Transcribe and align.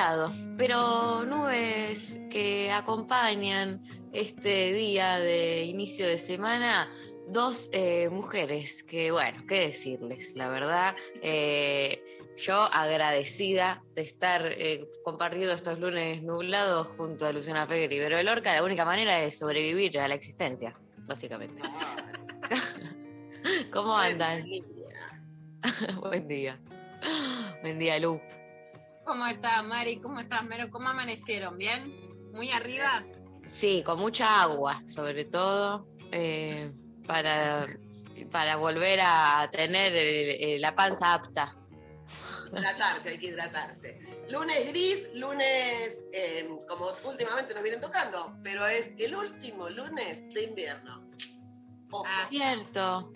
nublado, 0.00 0.32
pero 0.56 1.24
nubes 1.26 2.20
que 2.30 2.70
acompañan 2.70 3.82
este 4.12 4.72
día 4.72 5.18
de 5.18 5.64
inicio 5.64 6.06
de 6.06 6.16
semana. 6.16 6.90
Dos 7.28 7.68
eh, 7.72 8.08
mujeres 8.10 8.82
que, 8.82 9.10
bueno, 9.10 9.44
qué 9.46 9.60
decirles, 9.60 10.34
la 10.34 10.48
verdad, 10.48 10.96
eh, 11.22 12.02
yo 12.36 12.56
agradecida 12.72 13.84
de 13.94 14.02
estar 14.02 14.46
eh, 14.46 14.88
compartiendo 15.04 15.52
estos 15.52 15.78
lunes 15.78 16.22
nublados 16.22 16.88
junto 16.96 17.26
a 17.26 17.32
Luciana 17.32 17.68
Peguer 17.68 17.92
y 17.92 17.98
Vero 17.98 18.22
Lorca, 18.22 18.54
la 18.54 18.64
única 18.64 18.84
manera 18.84 19.16
de 19.16 19.30
sobrevivir 19.30 19.98
a 20.00 20.08
la 20.08 20.14
existencia, 20.14 20.74
básicamente. 21.06 21.62
¿Cómo 23.72 23.96
andan? 23.96 24.44
Buen 26.00 26.26
día. 26.26 26.58
Buen 27.62 27.78
día, 27.78 27.98
Lu. 28.00 28.20
¿Cómo 29.10 29.26
estás, 29.26 29.64
Mari? 29.64 29.96
¿Cómo 29.98 30.20
estás, 30.20 30.44
Mero? 30.44 30.70
¿Cómo 30.70 30.88
amanecieron? 30.88 31.58
¿Bien? 31.58 32.30
¿Muy 32.32 32.48
arriba? 32.52 33.04
Sí, 33.44 33.82
con 33.84 33.98
mucha 33.98 34.42
agua, 34.42 34.84
sobre 34.86 35.24
todo, 35.24 35.88
eh, 36.12 36.70
para, 37.08 37.66
para 38.30 38.54
volver 38.54 39.00
a 39.02 39.48
tener 39.50 39.92
eh, 39.96 40.58
la 40.60 40.76
panza 40.76 41.14
apta. 41.14 41.56
Hidratarse, 42.52 43.08
hay 43.08 43.18
que 43.18 43.26
hidratarse. 43.26 43.98
Lunes 44.30 44.68
gris, 44.68 45.08
lunes 45.16 46.04
eh, 46.12 46.48
como 46.68 46.86
últimamente 47.02 47.52
nos 47.52 47.64
vienen 47.64 47.80
tocando, 47.80 48.36
pero 48.44 48.64
es 48.68 48.92
el 48.96 49.12
último 49.16 49.68
lunes 49.70 50.22
de 50.32 50.44
invierno. 50.44 51.10
Ojo. 51.90 52.04
Ah, 52.06 52.24
Cierto, 52.28 53.12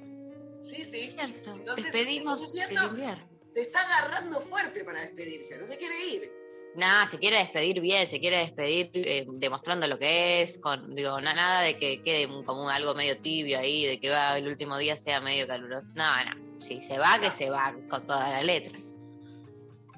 sí, 0.61 0.85
sí. 0.85 1.13
cierto. 1.13 1.53
Entonces, 1.53 1.85
Despedimos 1.85 2.43
el 2.43 2.49
invierno- 2.49 2.83
el 2.83 2.91
invierno. 2.91 3.34
Se 3.55 3.61
está 3.63 3.81
agarrando 3.83 4.41
fuerte 4.41 4.85
para 4.85 5.01
despedirse, 5.01 5.57
no 5.59 5.65
se 5.67 5.77
quiere 5.79 5.95
ir. 6.07 6.33
Nada, 6.77 7.07
se 7.07 7.19
quiere 7.19 7.39
despedir 7.39 7.81
bien, 7.81 8.05
se 8.05 8.19
quiere 8.19 8.39
despedir 8.39 8.91
eh, 8.95 9.25
demostrando 9.29 9.87
lo 9.87 9.97
que 9.97 10.43
es, 10.43 10.59
con, 10.59 10.91
digo, 10.91 11.21
na- 11.21 11.33
nada 11.33 11.61
de 11.63 11.79
que 11.79 12.03
quede 12.03 12.27
como 12.45 12.69
algo 12.69 12.95
medio 12.97 13.17
tibio 13.19 13.61
ahí, 13.61 13.87
de 13.87 14.01
que 14.01 14.11
va, 14.11 14.37
el 14.37 14.49
último 14.49 14.77
día 14.77 14.97
sea 14.97 15.21
medio 15.21 15.47
caluroso. 15.47 15.93
No, 15.95 16.05
no. 16.25 16.61
Si 16.61 16.83
se 16.83 16.99
va, 16.99 17.21
que 17.21 17.31
se 17.31 17.49
va 17.49 17.73
con 17.89 18.05
toda 18.05 18.29
la 18.29 18.43
letra. 18.43 18.77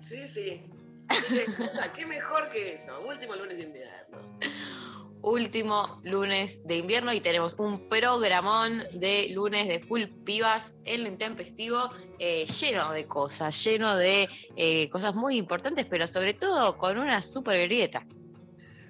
Sí, 0.03 0.29
sí. 0.29 0.63
Que, 1.09 1.47
¿Qué 1.95 2.05
mejor 2.05 2.51
que 2.51 2.75
eso? 2.75 3.01
Último 3.09 3.35
lunes 3.37 3.57
de 3.57 3.63
invierno. 3.65 3.96
Último 5.27 6.01
lunes 6.05 6.61
de 6.65 6.77
invierno 6.77 7.13
y 7.13 7.21
tenemos 7.21 7.55
un 7.59 7.89
programón 7.89 8.85
de 8.93 9.29
lunes 9.31 9.67
de 9.67 9.81
full 9.81 10.05
pibas 10.25 10.77
en 10.85 11.03
lo 11.03 11.09
intempestivo 11.09 11.91
eh, 12.21 12.47
lleno 12.47 12.93
de 12.93 13.07
cosas, 13.07 13.63
lleno 13.65 13.97
de 13.97 14.29
eh, 14.55 14.89
cosas 14.89 15.17
muy 15.17 15.37
importantes, 15.37 15.85
pero 15.87 16.07
sobre 16.07 16.35
todo 16.35 16.79
con 16.79 16.97
una 16.97 17.21
super 17.23 17.61
grieta. 17.67 18.07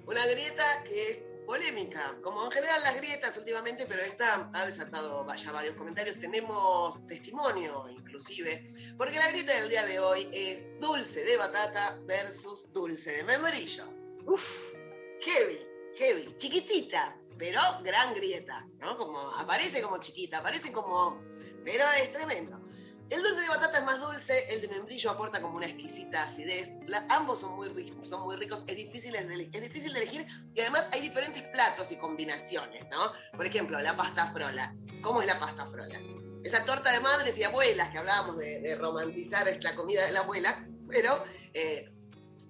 Una 0.07 0.27
grieta 0.27 0.85
que 0.85 1.11
es 1.11 1.19
polémica, 1.47 2.19
como 2.23 2.45
en 2.45 2.51
general 2.51 2.83
las 2.83 2.97
grietas 2.97 3.35
últimamente, 3.39 3.87
pero 3.87 4.03
esta 4.03 4.51
ha 4.53 4.67
desatado 4.67 5.25
vaya, 5.25 5.53
varios 5.53 5.75
comentarios. 5.75 6.19
Tenemos 6.19 7.07
testimonio, 7.07 7.89
inclusive, 7.89 8.75
porque 8.99 9.17
la 9.17 9.31
grieta 9.31 9.59
del 9.59 9.71
día 9.71 9.87
de 9.87 9.99
hoy 10.01 10.29
es 10.33 10.67
dulce 10.81 11.25
de 11.25 11.39
batata 11.39 11.99
versus 12.05 12.71
dulce 12.75 13.13
de 13.13 13.25
membrillo. 13.25 13.89
Uf, 14.27 14.75
heavy, 15.21 15.66
heavy, 15.97 16.35
chiquitita, 16.39 17.17
pero 17.39 17.61
gran 17.83 18.15
grieta, 18.15 18.67
¿no? 18.79 18.97
Como 18.97 19.19
aparece 19.33 19.83
como 19.83 19.99
chiquita, 19.99 20.39
aparece 20.39 20.73
como, 20.73 21.21
pero 21.65 21.85
es 22.01 22.11
tremendo. 22.13 22.61
El 23.09 23.23
dulce 23.23 23.41
de 23.41 23.49
batata 23.49 23.79
es 23.79 23.85
más 23.85 24.01
dulce, 24.01 24.53
el 24.53 24.61
de 24.63 24.67
membrillo 24.69 25.11
aporta 25.13 25.41
como 25.41 25.57
una 25.57 25.67
exquisita 25.67 26.25
acidez. 26.25 26.71
Ambos 27.09 27.39
son 27.41 27.55
muy, 27.55 27.69
ri- 27.69 28.05
son 28.05 28.23
muy 28.23 28.35
ricos, 28.35 28.65
es 28.67 28.77
difícil 28.77 29.15
es 29.15 29.63
difícil 29.63 29.95
elegir 29.95 30.27
y 30.53 30.61
además 30.61 30.89
hay 30.91 31.03
diferentes 31.03 31.43
platos 31.45 31.93
y 31.93 31.97
combinaciones, 31.99 32.85
¿no? 32.91 33.13
Por 33.37 33.47
ejemplo, 33.47 33.79
la 33.81 33.97
pasta 33.97 34.33
frola. 34.33 34.75
¿Cómo 35.03 35.21
es 35.21 35.29
la 35.29 35.39
pasta 35.39 35.67
frola? 35.67 36.01
Esa 36.43 36.65
torta 36.65 36.91
de 36.91 36.99
madres 36.99 37.39
y 37.39 37.45
abuelas 37.45 37.91
que 37.91 37.99
hablábamos 37.99 38.39
de, 38.39 38.61
de 38.61 38.75
romantizar 38.75 39.47
la 39.63 39.75
comida 39.77 40.05
de 40.05 40.11
la 40.13 40.21
abuela, 40.21 40.67
pero 40.89 41.23
eh, 41.55 41.89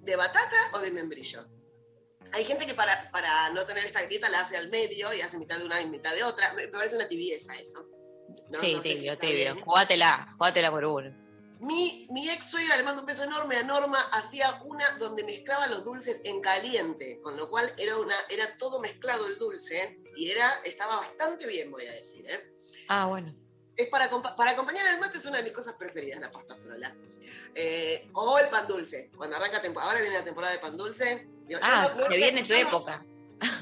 ¿de 0.02 0.16
batata 0.16 0.56
o 0.72 0.78
de 0.78 0.90
membrillo? 0.90 1.46
Hay 2.32 2.44
gente 2.44 2.66
que 2.66 2.74
para, 2.74 3.10
para 3.10 3.50
no 3.50 3.64
tener 3.64 3.84
esta 3.84 4.02
grieta 4.02 4.28
la 4.28 4.40
hace 4.40 4.56
al 4.56 4.68
medio 4.68 5.12
y 5.14 5.20
hace 5.20 5.38
mitad 5.38 5.58
de 5.58 5.64
una 5.64 5.80
y 5.80 5.86
mitad 5.86 6.14
de 6.14 6.24
otra. 6.24 6.52
Me, 6.54 6.62
me 6.62 6.68
parece 6.68 6.96
una 6.96 7.08
tibieza 7.08 7.54
eso. 7.56 7.86
¿no? 8.50 8.60
sí, 8.60 8.74
si 8.82 8.94
tibio, 8.94 9.18
tibio. 9.18 9.36
bien. 9.36 9.60
Jugátela, 9.60 10.28
jugátela 10.36 10.70
por 10.70 10.84
uno. 10.84 11.26
Mi, 11.60 12.06
mi 12.10 12.28
ex 12.28 12.50
suegra, 12.50 12.76
le 12.76 12.82
mando 12.82 13.00
un 13.00 13.06
beso 13.06 13.24
enorme 13.24 13.56
a 13.56 13.62
Norma, 13.62 13.98
hacía 14.12 14.60
una 14.64 14.90
donde 14.98 15.24
mezclaba 15.24 15.66
los 15.68 15.84
dulces 15.84 16.20
en 16.24 16.42
caliente, 16.42 17.18
con 17.22 17.36
lo 17.36 17.48
cual 17.48 17.72
era, 17.78 17.96
una, 17.96 18.14
era 18.28 18.58
todo 18.58 18.78
mezclado 18.78 19.26
el 19.26 19.38
dulce 19.38 20.00
y 20.16 20.30
era, 20.30 20.60
estaba 20.64 20.96
bastante 20.96 21.46
bien, 21.46 21.70
voy 21.70 21.86
a 21.86 21.92
decir. 21.92 22.26
¿eh? 22.28 22.52
Ah, 22.88 23.06
bueno. 23.06 23.34
Es 23.74 23.88
para, 23.88 24.10
para 24.36 24.50
acompañar 24.50 24.86
el 24.86 25.00
mate 25.00 25.18
es 25.18 25.24
una 25.24 25.38
de 25.38 25.44
mis 25.44 25.52
cosas 25.52 25.74
preferidas, 25.74 26.20
la 26.20 26.30
pasta 26.30 26.56
frola. 26.56 26.94
Eh, 27.54 28.10
o 28.12 28.38
el 28.38 28.48
pan 28.48 28.66
dulce, 28.68 29.10
cuando 29.16 29.36
arranca 29.36 29.62
temporada, 29.62 29.92
ahora 29.92 30.02
viene 30.02 30.18
la 30.18 30.24
temporada 30.24 30.52
de 30.52 30.58
pan 30.58 30.76
dulce. 30.76 31.26
Digo, 31.46 31.60
Ah, 31.62 31.90
no- 31.94 32.00
no- 32.02 32.08
que 32.08 32.16
viene 32.16 32.42
tu 32.44 32.52
época. 32.52 33.04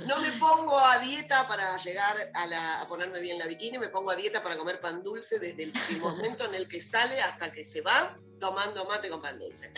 no 0.06 0.20
me 0.20 0.32
pongo 0.32 0.78
a 0.78 0.98
dieta 0.98 1.46
para 1.48 1.76
llegar 1.76 2.30
a, 2.34 2.46
la- 2.46 2.80
a 2.82 2.88
ponerme 2.88 3.20
bien 3.20 3.38
la 3.38 3.46
bikini, 3.46 3.78
me 3.78 3.88
pongo 3.88 4.10
a 4.10 4.16
dieta 4.16 4.42
para 4.42 4.56
comer 4.56 4.80
pan 4.80 5.02
dulce 5.02 5.38
desde 5.38 5.64
el, 5.64 5.72
el 5.90 5.98
momento 6.00 6.44
en 6.46 6.54
el 6.54 6.68
que 6.68 6.80
sale 6.80 7.20
hasta 7.20 7.52
que 7.52 7.64
se 7.64 7.80
va 7.82 8.18
tomando 8.40 8.84
mate 8.84 9.08
con 9.08 9.20
pan 9.22 9.38
dulce. 9.38 9.72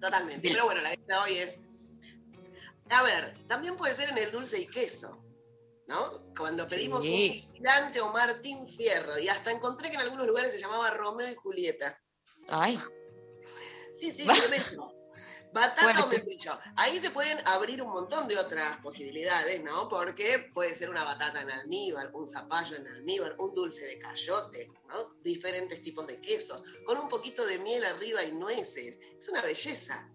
Totalmente. 0.00 0.40
Bien. 0.40 0.54
Pero 0.54 0.64
bueno, 0.66 0.80
la 0.82 0.90
dieta 0.90 1.22
hoy 1.22 1.36
es. 1.38 1.58
A 2.90 3.02
ver, 3.02 3.36
también 3.48 3.76
puede 3.76 3.94
ser 3.94 4.10
en 4.10 4.18
el 4.18 4.30
dulce 4.30 4.60
y 4.60 4.66
queso, 4.66 5.24
¿no? 5.88 6.32
Cuando 6.36 6.68
pedimos 6.68 7.02
Sí. 7.02 7.12
un 7.12 7.18
vigilante 7.52 8.00
o 8.00 8.12
Martín 8.12 8.66
Fierro, 8.68 9.18
y 9.18 9.28
hasta 9.28 9.50
encontré 9.50 9.88
que 9.90 9.96
en 9.96 10.02
algunos 10.02 10.26
lugares 10.26 10.52
se 10.52 10.60
llamaba 10.60 10.90
Romeo 10.90 11.28
y 11.30 11.34
Julieta. 11.34 12.00
Ay, 12.48 12.80
Sí, 13.98 14.12
sí, 14.12 14.24
tremendo. 14.50 14.92
Batata 15.56 16.04
o 16.04 16.08
membrillo. 16.08 16.52
Ahí 16.76 17.00
se 17.00 17.08
pueden 17.08 17.38
abrir 17.46 17.80
un 17.80 17.88
montón 17.88 18.28
de 18.28 18.36
otras 18.36 18.76
posibilidades, 18.80 19.64
¿no? 19.64 19.88
Porque 19.88 20.50
puede 20.52 20.74
ser 20.74 20.90
una 20.90 21.02
batata 21.02 21.40
en 21.40 21.50
almíbar, 21.50 22.10
un 22.12 22.26
zapallo 22.26 22.76
en 22.76 22.86
almíbar, 22.86 23.36
un 23.38 23.54
dulce 23.54 23.86
de 23.86 23.98
cayote, 23.98 24.70
¿no? 24.88 25.14
Diferentes 25.22 25.80
tipos 25.80 26.06
de 26.06 26.20
quesos, 26.20 26.62
con 26.84 26.98
un 26.98 27.08
poquito 27.08 27.46
de 27.46 27.58
miel 27.58 27.86
arriba 27.86 28.22
y 28.22 28.32
nueces. 28.32 29.00
Es 29.18 29.28
una 29.30 29.40
belleza. 29.40 30.06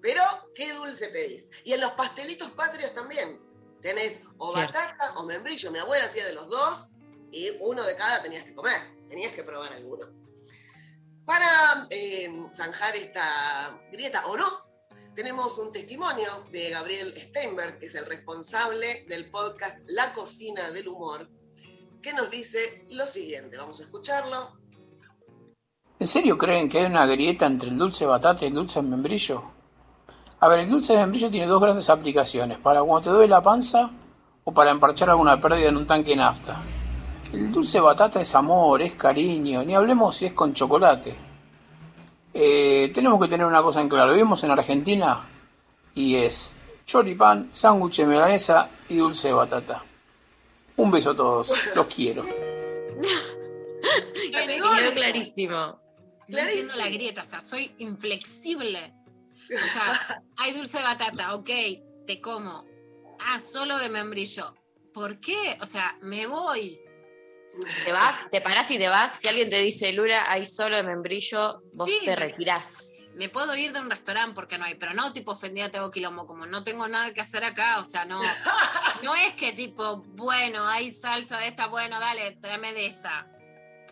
Pero, 0.00 0.20
¿qué 0.52 0.72
dulce 0.72 1.10
pedís? 1.10 1.48
Y 1.62 1.74
en 1.74 1.80
los 1.80 1.92
pastelitos 1.92 2.50
patrios 2.50 2.92
también. 2.92 3.40
Tenés 3.80 4.22
o 4.38 4.52
Cierto. 4.52 4.72
batata 4.72 5.12
o 5.16 5.22
membrillo. 5.22 5.70
Mi 5.70 5.78
abuela 5.78 6.06
hacía 6.06 6.26
de 6.26 6.32
los 6.32 6.48
dos 6.48 6.86
y 7.30 7.50
uno 7.60 7.84
de 7.84 7.94
cada 7.94 8.20
tenías 8.20 8.44
que 8.44 8.52
comer. 8.52 8.80
Tenías 9.08 9.32
que 9.32 9.44
probar 9.44 9.72
alguno. 9.74 10.08
Para 11.24 11.86
eh, 11.88 12.28
zanjar 12.52 12.96
esta 12.96 13.80
grieta, 13.92 14.26
o 14.26 14.36
no, 14.36 14.71
tenemos 15.14 15.58
un 15.58 15.70
testimonio 15.70 16.46
de 16.50 16.70
Gabriel 16.70 17.12
Steinberg, 17.16 17.78
que 17.78 17.86
es 17.86 17.94
el 17.94 18.06
responsable 18.06 19.04
del 19.08 19.30
podcast 19.30 19.78
La 19.86 20.12
Cocina 20.12 20.70
del 20.70 20.88
Humor, 20.88 21.28
que 22.00 22.12
nos 22.12 22.30
dice 22.30 22.84
lo 22.90 23.06
siguiente. 23.06 23.56
Vamos 23.56 23.80
a 23.80 23.84
escucharlo. 23.84 24.58
¿En 25.98 26.06
serio 26.06 26.36
creen 26.36 26.68
que 26.68 26.78
hay 26.78 26.86
una 26.86 27.06
grieta 27.06 27.46
entre 27.46 27.68
el 27.68 27.78
dulce 27.78 28.06
batata 28.06 28.44
y 28.44 28.48
el 28.48 28.54
dulce 28.54 28.82
membrillo? 28.82 29.42
A 30.40 30.48
ver, 30.48 30.60
el 30.60 30.70
dulce 30.70 30.94
de 30.94 31.00
membrillo 31.00 31.30
tiene 31.30 31.46
dos 31.46 31.60
grandes 31.60 31.88
aplicaciones, 31.90 32.58
para 32.58 32.82
cuando 32.82 33.02
te 33.02 33.10
duele 33.10 33.28
la 33.28 33.42
panza 33.42 33.90
o 34.44 34.52
para 34.52 34.70
emparchar 34.70 35.10
alguna 35.10 35.40
pérdida 35.40 35.68
en 35.68 35.76
un 35.76 35.86
tanque 35.86 36.16
nafta. 36.16 36.60
El 37.32 37.52
dulce 37.52 37.80
batata 37.80 38.20
es 38.20 38.34
amor, 38.34 38.82
es 38.82 38.94
cariño, 38.94 39.62
ni 39.62 39.74
hablemos 39.74 40.16
si 40.16 40.26
es 40.26 40.32
con 40.32 40.52
chocolate. 40.52 41.31
Eh, 42.34 42.90
tenemos 42.94 43.20
que 43.20 43.28
tener 43.28 43.46
una 43.46 43.62
cosa 43.62 43.80
en 43.80 43.88
claro, 43.88 44.12
vivimos 44.12 44.42
en 44.44 44.50
Argentina 44.50 45.26
y 45.94 46.16
es 46.16 46.56
choripán, 46.86 47.50
sándwich 47.52 47.98
de 47.98 48.06
milanesa 48.06 48.68
y 48.88 48.96
dulce 48.96 49.28
de 49.28 49.34
batata. 49.34 49.82
Un 50.76 50.90
beso 50.90 51.10
a 51.10 51.16
todos, 51.16 51.52
los 51.74 51.86
quiero. 51.86 52.24
Quedó 54.32 54.92
clarísimo. 54.94 55.80
No 56.28 56.38
entiendo 56.38 56.74
la 56.76 56.88
grieta, 56.88 57.22
o 57.22 57.24
sea, 57.24 57.40
soy 57.40 57.74
inflexible. 57.78 58.94
O 59.50 59.68
sea, 59.68 60.22
hay 60.38 60.52
dulce 60.52 60.78
de 60.78 60.84
batata, 60.84 61.34
ok, 61.34 61.50
te 62.06 62.20
como. 62.20 62.64
Ah, 63.20 63.38
solo 63.38 63.78
de 63.78 63.90
membrillo. 63.90 64.54
¿Por 64.94 65.20
qué? 65.20 65.58
O 65.60 65.66
sea, 65.66 65.96
me 66.00 66.26
voy. 66.26 66.80
Te 67.84 67.92
vas, 67.92 68.30
te 68.30 68.40
parás 68.40 68.70
y 68.70 68.78
te 68.78 68.88
vas. 68.88 69.20
Si 69.20 69.28
alguien 69.28 69.50
te 69.50 69.60
dice, 69.60 69.92
Lura, 69.92 70.30
hay 70.30 70.46
solo 70.46 70.76
de 70.76 70.82
membrillo, 70.82 71.62
vos 71.74 71.88
Sí, 71.88 71.98
te 72.04 72.16
retirás. 72.16 72.88
Me 73.14 73.28
puedo 73.28 73.54
ir 73.54 73.72
de 73.72 73.80
un 73.80 73.90
restaurante 73.90 74.34
porque 74.34 74.56
no 74.56 74.64
hay, 74.64 74.74
pero 74.74 74.94
no 74.94 75.12
tipo 75.12 75.32
ofendida, 75.32 75.70
te 75.70 75.76
hago 75.76 75.90
quilombo, 75.90 76.24
como 76.26 76.46
no 76.46 76.64
tengo 76.64 76.88
nada 76.88 77.12
que 77.12 77.20
hacer 77.20 77.44
acá, 77.44 77.78
o 77.78 77.84
sea, 77.84 78.04
no. 78.04 78.20
No 79.02 79.14
es 79.16 79.34
que 79.34 79.52
tipo, 79.52 79.96
bueno, 80.14 80.66
hay 80.68 80.92
salsa 80.92 81.38
de 81.38 81.48
esta, 81.48 81.66
bueno, 81.66 81.98
dale, 81.98 82.32
tráeme 82.40 82.72
de 82.72 82.86
esa. 82.86 83.26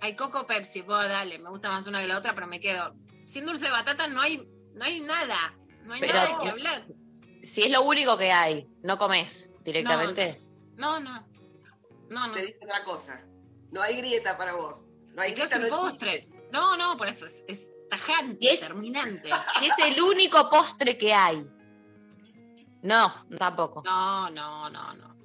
Hay 0.03 0.15
coco 0.15 0.47
Pepsi, 0.47 0.83
vos 0.83 1.05
dale, 1.07 1.39
me 1.39 1.51
gusta 1.51 1.69
más 1.69 1.87
una 1.87 2.01
que 2.01 2.07
la 2.07 2.17
otra, 2.17 2.35
pero 2.35 2.47
me 2.47 2.61
quedo. 2.61 2.95
Sin 3.25 3.45
dulce 3.45 3.67
de 3.67 3.73
batata 3.73 4.07
no 4.07 4.23
hay, 4.23 4.39
no 4.73 4.85
hay 4.85 5.01
nada. 5.01 5.55
No 5.83 5.95
hay 5.95 6.01
Pero- 6.01 6.15
nada 6.15 6.39
que 6.43 6.49
hablar. 6.49 6.87
Si 7.43 7.63
es 7.63 7.71
lo 7.71 7.83
único 7.83 8.17
que 8.17 8.31
hay, 8.33 8.69
no 8.83 8.97
comes 8.99 9.51
directamente. 9.65 10.41
No, 10.77 11.01
no. 11.01 11.27
No, 12.09 12.27
no. 12.29 12.33
Te 12.35 12.43
dije 12.43 12.59
otra 12.63 12.85
cosa. 12.85 13.25
No 13.73 13.81
hay 13.83 13.97
grieta 13.99 14.37
para 14.37 14.55
vos. 14.55 14.87
No 15.15 15.23
hay 15.23 15.33
grieta, 15.33 15.59
no 15.59 15.69
postre. 15.69 16.29
No, 16.53 16.77
no, 16.77 16.97
por 16.97 17.09
eso 17.09 17.27
es, 17.27 17.45
es 17.49 17.73
tajante, 17.89 18.53
es- 18.53 18.61
terminante. 18.61 19.31
Es 19.63 19.87
el 19.87 20.01
único 20.03 20.49
postre 20.51 20.97
que 20.99 21.13
hay. 21.15 21.49
No, 22.83 23.27
tampoco. 23.39 23.83
No, 23.85 24.31
no, 24.31 24.71
no, 24.71 24.95
no. 24.95 25.17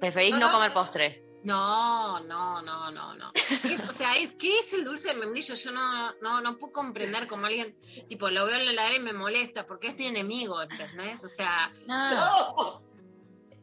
Preferís 0.00 0.30
No, 0.32 0.38
no, 0.40 0.46
no. 0.46 0.52
comer 0.52 0.72
postre. 0.72 1.22
No, 1.44 2.20
no, 2.20 2.62
no, 2.62 2.90
no, 2.92 3.14
no. 3.16 3.32
Es- 3.64 3.88
o 3.88 3.92
sea, 3.92 4.16
es, 4.16 4.32
¿qué 4.32 4.58
es 4.60 4.72
el 4.72 4.84
dulce 4.84 5.08
de 5.08 5.14
membrillo? 5.14 5.54
Yo 5.54 5.72
no, 5.72 6.12
no, 6.22 6.40
no 6.40 6.56
puedo 6.56 6.72
comprender 6.72 7.26
como 7.26 7.46
alguien, 7.46 7.76
tipo, 8.08 8.30
lo 8.30 8.46
veo 8.46 8.56
en 8.56 8.64
la 8.66 8.70
heladera 8.72 8.96
y 8.96 9.00
me 9.00 9.12
molesta 9.12 9.66
porque 9.66 9.88
es 9.88 9.98
mi 9.98 10.06
enemigo, 10.06 10.62
¿entendés? 10.62 11.22
O 11.24 11.28
sea, 11.28 11.72
No. 11.86 12.82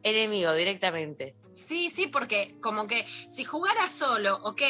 Enemigo, 0.02 0.52
directamente. 0.54 1.34
Sí, 1.66 1.90
sí, 1.90 2.06
porque 2.06 2.56
como 2.60 2.86
que 2.86 3.04
si 3.28 3.44
jugara 3.44 3.88
solo, 3.88 4.36
ok, 4.42 4.62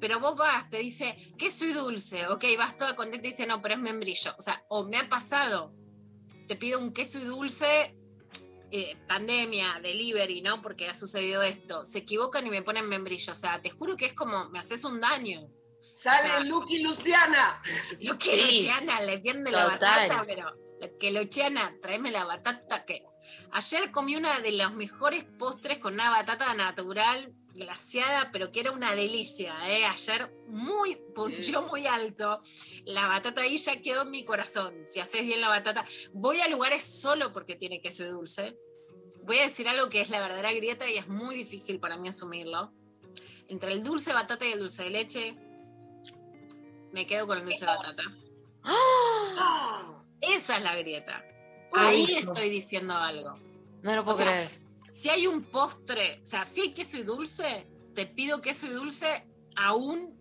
pero 0.00 0.18
vos 0.20 0.36
vas, 0.36 0.68
te 0.68 0.78
dice, 0.78 1.16
¿qué 1.38 1.50
soy 1.50 1.72
dulce? 1.72 2.26
Ok, 2.28 2.44
vas 2.58 2.76
toda 2.76 2.96
contenta 2.96 3.26
y 3.26 3.30
dice, 3.30 3.46
no, 3.46 3.62
pero 3.62 3.74
es 3.74 3.80
membrillo. 3.80 4.34
O 4.38 4.42
sea, 4.42 4.64
o 4.68 4.84
me 4.84 4.96
ha 4.98 5.08
pasado, 5.08 5.72
te 6.48 6.56
pido 6.56 6.78
un 6.80 6.92
queso 6.92 7.18
y 7.18 7.24
dulce, 7.24 7.96
eh, 8.72 8.96
pandemia, 9.06 9.78
delivery, 9.82 10.40
¿no? 10.40 10.60
Porque 10.62 10.88
ha 10.88 10.94
sucedido 10.94 11.42
esto. 11.42 11.84
Se 11.84 11.98
equivocan 12.00 12.46
y 12.46 12.50
me 12.50 12.62
ponen 12.62 12.88
membrillo. 12.88 13.32
O 13.32 13.36
sea, 13.36 13.60
te 13.62 13.70
juro 13.70 13.96
que 13.96 14.06
es 14.06 14.14
como, 14.14 14.48
me 14.50 14.58
haces 14.58 14.84
un 14.84 15.00
daño. 15.00 15.48
Sale 15.82 16.18
O 16.18 16.32
sea- 16.32 16.40
Lucky 16.44 16.82
Luciana. 16.82 17.62
Lo 18.00 18.16
que 18.18 18.34
Sí. 18.36 18.56
Luciana 18.56 19.00
le 19.02 19.18
vende 19.18 19.50
la 19.52 19.66
batata, 19.66 20.24
pero 20.26 20.50
lo 20.80 20.98
que 20.98 21.10
Luciana, 21.12 21.76
tráeme 21.80 22.10
la 22.10 22.24
batata 22.24 22.84
que. 22.84 23.04
Ayer 23.52 23.90
comí 23.90 24.16
una 24.16 24.40
de 24.40 24.52
los 24.52 24.72
mejores 24.72 25.24
postres 25.24 25.78
con 25.78 25.92
una 25.92 26.08
batata 26.08 26.54
natural, 26.54 27.34
glaciada, 27.52 28.30
pero 28.32 28.50
que 28.50 28.60
era 28.60 28.72
una 28.72 28.94
delicia. 28.94 29.54
¿eh? 29.68 29.84
Ayer 29.84 30.34
muy, 30.48 30.96
punchó 31.14 31.62
muy 31.62 31.86
alto. 31.86 32.40
La 32.86 33.08
batata 33.08 33.42
ahí 33.42 33.58
ya 33.58 33.82
quedó 33.82 34.02
en 34.02 34.10
mi 34.10 34.24
corazón. 34.24 34.86
Si 34.86 35.00
haces 35.00 35.22
bien 35.24 35.42
la 35.42 35.50
batata. 35.50 35.84
Voy 36.14 36.40
a 36.40 36.48
lugares 36.48 36.82
solo 36.82 37.34
porque 37.34 37.54
tiene 37.54 37.82
queso 37.82 38.04
y 38.04 38.08
dulce. 38.08 38.56
Voy 39.24 39.38
a 39.38 39.42
decir 39.42 39.68
algo 39.68 39.90
que 39.90 40.00
es 40.00 40.08
la 40.08 40.20
verdadera 40.20 40.52
grieta 40.52 40.88
y 40.88 40.96
es 40.96 41.06
muy 41.08 41.34
difícil 41.34 41.78
para 41.78 41.98
mí 41.98 42.08
asumirlo. 42.08 42.72
Entre 43.48 43.72
el 43.72 43.84
dulce 43.84 44.10
de 44.10 44.14
batata 44.14 44.46
y 44.46 44.52
el 44.52 44.60
dulce 44.60 44.84
de 44.84 44.90
leche, 44.90 45.36
me 46.90 47.06
quedo 47.06 47.26
con 47.26 47.36
el 47.36 47.44
dulce 47.44 47.66
de 47.66 47.66
batata. 47.66 48.02
Ah. 48.62 50.02
Esa 50.22 50.56
es 50.56 50.62
la 50.62 50.74
grieta. 50.76 51.22
Ahí 51.74 52.04
estoy 52.18 52.50
diciendo 52.50 52.94
algo. 52.94 53.38
No 53.82 53.96
lo 53.96 54.04
puedo 54.04 54.16
O 54.16 54.18
sea, 54.18 54.26
creer. 54.32 54.62
Si 54.92 55.08
hay 55.08 55.26
un 55.26 55.42
postre, 55.42 56.20
o 56.22 56.26
sea, 56.26 56.44
si 56.44 56.60
hay 56.60 56.72
queso 56.74 56.98
y 56.98 57.02
dulce, 57.02 57.66
te 57.94 58.06
pido 58.06 58.40
queso 58.42 58.66
y 58.66 58.70
dulce 58.70 59.26
aún 59.56 60.18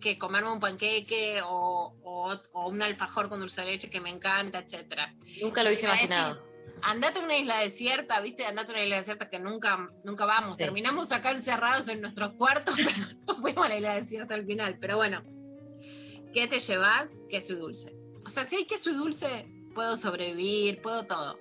que 0.00 0.18
comerme 0.18 0.50
un 0.50 0.60
panqueque 0.60 1.40
o, 1.44 1.94
o- 2.02 2.40
o 2.52 2.68
un 2.70 2.80
alfajor 2.82 3.28
con 3.28 3.38
dulce 3.40 3.60
de 3.60 3.68
leche 3.68 3.90
que 3.90 4.00
me 4.00 4.08
encanta, 4.10 4.58
etcétera. 4.60 5.14
Nunca 5.42 5.62
lo 5.62 5.68
hubiese 5.68 5.80
Si 5.82 5.86
imaginado. 5.86 6.34
decís, 6.34 6.46
Andate 6.82 7.18
a 7.20 7.22
una 7.24 7.36
isla 7.36 7.58
desierta, 7.60 8.20
¿viste? 8.22 8.46
Andate 8.46 8.72
a 8.72 8.74
una 8.76 8.84
isla 8.84 8.96
desierta 8.96 9.28
que 9.28 9.38
nunca, 9.38 9.90
nunca 10.02 10.24
vamos. 10.24 10.56
Sí. 10.56 10.62
Terminamos 10.64 11.12
acá 11.12 11.30
encerrados 11.32 11.88
en 11.88 12.00
nuestros 12.00 12.32
cuartos, 12.36 12.74
pero 13.26 13.38
fuimos 13.38 13.66
a 13.66 13.68
la 13.68 13.76
isla 13.76 13.94
desierta 13.96 14.34
al 14.34 14.46
final. 14.46 14.78
Pero 14.80 14.96
bueno, 14.96 15.22
¿qué 16.32 16.48
te 16.48 16.58
llevas? 16.58 17.22
Queso 17.28 17.52
y 17.52 17.56
dulce. 17.56 17.94
O 18.24 18.30
sea, 18.30 18.44
si 18.44 18.56
hay 18.56 18.64
queso 18.64 18.88
y 18.90 18.94
dulce, 18.94 19.46
puedo 19.74 19.96
sobrevivir, 19.96 20.80
puedo 20.82 21.04
todo. 21.04 21.38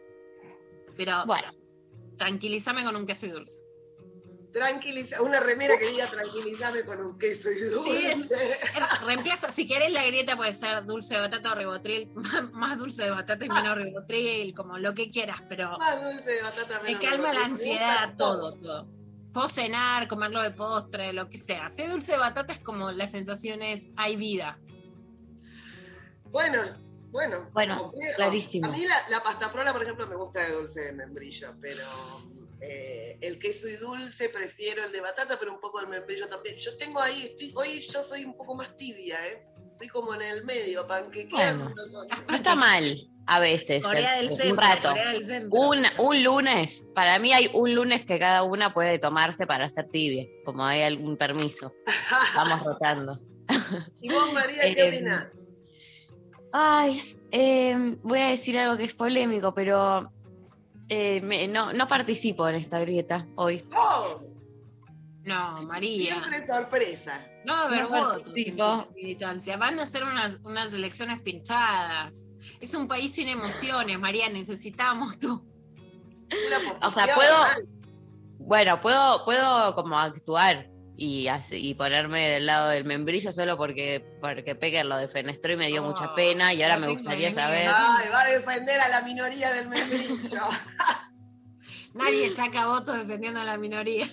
Pero 0.97 1.25
Bueno, 1.25 1.51
tranquilízame 2.17 2.83
con 2.83 2.95
un 2.95 3.05
queso 3.05 3.25
y 3.25 3.29
dulce. 3.29 3.57
Tranquiliza, 4.51 5.21
una 5.21 5.39
remera 5.39 5.77
que 5.77 5.87
diga 5.87 6.07
tranquilízame 6.07 6.83
con 6.83 6.99
un 7.05 7.19
queso 7.19 7.51
y 7.51 7.59
dulce. 7.59 8.59
Reemplaza, 9.05 9.51
si 9.51 9.67
querés 9.67 9.91
la 9.91 10.03
grieta 10.05 10.35
puede 10.35 10.53
ser 10.53 10.83
dulce 10.85 11.13
de 11.13 11.21
batata 11.21 11.51
o 11.51 11.55
ribotril, 11.55 12.11
más 12.53 12.77
dulce 12.77 13.03
de 13.03 13.11
batata 13.11 13.45
y 13.45 13.49
menos 13.49 13.77
ribotril, 13.77 14.53
como 14.55 14.79
lo 14.79 14.93
que 14.95 15.11
quieras, 15.11 15.43
pero 15.47 15.77
Más 15.77 16.01
dulce 16.03 16.31
de 16.31 16.41
batata. 16.41 16.81
me 16.81 16.95
menos 16.95 17.01
calma 17.01 17.31
la 17.31 17.45
ribotril, 17.45 17.47
me 17.47 17.53
ansiedad, 17.53 18.15
todo, 18.17 18.53
todo. 18.53 18.87
Puedo 19.31 19.47
cenar, 19.47 20.07
comerlo 20.07 20.41
de 20.41 20.49
postre, 20.49 21.13
lo 21.13 21.29
que 21.29 21.37
sea. 21.37 21.69
Si 21.69 21.83
dulce 21.83 22.13
de 22.13 22.17
batata 22.17 22.51
es 22.51 22.59
como 22.59 22.91
la 22.91 23.05
sensación 23.05 23.61
es, 23.61 23.91
hay 23.95 24.15
vida. 24.15 24.59
Bueno, 26.31 26.59
bueno. 27.11 27.49
Bueno, 27.53 27.91
clarísimo. 28.15 28.67
A 28.67 28.71
mí 28.71 28.85
la, 28.85 28.95
la 29.09 29.21
pasta 29.23 29.49
frola, 29.49 29.71
por 29.73 29.83
ejemplo, 29.83 30.07
me 30.07 30.15
gusta 30.15 30.41
de 30.43 30.51
dulce 30.53 30.81
de 30.81 30.93
membrillo, 30.93 31.55
pero 31.61 31.83
eh, 32.61 33.17
el 33.21 33.39
queso 33.39 33.67
y 33.67 33.75
dulce 33.75 34.29
prefiero 34.29 34.83
el 34.85 34.91
de 34.91 35.01
batata, 35.01 35.37
pero 35.39 35.53
un 35.53 35.59
poco 35.59 35.79
el 35.79 35.87
membrillo 35.87 36.27
también. 36.27 36.55
Yo 36.57 36.75
tengo 36.77 36.99
ahí, 37.01 37.23
estoy, 37.25 37.53
hoy 37.55 37.81
yo 37.81 38.01
soy 38.03 38.25
un 38.25 38.35
poco 38.35 38.55
más 38.55 38.75
tibia, 38.75 39.25
¿eh? 39.27 39.45
Estoy 39.71 39.87
como 39.87 40.13
en 40.13 40.21
el 40.23 40.43
medio, 40.43 40.85
panquequeando. 40.85 41.69
no 42.27 42.35
está 42.35 42.55
mal 42.55 43.07
a 43.27 43.39
veces. 43.39 43.81
Corea 43.81 44.17
del 44.17 44.29
un 44.29 44.35
Centro. 44.35 44.55
rato. 44.61 44.89
Corea 44.89 45.11
del 45.13 45.21
Centro. 45.21 45.57
Un, 45.59 45.83
un 45.99 46.23
lunes, 46.23 46.85
para 46.93 47.17
mí 47.19 47.31
hay 47.31 47.49
un 47.53 47.73
lunes 47.73 48.03
que 48.03 48.19
cada 48.19 48.43
una 48.43 48.73
puede 48.73 48.99
tomarse 48.99 49.47
para 49.47 49.65
hacer 49.65 49.87
tibia, 49.87 50.25
como 50.43 50.65
hay 50.65 50.81
algún 50.81 51.15
permiso. 51.15 51.73
Vamos 52.35 52.61
rotando. 52.65 53.21
¿Y 54.01 54.09
vos, 54.11 54.33
María, 54.33 54.61
qué 54.73 54.81
Eh, 54.81 54.87
opinás? 54.89 55.37
Ay, 56.51 57.17
eh, 57.31 57.97
voy 58.03 58.19
a 58.19 58.27
decir 58.29 58.57
algo 58.57 58.77
que 58.77 58.83
es 58.85 58.93
polémico, 58.93 59.53
pero 59.53 60.11
eh, 60.87 61.21
me- 61.21 61.47
no, 61.47 61.71
no 61.73 61.87
participo 61.87 62.47
en 62.47 62.55
esta 62.55 62.79
grieta 62.79 63.27
hoy. 63.35 63.65
Oh, 63.75 64.21
No, 65.25 65.61
María. 65.67 66.15
siempre 66.15 66.45
sorpresa. 66.45 67.25
No 67.45 67.53
va 67.53 67.61
a 67.61 67.65
haber 67.65 67.81
No 67.83 67.89
votos 67.89 68.13
sin 68.33 68.57
participo. 68.57 68.85
tu 68.87 68.93
militancia. 68.95 69.57
Van 69.57 69.79
a 69.79 69.85
ser 69.85 70.03
unas, 70.03 70.39
unas 70.43 70.73
elecciones 70.73 71.21
pinchadas. 71.21 72.25
Es 72.59 72.73
un 72.73 72.87
país 72.87 73.11
sin 73.13 73.27
emociones, 73.27 73.99
María. 73.99 74.27
Necesitamos 74.29 75.19
tú. 75.19 75.47
Una 76.47 76.87
O 76.87 76.91
sea, 76.91 77.07
puedo-. 77.13 77.67
Bueno, 78.39 78.81
puedo, 78.81 79.23
puedo 79.25 79.75
como 79.75 79.97
actuar 79.99 80.69
y, 80.99 81.27
así- 81.27 81.55
y 81.65 81.73
ponerme 81.75 82.27
del 82.29 82.45
lado 82.45 82.69
del 82.69 82.83
membrillo 82.85 83.31
solo 83.31 83.55
porque, 83.57 84.03
porque 84.21 84.53
Pecker 84.55 84.85
lo 84.85 84.97
defenestró 84.97 85.53
y 85.53 85.57
me 85.57 85.67
dio 85.67 85.81
mucha 85.83 86.11
Oh, 86.11 86.15
pena 86.15 86.53
y 86.53 86.61
ahora 86.61 86.77
me 86.77 86.87
gustaría 86.89 87.31
saber. 87.31 87.69
Ay, 87.73 88.09
va 88.09 88.21
a 88.21 88.27
defender 88.27 88.79
a 88.81 88.89
la 88.89 89.01
minoría 89.01 89.51
del 89.53 89.67
membrillo. 89.69 90.41
Nadie 91.93 92.29
saca 92.29 92.67
votos 92.67 92.97
defendiendo 92.99 93.39
a 93.41 93.45
la 93.45 93.57
minoría. 93.57 94.07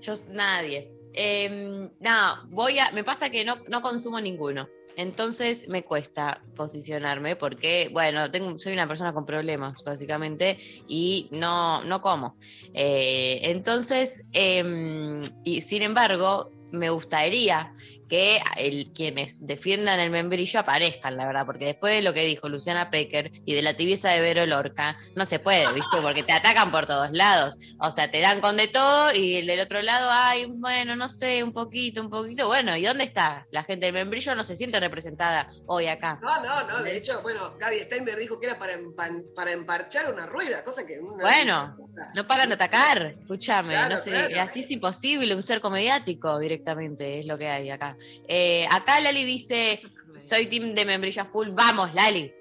Yo, 0.00 0.14
nadie. 0.30 0.90
Eh, 1.12 1.88
no, 2.00 2.44
voy 2.48 2.78
a. 2.78 2.90
Me 2.92 3.04
pasa 3.04 3.30
que 3.30 3.44
no, 3.44 3.56
no 3.68 3.82
consumo 3.82 4.20
ninguno. 4.20 4.68
Entonces 5.00 5.66
me 5.66 5.82
cuesta 5.82 6.42
posicionarme 6.54 7.34
porque, 7.34 7.88
bueno, 7.90 8.30
tengo, 8.30 8.58
soy 8.58 8.74
una 8.74 8.86
persona 8.86 9.14
con 9.14 9.24
problemas, 9.24 9.82
básicamente, 9.82 10.58
y 10.86 11.26
no, 11.32 11.82
no 11.84 12.02
como. 12.02 12.36
Eh, 12.74 13.40
entonces, 13.44 14.26
eh, 14.34 15.22
y 15.42 15.62
sin 15.62 15.82
embargo, 15.82 16.50
me 16.70 16.90
gustaría 16.90 17.72
que 18.10 18.40
el, 18.56 18.90
quienes 18.92 19.46
defiendan 19.46 20.00
el 20.00 20.10
membrillo 20.10 20.60
aparezcan, 20.60 21.16
la 21.16 21.26
verdad, 21.26 21.46
porque 21.46 21.64
después 21.66 21.94
de 21.94 22.02
lo 22.02 22.12
que 22.12 22.26
dijo 22.26 22.48
Luciana 22.48 22.90
Pecker 22.90 23.30
y 23.46 23.54
de 23.54 23.62
la 23.62 23.74
tibieza 23.74 24.10
de 24.10 24.20
Vero 24.20 24.44
Lorca, 24.46 24.98
no 25.14 25.24
se 25.24 25.38
puede, 25.38 25.72
¿viste? 25.72 25.98
Porque 26.02 26.22
te 26.24 26.32
atacan 26.32 26.72
por 26.72 26.86
todos 26.86 27.10
lados. 27.12 27.56
O 27.78 27.90
sea, 27.92 28.10
te 28.10 28.20
dan 28.20 28.40
con 28.40 28.56
de 28.56 28.66
todo 28.68 29.14
y 29.14 29.36
el 29.36 29.46
del 29.46 29.60
otro 29.60 29.80
lado, 29.80 30.08
ay, 30.12 30.46
bueno, 30.46 30.96
no 30.96 31.08
sé, 31.08 31.42
un 31.44 31.52
poquito, 31.52 32.02
un 32.02 32.10
poquito. 32.10 32.48
Bueno, 32.48 32.76
¿y 32.76 32.82
dónde 32.84 33.04
está? 33.04 33.46
La 33.52 33.62
gente 33.62 33.86
del 33.86 33.94
membrillo 33.94 34.34
no 34.34 34.42
se 34.44 34.56
siente 34.56 34.80
representada 34.80 35.48
hoy 35.66 35.86
acá. 35.86 36.18
No, 36.20 36.42
no, 36.42 36.66
no. 36.66 36.82
De 36.82 36.96
hecho, 36.96 37.22
bueno, 37.22 37.56
Gaby 37.60 37.78
Steinberg 37.84 38.18
dijo 38.18 38.40
que 38.40 38.48
era 38.48 38.58
para, 38.58 38.74
empan- 38.76 39.24
para 39.36 39.52
emparchar 39.52 40.12
una 40.12 40.26
rueda, 40.26 40.64
cosa 40.64 40.84
que. 40.84 40.96
no- 41.00 41.14
Bueno, 41.16 41.76
No 42.14 42.26
paran 42.26 42.48
de 42.48 42.54
atacar, 42.54 43.14
escúchame, 43.20 43.74
Claro, 43.74 43.94
no 43.94 44.00
sé, 44.00 44.10
claro. 44.10 44.40
así 44.40 44.60
es 44.60 44.70
imposible, 44.70 45.34
un 45.34 45.42
cerco 45.42 45.70
mediático 45.70 46.38
directamente 46.38 47.20
es 47.20 47.26
lo 47.26 47.38
que 47.38 47.48
hay 47.48 47.70
acá. 47.70 47.96
Eh, 48.28 48.66
acá 48.70 49.00
Lali 49.00 49.24
dice, 49.24 49.80
soy 50.18 50.46
team 50.46 50.74
de 50.74 50.84
membrilla 50.84 51.24
full, 51.24 51.48
vamos 51.50 51.92
Lali, 51.94 52.32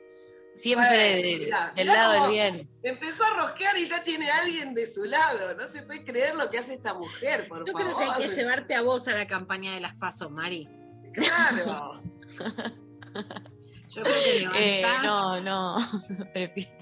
siempre 0.56 0.86
Bueno, 0.88 1.00
de- 1.28 1.38
mirá, 1.46 1.74
del 1.76 1.88
mirá 1.88 1.98
lado 2.08 2.22
del 2.24 2.32
bien. 2.32 2.70
Empezó 2.84 3.24
a 3.26 3.30
rosquear 3.46 3.78
y 3.78 3.86
ya 3.86 4.04
tiene 4.04 4.30
a 4.30 4.40
alguien 4.40 4.74
de 4.74 4.86
su 4.88 5.06
lado. 5.06 5.54
No 5.56 5.68
se 5.68 5.84
puede 5.84 6.04
creer 6.04 6.36
lo 6.36 6.50
que 6.50 6.58
hace 6.60 6.74
esta 6.74 6.94
mujer, 6.94 7.48
por 7.48 7.66
Yo 7.66 7.74
favor. 7.74 7.94
creo 7.94 7.98
que 7.98 8.04
hay 8.24 8.28
que 8.30 8.36
llevarte 8.36 8.74
a 8.76 8.82
vos 8.82 9.08
a 9.08 9.12
la 9.14 9.28
campaña 9.28 9.74
de 9.74 9.80
las 9.80 9.96
PASO, 9.96 10.30
Mari. 10.30 10.68
Claro. 11.14 12.02
Yo 13.90 14.04
creo 14.04 14.52
que 14.54 14.80
Eh, 14.82 14.86
no, 15.04 15.42
no, 15.42 15.78
prefiero. 16.34 16.79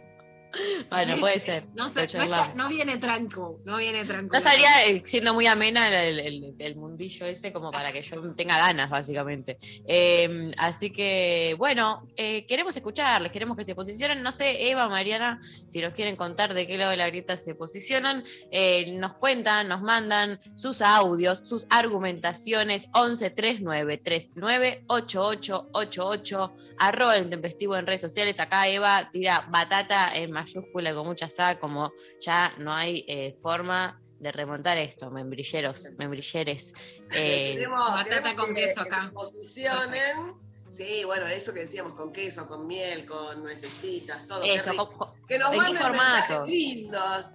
Bueno, 0.89 1.17
puede 1.19 1.39
ser. 1.39 1.65
No, 1.75 1.89
sé, 1.89 1.99
no, 1.99 2.05
está- 2.05 2.19
charlamos. 2.19 2.55
no 2.55 2.69
viene 2.69 2.97
tranco, 2.97 3.59
no 3.65 3.77
viene 3.77 4.05
tranco. 4.05 4.31
No 4.33 4.37
estaría 4.37 4.85
eh, 4.87 5.03
siendo 5.05 5.33
muy 5.33 5.45
amena 5.47 5.87
el, 6.03 6.19
el- 6.19 6.55
el 6.57 6.75
mundillo 6.75 7.25
ese 7.25 7.51
como 7.51 7.71
para 7.71 7.91
que 7.91 8.01
yo 8.01 8.21
tenga 8.35 8.57
ganas, 8.57 8.89
básicamente. 8.89 9.57
Eh, 9.85 10.51
así 10.57 10.89
que, 10.91 11.55
bueno, 11.57 12.07
eh, 12.15 12.45
queremos 12.45 12.75
escucharles, 12.75 13.31
queremos 13.31 13.57
que 13.57 13.65
se 13.65 13.75
posicionen. 13.75 14.21
No 14.23 14.31
sé, 14.31 14.69
Eva, 14.69 14.87
Mariana, 14.87 15.41
si 15.67 15.81
nos 15.81 15.93
quieren 15.93 16.15
contar 16.15 16.53
de 16.53 16.65
qué 16.67 16.77
lado 16.77 16.91
de 16.91 16.97
la 16.97 17.07
grieta 17.07 17.35
se 17.37 17.53
posicionan, 17.55 18.23
eh, 18.51 18.91
nos 18.93 19.13
cuentan, 19.15 19.67
nos 19.67 19.81
mandan 19.81 20.39
sus 20.55 20.81
audios, 20.81 21.39
sus 21.47 21.65
argumentaciones, 21.69 22.87
11 22.93 23.29
39 23.31 23.97
39 23.97 24.83
88 24.87 25.69
88, 25.73 26.53
arroba 26.79 27.15
el 27.17 27.23
intempestivo 27.25 27.75
en 27.75 27.85
redes 27.85 28.01
sociales. 28.01 28.39
Acá 28.39 28.67
Eva 28.67 29.09
tira 29.11 29.45
batata 29.49 30.15
en 30.15 30.31
mayúscula 30.55 30.93
con 30.93 31.07
mucha 31.07 31.29
sa, 31.29 31.59
como 31.59 31.91
ya 32.21 32.53
no 32.57 32.73
hay 32.73 33.05
eh, 33.07 33.35
forma 33.41 34.01
de 34.19 34.31
remontar 34.31 34.77
esto, 34.77 35.11
membrilleros, 35.11 35.89
membrilleres. 35.97 36.73
Eh, 37.13 37.53
queremos, 37.53 37.89
batata 37.93 38.35
con 38.35 38.53
que- 38.53 38.61
queso 38.61 38.83
que 38.83 38.89
acá. 38.89 39.05
se 39.05 39.11
posicionen. 39.11 40.33
Sí, 40.69 41.03
bueno, 41.05 41.25
eso 41.27 41.53
que 41.53 41.61
decíamos, 41.61 41.93
con 41.93 42.11
queso, 42.11 42.45
con 42.45 42.67
miel, 42.67 43.05
con 43.05 43.41
nuecesitas, 43.41 44.27
todo. 44.27 44.43
eso, 44.43 44.71
rico. 44.71 44.89
co- 44.89 44.97
co- 44.97 45.15
que 45.25 45.37
nos 45.39 45.47
¿en 45.47 45.53
qué 45.53 45.57
manden 45.59 45.91
mensajes 45.91 46.27
formato? 46.27 46.45
lindos. 46.47 47.25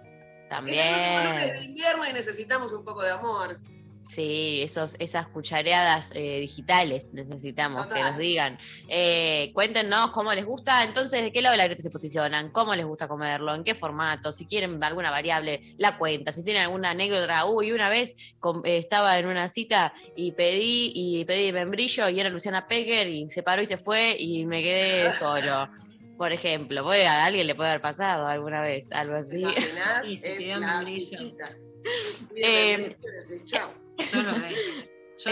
También. 0.50 1.54
de 1.54 1.64
invierno 1.64 2.06
y 2.06 2.12
necesitamos 2.12 2.74
un 2.74 2.84
poco 2.84 3.02
de 3.02 3.10
amor. 3.10 3.58
Sí, 4.08 4.60
esos, 4.62 4.96
esas 4.98 5.26
cuchareadas 5.28 6.10
eh, 6.14 6.40
digitales 6.40 7.10
necesitamos 7.12 7.86
que 7.86 8.00
nos 8.02 8.18
digan. 8.18 8.58
Eh, 8.88 9.50
cuéntenos 9.54 10.10
cómo 10.10 10.34
les 10.34 10.44
gusta, 10.44 10.84
entonces, 10.84 11.22
de 11.22 11.32
qué 11.32 11.40
lado 11.40 11.52
de 11.52 11.58
la 11.58 11.64
grieta 11.64 11.82
se 11.82 11.90
posicionan, 11.90 12.50
cómo 12.50 12.74
les 12.74 12.84
gusta 12.84 13.08
comerlo, 13.08 13.54
en 13.54 13.64
qué 13.64 13.74
formato, 13.74 14.30
si 14.32 14.44
quieren 14.46 14.82
alguna 14.84 15.10
variable, 15.10 15.60
la 15.78 15.96
cuenta, 15.96 16.32
si 16.32 16.44
tienen 16.44 16.62
alguna 16.64 16.90
anécdota. 16.90 17.46
Uy, 17.46 17.72
una 17.72 17.88
vez 17.88 18.14
eh, 18.64 18.76
estaba 18.76 19.18
en 19.18 19.26
una 19.26 19.48
cita 19.48 19.94
y 20.14 20.32
pedí 20.32 20.92
y 20.94 21.24
pedí 21.24 21.52
membrillo 21.52 22.08
y 22.08 22.20
era 22.20 22.28
Luciana 22.28 22.66
Pecker 22.68 23.08
y 23.08 23.30
se 23.30 23.42
paró 23.42 23.62
y 23.62 23.66
se 23.66 23.78
fue 23.78 24.16
y 24.18 24.44
me 24.44 24.62
quedé 24.62 25.12
solo. 25.12 25.70
Por 26.18 26.32
ejemplo, 26.32 26.84
puede- 26.84 27.06
a 27.06 27.24
alguien 27.24 27.46
le 27.46 27.54
puede 27.54 27.70
haber 27.70 27.82
pasado 27.82 28.26
alguna 28.26 28.62
vez, 28.62 28.92
algo 28.92 29.14
¿Te 29.14 29.20
así. 29.20 29.42
se 29.42 29.56
es 29.62 29.74
la 29.74 30.02
visita. 30.84 31.56
Yo 34.10 34.22
lo. 34.22 34.32
Yo 35.18 35.30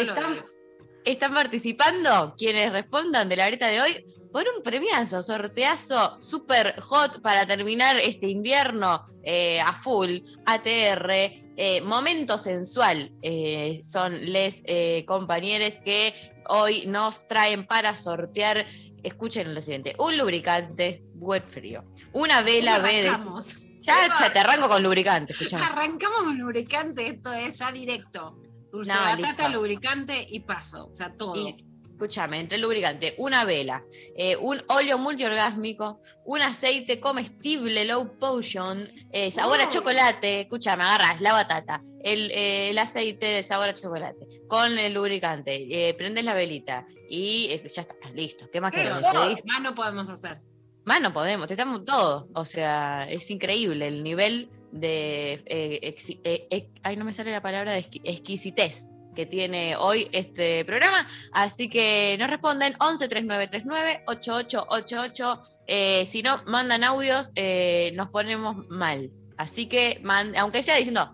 Están- 1.04 1.34
participando 1.34 2.34
quienes 2.36 2.72
respondan 2.72 3.28
de 3.28 3.36
la 3.36 3.46
grieta 3.46 3.66
de 3.68 3.80
hoy 3.80 4.06
por 4.32 4.44
un 4.56 4.62
premiazo, 4.62 5.22
sorteazo 5.22 6.20
super 6.22 6.78
hot 6.80 7.20
para 7.20 7.46
terminar 7.46 7.96
este 7.96 8.28
invierno 8.28 9.06
eh, 9.24 9.60
a 9.60 9.72
full, 9.72 10.18
ATR, 10.46 11.10
eh, 11.56 11.80
momento 11.82 12.38
sensual. 12.38 13.12
eh, 13.22 13.80
son 13.82 14.30
les 14.32 14.62
eh, 14.66 15.04
compañeros 15.06 15.74
que 15.84 16.14
hoy 16.48 16.86
nos 16.86 17.26
traen 17.26 17.66
para 17.66 17.96
sortear, 17.96 18.66
escuchen 19.02 19.52
lo 19.54 19.60
siguiente, 19.60 19.94
un 19.98 20.16
lubricante 20.16 21.02
wet 21.16 21.48
frío, 21.48 21.84
una 22.12 22.42
vela 22.42 22.78
B 22.78 23.02
de... 23.02 23.08
Arrancamos. 23.08 23.56
Ya, 23.82 24.08
ya 24.20 24.32
te 24.32 24.38
arranco 24.38 24.68
con 24.68 24.82
lubricante, 24.82 25.32
escuchame. 25.32 25.64
Arrancamos 25.64 26.22
con 26.22 26.38
lubricante, 26.38 27.06
esto 27.08 27.32
es 27.32 27.58
ya 27.58 27.72
directo. 27.72 28.38
Dulce 28.70 28.92
No, 28.92 29.00
batata, 29.00 29.48
listo. 29.48 29.48
lubricante 29.48 30.26
y 30.30 30.40
paso. 30.40 30.88
O 30.92 30.94
sea, 30.94 31.12
todo. 31.14 31.36
Y, 31.36 31.66
escúchame, 32.00 32.40
entre 32.40 32.56
el 32.56 32.62
lubricante, 32.62 33.14
una 33.18 33.44
vela, 33.44 33.84
eh, 34.16 34.34
un 34.36 34.58
óleo 34.68 34.96
multiorgásmico, 34.96 36.00
un 36.24 36.40
aceite 36.40 36.98
comestible 36.98 37.84
low 37.84 38.18
potion, 38.18 38.90
eh, 39.12 39.30
sabor 39.30 39.60
a 39.60 39.68
chocolate, 39.68 40.40
escúchame, 40.40 40.82
agarras 40.82 41.20
la 41.20 41.34
batata, 41.34 41.82
el, 42.02 42.30
eh, 42.30 42.70
el 42.70 42.78
aceite 42.78 43.26
de 43.26 43.42
sabor 43.42 43.68
a 43.68 43.74
chocolate, 43.74 44.26
con 44.48 44.78
el 44.78 44.94
lubricante, 44.94 45.94
prendes 45.98 46.24
la 46.24 46.32
velita 46.32 46.86
y 47.06 47.48
ya 47.68 47.82
está, 47.82 47.94
listo. 48.14 48.48
¿Qué 48.50 48.62
más 48.62 48.72
¡Qué 48.72 48.78
querés? 48.82 49.44
Más 49.44 49.60
no 49.60 49.74
podemos 49.74 50.08
hacer. 50.08 50.40
Más 50.86 51.02
no 51.02 51.12
podemos, 51.12 51.46
te 51.48 51.52
estamos 51.52 51.84
todo. 51.84 52.28
O 52.34 52.46
sea, 52.46 53.06
es 53.10 53.30
increíble 53.30 53.86
el 53.86 54.02
nivel 54.02 54.48
de. 54.72 55.42
eh, 55.46 55.94
eh, 56.24 56.68
ay, 56.82 56.96
no 56.96 57.04
me 57.04 57.12
sale 57.12 57.30
la 57.32 57.42
palabra 57.42 57.72
de 57.72 57.80
exqui- 57.80 58.00
exquisitez 58.04 58.90
que 59.14 59.26
tiene 59.26 59.74
hoy 59.76 60.08
este 60.12 60.64
programa. 60.64 61.06
Así 61.32 61.68
que 61.68 62.16
nos 62.18 62.30
responden 62.30 62.74
11 62.78 63.08
3939 63.08 64.02
8888. 64.06 65.40
Eh, 65.66 66.06
si 66.06 66.22
no, 66.22 66.42
mandan 66.46 66.84
audios, 66.84 67.32
eh, 67.34 67.92
nos 67.94 68.08
ponemos 68.10 68.66
mal. 68.68 69.10
Así 69.36 69.66
que, 69.66 70.00
man- 70.02 70.36
aunque 70.36 70.62
sea 70.62 70.76
diciendo, 70.76 71.12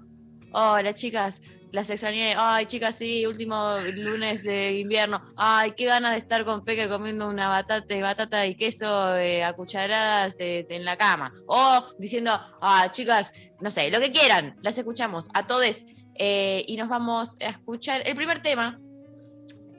hola 0.52 0.94
chicas, 0.94 1.40
las 1.76 1.90
extrañé. 1.90 2.34
Ay, 2.38 2.64
chicas, 2.64 2.96
sí, 2.96 3.26
último 3.26 3.76
lunes 3.94 4.44
de 4.44 4.80
invierno. 4.80 5.22
Ay, 5.36 5.72
qué 5.76 5.84
ganas 5.84 6.12
de 6.12 6.18
estar 6.18 6.42
con 6.46 6.64
Pecker 6.64 6.88
comiendo 6.88 7.28
una 7.28 7.48
batata, 7.48 8.00
batata 8.00 8.46
y 8.46 8.56
queso 8.56 9.14
eh, 9.14 9.44
a 9.44 9.52
cucharadas 9.52 10.40
eh, 10.40 10.66
en 10.70 10.86
la 10.86 10.96
cama. 10.96 11.34
O 11.46 11.84
diciendo, 11.98 12.32
ah, 12.62 12.88
chicas, 12.90 13.30
no 13.60 13.70
sé, 13.70 13.90
lo 13.90 14.00
que 14.00 14.10
quieran. 14.10 14.56
Las 14.62 14.78
escuchamos 14.78 15.28
a 15.34 15.46
todos. 15.46 15.84
Eh, 16.14 16.64
y 16.66 16.78
nos 16.78 16.88
vamos 16.88 17.36
a 17.42 17.50
escuchar 17.50 18.02
el 18.06 18.16
primer 18.16 18.40
tema 18.40 18.80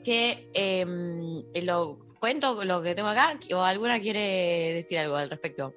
que 0.04 0.48
em, 0.54 1.42
lo 1.64 1.98
cuento 2.20 2.64
lo 2.64 2.80
que 2.80 2.94
tengo 2.94 3.08
acá 3.08 3.36
o 3.52 3.60
alguna 3.60 3.98
quiere 3.98 4.72
decir 4.72 5.00
algo 5.00 5.16
al 5.16 5.30
respecto. 5.30 5.74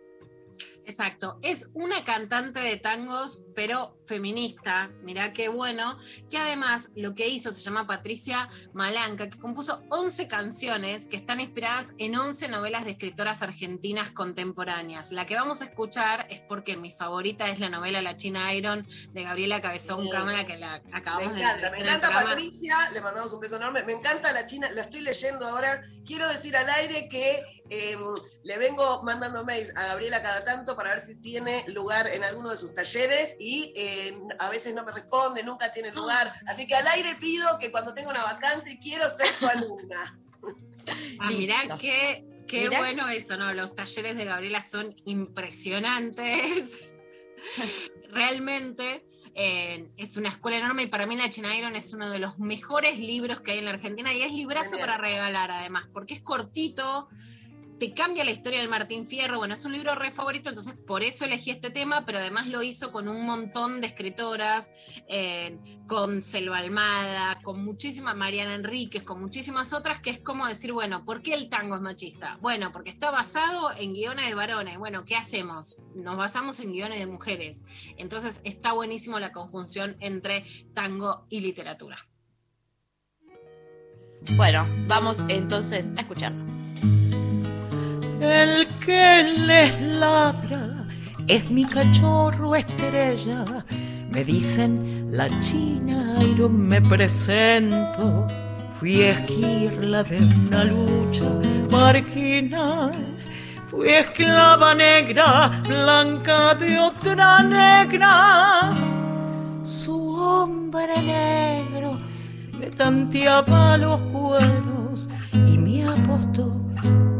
Exacto. 0.86 1.40
Es 1.42 1.70
una 1.74 2.04
cantante 2.04 2.60
de 2.60 2.78
tangos, 2.78 3.44
pero 3.56 3.98
feminista. 4.06 4.92
Mirá 5.04 5.32
qué 5.34 5.48
bueno. 5.48 5.98
Que 6.30 6.38
además 6.38 6.92
lo 6.96 7.14
que 7.16 7.28
hizo 7.28 7.52
se 7.52 7.62
llama 7.62 7.88
Patricia 7.88 8.50
Malanca, 8.74 9.30
que 9.30 9.40
compuso 9.40 9.84
11 9.90 10.28
canciones 10.28 11.08
que 11.08 11.18
están 11.18 11.40
inspiradas 11.40 11.94
en 11.98 12.16
11 12.16 12.48
novelas 12.50 12.86
de 12.86 12.92
escritoras 12.92 13.42
argentinas 13.42 14.12
contemporáneas. 14.12 15.12
La 15.12 15.26
que 15.26 15.36
vamos 15.36 15.62
a 15.62 15.66
escuchar 15.66 16.28
es 16.30 16.40
porque 16.40 16.78
mi 16.78 16.92
favorita 16.92 17.50
es 17.50 17.60
la 17.60 17.70
novela 17.70 18.02
La 18.02 18.18
China 18.18 18.54
Iron 18.54 18.86
de 19.14 19.24
Gabriela 19.24 19.62
Cabezón 19.62 20.04
Sí. 20.04 20.10
Cámara, 20.10 20.46
que 20.46 20.58
la 20.58 20.82
Me 20.86 20.98
acabamos 20.98 21.36
de 21.36 21.42
encanta, 21.42 21.70
me 21.70 21.78
entrevistar 21.78 21.80
en 21.80 21.82
el 21.82 21.96
encanta. 21.96 22.26
Patricia, 22.30 22.90
le 22.92 23.02
mandamos 23.02 23.34
un 23.34 23.40
beso 23.40 23.56
enorme. 23.58 23.84
Me 23.84 23.94
encanta 23.94 24.32
la 24.32 24.46
China, 24.46 24.70
la 24.74 24.82
estoy 24.82 25.02
leyendo 25.02 25.48
ahora. 25.48 25.82
Quiero 26.06 26.28
decir 26.28 26.56
al 26.58 26.70
aire 26.70 27.08
que 27.10 27.44
eh, 27.70 27.98
le 28.44 28.58
vengo 28.58 29.04
mandando 29.04 29.44
mails 29.46 29.72
a 29.76 29.88
Gabriela 29.88 30.22
cada 30.22 30.44
tanto 30.44 30.71
para 30.76 30.96
ver 30.96 31.06
si 31.06 31.16
tiene 31.16 31.64
lugar 31.68 32.08
en 32.08 32.24
alguno 32.24 32.50
de 32.50 32.58
sus 32.58 32.74
talleres 32.74 33.36
y 33.40 33.74
eh, 33.76 34.18
a 34.40 34.50
veces 34.50 34.74
no 34.74 34.84
me 34.84 34.92
responde, 34.92 35.44
nunca 35.44 35.72
tiene 35.74 35.92
lugar. 35.92 36.32
Así 36.48 36.68
que 36.68 36.76
al 36.76 36.88
aire 36.88 37.16
pido 37.16 37.58
que 37.60 37.72
cuando 37.72 37.94
tenga 37.94 38.10
una 38.10 38.24
vacante 38.24 38.80
quiero 38.82 39.06
ser 39.16 39.28
su 39.28 39.48
alumna. 39.48 40.20
Ah, 41.20 41.30
mirá 41.30 41.78
qué, 41.80 42.26
qué 42.48 42.70
Mirá. 42.70 42.80
bueno 42.80 43.08
eso, 43.10 43.38
¿no? 43.38 43.54
Los 43.54 43.76
talleres 43.76 44.16
de 44.16 44.26
Gabriela 44.26 44.62
son 44.62 44.96
impresionantes. 45.06 46.96
Realmente 48.12 49.06
eh, 49.36 49.90
es 49.98 50.18
una 50.18 50.30
escuela 50.30 50.58
enorme 50.58 50.84
y 50.84 50.88
para 50.88 51.06
mí 51.06 51.16
la 51.16 51.30
China 51.30 51.56
Iron 51.56 51.76
es 51.76 51.94
uno 51.94 52.10
de 52.10 52.20
los 52.20 52.38
mejores 52.40 53.00
libros 53.00 53.42
que 53.42 53.52
hay 53.52 53.60
en 53.60 53.66
la 53.66 53.72
Argentina 53.72 54.14
y 54.14 54.22
es 54.22 54.34
librazo 54.34 54.72
Genial. 54.72 54.90
para 54.90 55.02
regalar 55.02 55.52
además, 55.52 55.88
porque 55.94 56.16
es 56.16 56.22
cortito, 56.22 57.08
te 57.82 57.96
cambia 57.96 58.24
la 58.24 58.30
historia 58.30 58.60
del 58.60 58.70
Martín 58.70 59.08
Fierro. 59.08 59.40
Bueno, 59.40 59.56
es 59.56 59.66
un 59.66 59.72
libro 59.72 59.96
re 59.96 60.12
favorito, 60.12 60.50
entonces 60.50 60.76
por 60.76 61.02
eso 61.02 61.26
elegí 61.26 61.50
este 61.50 61.72
tema, 61.72 62.06
pero 62.06 62.20
además 62.20 62.46
lo 62.46 62.62
hizo 62.62 62.92
con 62.92 63.08
un 63.08 63.26
montón 63.26 63.82
de 63.82 63.88
escritoras, 63.88 64.70
eh, 65.08 65.58
con 65.88 66.22
Selva 66.22 66.60
Almada, 66.60 67.40
con 67.42 67.66
muchísima 67.66 68.14
Mariana 68.14 68.54
Enríquez, 68.54 69.02
con 69.02 69.20
muchísimas 69.20 69.74
otras, 69.74 70.00
que 70.00 70.12
es 70.12 70.20
como 70.20 70.46
decir, 70.46 70.74
bueno, 70.74 71.06
¿por 71.06 71.24
qué 71.24 71.34
el 71.34 71.50
tango 71.50 71.74
es 71.74 71.82
machista? 71.82 72.38
Bueno, 72.40 72.72
porque 72.72 72.92
está 72.92 73.10
basado 73.10 73.72
en 73.76 73.96
guiones 73.96 74.28
de 74.28 74.36
varones. 74.36 74.78
Bueno, 74.78 75.04
¿qué 75.04 75.16
hacemos? 75.16 75.82
Nos 75.96 76.18
basamos 76.18 76.60
en 76.60 76.74
guiones 76.74 77.00
de 77.00 77.08
mujeres. 77.08 77.64
Entonces 77.98 78.42
está 78.44 78.74
buenísimo 78.74 79.20
la 79.20 79.32
conjunción 79.32 79.98
entre 80.02 80.46
tango 80.76 81.26
y 81.30 81.40
literatura. 81.40 81.98
Bueno, 84.38 84.68
vamos 84.86 85.24
entonces 85.30 85.92
a 85.98 86.02
escucharlo. 86.02 86.61
El 88.22 88.68
que 88.86 89.24
les 89.48 89.82
ladra 89.82 90.86
es 91.28 91.50
mi 91.50 91.66
cachorro 91.66 92.56
estrella. 92.56 93.44
Me 94.12 94.24
dicen 94.24 95.08
la 95.12 95.28
china 95.40 96.20
y 96.22 96.36
no 96.36 96.48
me 96.48 96.80
presento. 96.84 98.28
Fui 98.80 99.02
esquirla 99.02 100.04
de 100.04 100.20
una 100.20 100.64
lucha 100.66 101.32
marginal. 101.72 102.94
Fui 103.72 103.90
esclava 103.90 104.76
negra, 104.76 105.50
blanca 105.68 106.54
de 106.54 106.78
otra 106.78 107.42
negra. 107.42 108.72
Su 109.64 110.14
hombre 110.14 110.96
negro 111.02 112.00
me 112.60 112.68
tanteaba 112.68 113.78
los 113.78 114.00
cueros 114.14 115.10
y 115.48 115.58
me 115.58 115.88
apostó 115.88 116.61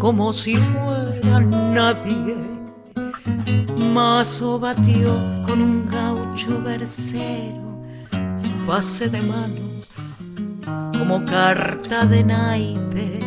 como 0.02 0.34
si 0.34 0.58
fuera 0.58 1.40
nadie. 1.40 2.36
Mazo 3.94 4.58
batió 4.58 5.12
con 5.46 5.62
un 5.62 5.86
gaucho 5.86 6.60
versero, 6.60 7.84
pase 8.66 9.10
de 9.10 9.22
manos 9.22 9.92
como 10.98 11.24
carta 11.24 12.06
de 12.06 12.24
naipe. 12.24 13.20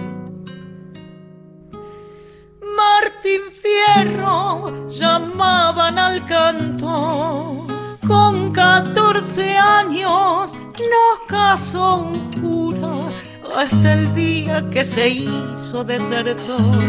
Martín 2.81 3.43
Fierro 3.63 4.89
llamaban 4.89 5.97
al 5.97 6.27
canto, 6.27 7.69
con 8.05 8.53
14 8.53 9.57
años 9.57 10.57
nos 10.57 11.29
casó 11.29 11.99
un 11.99 12.33
cura 12.41 13.14
hasta 13.57 13.95
el 13.95 14.15
día 14.15 14.69
que 14.71 14.85
se 14.85 15.09
hizo 15.09 15.85
desertor. 15.85 16.85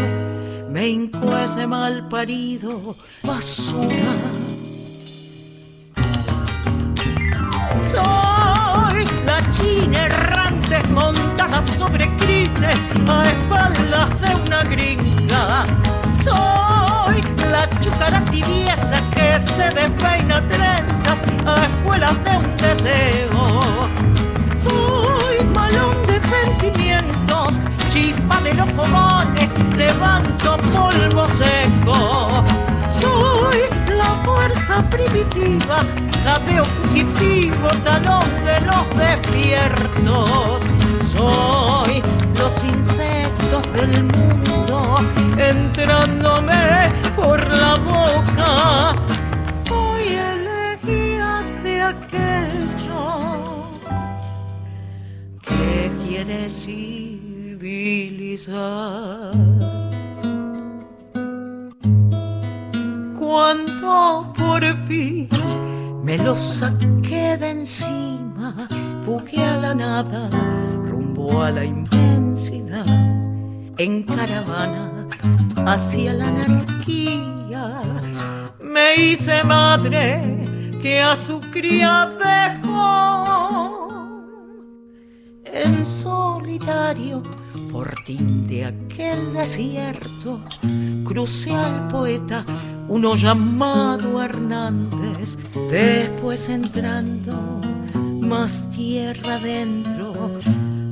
Me 0.70 0.88
hincó 0.88 1.36
ese 1.36 1.66
mal 1.66 2.06
parido 2.08 2.96
basura. 3.22 4.14
Soy 7.90 9.06
la 9.24 9.50
china 9.50 10.06
errante 10.06 10.82
montada 10.92 11.62
sobre 11.78 12.08
crines 12.16 12.78
a 13.08 13.22
espaldas 13.28 14.20
de 14.20 14.34
una 14.34 14.62
gringa. 14.64 15.66
Soy 16.22 17.22
la 17.50 17.68
chucara 17.80 18.20
tibieza 18.30 19.00
que 19.10 19.38
se 19.38 19.68
despeina 19.74 20.46
trenzas 20.46 21.22
a 21.46 21.64
escuelas 21.64 22.24
de 22.24 22.36
un 22.36 22.56
deseo. 22.56 23.60
Soy 24.62 25.44
malón 25.54 26.05
sentimientos, 27.26 27.54
chispa 27.90 28.40
de 28.40 28.54
los 28.54 28.68
fogones, 28.72 29.50
levanto 29.76 30.56
polvo 30.72 31.26
seco. 31.34 32.44
Soy 33.00 33.58
la 33.96 34.14
fuerza 34.24 34.82
primitiva, 34.90 35.84
jadeo 36.24 36.64
fugitivo, 36.64 37.68
talón 37.84 38.24
de 38.44 38.60
los 38.66 38.88
despiertos. 38.96 40.60
Soy 41.12 42.02
los 42.38 42.64
insectos 42.64 43.72
del 43.72 44.04
mundo, 44.04 44.96
entrándome 45.36 46.90
por 47.14 47.38
la 47.48 47.74
boca. 47.76 48.94
Soy 49.66 50.08
elegía 50.08 51.42
de 51.62 51.82
aquello 51.82 53.66
que 55.42 55.90
quiere 56.08 56.48
civilizar. 56.48 56.86
Cuando 63.18 64.32
por 64.36 64.62
fin 64.86 65.28
me 66.02 66.18
lo 66.18 66.36
saqué 66.36 67.36
de 67.36 67.50
encima, 67.50 68.68
fugué 69.04 69.42
a 69.44 69.56
la 69.56 69.74
nada, 69.74 70.30
rumbo 70.84 71.42
a 71.42 71.50
la 71.50 71.64
inmensidad, 71.64 72.86
en 73.78 74.04
caravana 74.04 75.08
hacia 75.66 76.12
la 76.12 76.28
anarquía. 76.28 77.82
Me 78.60 78.94
hice 78.96 79.42
madre 79.42 80.46
que 80.80 81.00
a 81.00 81.16
su 81.16 81.40
cría 81.40 82.10
dejó 82.18 83.85
en 85.64 85.86
solitario, 85.86 87.22
fortín 87.70 88.46
de 88.46 88.66
aquel 88.66 89.32
desierto, 89.32 90.40
crucé 91.04 91.52
al 91.52 91.88
poeta, 91.88 92.44
uno 92.88 93.16
llamado 93.16 94.22
Hernández, 94.22 95.38
después 95.70 96.48
entrando 96.48 97.60
más 98.20 98.70
tierra 98.72 99.34
adentro, 99.34 100.38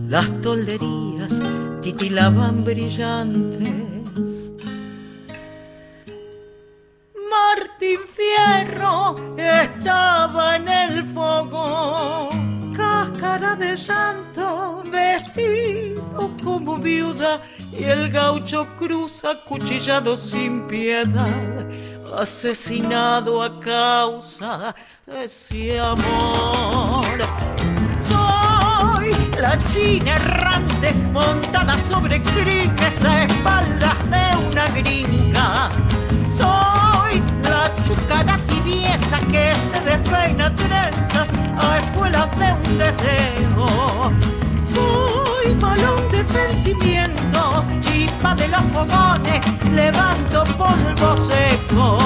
las 0.09 0.31
tolderías 0.41 1.43
titilaban 1.83 2.65
brillantes. 2.65 4.53
Martín 7.35 8.01
Fierro 8.17 9.17
estaba 9.37 10.57
en 10.57 10.69
el 10.69 11.05
fogón, 11.07 12.34
cáscara 13.15 13.57
de 13.57 13.77
llanto, 13.77 14.83
vestido 14.91 16.31
como 16.43 16.77
viuda, 16.77 17.41
y 17.73 17.85
el 17.85 18.11
gaucho 18.11 18.67
cruza 18.77 19.35
cuchillado 19.47 20.17
sin 20.17 20.67
piedad, 20.67 21.67
asesinado 22.19 23.43
a 23.43 23.61
causa 23.61 24.75
de 25.07 25.25
ese 25.25 25.79
amor. 25.79 27.05
Soy 28.09 29.13
la 29.41 29.59
china 29.65 30.17
errante 30.17 30.93
montada 31.13 31.79
sobre 31.79 32.23
crines 32.23 33.05
a 33.05 33.25
espaldas 33.25 33.99
de 34.11 34.47
una 34.49 34.69
gringa. 34.69 35.71
Soy 36.37 37.23
la 37.43 37.73
chucara 37.85 38.39
que 39.21 39.53
se 39.53 39.81
despeina 39.81 40.55
trenzas 40.55 41.29
a 41.59 41.79
escuelas 41.79 42.29
de 42.39 42.53
un 42.53 42.79
deseo. 42.79 43.67
Soy 44.75 45.55
balón 45.55 46.11
de 46.11 46.25
sentimientos, 46.25 47.65
chispa 47.81 48.35
de 48.35 48.49
los 48.49 48.63
fogones, 48.73 49.43
levanto 49.73 50.45
polvo 50.57 51.17
seco. 51.17 51.99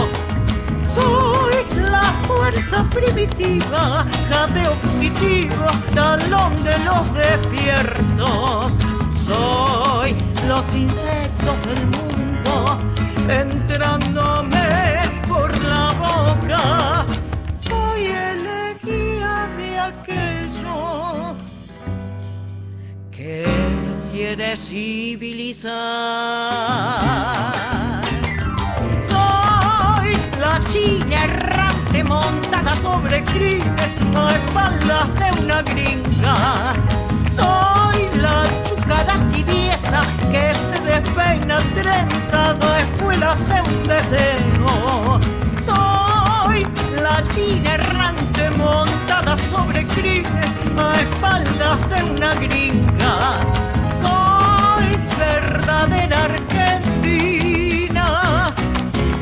Soy 0.94 1.54
la 1.90 2.12
fuerza 2.26 2.84
primitiva, 2.90 4.04
jadeo 4.28 4.74
fugitivo, 4.82 5.66
talón 5.94 6.64
de 6.64 6.78
los 6.80 7.14
despiertos. 7.14 8.72
Soy 9.14 10.16
los 10.46 10.74
insectos 10.74 11.56
del 11.66 11.86
mundo, 11.86 12.78
entrándome 13.28 14.66
por 15.28 15.50
la 15.62 15.92
boca. 15.98 17.06
Soy 17.68 18.06
elegía 18.06 19.48
de 19.56 19.78
aquello 19.78 21.36
que 23.10 23.44
quiere 24.12 24.56
civilizar. 24.56 25.74
Soy 29.08 30.16
la 30.40 30.60
china 30.70 31.24
errante 31.24 32.04
montada 32.04 32.74
sobre 32.76 33.22
crines 33.24 33.94
a 34.16 34.34
espaldas 34.34 35.08
de 35.20 35.42
una 35.42 35.62
gringa. 35.62 36.74
Soy 37.34 38.08
la 38.20 38.44
chucara 38.64 39.14
tibieza 39.32 39.77
que 40.30 40.54
se 40.54 40.78
despeina 40.80 41.58
trenzas 41.74 42.60
o 42.60 42.74
espuelas 42.74 43.38
de 43.48 43.60
un 43.62 43.82
deseo. 43.84 45.20
Soy 45.64 46.66
la 47.02 47.22
china 47.28 47.74
errante 47.74 48.50
montada 48.50 49.36
sobre 49.50 49.86
crines 49.86 50.50
a 50.76 51.00
espaldas 51.00 51.90
de 51.90 52.02
una 52.04 52.34
gringa. 52.34 53.40
Soy 54.02 54.86
verdadera 55.18 56.24
argentina 56.24 58.06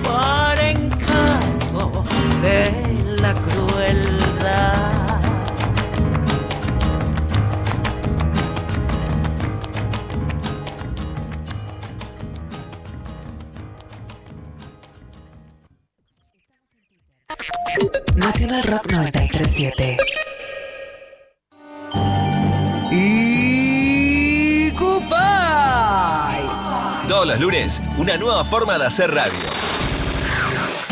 para 0.02 0.70
encanto 0.70 2.04
de 2.42 2.85
Nacional 18.16 18.62
Rock 18.62 18.92
937. 18.92 19.96
Y 22.90 24.70
Cupay. 24.72 26.46
Todos 27.08 27.26
los 27.26 27.40
lunes, 27.40 27.80
una 27.96 28.16
nueva 28.16 28.44
forma 28.44 28.78
de 28.78 28.86
hacer 28.86 29.12
radio. 29.12 29.32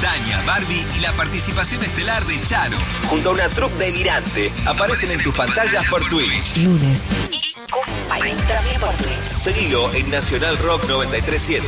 Daña, 0.02 0.42
Barbie 0.46 0.86
y 0.96 1.00
la 1.00 1.12
participación 1.12 1.82
estelar 1.82 2.24
de 2.26 2.40
Charo, 2.42 2.76
junto 3.08 3.30
a 3.30 3.32
una 3.32 3.48
troupe 3.48 3.84
delirante, 3.84 4.52
aparecen 4.66 5.10
en 5.12 5.22
tus 5.22 5.34
pantallas 5.34 5.84
por 5.86 6.06
Twitch. 6.08 6.56
Lunes. 6.58 7.04
Y 7.30 7.54
Cupay. 7.70 8.34
También 8.48 8.80
por 8.80 8.94
Twitch. 8.94 9.22
Seguilo 9.22 9.92
en 9.94 10.10
Nacional 10.10 10.58
Rock 10.58 10.84
937. 10.88 11.66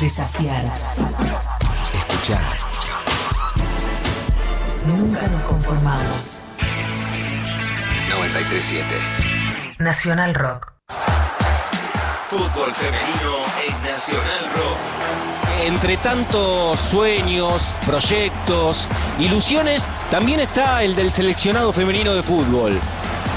Desafiar. 0.00 0.62
Escuchar. 2.20 2.40
Nunca 4.86 5.26
nos 5.28 5.42
conformamos. 5.44 6.44
937. 8.10 8.94
Nacional 9.78 10.34
Rock. 10.34 10.72
Fútbol 12.28 12.74
femenino 12.74 13.36
en 13.66 13.90
Nacional 13.90 14.50
Rock. 14.54 14.76
Entre 15.64 15.96
tantos 15.96 16.78
sueños, 16.78 17.74
proyectos, 17.86 18.86
ilusiones, 19.18 19.88
también 20.10 20.40
está 20.40 20.82
el 20.82 20.94
del 20.94 21.10
seleccionado 21.10 21.72
femenino 21.72 22.12
de 22.12 22.22
fútbol, 22.22 22.78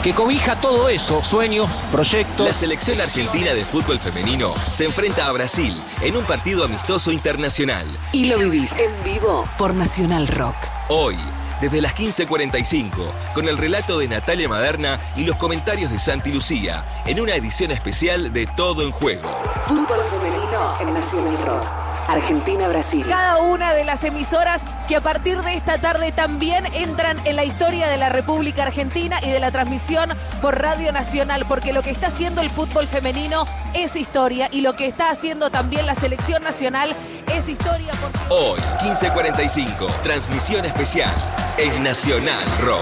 que 0.03 0.13
cobija 0.13 0.59
todo 0.59 0.89
eso, 0.89 1.23
sueños, 1.23 1.81
proyectos. 1.89 2.45
La 2.45 2.53
selección 2.53 2.99
argentina 2.99 3.53
de 3.53 3.63
fútbol 3.63 3.99
femenino 3.99 4.53
se 4.69 4.83
enfrenta 4.83 5.27
a 5.27 5.31
Brasil 5.31 5.81
en 6.01 6.17
un 6.17 6.25
partido 6.25 6.65
amistoso 6.65 7.09
internacional. 7.11 7.87
Y 8.11 8.25
lo 8.25 8.37
vivís 8.37 8.77
en 8.79 8.91
vivo 9.05 9.47
por 9.57 9.73
Nacional 9.73 10.27
Rock. 10.27 10.57
Hoy, 10.89 11.15
desde 11.61 11.81
las 11.81 11.95
15.45, 11.95 12.91
con 13.33 13.47
el 13.47 13.57
relato 13.57 13.97
de 13.97 14.09
Natalia 14.09 14.49
Maderna 14.49 14.99
y 15.15 15.23
los 15.23 15.37
comentarios 15.37 15.89
de 15.89 15.99
Santi 15.99 16.33
Lucía, 16.33 16.83
en 17.05 17.21
una 17.21 17.35
edición 17.35 17.71
especial 17.71 18.33
de 18.33 18.45
Todo 18.45 18.83
en 18.83 18.91
Juego. 18.91 19.31
Fútbol 19.65 19.99
femenino 20.11 20.75
en 20.81 20.93
Nacional 20.93 21.37
Rock. 21.45 21.82
Argentina-Brasil. 22.07 23.05
Cada 23.07 23.39
una 23.39 23.73
de 23.73 23.83
las 23.83 24.03
emisoras 24.03 24.69
que 24.87 24.95
a 24.95 25.01
partir 25.01 25.41
de 25.41 25.53
esta 25.53 25.77
tarde 25.79 26.11
también 26.11 26.65
entran 26.73 27.19
en 27.25 27.35
la 27.35 27.43
historia 27.43 27.87
de 27.87 27.97
la 27.97 28.09
República 28.09 28.63
Argentina 28.63 29.19
y 29.21 29.29
de 29.29 29.39
la 29.39 29.51
transmisión 29.51 30.09
por 30.41 30.61
Radio 30.61 30.91
Nacional, 30.91 31.45
porque 31.47 31.73
lo 31.73 31.81
que 31.81 31.91
está 31.91 32.07
haciendo 32.07 32.41
el 32.41 32.49
fútbol 32.49 32.87
femenino 32.87 33.45
es 33.73 33.95
historia 33.95 34.49
y 34.51 34.61
lo 34.61 34.73
que 34.73 34.87
está 34.87 35.09
haciendo 35.09 35.49
también 35.49 35.85
la 35.85 35.95
selección 35.95 36.43
nacional 36.43 36.95
es 37.31 37.47
historia. 37.47 37.93
Porque... 38.01 38.19
Hoy, 38.29 38.59
15.45, 38.79 40.01
transmisión 40.01 40.65
especial 40.65 41.13
en 41.57 41.83
Nacional 41.83 42.43
Rock. 42.61 42.81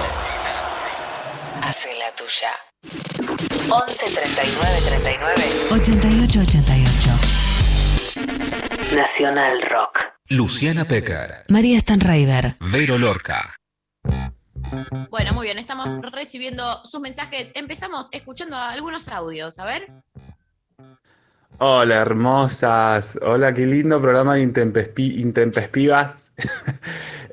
Hace 1.62 1.90
la 2.00 2.12
tuya. 2.16 2.52
11 3.70 4.06
39 4.06 4.82
39 4.86 5.68
88 5.72 6.40
88. 6.42 6.81
Nacional 8.96 9.62
Rock. 9.70 10.00
Luciana 10.30 10.86
Pecker, 10.86 11.46
María 11.50 11.80
Stanraiver. 11.80 12.56
Vero 12.72 12.98
Lorca. 12.98 13.56
Bueno, 15.10 15.34
muy 15.34 15.46
bien, 15.46 15.58
estamos 15.60 15.90
recibiendo 16.12 16.64
sus 16.84 17.00
mensajes. 17.02 17.52
Empezamos 17.56 18.08
escuchando 18.12 18.56
algunos 18.58 19.08
audios, 19.10 19.60
a 19.60 19.66
ver. 19.66 19.86
Hola, 21.58 21.96
hermosas. 21.96 23.18
Hola, 23.22 23.54
qué 23.54 23.66
lindo 23.66 24.02
programa 24.02 24.36
de 24.36 24.44
intempespi- 24.48 25.20
intempestivas. 25.20 26.34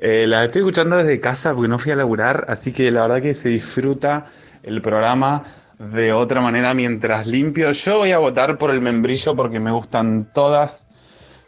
Eh, 0.01 0.27
la 0.27 0.45
estoy 0.45 0.61
escuchando 0.61 0.95
desde 0.95 1.19
casa 1.19 1.53
porque 1.53 1.67
no 1.67 1.77
fui 1.77 1.91
a 1.91 1.95
laburar, 1.97 2.45
así 2.47 2.71
que 2.71 2.89
la 2.89 3.01
verdad 3.01 3.21
que 3.21 3.33
se 3.33 3.49
disfruta 3.49 4.27
el 4.63 4.81
programa 4.81 5.43
de 5.77 6.13
otra 6.13 6.39
manera 6.39 6.73
mientras 6.73 7.27
limpio. 7.27 7.73
Yo 7.73 7.97
voy 7.97 8.13
a 8.13 8.17
votar 8.17 8.57
por 8.57 8.71
el 8.71 8.79
membrillo 8.79 9.35
porque 9.35 9.59
me 9.59 9.71
gustan 9.71 10.31
todas 10.33 10.87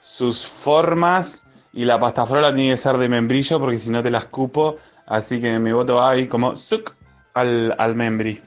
sus 0.02 0.46
formas 0.46 1.44
y 1.72 1.86
la 1.86 1.98
pasta 2.00 2.26
frola 2.26 2.54
tiene 2.54 2.72
que 2.72 2.78
ser 2.78 2.98
de 2.98 3.08
membrillo 3.08 3.60
porque 3.60 3.78
si 3.78 3.90
no 3.92 4.04
te 4.04 4.12
la 4.12 4.18
escupo. 4.18 4.78
Así 5.06 5.40
que 5.40 5.60
mi 5.60 5.72
voto 5.72 5.96
va 5.96 6.12
ahí 6.12 6.28
como 6.28 6.58
suc 6.58 6.94
al, 7.34 7.74
al 7.78 7.96
membri. 7.96 8.42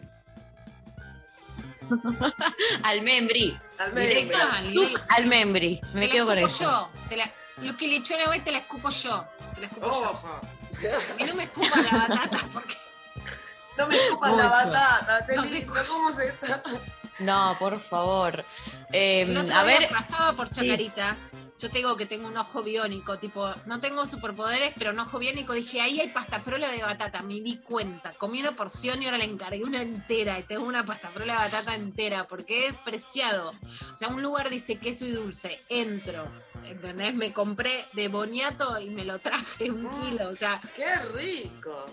al 2.82 3.02
membri. 3.02 3.58
Al 3.78 3.92
membri. 3.92 4.30
zuc 4.60 5.00
al 5.08 5.26
membri. 5.26 5.80
Me 5.94 6.02
Te 6.02 6.06
la 6.08 6.12
quedo 6.12 6.26
con 6.26 6.38
eso. 6.38 6.64
yo. 6.64 6.90
Te 7.08 7.16
la- 7.16 7.30
lo 7.62 7.76
que 7.76 7.86
le 7.88 7.96
echó 7.96 8.14
la 8.18 8.44
te 8.44 8.52
la 8.52 8.58
escupo 8.58 8.90
yo. 8.90 9.24
Te 9.54 9.60
la 9.60 9.66
escupo 9.68 9.86
yo. 9.86 10.10
Ojo. 10.10 10.28
A 10.28 11.14
mí 11.18 11.24
no 11.24 11.34
me 11.36 11.44
escupa 11.44 11.80
la 11.80 11.98
batata 12.08 12.38
porque 12.52 12.74
No 13.78 13.86
me 13.86 13.96
escupas 13.96 14.36
la 14.36 14.46
batata, 14.48 15.26
qué 15.26 15.36
No 15.36 15.42
se 15.44 15.48
lindo, 15.50 15.72
¿cómo 15.88 16.12
se 16.12 16.26
está? 16.28 16.62
No, 17.20 17.56
por 17.58 17.80
favor. 17.82 18.44
Eh, 18.92 19.26
a 19.54 19.62
ver, 19.64 19.88
pasaba 19.88 20.32
por 20.34 20.50
Chacarita. 20.50 21.16
Yo 21.56 21.70
te 21.70 21.78
digo 21.78 21.96
que 21.96 22.04
tengo 22.04 22.26
un 22.26 22.36
ojo 22.36 22.62
biónico, 22.64 23.18
tipo, 23.18 23.54
no 23.66 23.78
tengo 23.78 24.04
superpoderes, 24.04 24.72
pero 24.76 24.90
un 24.90 24.98
ojo 24.98 25.18
biónico. 25.20 25.52
Dije, 25.52 25.80
ahí 25.80 26.00
hay 26.00 26.08
pasta 26.08 26.40
frola 26.40 26.68
de 26.68 26.82
batata. 26.82 27.22
Me 27.22 27.34
di 27.40 27.58
cuenta. 27.58 28.12
Comí 28.18 28.40
una 28.40 28.52
porción 28.56 29.00
y 29.02 29.06
ahora 29.06 29.18
le 29.18 29.24
encargué 29.24 29.62
una 29.62 29.80
entera. 29.80 30.38
Y 30.40 30.42
tengo 30.42 30.64
una 30.64 30.84
pasta 30.84 31.10
frola 31.10 31.34
de 31.34 31.38
batata 31.38 31.74
entera 31.76 32.26
porque 32.26 32.66
es 32.66 32.76
preciado. 32.78 33.54
O 33.92 33.96
sea, 33.96 34.08
un 34.08 34.22
lugar 34.22 34.50
dice 34.50 34.76
queso 34.76 35.06
y 35.06 35.12
dulce. 35.12 35.60
Entro. 35.68 36.26
¿Entendés? 36.64 37.14
Me 37.14 37.32
compré 37.32 37.70
de 37.92 38.08
boniato 38.08 38.80
y 38.80 38.90
me 38.90 39.04
lo 39.04 39.18
traje 39.20 39.70
un 39.70 39.88
kilo. 39.88 40.28
O 40.30 40.34
sea, 40.34 40.60
¡Qué 40.74 40.86
rico! 41.14 41.86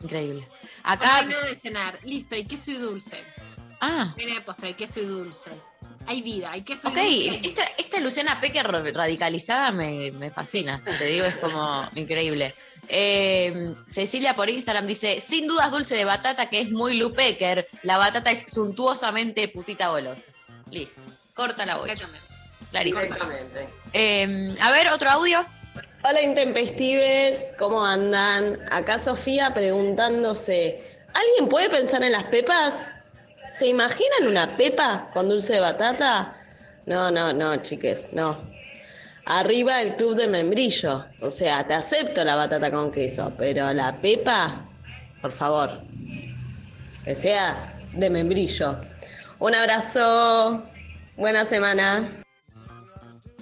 increíble. 0.00 0.46
acá 0.82 1.22
no 1.22 1.40
de 1.42 1.54
cenar. 1.54 1.96
Listo, 2.04 2.34
hay 2.34 2.44
queso 2.44 2.72
y 2.72 2.74
dulce. 2.74 3.24
Ah, 3.80 4.14
Viene 4.16 4.34
de 4.34 4.40
postre, 4.40 4.68
hay 4.68 4.74
queso 4.74 5.00
y 5.00 5.04
dulce. 5.04 5.50
Hay 6.06 6.22
vida, 6.22 6.52
hay 6.52 6.62
queso 6.62 6.88
ok. 6.88 6.96
y 6.96 6.98
dulce. 7.00 7.38
vida. 7.40 7.48
Esta, 7.48 7.64
esta 7.78 8.00
Luciana 8.00 8.40
Pecker 8.40 8.66
radicalizada 8.66 9.70
me, 9.72 10.12
me 10.12 10.30
fascina. 10.30 10.80
si 10.82 10.90
Te 10.98 11.06
digo, 11.06 11.26
es 11.26 11.36
como 11.36 11.88
increíble. 11.94 12.54
Eh, 12.88 13.74
Cecilia 13.88 14.34
por 14.34 14.48
Instagram 14.48 14.86
dice: 14.86 15.20
Sin 15.20 15.46
dudas, 15.46 15.70
dulce 15.70 15.96
de 15.96 16.04
batata, 16.04 16.48
que 16.48 16.60
es 16.60 16.70
muy 16.70 16.94
Lupecker. 16.94 17.66
La 17.82 17.98
batata 17.98 18.30
es 18.30 18.44
suntuosamente 18.52 19.48
putita 19.48 19.88
golosa. 19.88 20.30
Listo. 20.70 21.00
Corta 21.34 21.66
la 21.66 21.76
bocha. 21.76 22.08
Clarísimo. 22.70 23.02
Directamente. 23.02 23.68
Eh, 23.92 24.54
a 24.60 24.70
ver, 24.70 24.88
otro 24.92 25.10
audio. 25.10 25.44
Hola 26.08 26.22
intempestives, 26.22 27.52
¿cómo 27.58 27.84
andan? 27.84 28.60
Acá 28.70 28.98
Sofía 29.00 29.52
preguntándose, 29.52 31.00
¿alguien 31.12 31.48
puede 31.48 31.68
pensar 31.68 32.02
en 32.04 32.12
las 32.12 32.24
pepas? 32.24 32.88
¿Se 33.52 33.66
imaginan 33.66 34.26
una 34.28 34.56
pepa 34.56 35.08
con 35.12 35.28
dulce 35.28 35.54
de 35.54 35.60
batata? 35.60 36.36
No, 36.86 37.10
no, 37.10 37.32
no, 37.32 37.56
chiques, 37.62 38.08
no. 38.12 38.40
Arriba 39.24 39.80
el 39.80 39.96
club 39.96 40.14
de 40.16 40.28
membrillo. 40.28 41.04
O 41.20 41.30
sea, 41.30 41.66
te 41.66 41.74
acepto 41.74 42.22
la 42.22 42.36
batata 42.36 42.70
con 42.70 42.92
queso, 42.92 43.32
pero 43.36 43.72
la 43.72 43.96
pepa, 43.96 44.64
por 45.20 45.32
favor, 45.32 45.82
que 47.04 47.14
sea 47.14 47.74
de 47.92 48.10
membrillo. 48.10 48.78
Un 49.38 49.54
abrazo, 49.54 50.62
buena 51.16 51.44
semana. 51.44 52.22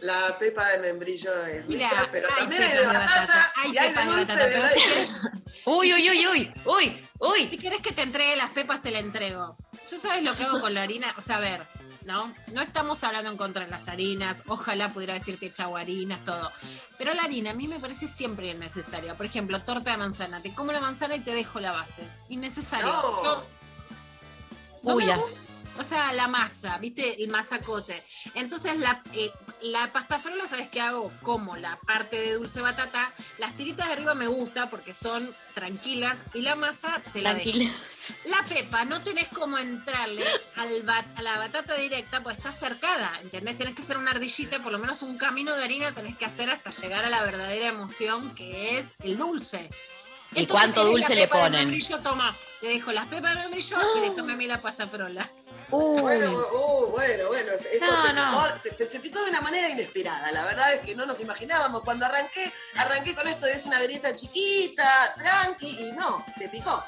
La 0.01 0.37
pepa 0.39 0.69
de 0.71 0.79
membrillo 0.79 1.31
es 1.47 1.67
Mira, 1.67 1.89
rica, 1.89 2.09
pero 2.13 2.29
hay 2.31 2.41
también 2.43 2.63
hay 2.63 2.71
de 2.77 2.81
batata, 2.87 3.01
batata, 3.21 3.53
hay 3.57 3.73
y 3.73 3.79
hay 3.79 3.89
pepas 3.89 4.05
de 4.05 4.11
de 4.11 4.17
dulce 4.17 4.35
batata, 4.35 4.47
de 4.47 4.55
querés- 4.55 5.09
Uy, 5.67 5.93
uy, 5.95 6.11
uy, 6.11 6.27
uy, 6.27 6.53
uy, 6.67 7.07
uy. 7.21 7.47
Si 7.47 7.57
querés 7.57 7.81
que 7.81 7.93
te 7.93 8.03
entregue 8.03 8.37
las 8.37 8.51
pepas, 8.51 8.83
te 8.83 8.91
la 8.91 8.99
entrego. 8.99 9.57
Yo 9.91 9.97
sabes 9.99 10.23
lo 10.23 10.35
que 10.35 10.45
hago 10.45 10.61
con 10.61 10.75
la 10.75 10.83
harina, 10.83 11.15
o 11.17 11.21
sea, 11.21 11.37
a 11.37 11.41
ver, 11.41 11.67
¿no? 12.05 12.33
No 12.53 12.63
estamos 12.63 13.05
hablando 13.05 13.31
en 13.31 13.37
contra 13.37 13.65
de 13.65 13.71
las 13.71 13.89
harinas, 13.89 14.43
ojalá 14.47 14.93
pudiera 14.93 15.15
decir 15.15 15.39
que 15.39 15.53
chau 15.53 15.77
harinas, 15.77 16.25
todo. 16.25 16.51
Pero 16.99 17.13
la 17.15 17.23
harina 17.23 17.51
a 17.51 17.55
mí 17.55 17.69
me 17.69 17.79
parece 17.79 18.09
siempre 18.09 18.51
innecesaria. 18.51 19.17
Por 19.17 19.27
ejemplo, 19.27 19.61
torta 19.61 19.91
de 19.93 19.97
manzana, 19.99 20.41
te 20.41 20.55
como 20.55 20.73
la 20.73 20.81
manzana 20.81 21.17
y 21.17 21.21
te 21.21 21.33
dejo 21.35 21.61
la 21.61 21.73
base. 21.73 22.03
Innecesario. 22.29 22.87
No. 22.87 23.23
No, 23.23 23.45
no 24.83 24.95
Uy, 24.95 25.05
me 25.05 25.09
ya. 25.09 25.17
gusta. 25.17 25.41
O 25.79 25.83
sea, 25.83 26.13
la 26.13 26.29
masa, 26.29 26.79
¿viste? 26.79 27.23
El 27.23 27.31
masacote. 27.31 28.03
Entonces, 28.35 28.79
la, 28.79 29.03
eh, 29.13 29.33
la 29.63 29.93
pasta 29.93 30.19
frola, 30.21 30.47
¿sabes 30.47 30.69
qué 30.69 30.81
hago? 30.81 31.13
Como 31.23 31.57
la 31.57 31.79
parte 31.81 32.17
de 32.21 32.35
dulce 32.35 32.61
batata. 32.61 33.13
Las 33.39 33.57
tiritas 33.57 33.87
de 33.89 33.95
arriba 33.95 34.15
me 34.15 34.29
gusta 34.29 34.71
porque 34.71 34.95
son 34.95 35.35
tranquilas 35.55 36.25
y 36.35 36.43
la 36.43 36.55
masa 36.57 37.03
te 37.13 37.23
la 37.23 37.35
dejo. 37.35 37.49
La 38.27 38.45
pepa, 38.47 38.85
no 38.85 39.03
tenés 39.03 39.29
como 39.29 39.59
entrarle 39.59 40.25
al 40.57 40.83
bat- 40.85 41.17
a 41.19 41.23
la 41.23 41.39
batata 41.39 41.75
directa, 41.75 42.23
pues 42.23 42.37
está 42.39 42.53
cercada, 42.53 43.19
¿entendés? 43.23 43.57
Tenés 43.59 43.75
que 43.75 43.83
hacer 43.83 43.97
una 43.99 44.13
ardillita, 44.13 44.61
por 44.63 44.73
lo 44.73 44.79
menos 44.79 45.03
un 45.03 45.17
camino 45.19 45.53
de 45.55 45.65
harina 45.65 45.93
tenés 45.93 46.17
que 46.17 46.25
hacer 46.25 46.51
hasta 46.51 46.71
llegar 46.71 47.05
a 47.05 47.11
la 47.11 47.23
verdadera 47.23 47.67
emoción 47.69 48.35
que 48.35 48.79
es 48.79 48.95
el 49.01 49.17
dulce. 49.19 49.71
¿Y 50.35 50.41
Entonces 50.41 50.47
cuánto 50.49 50.85
dulce 50.85 51.15
le 51.15 51.21
de 51.23 51.29
ponen? 51.29 51.53
membrillo, 51.53 51.99
toma, 52.01 52.37
te 52.61 52.69
dejo 52.69 52.93
las 52.93 53.07
pepas 53.07 53.35
de 53.37 53.41
membrillo 53.43 53.79
y 53.97 54.09
déjame 54.09 54.33
a 54.33 54.37
mí 54.37 54.47
la 54.47 54.59
pasta 54.61 54.87
frola. 54.87 55.29
Uy. 55.71 56.01
Bueno, 56.01 56.31
uh, 56.33 56.91
bueno, 56.91 57.29
bueno, 57.29 57.53
esto 57.53 57.85
No, 57.87 58.03
se, 58.07 58.13
no. 58.13 58.31
Picó, 58.31 58.59
se- 58.59 58.87
se 58.87 59.01
picó 59.01 59.23
de 59.25 59.31
una 59.31 59.41
manera 59.41 59.69
inesperada. 59.69 60.31
La 60.33 60.45
verdad 60.45 60.73
es 60.75 60.81
que 60.81 60.95
no 60.95 61.07
nos 61.07 61.21
imaginábamos. 61.21 61.83
Cuando 61.83 62.07
arranqué, 62.07 62.53
arranqué 62.77 63.15
con 63.15 63.27
esto 63.29 63.47
de 63.47 63.55
es 63.55 63.65
una 63.65 63.81
grieta 63.83 64.15
chiquita, 64.15 64.87
tranqui, 65.17 65.89
y 65.89 65.93
no, 65.93 66.25
se 66.37 66.49
picó. 66.49 66.85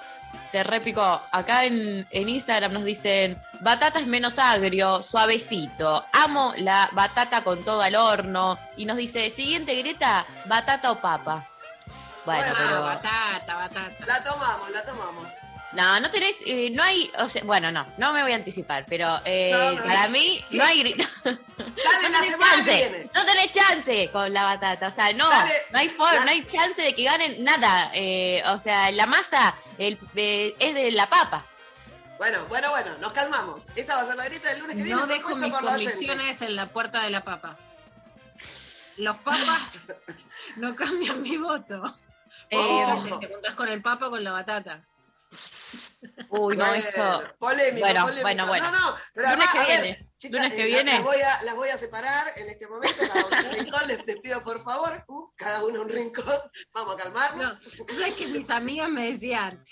Se 0.52 0.62
repicó. 0.62 1.22
Acá 1.32 1.64
en, 1.64 2.06
en 2.10 2.28
Instagram 2.28 2.72
nos 2.72 2.84
dicen, 2.84 3.40
batata 3.60 3.98
es 3.98 4.06
menos 4.06 4.38
agrio, 4.38 5.02
suavecito. 5.02 6.04
Amo 6.12 6.52
la 6.58 6.88
batata 6.92 7.42
con 7.42 7.64
todo 7.64 7.80
al 7.80 7.94
horno. 7.96 8.58
Y 8.76 8.84
nos 8.84 8.96
dice, 8.98 9.30
siguiente 9.30 9.74
Greta, 9.76 10.24
batata 10.46 10.90
o 10.92 11.00
papa. 11.00 11.48
Bueno, 12.26 12.52
Ah, 12.54 12.54
pero... 12.58 12.82
batata, 12.82 13.54
batata. 13.56 14.06
La 14.06 14.22
tomamos, 14.22 14.70
la 14.70 14.84
tomamos. 14.84 15.32
No, 15.72 16.00
no 16.00 16.10
tenés, 16.10 16.36
eh, 16.46 16.70
no 16.72 16.82
hay, 16.82 17.10
o 17.18 17.28
sea, 17.28 17.42
bueno, 17.44 17.70
no, 17.70 17.86
no 17.98 18.12
me 18.12 18.22
voy 18.22 18.32
a 18.32 18.36
anticipar, 18.36 18.86
pero 18.88 19.20
eh, 19.24 19.50
No, 19.52 19.72
no, 19.72 19.82
para 19.84 20.04
no. 20.04 20.10
mí 20.12 20.42
no 20.50 20.64
hay, 20.64 20.82
gri- 20.82 20.96
Dale 21.24 21.38
no 21.56 22.08
la 22.10 22.20
tenés 22.20 22.34
que 22.36 22.38
chance, 22.38 22.62
viene. 22.74 23.10
no 23.14 23.24
tenés 23.26 23.50
chance 23.52 24.10
con 24.10 24.32
la 24.32 24.44
batata, 24.44 24.86
o 24.86 24.90
sea, 24.90 25.12
no, 25.12 25.28
Dale, 25.28 25.52
no 25.72 25.78
hay 25.78 25.88
for- 25.90 26.14
la- 26.14 26.24
no 26.24 26.30
hay 26.30 26.44
chance 26.46 26.80
de 26.80 26.94
que 26.94 27.04
ganen 27.04 27.44
nada, 27.44 27.90
eh, 27.94 28.42
o 28.46 28.58
sea, 28.58 28.90
la 28.92 29.06
masa 29.06 29.54
el, 29.76 29.98
eh, 30.14 30.54
es 30.58 30.74
de 30.74 30.90
la 30.92 31.08
papa. 31.08 31.44
Bueno, 32.16 32.46
bueno, 32.46 32.70
bueno, 32.70 32.96
nos 32.98 33.12
calmamos. 33.12 33.66
Esa 33.76 33.96
va 33.96 34.00
a 34.00 34.04
ser 34.06 34.16
la 34.16 34.24
grieta 34.24 34.48
del 34.48 34.60
lunes 34.60 34.76
que 34.76 34.82
viene. 34.84 34.98
No 34.98 35.06
dejo 35.06 35.36
mis 35.36 35.52
convicciones 35.52 36.40
en 36.40 36.56
la 36.56 36.66
puerta 36.68 37.02
de 37.02 37.10
la 37.10 37.22
papa. 37.22 37.56
Los 38.96 39.18
papas 39.18 39.82
no 40.56 40.74
cambian 40.74 41.20
mi 41.20 41.36
voto. 41.36 41.82
Eh, 42.50 42.58
Fíjate, 43.02 43.26
te 43.26 43.32
juntás 43.32 43.54
con 43.54 43.68
el 43.68 43.82
papa 43.82 44.06
o 44.06 44.10
con 44.10 44.22
la 44.22 44.32
batata. 44.32 44.86
Uy, 46.28 46.56
no, 46.56 46.74
esto, 46.74 47.22
Polémico, 47.38 47.84
Bueno, 47.86 48.02
polémico. 48.04 48.22
bueno, 48.22 48.46
bueno. 48.46 48.70
No, 48.70 48.90
no, 48.90 48.96
pero 49.12 49.30
Lunes 49.30 49.50
que 49.50 49.58
a 49.58 49.66
ver, 49.66 49.82
viene, 49.82 50.10
chicas, 50.18 50.40
lunes 50.40 50.54
que 50.54 50.62
eh, 50.62 50.66
viene. 50.66 50.92
Las 50.92 51.02
voy, 51.02 51.20
a, 51.20 51.42
las 51.42 51.54
voy 51.56 51.68
a 51.68 51.78
separar 51.78 52.32
en 52.36 52.48
este 52.48 52.68
momento, 52.68 52.96
cada 53.12 53.26
uno 53.26 53.36
un 53.36 53.56
rincón, 53.56 53.88
les, 53.88 54.06
les 54.06 54.20
pido 54.20 54.42
por 54.44 54.62
favor, 54.62 55.04
uh, 55.08 55.30
cada 55.36 55.64
uno 55.64 55.80
un 55.82 55.88
rincón, 55.88 56.38
vamos 56.72 56.94
a 56.94 56.98
calmarnos. 56.98 57.58
No, 57.78 57.94
¿Sabes 57.94 58.12
que 58.14 58.28
mis 58.28 58.48
amigas 58.50 58.88
me 58.88 59.10
decían? 59.12 59.64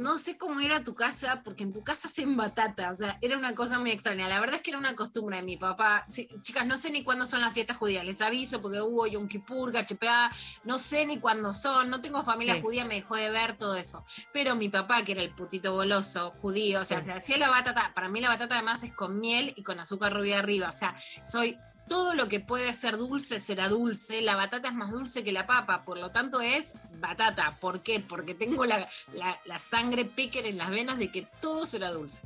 No 0.00 0.16
sé 0.18 0.38
cómo 0.38 0.60
era 0.60 0.82
tu 0.82 0.94
casa, 0.94 1.42
porque 1.44 1.62
en 1.62 1.74
tu 1.74 1.84
casa 1.84 2.08
hacen 2.08 2.34
batata, 2.34 2.90
o 2.90 2.94
sea, 2.94 3.18
era 3.20 3.36
una 3.36 3.54
cosa 3.54 3.78
muy 3.78 3.90
extraña. 3.90 4.28
La 4.28 4.40
verdad 4.40 4.56
es 4.56 4.62
que 4.62 4.70
era 4.70 4.78
una 4.78 4.96
costumbre 4.96 5.36
de 5.36 5.42
mi 5.42 5.58
papá. 5.58 6.06
Sí, 6.08 6.26
chicas, 6.40 6.66
no 6.66 6.78
sé 6.78 6.90
ni 6.90 7.04
cuándo 7.04 7.26
son 7.26 7.42
las 7.42 7.52
fiestas 7.52 7.76
judías, 7.76 8.02
les 8.02 8.22
aviso 8.22 8.62
porque 8.62 8.80
hubo 8.80 9.06
Yom 9.06 9.28
Kippur, 9.28 9.76
HPA, 9.76 10.30
no 10.64 10.78
sé 10.78 11.04
ni 11.04 11.18
cuándo 11.20 11.52
son, 11.52 11.90
no 11.90 12.00
tengo 12.00 12.24
familia 12.24 12.54
Sí. 12.54 12.62
judía, 12.62 12.86
me 12.86 12.94
dejó 12.94 13.16
de 13.16 13.30
ver 13.30 13.58
todo 13.58 13.74
eso. 13.76 14.06
Pero 14.32 14.56
mi 14.56 14.70
papá, 14.70 15.04
que 15.04 15.12
era 15.12 15.20
el 15.20 15.34
putito 15.34 15.74
goloso 15.74 16.32
judío, 16.40 16.80
o 16.80 16.84
sea, 16.86 17.00
Sí. 17.00 17.04
se 17.06 17.12
hacía 17.12 17.36
la 17.36 17.50
batata, 17.50 17.92
para 17.94 18.08
mí 18.08 18.22
la 18.22 18.30
batata 18.30 18.54
además 18.54 18.82
es 18.82 18.92
con 18.94 19.18
miel 19.18 19.52
y 19.54 19.62
con 19.62 19.80
azúcar 19.80 20.14
rubia 20.14 20.38
arriba, 20.38 20.70
o 20.70 20.72
sea, 20.72 20.96
soy 21.26 21.58
todo 21.90 22.14
lo 22.14 22.28
que 22.28 22.38
puede 22.38 22.72
ser 22.72 22.96
dulce 22.96 23.40
será 23.40 23.68
dulce. 23.68 24.22
La 24.22 24.36
batata 24.36 24.68
es 24.68 24.74
más 24.74 24.92
dulce 24.92 25.24
que 25.24 25.32
la 25.32 25.46
papa, 25.48 25.82
por 25.84 25.98
lo 25.98 26.12
tanto 26.12 26.40
es 26.40 26.74
batata. 27.00 27.58
¿Por 27.60 27.82
qué? 27.82 27.98
Porque 27.98 28.34
tengo 28.34 28.64
la, 28.64 28.88
la- 29.12 29.40
la 29.44 29.58
sangre 29.58 30.04
picker 30.04 30.46
en 30.46 30.56
las 30.56 30.70
venas 30.70 30.98
de 30.98 31.10
que 31.10 31.26
todo 31.40 31.66
será 31.66 31.90
dulce. 31.90 32.20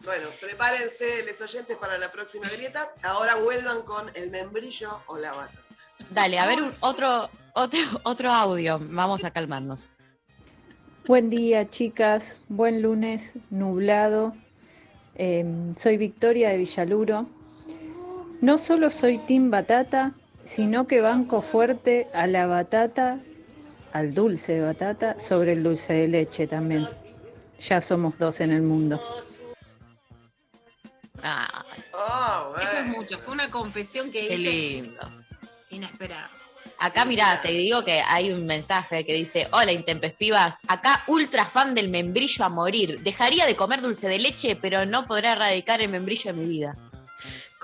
Bueno, 0.00 0.26
prepárense, 0.40 1.22
les 1.22 1.40
oyentes, 1.40 1.76
para 1.76 1.96
la 1.98 2.10
próxima 2.10 2.48
grieta. 2.48 2.88
Ahora 3.04 3.36
vuelvan 3.36 3.82
con 3.82 4.10
el 4.14 4.30
membrillo 4.30 5.00
o 5.06 5.16
la 5.18 5.30
bata. 5.32 5.52
dale, 6.10 6.38
a 6.40 6.46
ver 6.48 6.60
un- 6.62 6.72
otro, 6.80 7.30
otro, 7.54 7.78
otro 8.02 8.30
audio, 8.32 8.78
vamos 8.82 9.24
a 9.24 9.30
calmarnos. 9.30 9.86
Buen 11.06 11.30
día, 11.30 11.70
chicas. 11.70 12.40
Buen 12.48 12.82
lunes, 12.82 13.34
nublado. 13.50 14.34
Eh, 15.14 15.44
soy 15.76 15.96
Victoria 15.96 16.48
de 16.50 16.58
Villaluro. 16.58 17.28
No 18.40 18.58
solo 18.58 18.90
soy 18.90 19.18
Team 19.18 19.50
Batata, 19.50 20.12
sino 20.44 20.86
que 20.86 21.00
banco 21.00 21.42
fuerte 21.42 22.08
a 22.14 22.26
la 22.26 22.46
batata, 22.46 23.18
al 23.92 24.14
dulce 24.14 24.52
de 24.52 24.60
batata, 24.66 25.18
sobre 25.18 25.52
el 25.54 25.62
dulce 25.62 25.92
de 25.92 26.08
leche 26.08 26.46
también. 26.46 26.86
Ya 27.60 27.80
somos 27.80 28.18
dos 28.18 28.40
en 28.40 28.52
el 28.52 28.62
mundo. 28.62 29.00
Ah, 31.22 31.64
Oh. 31.96 32.54
Eso 32.60 32.78
es 32.78 32.86
mucho. 32.86 33.18
Fue 33.18 33.34
una 33.34 33.50
confesión 33.50 34.10
que 34.10 34.26
qué 34.28 34.34
hice 34.34 34.52
lindo. 34.52 35.24
inesperada. 35.70 36.30
Acá, 36.78 37.06
mirá, 37.06 37.40
te 37.40 37.48
digo 37.52 37.82
que 37.84 38.02
hay 38.02 38.30
un 38.30 38.44
mensaje 38.44 39.06
que 39.06 39.14
dice: 39.14 39.48
Hola, 39.52 39.72
Intempestivas. 39.72 40.58
Acá, 40.68 41.04
ultra 41.06 41.46
fan 41.46 41.74
del 41.74 41.88
membrillo 41.88 42.44
a 42.44 42.48
morir. 42.50 43.00
Dejaría 43.00 43.46
de 43.46 43.56
comer 43.56 43.80
dulce 43.80 44.08
de 44.08 44.18
leche, 44.18 44.56
pero 44.56 44.84
no 44.84 45.06
podrá 45.06 45.32
erradicar 45.32 45.80
el 45.80 45.88
membrillo 45.88 46.30
en 46.30 46.38
mi 46.38 46.46
vida. 46.46 46.76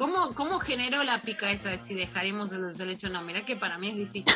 ¿Cómo, 0.03 0.35
¿Cómo 0.35 0.59
generó 0.59 1.05
la 1.05 1.19
pica 1.23 1.49
esa 1.53 1.69
de 1.71 1.79
si 1.79 1.95
dejaremos 1.95 2.53
el 2.55 2.63
dulce 2.63 2.83
de 2.85 2.91
leche 2.91 3.07
o 3.07 3.11
no? 3.11 3.23
Mirá 3.23 3.45
que 3.45 3.55
para 3.55 3.79
mí 3.79 3.87
es 3.91 3.95
difícil. 3.97 4.33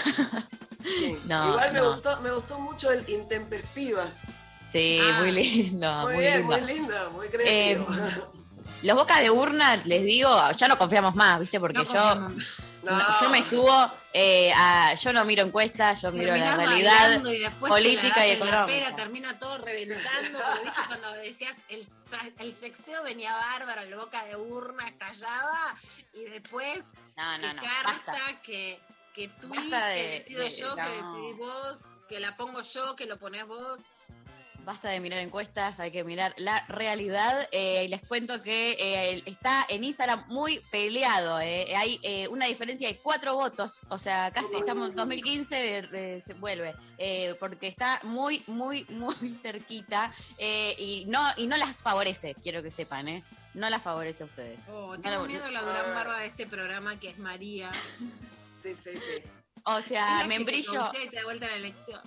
Sí. 0.85 1.19
No, 1.27 1.49
Igual 1.49 1.73
me, 1.73 1.81
no. 1.81 1.93
gustó, 1.95 2.21
me 2.21 2.31
gustó 2.31 2.61
mucho 2.61 2.93
el 2.93 3.05
Intempespivas. 3.11 4.21
Sí, 4.71 5.01
Ah, 5.03 5.19
muy 5.21 5.33
lindo. 5.33 5.93
muy, 6.03 6.15
muy 6.15 6.23
bien, 6.23 6.37
lindo. 6.43 6.57
muy 6.57 6.67
lindo, 6.73 7.11
muy 7.11 7.29
creativo. 7.29 7.87
Los 8.83 8.97
bocas 8.97 9.19
de 9.21 9.31
urna, 9.31 9.77
les 9.79 10.05
digo, 10.05 10.31
ya 10.57 10.69
no 10.69 10.79
confiamos 10.79 11.17
más, 11.17 11.41
¿viste? 11.41 11.59
Porque 11.59 11.79
No 11.79 11.83
yo, 11.83 11.89
confiamos. 11.91 12.45
No. 12.93 13.21
yo 13.21 13.31
me 13.31 13.43
subo, 13.43 13.91
eh, 14.13 14.53
a- 14.55 14.95
yo 14.95 15.13
no 15.13 15.25
miro 15.25 15.43
encuestas, 15.45 16.03
yo 16.03 16.13
miro 16.13 16.35
la 16.37 16.45
Terminás 16.45 16.57
realidad 16.57 17.23
y 17.25 17.49
política 17.67 18.27
y 18.27 18.31
económica. 18.33 18.97
termina 18.97 19.39
todo 19.39 19.59
reventando. 19.59 20.39
¿viste? 20.63 20.81
Cuando 20.87 21.13
decías 21.15 21.57
el, 21.69 21.89
el 22.39 22.53
sexteo 22.55 23.03
venía 23.03 23.35
bárbaro, 23.35 23.83
el 23.83 23.95
boca 23.97 24.25
de 24.25 24.37
urna 24.37 24.87
estallaba 24.89 25.77
y 26.13 26.25
después 26.25 26.91
No, 27.17 27.39
no, 27.39 27.61
que 27.61 27.67
carta, 27.67 28.13
basta. 28.13 28.43
que, 28.43 28.81
que 29.15 29.29
Basta 29.43 29.87
de- 29.89 29.95
que 30.03 30.09
decido 30.21 30.43
de- 30.43 30.51
yo, 30.51 30.77
que 30.77 30.83
decidís 30.83 31.37
vos, 31.39 31.79
que 32.09 32.21
la 32.21 32.37
pongo 32.37 32.61
yo, 32.63 32.95
que 32.97 33.07
lo 33.07 33.19
ponés 33.19 33.47
vos. 33.47 33.85
Basta 34.67 34.89
de 34.89 34.99
mirar 34.99 35.21
encuestas, 35.21 35.79
hay 35.79 35.93
que 35.93 36.03
mirar 36.03 36.35
la 36.39 36.67
realidad. 36.67 37.49
Eh, 37.53 37.85
y 37.85 37.89
les 37.89 38.03
cuento 38.03 38.43
que 38.43 38.73
eh, 38.81 39.23
está 39.25 39.65
en 39.69 39.85
Instagram 39.85 40.25
muy 40.27 40.59
peleado. 40.73 41.39
eh. 41.41 41.73
Hay 41.77 42.01
eh, 42.03 42.27
una 42.27 42.47
diferencia 42.47 42.89
de 42.89 42.97
cuatro 42.97 43.37
votos, 43.37 43.81
o 43.91 43.97
sea, 43.97 44.33
casi 44.33 44.57
estamos 44.57 44.91
en 44.91 44.97
2015, 44.97 45.79
eh, 45.93 46.21
se 46.21 46.35
vuelve, 46.35 46.75
eh, 46.99 47.37
porque 47.39 47.69
está 47.69 48.01
muy, 48.03 48.43
muy, 48.49 48.85
muy 48.89 49.15
cerquita 49.41 50.13
eh, 50.37 50.75
y, 50.77 51.05
no, 51.07 51.25
y 51.37 51.47
no 51.47 51.57
las 51.57 51.81
favorece, 51.81 52.35
quiero 52.43 52.61
que 52.61 52.73
sepan, 52.73 53.07
¿eh? 53.07 53.25
No 53.55 53.71
las 53.71 53.81
favorece 53.83 54.25
a 54.25 54.27
ustedes. 54.27 54.63
Oh, 54.69 54.97
No 54.97 55.01
tengo 55.01 55.23
lo- 55.23 55.27
miedo 55.27 55.45
a 55.45 55.51
la 55.53 55.63
Durán 55.63 55.95
Barba 55.95 56.19
de 56.19 56.27
este 56.27 56.45
programa 56.45 56.99
que 56.99 57.11
es 57.11 57.19
María. 57.19 57.71
Sí, 58.61 58.75
sí, 58.75 58.91
sí. 58.95 59.23
O 59.63 59.81
sea, 59.81 60.27
te 60.29 60.55
y 60.57 61.09
te 61.09 61.17
da 61.17 61.25
vuelta 61.25 61.47
la 61.47 61.55
elección. 61.55 62.01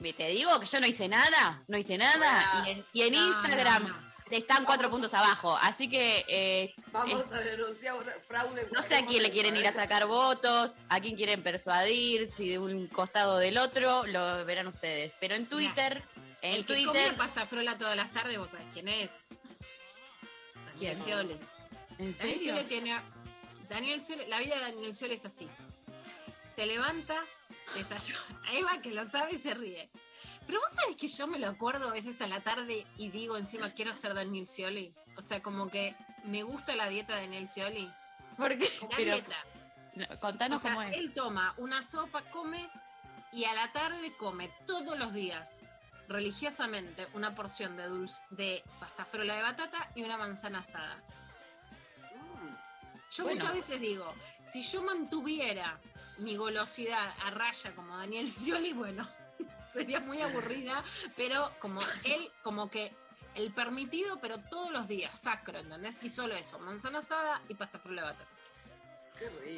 Te 0.00 0.28
digo 0.28 0.58
que 0.58 0.66
yo 0.66 0.80
no 0.80 0.86
hice 0.86 1.08
nada, 1.08 1.62
no 1.68 1.76
hice 1.76 1.98
nada. 1.98 2.64
Y 2.66 2.70
en, 2.70 2.86
y 2.92 3.02
en 3.02 3.12
No, 3.12 3.26
Instagram 3.28 3.82
no, 3.88 3.88
no. 4.00 4.10
están 4.30 4.64
cuatro 4.64 4.88
puntos 4.88 5.12
abajo. 5.12 5.56
Así 5.60 5.88
que 5.90 6.24
eh, 6.26 6.74
Vamos 6.90 7.20
es- 7.26 7.32
a 7.32 7.40
denunciar 7.40 7.94
fraude. 8.26 8.66
no 8.72 8.82
sé 8.82 8.96
a 8.96 9.04
quién 9.06 9.22
le 9.22 9.30
quieren 9.30 9.56
ir 9.56 9.66
a 9.66 9.72
sacar 9.72 10.06
votos, 10.06 10.72
a 10.88 11.00
quién 11.00 11.16
quieren 11.16 11.42
persuadir, 11.42 12.30
si 12.30 12.48
de 12.48 12.58
un 12.58 12.86
costado 12.88 13.34
o 13.34 13.38
del 13.38 13.58
otro, 13.58 14.06
lo 14.06 14.44
verán 14.46 14.68
ustedes. 14.68 15.14
Pero 15.20 15.34
en 15.34 15.46
Twitter, 15.46 16.02
en 16.40 16.54
El 16.54 16.64
que 16.64 16.74
Twitter. 16.74 16.86
comía 16.86 17.16
pasta 17.18 17.44
frola 17.44 17.76
todas 17.76 17.94
las 17.96 18.10
tardes, 18.10 18.38
vos 18.38 18.50
sabés 18.50 18.66
quién 18.72 18.88
es. 18.88 19.12
Daniel 20.66 20.78
¿Quién? 20.78 20.96
Scioli. 20.96 21.38
¿En 21.98 22.16
Daniel? 22.18 22.38
Scioli 22.38 22.64
tiene. 22.64 23.00
Daniel 23.68 24.00
Scioli- 24.00 24.26
la 24.28 24.38
vida 24.38 24.54
de 24.56 24.62
Daniel 24.62 24.94
Scioli 24.94 25.14
es 25.14 25.24
así. 25.26 25.48
Se 26.54 26.64
levanta, 26.66 27.22
desayuna. 27.74 28.20
Ahí 28.48 28.62
va 28.62 28.80
que 28.80 28.92
lo 28.92 29.04
sabe 29.04 29.34
y 29.34 29.38
se 29.38 29.54
ríe. 29.54 29.90
Pero 30.46 30.60
vos 30.60 30.70
sabés 30.72 30.96
que 30.96 31.08
yo 31.08 31.26
me 31.26 31.38
lo 31.38 31.48
acuerdo 31.48 31.88
a 31.88 31.92
veces 31.92 32.20
a 32.22 32.26
la 32.26 32.40
tarde 32.40 32.86
y 32.96 33.10
digo 33.10 33.36
encima 33.36 33.70
quiero 33.70 33.94
ser 33.94 34.14
Daniel 34.14 34.46
Scioli. 34.48 34.94
O 35.16 35.22
sea, 35.22 35.42
como 35.42 35.68
que 35.68 35.94
me 36.24 36.42
gusta 36.42 36.74
la 36.76 36.88
dieta 36.88 37.14
de 37.16 37.22
Daniel 37.22 37.46
Scioli. 37.46 37.92
¿Por 38.36 38.56
qué? 38.58 38.70
La 38.82 38.88
Pero, 38.96 39.12
dieta. 39.14 39.36
no, 39.94 40.20
contanos 40.20 40.58
O 40.58 40.62
sea, 40.62 40.72
cómo 40.74 40.82
es. 40.82 40.96
él 40.96 41.12
toma 41.14 41.54
una 41.58 41.82
sopa, 41.82 42.22
come 42.30 42.68
y 43.32 43.44
a 43.44 43.54
la 43.54 43.70
tarde 43.72 44.16
come 44.16 44.50
todos 44.66 44.98
los 44.98 45.12
días, 45.12 45.66
religiosamente, 46.08 47.06
una 47.14 47.34
porción 47.34 47.76
de 47.76 47.86
dulce, 47.86 48.22
de 48.30 48.64
pasta 48.80 49.04
frola 49.04 49.36
de 49.36 49.42
batata 49.42 49.90
y 49.94 50.02
una 50.02 50.16
manzana 50.16 50.60
asada. 50.60 51.00
Yo 53.12 53.24
Bueno. 53.24 53.40
muchas 53.40 53.54
veces 53.54 53.80
digo, 53.80 54.14
si 54.42 54.62
yo 54.62 54.82
mantuviera 54.82 55.80
mi 56.20 56.36
golosidad 56.36 57.14
a 57.24 57.30
raya 57.30 57.74
como 57.74 57.96
Daniel 57.96 58.30
Scioli, 58.30 58.72
bueno, 58.72 59.06
sería 59.72 60.00
muy 60.00 60.20
aburrida, 60.20 60.82
pero 61.16 61.52
como 61.58 61.80
él, 62.04 62.30
como 62.42 62.70
que 62.70 62.92
el 63.34 63.52
permitido, 63.52 64.20
pero 64.20 64.38
todos 64.38 64.70
los 64.72 64.88
días, 64.88 65.18
sacro, 65.18 65.58
¿entendés? 65.58 65.98
Y 66.02 66.08
solo 66.08 66.34
eso, 66.34 66.58
manzana 66.58 66.98
asada 66.98 67.42
y 67.48 67.54
pasta 67.54 67.78
frola 67.78 68.02
de 68.02 68.08
batata. 68.08 68.40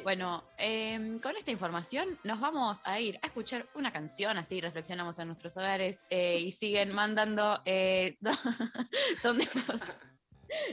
Bueno, 0.03 0.43
em, 0.57 1.19
con 1.19 1.37
esta 1.37 1.51
información 1.51 2.19
nos 2.23 2.39
vamos 2.41 2.81
a 2.83 2.99
ir 2.99 3.17
a 3.21 3.27
escuchar 3.27 3.65
una 3.75 3.93
canción, 3.93 4.37
así 4.37 4.59
reflexionamos 4.59 5.17
en 5.19 5.27
nuestros 5.27 5.55
hogares 5.55 6.03
eh, 6.09 6.37
y 6.39 6.51
siguen 6.51 6.93
mandando 6.93 7.61
eh, 7.63 8.17
donde 9.23 9.47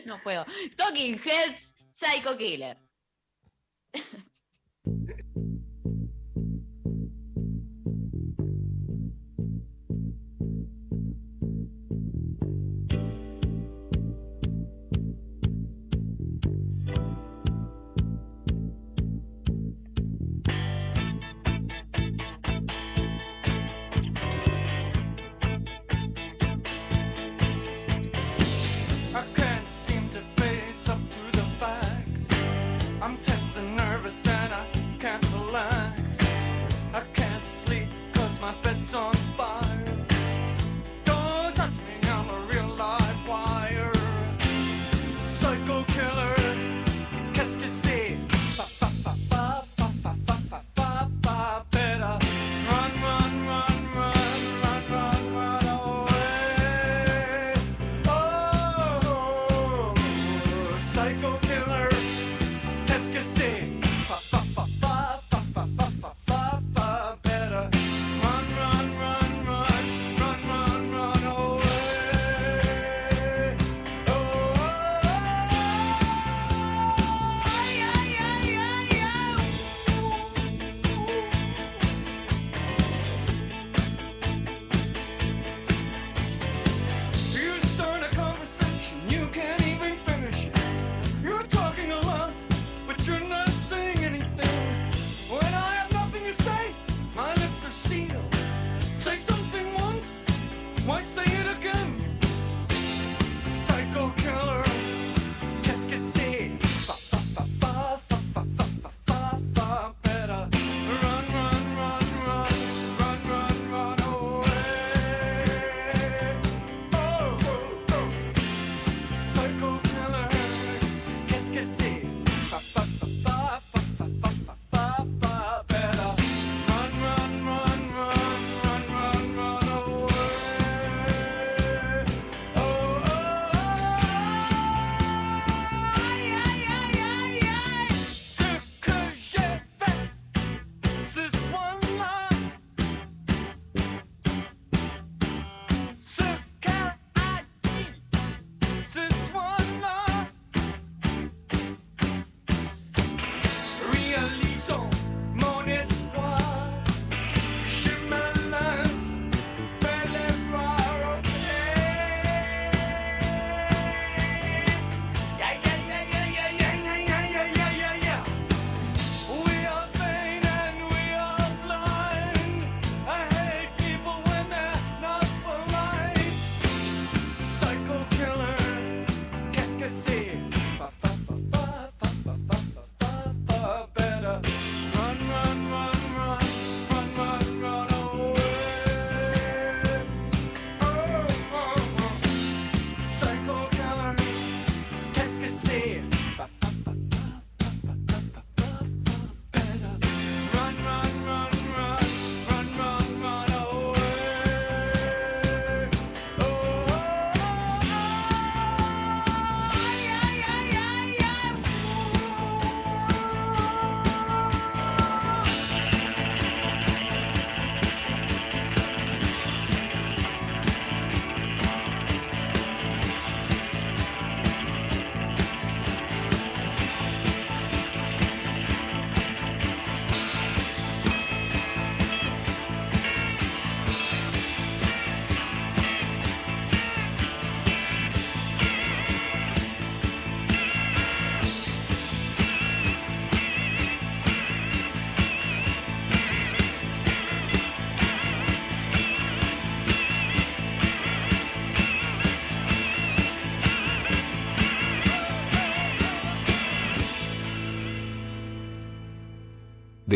no 0.07 0.21
puedo. 0.23 0.45
Talking 0.77 1.21
Heads, 1.21 1.77
Psycho 1.89 2.37
Killer. 2.37 2.79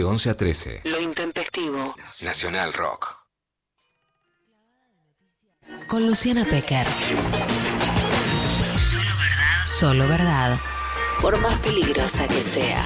11 0.05 0.31
a 0.31 0.37
13. 0.37 0.81
Lo 0.85 1.01
intempestivo. 1.01 1.95
Nacional 2.21 2.73
Rock. 2.73 3.17
Con 5.89 6.07
Luciana 6.07 6.45
Pecker. 6.45 6.87
Solo 8.77 9.19
verdad. 9.19 9.67
Solo 9.67 10.09
verdad. 10.09 10.59
Por 11.21 11.41
más 11.41 11.59
peligrosa 11.61 12.29
que 12.29 12.43
sea. 12.43 12.85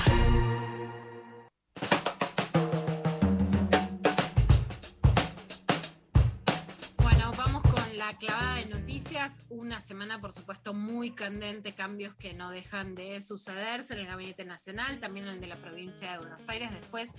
Cambios 11.77 12.15
que 12.15 12.33
no 12.33 12.51
dejan 12.51 12.95
de 12.95 13.21
sucederse 13.21 13.95
en 13.95 14.01
el 14.01 14.07
Gabinete 14.07 14.45
Nacional, 14.45 14.99
también 14.99 15.27
en 15.27 15.35
el 15.35 15.41
de 15.41 15.47
la 15.47 15.57
provincia 15.57 16.13
de 16.13 16.19
Buenos 16.19 16.49
Aires, 16.49 16.71
después 16.73 17.11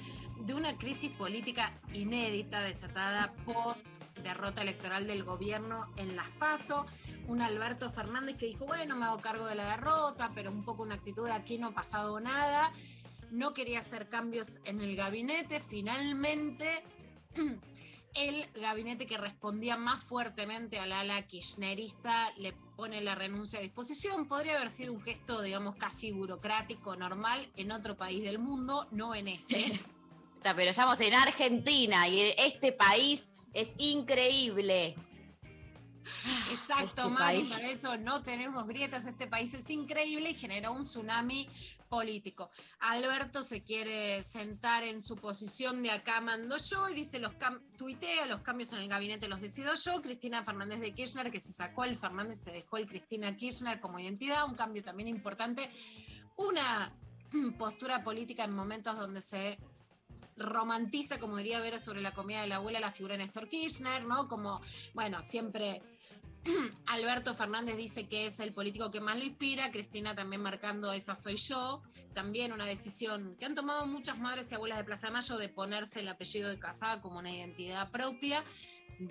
de 0.42 0.54
una 0.54 0.78
crisis 0.78 1.12
política 1.12 1.80
inédita 1.94 2.62
desatada 2.62 3.34
post 3.46 3.86
derrota 4.24 4.62
electoral 4.62 5.08
del 5.08 5.24
gobierno 5.24 5.86
en 5.96 6.16
Las 6.16 6.30
Paso, 6.32 6.86
un 7.28 7.42
Alberto 7.42 7.92
Fernández 7.92 8.36
que 8.38 8.48
dijo, 8.48 8.66
bueno, 8.66 8.96
me 8.96 9.06
hago 9.06 9.20
cargo 9.20 9.46
de 9.46 9.56
la 9.56 9.70
derrota, 9.70 10.32
pero 10.34 10.52
un 10.52 10.64
poco 10.64 10.84
una 10.84 10.96
actitud 10.96 11.26
de 11.26 11.34
aquí 11.34 11.58
no 11.58 11.68
ha 11.68 11.74
pasado 11.74 12.20
nada, 12.20 12.74
no 13.32 13.54
quería 13.54 13.80
hacer 13.80 14.10
cambios 14.10 14.60
en 14.66 14.82
el 14.82 14.96
gabinete, 14.96 15.62
finalmente 15.62 16.84
el 18.16 18.46
gabinete 18.60 19.06
que 19.06 19.18
respondía 19.18 19.78
más 19.78 20.04
fuertemente 20.04 20.80
al 20.80 20.92
ala 20.92 21.22
kirchnerista 21.28 22.32
le 22.38 22.54
pone 22.80 23.02
la 23.02 23.14
renuncia 23.14 23.60
a 23.60 23.62
disposición. 23.62 24.26
Podría 24.26 24.56
haber 24.56 24.70
sido 24.70 24.94
un 24.94 25.02
gesto, 25.02 25.42
digamos, 25.42 25.76
casi 25.76 26.14
burocrático, 26.14 26.96
normal, 26.96 27.46
en 27.58 27.74
otro 27.74 27.98
país 27.98 28.24
del 28.24 28.40
mundo, 28.40 28.88
no 28.92 29.16
en 29.16 29.28
este. 29.28 29.78
Pero 30.42 30.62
estamos 30.62 31.02
en 31.02 31.14
Argentina 31.14 32.08
y 32.08 32.34
este 32.38 32.72
país 32.72 33.32
es 33.54 33.76
increíble. 33.80 34.96
Exacto, 36.52 37.04
Este 37.04 37.10
Mari, 37.10 37.40
país. 37.40 37.54
para 37.54 37.70
eso 37.70 37.98
no 37.98 38.24
tenemos 38.24 38.68
grietas. 38.68 39.06
Este 39.06 39.28
país 39.28 39.54
es 39.54 39.70
increíble 39.70 40.32
y 40.32 40.34
generó 40.34 40.72
un 40.72 40.84
tsunami 40.84 41.50
político. 41.90 42.50
Alberto 42.80 43.42
se 43.42 43.64
quiere 43.64 44.24
sentar 44.24 44.84
en 44.84 45.02
su 45.02 45.16
posición 45.16 45.82
de 45.82 45.92
acá 45.92 46.22
mando 46.22 46.56
yo 46.58 46.88
y 46.90 46.94
dice 46.94 47.20
los 47.20 47.34
tuitea 47.78 48.28
los 48.28 48.42
cambios 48.42 48.72
en 48.74 48.80
el 48.80 48.88
gabinete 48.88 49.28
los 49.28 49.42
decido 49.42 49.74
yo. 49.76 50.02
Cristina 50.02 50.44
Fernández 50.44 50.80
de 50.82 50.94
Kirchner, 50.94 51.32
que 51.32 51.40
se 51.40 51.52
sacó 51.52 51.84
el 51.84 51.98
Fernández, 51.98 52.40
se 52.44 52.52
dejó 52.52 52.78
el 52.78 52.88
Cristina 52.88 53.36
Kirchner 53.36 53.80
como 53.80 54.00
identidad, 54.00 54.46
un 54.46 54.56
cambio 54.56 54.84
también 54.84 55.10
importante. 55.10 55.70
Una 56.36 56.94
postura 57.58 58.04
política 58.04 58.44
en 58.44 58.56
momentos 58.56 58.98
donde 58.98 59.22
se 59.22 59.58
romantiza, 60.38 61.20
como 61.20 61.36
diría 61.38 61.60
Vera 61.60 61.80
sobre 61.80 62.02
la 62.02 62.14
comida 62.14 62.42
de 62.42 62.48
la 62.48 62.56
abuela, 62.56 62.80
la 62.80 62.92
figura 62.92 63.14
de 63.14 63.20
Néstor 63.20 63.50
Kirchner, 63.50 64.06
¿no? 64.06 64.28
Como, 64.28 64.62
bueno, 64.94 65.22
siempre 65.22 65.82
Alberto 66.88 67.34
Fernández 67.34 67.78
dice 67.78 68.08
que 68.08 68.26
es 68.26 68.40
el 68.40 68.54
político 68.54 68.92
que 68.92 69.02
más 69.02 69.18
lo 69.18 69.26
inspira, 69.26 69.72
Cristina 69.72 70.16
también 70.16 70.42
marcando 70.42 70.92
esa 70.94 71.16
soy 71.16 71.36
yo, 71.36 71.82
también 72.14 72.54
una 72.54 72.66
decisión 72.66 73.36
que 73.38 73.46
han 73.46 73.56
tomado 73.56 73.86
muchas 73.88 74.18
madres 74.18 74.52
y 74.52 74.56
abuelas 74.56 74.78
de 74.78 74.84
Plaza 74.84 75.08
de 75.08 75.14
Mayo 75.14 75.38
de 75.38 75.50
ponerse 75.50 76.00
el 76.00 76.08
apellido 76.08 76.50
de 76.50 76.60
casada 76.60 77.02
como 77.02 77.20
una 77.20 77.32
identidad 77.32 77.92
propia. 77.92 78.44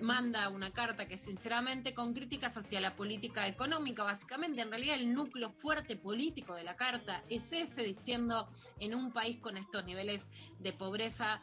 Manda 0.01 0.49
una 0.49 0.71
carta 0.71 1.07
que 1.07 1.17
sinceramente 1.17 1.93
con 1.93 2.13
críticas 2.13 2.57
hacia 2.57 2.79
la 2.79 2.95
política 2.95 3.47
económica, 3.47 4.03
básicamente 4.03 4.61
en 4.61 4.69
realidad 4.69 4.95
el 4.95 5.13
núcleo 5.13 5.51
fuerte 5.51 5.95
político 5.95 6.53
de 6.53 6.63
la 6.63 6.75
carta 6.75 7.23
es 7.29 7.51
ese, 7.53 7.83
diciendo 7.83 8.47
en 8.79 8.93
un 8.93 9.11
país 9.11 9.37
con 9.37 9.57
estos 9.57 9.85
niveles 9.85 10.27
de 10.59 10.73
pobreza, 10.73 11.41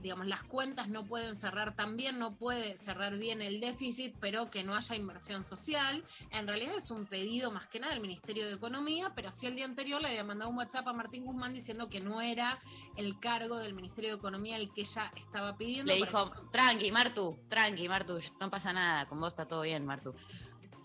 digamos, 0.00 0.26
las 0.26 0.42
cuentas 0.42 0.88
no 0.88 1.04
pueden 1.04 1.36
cerrar 1.36 1.76
tan 1.76 1.96
bien, 1.96 2.18
no 2.18 2.36
puede 2.36 2.76
cerrar 2.76 3.16
bien 3.16 3.42
el 3.42 3.60
déficit, 3.60 4.14
pero 4.20 4.50
que 4.50 4.64
no 4.64 4.74
haya 4.74 4.96
inversión 4.96 5.44
social. 5.44 6.04
En 6.30 6.46
realidad 6.46 6.76
es 6.76 6.90
un 6.90 7.06
pedido 7.06 7.50
más 7.50 7.68
que 7.68 7.80
nada 7.80 7.92
del 7.92 8.02
Ministerio 8.02 8.46
de 8.46 8.54
Economía, 8.54 9.12
pero 9.14 9.30
sí 9.30 9.46
el 9.46 9.56
día 9.56 9.64
anterior 9.64 10.00
le 10.00 10.08
había 10.08 10.24
mandado 10.24 10.50
un 10.50 10.56
WhatsApp 10.56 10.88
a 10.88 10.92
Martín 10.92 11.24
Guzmán 11.24 11.52
diciendo 11.54 11.88
que 11.88 12.00
no 12.00 12.20
era 12.20 12.60
el 12.96 13.18
cargo 13.20 13.58
del 13.58 13.74
Ministerio 13.74 14.10
de 14.10 14.16
Economía 14.16 14.56
el 14.56 14.72
que 14.72 14.82
ella 14.82 15.12
estaba 15.16 15.56
pidiendo. 15.56 15.92
Le 15.92 15.98
dijo, 15.98 16.30
tranqui, 16.52 16.90
Martu, 16.90 17.38
tranqui, 17.48 17.73
Martu, 17.88 18.18
no 18.40 18.50
pasa 18.50 18.72
nada, 18.72 19.06
con 19.08 19.20
vos 19.20 19.32
está 19.32 19.46
todo 19.46 19.62
bien, 19.62 19.84
Martu. 19.84 20.14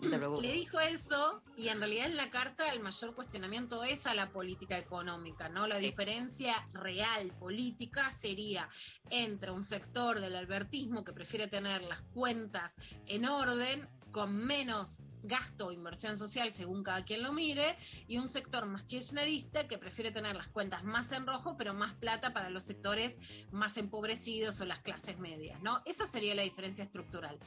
No. 0.02 0.40
Le 0.40 0.52
dijo 0.52 0.80
eso 0.80 1.42
y 1.58 1.68
en 1.68 1.78
realidad 1.78 2.06
en 2.06 2.16
la 2.16 2.30
carta 2.30 2.72
el 2.72 2.80
mayor 2.80 3.14
cuestionamiento 3.14 3.84
es 3.84 4.06
a 4.06 4.14
la 4.14 4.30
política 4.30 4.78
económica, 4.78 5.50
¿no? 5.50 5.66
La 5.66 5.76
diferencia 5.76 6.54
real 6.72 7.32
política 7.38 8.10
sería 8.10 8.68
entre 9.10 9.50
un 9.50 9.62
sector 9.62 10.20
del 10.20 10.36
albertismo 10.36 11.04
que 11.04 11.12
prefiere 11.12 11.48
tener 11.48 11.82
las 11.82 12.02
cuentas 12.02 12.76
en 13.06 13.26
orden 13.26 13.86
con 14.10 14.34
menos 14.34 15.02
gasto 15.22 15.66
o 15.66 15.72
inversión 15.72 16.16
social 16.16 16.52
según 16.52 16.82
cada 16.82 17.04
quien 17.04 17.22
lo 17.22 17.32
mire 17.32 17.76
y 18.08 18.18
un 18.18 18.28
sector 18.28 18.66
más 18.66 18.84
kirchnerista 18.84 19.68
que 19.68 19.78
prefiere 19.78 20.10
tener 20.10 20.36
las 20.36 20.48
cuentas 20.48 20.84
más 20.84 21.12
en 21.12 21.26
rojo 21.26 21.56
pero 21.56 21.74
más 21.74 21.94
plata 21.94 22.32
para 22.32 22.50
los 22.50 22.64
sectores 22.64 23.18
más 23.50 23.76
empobrecidos 23.76 24.60
o 24.60 24.66
las 24.66 24.80
clases 24.80 25.18
medias, 25.18 25.60
¿no? 25.62 25.82
Esa 25.84 26.06
sería 26.06 26.34
la 26.34 26.42
diferencia 26.42 26.84
estructural. 26.84 27.38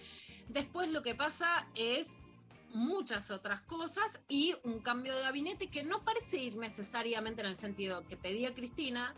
Después 0.50 0.90
lo 0.90 1.02
que 1.02 1.16
pasa 1.16 1.68
es 1.76 2.22
muchas 2.74 3.32
otras 3.32 3.62
cosas 3.62 4.24
y 4.28 4.56
un 4.64 4.80
cambio 4.80 5.16
de 5.16 5.22
gabinete 5.22 5.68
que 5.68 5.84
no 5.84 6.04
parece 6.04 6.38
ir 6.38 6.58
necesariamente 6.58 7.42
en 7.42 7.48
el 7.48 7.56
sentido 7.56 8.06
que 8.08 8.18
pedía 8.18 8.54
Cristina, 8.54 9.14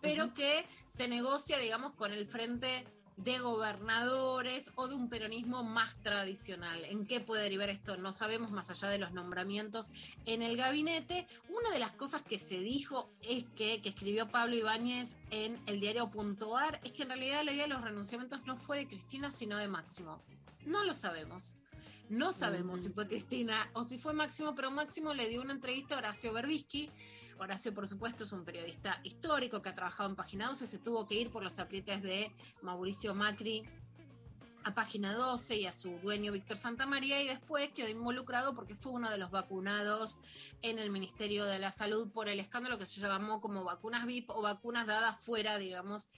pero 0.00 0.34
que 0.34 0.66
se 0.86 1.08
negocia, 1.08 1.58
digamos, 1.58 1.92
con 1.94 2.12
el 2.12 2.26
frente 2.26 2.84
de 3.18 3.38
gobernadores 3.40 4.70
o 4.76 4.86
de 4.86 4.94
un 4.94 5.08
peronismo 5.08 5.64
más 5.64 6.00
tradicional. 6.02 6.84
¿En 6.84 7.04
qué 7.04 7.20
puede 7.20 7.42
derivar 7.42 7.68
esto? 7.68 7.96
No 7.96 8.12
sabemos 8.12 8.52
más 8.52 8.70
allá 8.70 8.88
de 8.88 8.98
los 8.98 9.12
nombramientos 9.12 9.90
en 10.24 10.42
el 10.42 10.56
gabinete. 10.56 11.26
Una 11.48 11.70
de 11.70 11.80
las 11.80 11.92
cosas 11.92 12.22
que 12.22 12.38
se 12.38 12.60
dijo 12.60 13.10
es 13.22 13.44
que, 13.56 13.82
que 13.82 13.88
escribió 13.88 14.28
Pablo 14.28 14.56
Ibáñez 14.56 15.16
en 15.30 15.60
el 15.66 15.80
diario 15.80 16.10
Puntuar, 16.10 16.80
es 16.84 16.92
que 16.92 17.02
en 17.02 17.08
realidad 17.08 17.44
la 17.44 17.52
idea 17.52 17.64
de 17.64 17.74
los 17.74 17.82
renunciamientos 17.82 18.46
no 18.46 18.56
fue 18.56 18.78
de 18.78 18.88
Cristina, 18.88 19.32
sino 19.32 19.56
de 19.56 19.68
Máximo. 19.68 20.22
No 20.64 20.84
lo 20.84 20.94
sabemos. 20.94 21.56
No 22.08 22.32
sabemos 22.32 22.82
si 22.82 22.88
fue 22.88 23.06
Cristina 23.06 23.68
o 23.74 23.82
si 23.82 23.98
fue 23.98 24.14
Máximo, 24.14 24.54
pero 24.54 24.70
Máximo 24.70 25.12
le 25.12 25.28
dio 25.28 25.42
una 25.42 25.52
entrevista 25.52 25.94
a 25.94 25.98
Horacio 25.98 26.32
Berbisky. 26.32 26.90
Horacio, 27.38 27.72
por 27.72 27.86
supuesto, 27.86 28.24
es 28.24 28.32
un 28.32 28.44
periodista 28.44 29.00
histórico 29.04 29.62
que 29.62 29.68
ha 29.68 29.74
trabajado 29.74 30.08
en 30.08 30.16
Página 30.16 30.48
12, 30.48 30.66
se 30.66 30.78
tuvo 30.78 31.06
que 31.06 31.14
ir 31.14 31.30
por 31.30 31.42
los 31.42 31.58
aprietes 31.58 32.02
de 32.02 32.34
Mauricio 32.62 33.14
Macri 33.14 33.62
a 34.64 34.74
Página 34.74 35.12
12 35.14 35.56
y 35.56 35.66
a 35.66 35.72
su 35.72 35.98
dueño 36.00 36.32
Víctor 36.32 36.56
Santamaría 36.56 37.22
y 37.22 37.28
después 37.28 37.70
quedó 37.70 37.88
involucrado 37.88 38.54
porque 38.54 38.74
fue 38.74 38.92
uno 38.92 39.08
de 39.08 39.18
los 39.18 39.30
vacunados 39.30 40.18
en 40.62 40.78
el 40.78 40.90
Ministerio 40.90 41.44
de 41.44 41.58
la 41.58 41.70
Salud 41.70 42.10
por 42.10 42.28
el 42.28 42.40
escándalo 42.40 42.76
que 42.76 42.86
se 42.86 43.00
llamó 43.00 43.40
como 43.40 43.62
vacunas 43.62 44.04
VIP 44.04 44.30
o 44.30 44.42
vacunas 44.42 44.86
dadas 44.86 45.20
fuera, 45.20 45.58
digamos, 45.58 46.08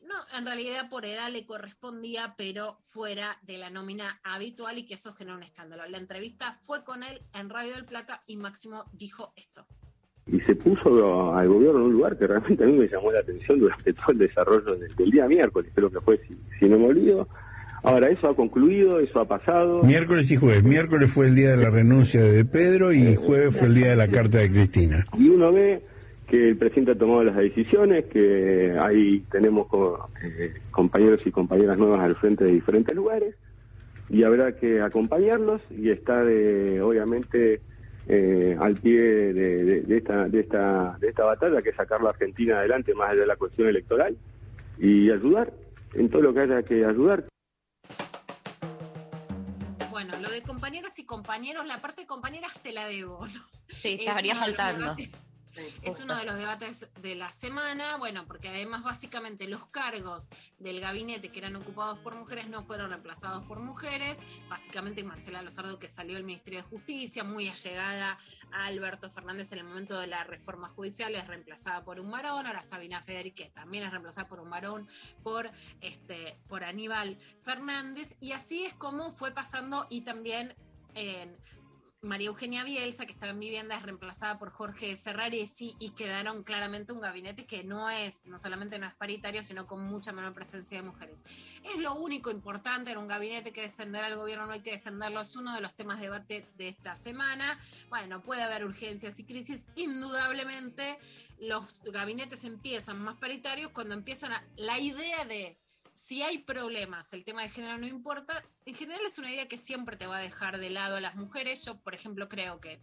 no, 0.00 0.16
en 0.36 0.44
realidad 0.44 0.88
por 0.88 1.04
edad 1.04 1.30
le 1.30 1.46
correspondía, 1.46 2.34
pero 2.36 2.76
fuera 2.80 3.38
de 3.42 3.58
la 3.58 3.70
nómina 3.70 4.20
habitual 4.24 4.78
y 4.78 4.84
que 4.84 4.94
eso 4.94 5.12
generó 5.12 5.36
un 5.36 5.44
escándalo. 5.44 5.86
La 5.86 5.98
entrevista 5.98 6.54
fue 6.54 6.82
con 6.82 7.04
él 7.04 7.24
en 7.34 7.50
Radio 7.50 7.74
del 7.74 7.84
Plata 7.84 8.24
y 8.26 8.36
Máximo 8.36 8.86
dijo 8.92 9.32
esto. 9.36 9.66
Y 10.26 10.40
se 10.40 10.54
puso 10.54 11.34
al 11.34 11.48
gobierno 11.48 11.80
en 11.80 11.86
un 11.86 11.92
lugar 11.92 12.16
que 12.16 12.26
realmente 12.26 12.62
a 12.62 12.66
mí 12.66 12.78
me 12.78 12.88
llamó 12.88 13.10
la 13.10 13.20
atención 13.20 13.58
durante 13.58 13.92
todo 13.92 14.12
el 14.12 14.18
desarrollo 14.18 14.76
del, 14.76 14.94
del 14.94 15.10
día 15.10 15.26
miércoles, 15.26 15.70
creo 15.74 15.90
que 15.90 16.00
fue, 16.00 16.18
si, 16.26 16.36
si 16.58 16.68
no 16.68 16.78
me 16.78 16.86
olvido. 16.86 17.28
Ahora, 17.84 18.06
eso 18.08 18.28
ha 18.28 18.36
concluido, 18.36 19.00
eso 19.00 19.18
ha 19.18 19.24
pasado. 19.26 19.82
Miércoles 19.82 20.30
y 20.30 20.36
jueves. 20.36 20.62
Miércoles 20.62 21.12
fue 21.12 21.26
el 21.26 21.34
día 21.34 21.50
de 21.50 21.56
la 21.56 21.70
renuncia 21.70 22.22
de 22.22 22.44
Pedro 22.44 22.92
y 22.92 23.16
jueves 23.16 23.58
fue 23.58 23.66
el 23.66 23.74
día 23.74 23.90
de 23.90 23.96
la 23.96 24.06
carta 24.06 24.38
de 24.38 24.50
Cristina. 24.50 25.04
Y 25.18 25.28
uno 25.28 25.52
ve 25.52 25.82
que 26.28 26.50
el 26.50 26.56
presidente 26.56 26.92
ha 26.92 26.94
tomado 26.94 27.24
las 27.24 27.36
decisiones, 27.36 28.04
que 28.04 28.76
ahí 28.80 29.24
tenemos 29.32 29.66
eh, 30.22 30.54
compañeros 30.70 31.20
y 31.26 31.32
compañeras 31.32 31.76
nuevas 31.76 32.00
al 32.00 32.14
frente 32.16 32.44
de 32.44 32.52
diferentes 32.52 32.94
lugares, 32.94 33.34
y 34.08 34.22
habrá 34.22 34.52
que 34.52 34.80
acompañarlos 34.80 35.60
y 35.70 35.90
estar, 35.90 36.24
eh, 36.28 36.80
obviamente, 36.80 37.60
eh, 38.08 38.56
al 38.60 38.74
pie 38.74 39.00
de, 39.00 39.64
de- 39.64 39.80
de 39.82 39.96
esta, 39.96 40.28
de, 40.28 40.40
esta, 40.40 40.96
de 41.00 41.08
esta 41.08 41.24
batalla, 41.24 41.62
que 41.62 41.70
es 41.70 41.76
sacar 41.76 42.00
la 42.02 42.10
Argentina 42.10 42.58
adelante 42.58 42.94
más 42.94 43.10
allá 43.10 43.20
de 43.22 43.26
la 43.26 43.36
cuestión 43.36 43.68
electoral, 43.68 44.16
y 44.78 45.10
ayudar 45.10 45.52
en 45.94 46.08
todo 46.10 46.22
lo 46.22 46.34
que 46.34 46.40
haya 46.40 46.62
que 46.62 46.84
ayudar. 46.84 47.24
Bueno, 49.90 50.14
lo 50.20 50.30
de 50.30 50.42
compañeras 50.42 50.98
y 50.98 51.04
compañeros, 51.06 51.66
la 51.66 51.80
parte 51.80 52.02
de 52.02 52.06
compañeras 52.06 52.58
te 52.62 52.72
la 52.72 52.86
debo. 52.86 53.26
¿no? 53.26 53.32
Sí, 53.68 53.98
Es 54.00 54.08
estaría 54.08 54.34
faltando. 54.34 54.96
Es 55.82 56.00
uno 56.00 56.16
de 56.16 56.24
los 56.24 56.36
debates 56.36 56.88
de 57.00 57.14
la 57.14 57.30
semana, 57.30 57.96
bueno, 57.96 58.26
porque 58.26 58.48
además 58.48 58.82
básicamente 58.82 59.46
los 59.48 59.66
cargos 59.66 60.30
del 60.58 60.80
gabinete 60.80 61.30
que 61.30 61.40
eran 61.40 61.56
ocupados 61.56 61.98
por 61.98 62.14
mujeres 62.14 62.48
no 62.48 62.64
fueron 62.64 62.90
reemplazados 62.90 63.44
por 63.44 63.60
mujeres. 63.60 64.18
Básicamente 64.48 65.04
Marcela 65.04 65.42
Lozardo, 65.42 65.78
que 65.78 65.88
salió 65.88 66.14
del 66.14 66.24
Ministerio 66.24 66.62
de 66.62 66.68
Justicia, 66.68 67.24
muy 67.24 67.48
allegada 67.48 68.18
a 68.52 68.66
Alberto 68.66 69.10
Fernández 69.10 69.52
en 69.52 69.58
el 69.58 69.64
momento 69.64 69.98
de 69.98 70.06
la 70.06 70.24
reforma 70.24 70.68
judicial, 70.68 71.14
es 71.14 71.26
reemplazada 71.26 71.84
por 71.84 72.00
un 72.00 72.10
varón. 72.10 72.46
Ahora 72.46 72.62
Sabina 72.62 73.02
Federic, 73.02 73.34
que 73.34 73.50
también 73.50 73.84
es 73.84 73.90
reemplazada 73.90 74.28
por 74.28 74.40
un 74.40 74.50
varón, 74.50 74.88
por, 75.22 75.50
este, 75.80 76.38
por 76.48 76.64
Aníbal 76.64 77.18
Fernández. 77.42 78.16
Y 78.20 78.32
así 78.32 78.64
es 78.64 78.74
como 78.74 79.12
fue 79.12 79.32
pasando 79.32 79.86
y 79.90 80.02
también 80.02 80.54
en 80.94 81.36
María 82.02 82.26
Eugenia 82.26 82.64
Bielsa, 82.64 83.06
que 83.06 83.12
estaba 83.12 83.30
en 83.30 83.38
vivienda, 83.38 83.76
es 83.76 83.82
reemplazada 83.84 84.36
por 84.36 84.50
Jorge 84.50 84.96
Ferraresi 84.96 85.76
y 85.78 85.90
quedaron 85.90 86.42
claramente 86.42 86.92
un 86.92 87.00
gabinete 87.00 87.46
que 87.46 87.62
no 87.62 87.88
es, 87.90 88.26
no 88.26 88.40
solamente 88.40 88.76
no 88.80 88.88
es 88.88 88.94
paritario, 88.94 89.40
sino 89.44 89.68
con 89.68 89.84
mucha 89.84 90.10
menor 90.10 90.34
presencia 90.34 90.78
de 90.78 90.82
mujeres. 90.82 91.22
Es 91.62 91.76
lo 91.76 91.94
único 91.94 92.32
importante 92.32 92.90
en 92.90 92.98
un 92.98 93.06
gabinete 93.06 93.52
que 93.52 93.62
defender 93.62 94.02
al 94.02 94.16
gobierno, 94.16 94.46
no 94.46 94.52
hay 94.52 94.62
que 94.62 94.72
defenderlo, 94.72 95.20
es 95.20 95.36
uno 95.36 95.54
de 95.54 95.60
los 95.60 95.74
temas 95.74 96.00
de 96.00 96.06
debate 96.06 96.44
de 96.56 96.68
esta 96.68 96.96
semana. 96.96 97.60
Bueno, 97.88 98.20
puede 98.20 98.42
haber 98.42 98.64
urgencias 98.64 99.20
y 99.20 99.24
crisis, 99.24 99.68
indudablemente 99.76 100.98
los 101.38 101.84
gabinetes 101.84 102.44
empiezan 102.44 103.00
más 103.00 103.14
paritarios 103.18 103.70
cuando 103.70 103.94
empiezan 103.94 104.32
la 104.56 104.80
idea 104.80 105.24
de 105.24 105.56
si 105.92 106.22
hay 106.22 106.38
problemas, 106.38 107.12
el 107.12 107.24
tema 107.24 107.42
de 107.42 107.50
género 107.50 107.76
no 107.78 107.86
importa, 107.86 108.42
en 108.64 108.74
general 108.74 109.02
es 109.06 109.18
una 109.18 109.30
idea 109.30 109.46
que 109.46 109.58
siempre 109.58 109.96
te 109.96 110.06
va 110.06 110.16
a 110.16 110.20
dejar 110.20 110.58
de 110.58 110.70
lado 110.70 110.96
a 110.96 111.00
las 111.00 111.16
mujeres. 111.16 111.64
Yo, 111.64 111.78
por 111.80 111.94
ejemplo, 111.94 112.28
creo 112.28 112.60
que 112.60 112.80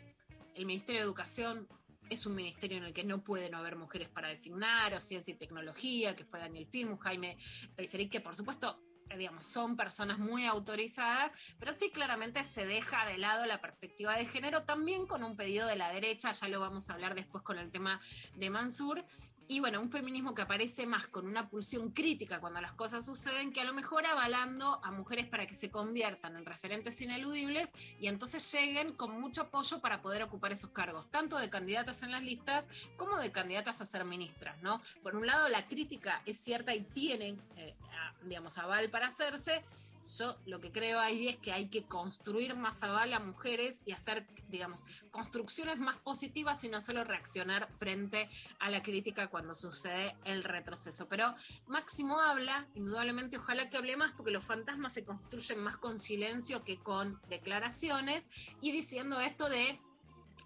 el 0.55 0.66
Ministerio 0.66 1.01
de 1.01 1.05
Educación 1.05 1.68
es 2.10 2.26
un 2.26 2.36
ministerio 2.36 2.78
en 2.78 2.84
el 2.84 2.93
que 2.93 3.03
no 3.03 3.24
puede 3.24 3.49
no 3.49 3.57
haber 3.57 3.76
mujeres 3.76 4.10
para 4.10 4.30
designar, 4.30 4.93
o 4.93 5.01
ciencia 5.01 5.34
y 5.34 5.38
tecnología, 5.38 6.16
que 6.16 6.24
fue 6.24 6.39
Daniel 6.39 6.68
Filmu, 6.68 6.97
Jaime 6.97 7.38
Peiseric, 7.76 8.12
que 8.12 8.22
por 8.22 8.36
supuesto 8.36 8.80
digamos, 9.18 9.45
son 9.45 9.76
personas 9.76 10.20
muy 10.20 10.45
autorizadas, 10.45 11.32
pero 11.57 11.74
sí 11.74 11.89
claramente 11.89 12.43
se 12.43 12.66
deja 12.66 13.05
de 13.07 13.18
lado 13.18 13.45
la 13.45 13.62
perspectiva 13.62 14.16
de 14.16 14.26
género, 14.26 14.64
también 14.64 15.07
con 15.07 15.24
un 15.24 15.36
pedido 15.36 15.68
de 15.68 15.76
la 15.76 15.91
derecha, 15.91 16.32
ya 16.32 16.47
lo 16.47 16.60
vamos 16.60 16.89
a 16.89 16.93
hablar 16.93 17.16
después 17.16 17.43
con 17.43 17.57
el 17.57 17.72
tema 17.72 17.99
de 18.36 18.49
Mansur, 18.49 19.03
y 19.52 19.60
bueno, 19.60 19.82
un 19.82 19.89
feminismo 19.89 20.36
que 20.36 20.43
aparece 20.43 20.86
más 20.86 21.08
con 21.08 21.26
una 21.26 21.50
pulsión 21.50 21.89
crítica 21.89 22.39
cuando 22.39 22.62
las 22.62 22.74
cosas 22.74 23.04
suceden, 23.04 23.52
que 23.52 23.62
a 23.62 23.64
lo 23.64 23.74
mejor 23.74 24.06
avalando 24.06 24.80
a 24.84 24.91
mujeres 24.91 25.26
para 25.26 25.47
que 25.47 25.56
se 25.56 25.72
conviertan 25.72 26.36
en 26.38 26.45
referentes 26.45 27.02
ineludibles 27.02 27.72
y 28.00 28.10
entonces 28.10 28.54
lleguen 28.54 28.93
con 28.93 29.20
mucho 29.20 29.41
apoyo 29.41 29.82
para 29.82 30.04
poder 30.04 30.22
ocupar 30.22 30.52
esos 30.52 30.70
cargos, 30.70 31.10
tanto 31.10 31.39
de 31.39 31.50
candidatas 31.50 32.04
en 32.04 32.12
las 32.12 32.22
listas 32.22 32.70
como 32.95 33.18
de 33.18 33.32
candidatas 33.32 33.82
a 33.82 33.86
ser 33.86 34.06
ministras, 34.06 34.62
¿no? 34.62 34.84
Por 35.02 35.16
un 35.16 35.26
lado, 35.26 35.50
la 35.50 35.66
crítica 35.68 36.22
es 36.28 36.38
cierta 36.38 36.76
y 36.76 36.82
tienen, 36.82 37.41
eh, 37.58 37.74
digamos, 38.22 38.56
aval 38.60 38.91
para 38.91 39.08
hacerse, 39.08 39.64
yo 40.06 40.38
lo 40.45 40.60
que 40.62 40.72
creo 40.72 41.00
ahí 41.00 41.28
es 41.28 41.38
que 41.38 41.52
hay 41.52 41.70
que 41.70 41.84
construir 41.84 42.56
más 42.56 42.84
aval 42.84 43.14
a 43.14 43.20
mujeres 43.20 43.82
y 43.86 43.91
hacer, 43.91 44.28
digamos, 44.47 44.84
construcciones 45.12 45.80
más 45.80 45.97
positivas 45.97 46.64
y 46.64 46.70
no 46.70 46.82
solo 46.82 47.04
reaccionar 47.04 47.72
frente 47.74 48.30
a 48.60 48.70
la 48.70 48.84
crítica 48.84 49.28
cuando 49.28 49.54
sucede 49.56 50.16
el 50.26 50.43
retroceso. 50.43 51.08
Pero 51.08 51.36
Máximo 51.68 52.20
habla, 52.20 52.68
indudablemente, 52.76 53.38
ojalá 53.38 53.70
que 53.70 53.78
hable 53.78 53.97
más, 53.97 54.12
porque 54.12 54.32
los 54.32 54.43
fantasmas 54.43 54.93
se 54.93 55.06
construyen 55.06 55.60
más 55.60 55.78
con 55.78 56.00
silencio 56.00 56.64
que 56.64 56.78
con 56.78 57.20
declaraciones, 57.30 58.30
y 58.62 58.72
diciendo 58.72 59.20
esto 59.20 59.50
de 59.50 59.80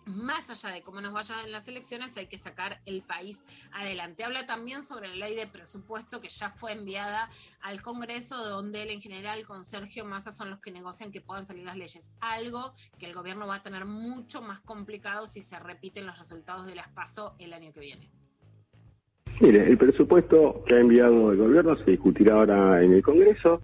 más 0.05 0.49
allá 0.49 0.73
de 0.73 0.81
cómo 0.81 1.01
nos 1.01 1.13
vayan 1.13 1.51
las 1.51 1.67
elecciones, 1.67 2.17
hay 2.17 2.27
que 2.27 2.37
sacar 2.37 2.81
el 2.85 3.01
país 3.01 3.43
adelante. 3.71 4.23
Habla 4.23 4.45
también 4.45 4.83
sobre 4.83 5.07
la 5.07 5.15
ley 5.15 5.35
de 5.35 5.47
presupuesto 5.47 6.21
que 6.21 6.29
ya 6.29 6.49
fue 6.49 6.73
enviada 6.73 7.29
al 7.61 7.81
Congreso, 7.81 8.37
donde 8.49 8.83
él 8.83 8.91
en 8.91 9.01
general 9.01 9.45
con 9.45 9.63
Sergio 9.63 10.05
Massa 10.05 10.31
son 10.31 10.49
los 10.49 10.59
que 10.59 10.71
negocian 10.71 11.11
que 11.11 11.21
puedan 11.21 11.45
salir 11.45 11.65
las 11.65 11.77
leyes. 11.77 12.13
Algo 12.19 12.73
que 12.99 13.05
el 13.05 13.13
gobierno 13.13 13.47
va 13.47 13.55
a 13.55 13.63
tener 13.63 13.85
mucho 13.85 14.41
más 14.41 14.59
complicado 14.61 15.27
si 15.27 15.41
se 15.41 15.59
repiten 15.59 16.05
los 16.05 16.17
resultados 16.17 16.67
de 16.67 16.75
las 16.75 16.89
PASO 16.89 17.35
el 17.39 17.53
año 17.53 17.71
que 17.73 17.79
viene. 17.79 18.09
Mire, 19.41 19.67
el 19.67 19.77
presupuesto 19.77 20.63
que 20.67 20.75
ha 20.75 20.79
enviado 20.79 21.31
el 21.31 21.37
gobierno 21.37 21.75
se 21.83 21.91
discutirá 21.91 22.35
ahora 22.35 22.83
en 22.83 22.93
el 22.93 23.01
Congreso. 23.01 23.61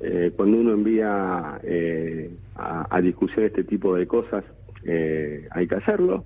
Eh, 0.00 0.32
cuando 0.34 0.58
uno 0.58 0.72
envía 0.72 1.60
eh, 1.62 2.34
a, 2.56 2.86
a 2.90 3.00
discusión 3.00 3.44
este 3.44 3.62
tipo 3.62 3.94
de 3.94 4.06
cosas, 4.06 4.42
eh, 4.84 5.46
hay 5.50 5.66
que 5.66 5.74
hacerlo. 5.76 6.24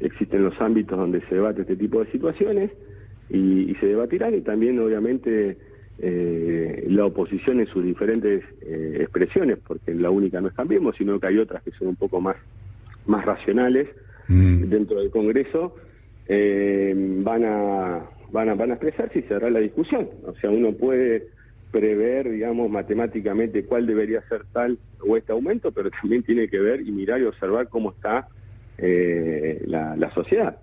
Existen 0.00 0.44
los 0.44 0.60
ámbitos 0.60 0.98
donde 0.98 1.20
se 1.22 1.36
debate 1.36 1.62
este 1.62 1.76
tipo 1.76 2.04
de 2.04 2.10
situaciones 2.10 2.70
y, 3.30 3.70
y 3.70 3.74
se 3.76 3.86
debatirán 3.86 4.34
y 4.34 4.42
también, 4.42 4.78
obviamente, 4.78 5.56
eh, 5.98 6.84
la 6.88 7.06
oposición 7.06 7.60
en 7.60 7.66
sus 7.68 7.82
diferentes 7.82 8.44
eh, 8.60 8.98
expresiones, 9.00 9.58
porque 9.66 9.94
la 9.94 10.10
única 10.10 10.40
no 10.40 10.48
es 10.48 10.54
Cambiemos, 10.54 10.94
sino 10.96 11.18
que 11.18 11.26
hay 11.26 11.38
otras 11.38 11.62
que 11.62 11.70
son 11.72 11.88
un 11.88 11.96
poco 11.96 12.20
más, 12.20 12.36
más 13.06 13.24
racionales 13.24 13.88
dentro 14.28 14.98
del 14.98 15.10
Congreso, 15.10 15.76
eh, 16.26 16.92
van 17.22 17.44
a 17.44 18.02
van 18.32 18.48
a 18.48 18.54
van 18.54 18.72
a 18.72 18.74
expresarse 18.74 19.20
y 19.20 19.22
se 19.22 19.34
hará 19.34 19.48
la 19.50 19.60
discusión. 19.60 20.08
O 20.26 20.34
sea, 20.34 20.50
uno 20.50 20.72
puede 20.72 21.28
prever, 21.76 22.30
digamos, 22.30 22.70
matemáticamente 22.70 23.64
cuál 23.66 23.86
debería 23.86 24.22
ser 24.28 24.44
tal 24.52 24.78
o 25.06 25.16
este 25.16 25.32
aumento, 25.32 25.72
pero 25.72 25.90
también 26.00 26.22
tiene 26.22 26.48
que 26.48 26.58
ver 26.58 26.80
y 26.80 26.90
mirar 26.90 27.20
y 27.20 27.24
observar 27.24 27.68
cómo 27.68 27.90
está 27.90 28.26
eh, 28.78 29.62
la, 29.66 29.94
la 29.96 30.10
sociedad. 30.12 30.58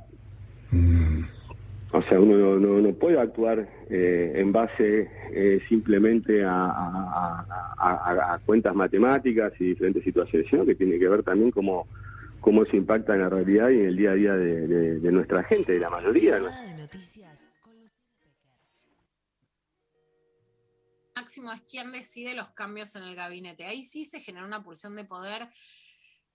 O 1.91 2.01
sea, 2.09 2.19
uno 2.19 2.35
no, 2.37 2.59
no, 2.59 2.81
no 2.81 2.93
puede 2.95 3.19
actuar 3.19 3.69
eh, 3.89 4.33
en 4.35 4.51
base 4.51 5.11
eh, 5.31 5.59
simplemente 5.69 6.43
a, 6.43 6.49
a- 6.65 7.45
a- 7.77 7.91
a- 8.11 8.33
a 8.33 8.39
cuentas 8.39 8.73
matemáticas 8.73 9.53
y 9.59 9.65
diferentes 9.65 10.03
situaciones, 10.03 10.47
sino 10.49 10.65
que 10.65 10.73
tiene 10.73 10.97
que 10.97 11.07
ver 11.07 11.21
también 11.21 11.51
cómo, 11.51 11.85
cómo 12.39 12.63
eso 12.63 12.75
impacta 12.75 13.13
en 13.13 13.21
la 13.21 13.29
realidad 13.29 13.69
y 13.69 13.79
en 13.81 13.85
el 13.85 13.95
día 13.95 14.11
a 14.11 14.15
día 14.15 14.33
de, 14.35 14.67
de- 14.67 14.99
de 14.99 15.11
nuestra 15.11 15.43
gente, 15.43 15.73
de 15.73 15.79
la 15.79 15.91
mayoría. 15.91 16.35
de 16.35 16.41
nuestra- 16.41 16.63
Es 21.37 21.61
quien 21.69 21.91
decide 21.91 22.35
los 22.35 22.49
cambios 22.49 22.95
en 22.95 23.03
el 23.03 23.15
gabinete. 23.15 23.65
Ahí 23.65 23.81
sí 23.81 24.05
se 24.05 24.19
genera 24.19 24.45
una 24.45 24.63
pulsión 24.63 24.95
de 24.95 25.05
poder 25.05 25.49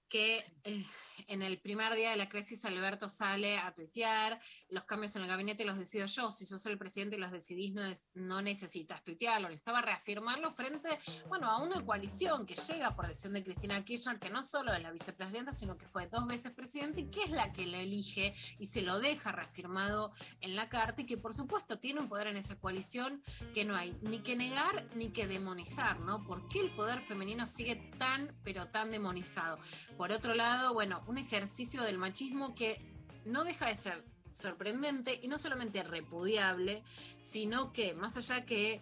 que 0.09 0.45
eh, 0.65 0.85
en 1.27 1.43
el 1.43 1.59
primer 1.61 1.95
día 1.95 2.11
de 2.11 2.17
la 2.17 2.29
crisis 2.29 2.65
Alberto 2.65 3.09
sale 3.09 3.59
a 3.59 3.75
tuitear, 3.75 4.41
los 4.71 4.85
cambios 4.85 5.17
en 5.17 5.23
el 5.23 5.29
gabinete 5.29 5.65
los 5.65 5.79
decido 5.79 6.07
yo, 6.07 6.31
si 6.31 6.47
sos 6.47 6.65
el 6.67 6.79
presidente 6.79 7.17
y 7.17 7.19
los 7.19 7.33
decidís 7.33 7.73
no, 7.75 7.85
es- 7.85 8.07
no 8.15 8.41
necesitas 8.43 9.03
tuitearlo, 9.03 9.49
necesitaba 9.49 9.83
reafirmarlo 9.83 10.53
frente, 10.55 10.89
bueno, 11.29 11.51
a 11.51 11.63
una 11.63 11.85
coalición 11.85 12.47
que 12.47 12.55
llega 12.55 12.95
por 12.95 13.07
decisión 13.09 13.33
de 13.35 13.43
Cristina 13.45 13.85
Kirchner, 13.85 14.19
que 14.19 14.31
no 14.31 14.43
solo 14.43 14.73
es 14.75 14.83
la 14.83 14.91
vicepresidenta, 14.93 15.53
sino 15.53 15.77
que 15.77 15.87
fue 15.87 16.07
dos 16.07 16.27
veces 16.27 16.53
presidente 16.53 17.01
y 17.03 17.11
que 17.11 17.25
es 17.25 17.31
la 17.31 17.53
que 17.53 17.67
le 17.67 17.83
elige 17.83 18.35
y 18.59 18.67
se 18.67 18.83
lo 18.83 19.01
deja 19.01 19.33
reafirmado 19.33 20.13
en 20.41 20.55
la 20.55 20.69
carta 20.69 21.03
y 21.03 21.07
que 21.07 21.17
por 21.19 21.35
supuesto 21.35 21.79
tiene 21.79 22.01
un 22.01 22.09
poder 22.09 22.29
en 22.29 22.37
esa 22.37 22.59
coalición 22.59 23.23
que 23.55 23.65
no 23.65 23.75
hay 23.77 23.97
ni 24.03 24.21
que 24.21 24.37
negar 24.37 24.89
ni 24.95 25.11
que 25.13 25.27
demonizar, 25.27 26.01
¿no? 26.01 26.25
¿Por 26.25 26.49
qué 26.49 26.61
el 26.61 26.71
poder 26.75 27.01
femenino 27.01 27.47
sigue 27.47 27.77
tan, 27.99 28.37
pero 28.45 28.69
tan 28.69 28.91
demonizado? 28.91 29.59
Por 29.99 30.13
otro 30.13 30.33
lado, 30.33 30.73
bueno, 30.73 31.03
un 31.09 31.19
ejercicio 31.19 31.83
del 31.83 31.99
machismo 31.99 32.55
que 32.55 32.81
no 33.25 33.43
deja 33.43 33.67
de 33.67 33.75
ser 33.75 34.05
sorprendente 34.31 35.19
y 35.21 35.27
no 35.27 35.39
solamente 35.39 35.83
repudiable, 35.83 36.85
sino 37.21 37.73
que 37.73 37.95
más 37.95 38.17
allá 38.17 38.47
que 38.47 38.81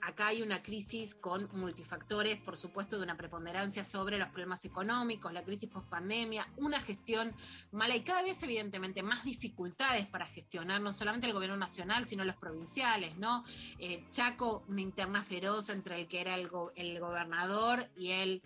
acá 0.00 0.28
hay 0.28 0.42
una 0.42 0.62
crisis 0.62 1.14
con 1.14 1.48
multifactores, 1.52 2.38
por 2.38 2.56
supuesto, 2.56 2.96
de 2.96 3.04
una 3.04 3.16
preponderancia 3.16 3.84
sobre 3.84 4.18
los 4.18 4.28
problemas 4.28 4.64
económicos, 4.64 5.32
la 5.32 5.44
crisis 5.44 5.68
post-pandemia, 5.68 6.48
una 6.56 6.80
gestión 6.80 7.34
mala 7.70 7.94
y 7.94 8.00
cada 8.00 8.22
vez 8.22 8.42
evidentemente 8.42 9.02
más 9.02 9.24
dificultades 9.24 10.06
para 10.06 10.26
gestionar 10.26 10.80
no 10.80 10.92
solamente 10.92 11.26
el 11.26 11.32
gobierno 11.32 11.56
nacional, 11.56 12.08
sino 12.08 12.24
los 12.24 12.36
provinciales, 12.36 13.16
¿no? 13.16 13.44
Eh, 13.78 14.04
Chaco, 14.10 14.64
una 14.68 14.80
interna 14.80 15.22
feroz 15.22 15.70
entre 15.70 16.00
el 16.00 16.08
que 16.08 16.20
era 16.20 16.34
el, 16.34 16.50
el 16.74 17.00
gobernador 17.00 17.88
y 17.96 18.10
el 18.10 18.42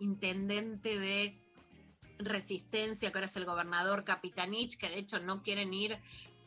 intendente 0.00 0.98
de 0.98 1.46
Resistencia, 2.18 3.10
que 3.10 3.18
ahora 3.18 3.26
es 3.26 3.36
el 3.36 3.44
gobernador 3.44 4.04
Capitanich, 4.04 4.78
que 4.78 4.88
de 4.88 4.98
hecho 4.98 5.20
no 5.20 5.42
quieren 5.42 5.74
ir 5.74 5.98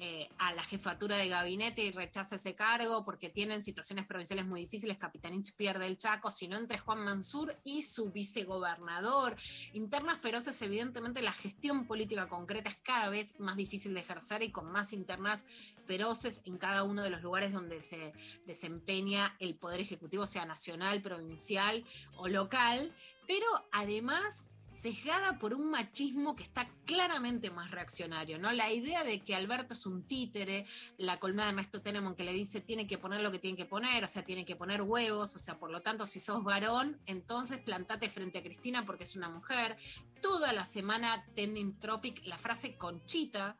eh, 0.01 0.29
a 0.37 0.53
la 0.53 0.63
jefatura 0.63 1.17
de 1.17 1.27
gabinete 1.27 1.83
y 1.83 1.91
rechaza 1.91 2.37
ese 2.37 2.55
cargo 2.55 3.03
porque 3.03 3.27
tienen 3.27 3.63
situaciones 3.63 4.05
provinciales 4.05 4.45
muy 4.45 4.61
difíciles. 4.61 4.97
Capitanich 4.97 5.53
pierde 5.57 5.87
el 5.87 5.97
Chaco, 5.97 6.31
sino 6.31 6.57
entre 6.57 6.77
Juan 6.77 7.03
Mansur 7.03 7.59
y 7.65 7.81
su 7.81 8.09
vicegobernador. 8.09 9.35
Internas 9.73 10.21
feroces, 10.21 10.61
evidentemente 10.61 11.21
la 11.21 11.33
gestión 11.33 11.85
política 11.85 12.29
concreta 12.29 12.69
es 12.69 12.77
cada 12.77 13.09
vez 13.09 13.41
más 13.41 13.57
difícil 13.57 13.93
de 13.93 13.99
ejercer 13.99 14.41
y 14.41 14.51
con 14.51 14.71
más 14.71 14.93
internas 14.93 15.45
feroces 15.85 16.43
en 16.45 16.57
cada 16.57 16.83
uno 16.83 17.03
de 17.03 17.09
los 17.09 17.21
lugares 17.21 17.51
donde 17.51 17.81
se 17.81 18.13
desempeña 18.45 19.35
el 19.39 19.55
poder 19.55 19.81
ejecutivo, 19.81 20.25
sea 20.25 20.45
nacional, 20.45 21.01
provincial 21.01 21.83
o 22.15 22.29
local, 22.29 22.95
pero 23.27 23.47
además 23.73 24.51
sesgada 24.71 25.39
por 25.39 25.53
un 25.53 25.69
machismo 25.69 26.35
que 26.35 26.43
está 26.43 26.69
claramente 26.85 27.51
más 27.51 27.71
reaccionario, 27.71 28.39
¿no? 28.39 28.51
La 28.51 28.71
idea 28.71 29.03
de 29.03 29.19
que 29.21 29.35
Alberto 29.35 29.73
es 29.73 29.85
un 29.85 30.03
títere, 30.03 30.65
la 30.97 31.19
colmada 31.19 31.47
de 31.47 31.53
Ernesto 31.53 31.81
Tenemon 31.81 32.15
que 32.15 32.23
le 32.23 32.33
dice 32.33 32.61
tiene 32.61 32.87
que 32.87 32.97
poner 32.97 33.21
lo 33.21 33.31
que 33.31 33.39
tiene 33.39 33.57
que 33.57 33.65
poner, 33.65 34.03
o 34.03 34.07
sea, 34.07 34.23
tiene 34.23 34.45
que 34.45 34.55
poner 34.55 34.81
huevos, 34.81 35.35
o 35.35 35.39
sea, 35.39 35.59
por 35.59 35.71
lo 35.71 35.81
tanto, 35.81 36.05
si 36.05 36.19
sos 36.19 36.43
varón, 36.43 36.99
entonces 37.05 37.59
plantate 37.59 38.09
frente 38.09 38.39
a 38.39 38.43
Cristina 38.43 38.85
porque 38.85 39.03
es 39.03 39.15
una 39.15 39.29
mujer. 39.29 39.77
Toda 40.21 40.53
la 40.53 40.65
semana 40.65 41.25
trending 41.35 41.79
topic 41.79 42.21
la 42.25 42.37
frase 42.37 42.77
conchita, 42.77 43.57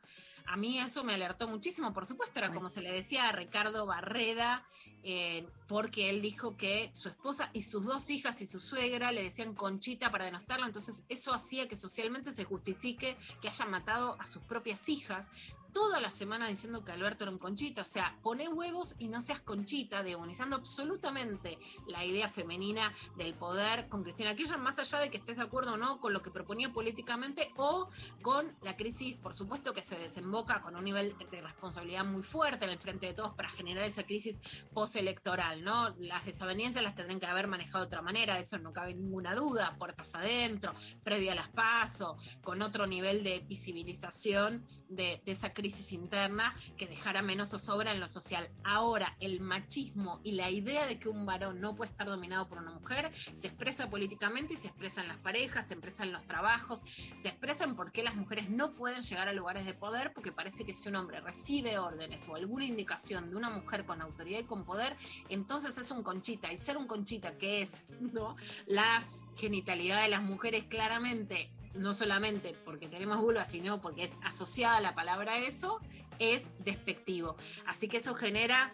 a 0.50 0.58
mí 0.58 0.80
eso 0.80 1.04
me 1.04 1.14
alertó 1.14 1.48
muchísimo, 1.48 1.94
por 1.94 2.08
supuesto, 2.08 2.40
era 2.40 2.52
como 2.52 2.70
se 2.70 2.82
le 2.82 2.92
decía 2.92 3.30
a 3.30 3.32
Ricardo 3.32 3.86
Barreda, 3.86 4.66
eh, 5.04 5.48
porque 5.68 6.10
él 6.10 6.24
dijo 6.24 6.58
que 6.58 6.90
su 6.92 7.08
esposa 7.08 7.52
y 7.54 7.62
sus 7.62 7.86
dos 7.86 8.10
hijas 8.10 8.42
y 8.42 8.48
su 8.48 8.60
suegra 8.60 9.12
le 9.12 9.22
decían 9.22 9.54
conchita 9.54 10.10
para 10.10 10.26
denostarlo, 10.26 10.66
entonces 10.66 11.04
eso 11.08 11.36
hacía 11.36 11.68
que 11.68 11.76
socialmente 11.76 12.32
se 12.32 12.46
justifique 12.46 13.16
que 13.42 13.48
haya 13.48 13.66
matado 13.66 14.18
a 14.20 14.26
sus 14.26 14.42
propias 14.42 14.90
hijas. 14.90 15.30
Toda 15.74 16.00
la 16.00 16.10
semana 16.10 16.48
diciendo 16.48 16.84
que 16.84 16.92
Alberto 16.92 17.24
era 17.24 17.32
un 17.32 17.38
conchita, 17.38 17.82
o 17.84 17.86
sea, 17.86 18.18
pone 18.22 18.48
huevos 18.48 18.96
y 19.00 19.08
no 19.08 19.22
seas 19.22 19.40
conchita, 19.40 20.04
demonizando 20.04 20.56
absolutamente 20.56 21.58
la 21.88 22.04
idea 22.04 22.28
femenina 22.28 22.94
del 23.18 23.34
poder 23.34 23.88
con 23.88 24.04
Cristina 24.04 24.36
Kirchner, 24.36 24.60
más 24.60 24.80
allá 24.80 25.00
de 25.00 25.10
que 25.10 25.18
estés 25.18 25.38
de 25.38 25.44
acuerdo 25.44 25.74
o 25.74 25.78
no 25.78 26.00
con 26.00 26.14
lo 26.14 26.22
que 26.22 26.32
proponía 26.32 26.74
políticamente 26.74 27.52
o 27.56 27.88
con 28.22 28.58
la 28.62 28.76
crisis, 28.76 29.16
por 29.16 29.34
supuesto, 29.34 29.74
que 29.74 29.82
se 29.82 29.98
desemboca 29.98 30.62
con 30.62 30.76
un 30.76 30.84
nivel 30.84 31.16
de 31.32 31.42
responsabilidad 31.42 32.04
muy 32.04 32.24
fuerte 32.24 32.66
en 32.66 32.72
el 32.72 32.80
frente 32.80 33.08
de 33.08 33.14
todos 33.14 33.34
para 33.36 33.50
generar 33.50 33.84
esa 33.84 34.04
crisis 34.04 34.40
postelectoral, 34.74 35.64
¿no? 35.64 35.96
Las 36.00 36.26
desavenencias 36.26 36.84
las 36.84 36.96
tendrán 36.96 37.20
que 37.20 37.26
haber 37.26 37.48
manejado 37.48 37.80
de 37.80 37.88
otra 37.88 38.02
manera, 38.02 38.40
eso 38.40 38.58
no 38.58 38.74
cabe 38.74 38.94
ninguna 38.96 39.36
duda, 39.36 39.76
puertas 39.78 40.16
adentro, 40.16 40.74
previa 41.04 41.34
a 41.34 41.36
las 41.36 41.50
PASO, 41.50 42.18
con 42.42 42.62
otro 42.62 42.88
nivel 42.88 43.24
de 43.24 43.40
visibilización 43.40 44.66
de, 44.90 45.22
de 45.26 45.32
esa 45.32 45.54
crisis 45.54 45.69
interna 45.92 46.56
que 46.78 46.88
dejara 46.88 47.22
menos 47.22 47.50
zozobra 47.50 47.92
en 47.92 48.00
lo 48.00 48.08
social. 48.08 48.50
Ahora, 48.64 49.16
el 49.20 49.40
machismo 49.40 50.20
y 50.24 50.34
la 50.34 50.50
idea 50.50 50.86
de 50.86 51.00
que 51.00 51.10
un 51.10 51.26
varón 51.26 51.62
no 51.62 51.76
puede 51.76 51.90
estar 51.92 52.08
dominado 52.08 52.48
por 52.48 52.58
una 52.58 52.72
mujer 52.72 53.12
se 53.34 53.48
expresa 53.48 53.90
políticamente 53.90 54.54
y 54.54 54.58
se 54.58 54.68
expresa 54.68 55.02
en 55.02 55.08
las 55.08 55.18
parejas, 55.18 55.68
se 55.68 55.74
expresa 55.74 56.04
en 56.04 56.12
los 56.12 56.26
trabajos, 56.26 56.82
se 57.18 57.30
expresa 57.30 57.64
en 57.64 57.76
por 57.76 57.92
qué 57.92 58.04
las 58.04 58.16
mujeres 58.16 58.50
no 58.50 58.74
pueden 58.74 59.02
llegar 59.02 59.28
a 59.28 59.34
lugares 59.34 59.66
de 59.66 59.74
poder, 59.74 60.14
porque 60.14 60.32
parece 60.32 60.66
que 60.66 60.74
si 60.74 60.90
un 60.90 60.96
hombre 60.96 61.22
recibe 61.22 61.78
órdenes 61.78 62.28
o 62.28 62.36
alguna 62.36 62.66
indicación 62.66 63.30
de 63.30 63.38
una 63.38 63.50
mujer 63.50 63.86
con 63.86 64.02
autoridad 64.02 64.40
y 64.40 64.44
con 64.44 64.66
poder, 64.66 64.96
entonces 65.30 65.78
es 65.78 65.92
un 65.92 66.04
conchita. 66.04 66.52
Y 66.52 66.58
ser 66.58 66.78
un 66.78 66.88
conchita, 66.88 67.38
que 67.38 67.62
es 67.62 67.84
¿no? 68.00 68.36
la 68.68 69.08
genitalidad 69.36 70.02
de 70.02 70.10
las 70.10 70.22
mujeres 70.22 70.66
claramente 70.66 71.50
no 71.74 71.94
solamente 71.94 72.56
porque 72.66 72.88
tenemos 72.88 73.18
vulva, 73.18 73.46
sino 73.46 73.82
porque 73.82 74.04
es 74.04 74.18
asociada 74.24 74.80
la 74.82 74.96
palabra 74.96 75.38
eso, 75.38 75.82
es 76.20 76.52
despectivo. 76.64 77.36
Así 77.66 77.88
que 77.88 77.98
eso 77.98 78.14
genera 78.16 78.74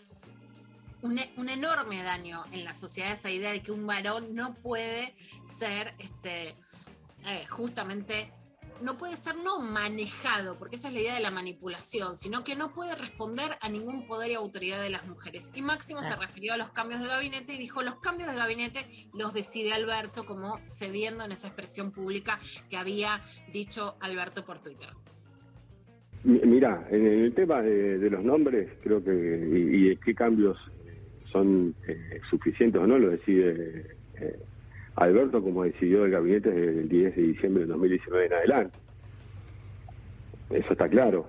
un, 1.02 1.20
un, 1.38 1.50
enorme 1.50 2.02
daño 2.02 2.43
en 2.52 2.64
la 2.64 2.74
sociedad, 2.74 3.12
esa 3.12 3.30
idea 3.30 3.52
de 3.52 3.62
que 3.62 3.72
un 3.72 3.86
varón 3.86 4.34
no 4.34 4.56
puede 4.56 5.16
ser 5.43 5.93
este, 6.00 6.56
eh, 7.26 7.46
justamente 7.48 8.32
no 8.82 8.97
puede 8.97 9.15
ser 9.15 9.36
no 9.38 9.59
manejado, 9.59 10.57
porque 10.57 10.76
esa 10.76 10.89
es 10.89 10.93
la 10.93 11.01
idea 11.01 11.15
de 11.15 11.21
la 11.21 11.32
manipulación, 11.32 12.15
sino 12.15 12.43
que 12.43 12.55
no 12.55 12.73
puede 12.73 12.95
responder 12.95 13.51
a 13.61 13.69
ningún 13.69 14.07
poder 14.07 14.32
y 14.32 14.36
autoridad 14.36 14.82
de 14.82 14.89
las 14.89 15.07
mujeres. 15.07 15.51
Y 15.55 15.61
Máximo 15.61 16.01
se 16.01 16.15
refirió 16.15 16.53
a 16.53 16.57
los 16.57 16.71
cambios 16.71 17.01
de 17.01 17.07
gabinete 17.07 17.53
y 17.53 17.57
dijo, 17.57 17.82
los 17.82 17.95
cambios 17.95 18.30
de 18.30 18.38
gabinete 18.38 18.80
los 19.13 19.34
decide 19.34 19.73
Alberto, 19.73 20.26
como 20.26 20.59
cediendo 20.67 21.23
en 21.23 21.32
esa 21.32 21.47
expresión 21.47 21.91
pública 21.91 22.39
que 22.69 22.78
había 22.78 23.21
dicho 23.51 23.97
Alberto 24.01 24.45
por 24.45 24.59
Twitter. 24.59 24.89
Mira, 26.23 26.88
en 26.89 27.05
el 27.05 27.34
tema 27.36 27.61
de, 27.61 27.99
de 27.99 28.09
los 28.09 28.23
nombres, 28.23 28.69
creo 28.82 29.03
que 29.03 29.11
y, 29.11 29.76
y, 29.78 29.89
de 29.89 29.97
qué 29.97 30.15
cambios 30.15 30.57
son 31.32 31.76
eh, 31.88 32.19
suficientes 32.32 32.82
o 32.82 32.88
no, 32.88 32.97
lo 32.97 33.11
decide 33.11 33.95
eh, 34.15 34.39
Alberto 34.96 35.41
como 35.41 35.64
decidió 35.64 36.06
el 36.06 36.12
gabinete 36.12 36.52
desde 36.52 36.82
el 36.82 36.89
10 36.89 37.16
de 37.16 37.22
diciembre 37.22 37.64
de 37.64 37.70
2019 37.70 38.26
en 38.26 38.34
adelante. 38.34 38.78
Eso 40.50 40.72
está 40.72 40.88
claro. 40.88 41.26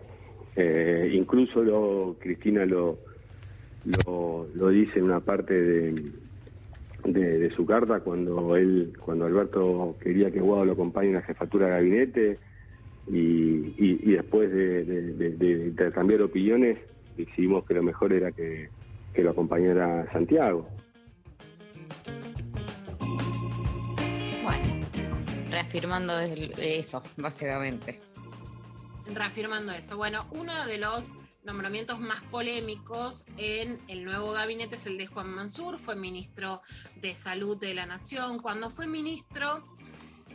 Eh, 0.55 1.11
incluso 1.13 1.63
lo, 1.63 2.17
Cristina 2.19 2.65
lo, 2.65 2.99
lo, 3.85 4.69
dice 4.71 4.99
en 4.99 5.05
una 5.05 5.21
parte 5.21 5.55
de, 5.55 6.13
de, 7.05 7.51
su 7.51 7.67
carta 7.67 8.01
cuando 8.01 8.57
él, 8.57 8.93
cuando 9.01 9.27
Alberto 9.27 9.97
quería 10.01 10.31
que 10.31 10.41
Guado 10.41 10.65
lo 10.65 10.73
acompañe 10.73 11.09
en 11.09 11.15
la 11.15 11.23
jefatura 11.23 11.67
de 11.67 11.73
gabinete 11.73 12.39
y, 13.09 13.19
y, 13.19 14.01
y 14.03 14.13
después 14.13 14.51
de, 14.51 14.85
de, 14.85 15.67
intercambiar 15.67 16.23
opiniones 16.23 16.79
decidimos 17.17 17.67
que 17.67 17.75
lo 17.75 17.83
mejor 17.83 18.13
era 18.13 18.33
que, 18.33 18.69
que 19.13 19.23
lo 19.23 19.31
acompañara 19.31 20.11
Santiago. 20.13 20.69
Reafirmando 25.57 26.19
eso, 26.19 27.03
básicamente. 27.17 28.01
Reafirmando 29.07 29.73
eso. 29.73 29.97
Bueno, 29.97 30.27
uno 30.33 30.67
de 30.67 30.77
los 30.77 31.13
nombramientos 31.45 31.99
más 31.99 32.21
polémicos 32.25 33.25
en 33.39 33.81
el 33.89 34.05
nuevo 34.05 34.33
gabinete 34.33 34.75
es 34.75 34.87
el 34.87 34.99
de 34.99 35.07
Juan 35.07 35.31
Mansur, 35.31 35.79
fue 35.79 35.97
ministro 35.97 36.61
de 36.97 37.15
Salud 37.15 37.57
de 37.57 37.73
la 37.73 37.87
Nación. 37.87 38.39
Cuando 38.39 38.69
fue 38.69 38.87
ministro 38.87 39.65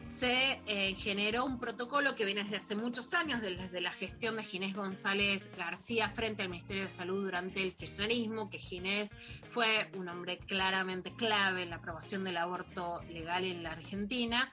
se 0.08 0.60
eh, 0.66 0.96
generó 0.96 1.46
un 1.46 1.60
protocolo 1.60 2.16
que 2.16 2.26
viene 2.26 2.44
desde 2.44 2.58
hace 2.58 2.76
muchos 2.76 3.14
años, 3.14 3.42
desde 3.42 3.80
la 3.80 3.92
gestión 3.92 4.38
de 4.38 4.44
Ginés 4.44 4.76
González 4.76 5.52
García 5.56 6.10
frente 6.10 6.42
al 6.42 6.50
Ministerio 6.50 6.84
de 6.84 6.90
Salud 6.90 7.24
durante 7.24 7.62
el 7.62 7.76
kirchnerismo, 7.76 8.50
que 8.50 8.58
Ginés 8.58 9.12
fue 9.50 9.92
un 9.96 10.10
hombre 10.10 10.40
claramente 10.40 11.14
clave 11.14 11.62
en 11.62 11.70
la 11.70 11.76
aprobación 11.78 12.24
del 12.24 12.38
aborto 12.38 13.04
legal 13.10 13.46
en 13.46 13.62
la 13.64 13.72
Argentina 13.72 14.52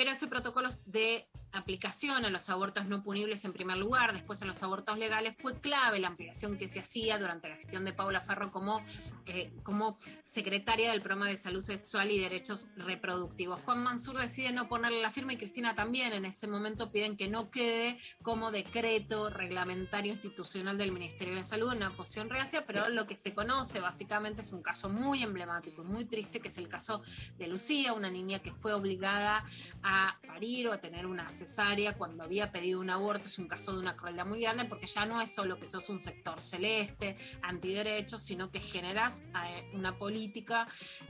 pero 0.00 0.12
ese 0.12 0.28
protocolo 0.28 0.70
de 0.86 1.28
aplicación 1.52 2.24
a 2.24 2.30
los 2.30 2.48
abortos 2.48 2.86
no 2.86 3.02
punibles 3.02 3.44
en 3.44 3.52
primer 3.52 3.76
lugar, 3.76 4.12
después 4.12 4.40
a 4.40 4.46
los 4.46 4.62
abortos 4.62 4.98
legales, 4.98 5.34
fue 5.36 5.60
clave 5.60 5.98
la 5.98 6.08
ampliación 6.08 6.56
que 6.56 6.68
se 6.68 6.80
hacía 6.80 7.18
durante 7.18 7.50
la 7.50 7.56
gestión 7.56 7.84
de 7.84 7.92
Paula 7.92 8.20
Ferro 8.22 8.50
como, 8.50 8.80
eh, 9.26 9.52
como 9.62 9.98
secretaria 10.22 10.92
del 10.92 11.02
programa 11.02 11.28
de 11.28 11.36
salud 11.36 11.60
sexual 11.60 12.10
y 12.12 12.18
derechos 12.18 12.68
reproductivos. 12.76 13.60
Juan 13.62 13.82
Mansur 13.82 14.18
decide 14.18 14.52
no 14.52 14.68
ponerle 14.68 15.02
la 15.02 15.10
firma 15.10 15.32
y 15.34 15.36
Cristina 15.36 15.74
también 15.74 16.12
en 16.12 16.24
ese 16.24 16.46
momento 16.46 16.92
piden 16.92 17.16
que 17.16 17.28
no 17.28 17.50
quede 17.50 17.98
como 18.22 18.50
decreto 18.52 19.28
reglamentario 19.28 20.12
institucional 20.12 20.78
del 20.78 20.92
Ministerio 20.92 21.34
de 21.34 21.44
Salud, 21.44 21.72
una 21.72 21.94
posición 21.96 22.30
reacia, 22.30 22.64
pero 22.64 22.88
lo 22.88 23.06
que 23.06 23.16
se 23.16 23.34
conoce 23.34 23.80
básicamente 23.80 24.40
es 24.40 24.52
un 24.52 24.62
caso 24.62 24.88
muy 24.88 25.22
emblemático 25.22 25.82
y 25.82 25.86
muy 25.86 26.04
triste, 26.04 26.40
que 26.40 26.48
es 26.48 26.58
el 26.58 26.68
caso 26.68 27.02
de 27.38 27.48
Lucía, 27.48 27.92
una 27.92 28.10
niña 28.10 28.38
que 28.38 28.52
fue 28.52 28.72
obligada 28.72 29.44
a 29.82 29.89
parir 30.26 30.68
o 30.68 30.72
a 30.72 30.80
tener 30.80 31.06
una 31.06 31.28
cesárea 31.30 31.96
cuando 31.96 32.22
había 32.22 32.52
pedido 32.52 32.80
un 32.80 32.90
aborto 32.90 33.28
es 33.28 33.38
un 33.38 33.48
caso 33.48 33.72
de 33.72 33.78
una 33.78 33.96
crueldad 33.96 34.26
muy 34.26 34.40
grande 34.40 34.64
porque 34.64 34.86
ya 34.86 35.06
no 35.06 35.20
es 35.20 35.30
solo 35.30 35.58
que 35.58 35.66
sos 35.66 35.88
un 35.90 36.00
sector 36.00 36.40
celeste, 36.40 37.16
antiderechos, 37.42 38.22
sino 38.22 38.50
que 38.50 38.60
generas 38.60 39.24
eh, 39.46 39.70
una 39.74 39.98
política 39.98 40.68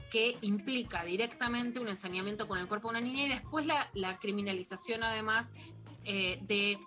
que 0.09 0.37
implica 0.41 1.03
directamente 1.03 1.79
un 1.79 1.89
ensañamiento 1.89 2.47
con 2.47 2.59
el 2.59 2.67
cuerpo 2.67 2.89
de 2.89 2.99
una 2.99 3.01
niña 3.01 3.25
y 3.25 3.29
después 3.29 3.65
la, 3.65 4.19
criminalización 4.19 5.03
además 5.03 5.53
eh, 6.03 6.39
de 6.41 6.77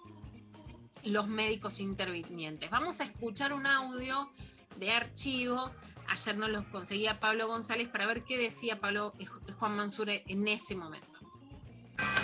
los 1.05 1.29
médicos 1.29 1.81
intervinientes. 1.81 2.71
Vamos 2.71 3.01
a 3.01 3.05
escuchar 3.05 3.53
un 3.53 3.67
audio 3.67 4.31
de 4.77 4.93
archivo. 4.93 5.71
Ayer 6.07 6.37
nos 6.37 6.51
lo 6.51 6.71
conseguía 6.71 7.19
Pablo 7.21 7.47
González 7.49 7.89
para 7.89 8.07
ver 8.07 8.25
qué 8.25 8.39
decía 8.39 8.81
Pablo 8.81 9.15
Juan 9.59 9.77
Mansure 9.77 10.23
en 10.29 10.47
ese 10.49 10.75
momento. 10.75 11.14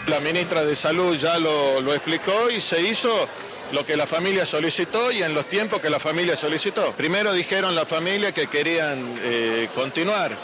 La 0.06 0.18
ministra 0.18 0.64
de 0.64 0.74
Salud 0.74 1.14
ya 1.16 1.38
lo, 1.38 1.94
explicó 1.94 2.50
y 2.50 2.58
se 2.58 2.82
hizo 2.82 3.28
lo 3.70 3.86
que 3.86 3.96
la 3.96 4.08
familia 4.08 4.44
solicitó 4.44 5.12
y 5.12 5.22
en 5.22 5.34
los 5.34 5.46
tiempos 5.48 5.80
que 5.80 5.88
la 5.88 6.00
familia 6.00 6.36
solicitó. 6.36 6.92
Primero 6.96 7.32
dijeron 7.32 7.76
la 7.76 7.86
familia 7.86 8.32
que 8.32 8.48
querían 8.48 9.18
eh, 9.22 9.68
continuar 9.74 10.36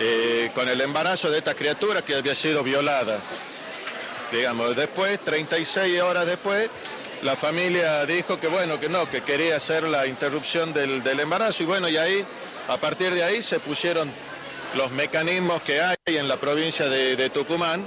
eh, 0.00 0.50
con 0.54 0.68
el 0.68 0.80
embarazo 0.80 1.30
de 1.30 1.38
esta 1.38 1.54
criatura 1.54 2.02
que 2.02 2.14
había 2.14 2.34
sido 2.34 2.62
violada. 2.62 3.20
Digamos, 4.32 4.74
después, 4.74 5.20
36 5.22 6.00
horas 6.00 6.26
después, 6.26 6.70
la 7.22 7.36
familia 7.36 8.06
dijo 8.06 8.40
que 8.40 8.46
bueno, 8.46 8.80
que 8.80 8.88
no, 8.88 9.08
que 9.10 9.22
quería 9.22 9.56
hacer 9.56 9.82
la 9.82 10.06
interrupción 10.06 10.72
del, 10.72 11.02
del 11.02 11.20
embarazo 11.20 11.62
y 11.62 11.66
bueno, 11.66 11.90
y 11.90 11.98
ahí, 11.98 12.24
a 12.68 12.78
partir 12.78 13.12
de 13.12 13.22
ahí 13.22 13.42
se 13.42 13.60
pusieron 13.60 14.10
los 14.74 14.90
mecanismos 14.92 15.60
que 15.60 15.82
hay 15.82 15.96
en 16.06 16.26
la 16.26 16.38
provincia 16.38 16.88
de 16.88 17.28
Tucumán 17.28 17.86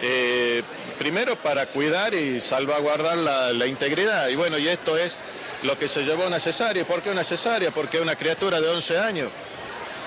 eh, 0.00 0.62
primero 0.98 1.36
para 1.36 1.66
cuidar 1.66 2.14
y 2.14 2.40
salvaguardar 2.40 3.16
la, 3.16 3.66
integridad. 3.66 4.28
Y 4.28 4.36
bueno, 4.36 4.58
y 4.58 4.68
esto 4.68 4.96
es 4.96 5.18
lo 5.62 5.78
que 5.78 5.88
se 5.88 6.04
llevó 6.04 6.26
una 6.26 6.40
cesárea. 6.40 6.84
¿Por 6.84 7.02
qué 7.02 7.10
una 7.10 7.24
cesárea? 7.24 7.70
Porque 7.70 8.00
una 8.00 8.16
criatura 8.16 8.60
de 8.60 8.68
11 8.68 8.98
años 8.98 9.30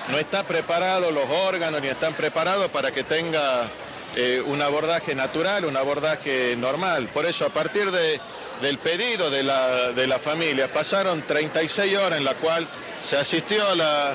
no 0.08 0.18
está 0.18 0.44
preparado 0.44 1.10
los 1.10 1.28
órganos 1.28 1.80
ni 1.80 1.88
están 1.88 2.14
preparados 2.14 2.70
para 2.70 2.90
que 2.90 3.04
tenga 3.04 3.64
eh, 4.16 4.42
un 4.44 4.60
abordaje 4.62 5.14
natural, 5.14 5.64
un 5.64 5.76
abordaje 5.76 6.56
normal. 6.56 7.08
Por 7.08 7.26
eso 7.26 7.46
a 7.46 7.50
partir 7.50 7.90
de, 7.90 8.18
del 8.62 8.78
pedido 8.78 9.30
de 9.30 9.42
la, 9.42 9.92
de 9.92 10.06
la 10.06 10.18
familia 10.18 10.72
pasaron 10.72 11.22
36 11.22 11.96
horas 11.98 12.18
en 12.18 12.24
la 12.24 12.34
cual 12.34 12.66
se 13.00 13.16
asistió 13.16 13.66
a 13.68 13.74
la, 13.74 14.14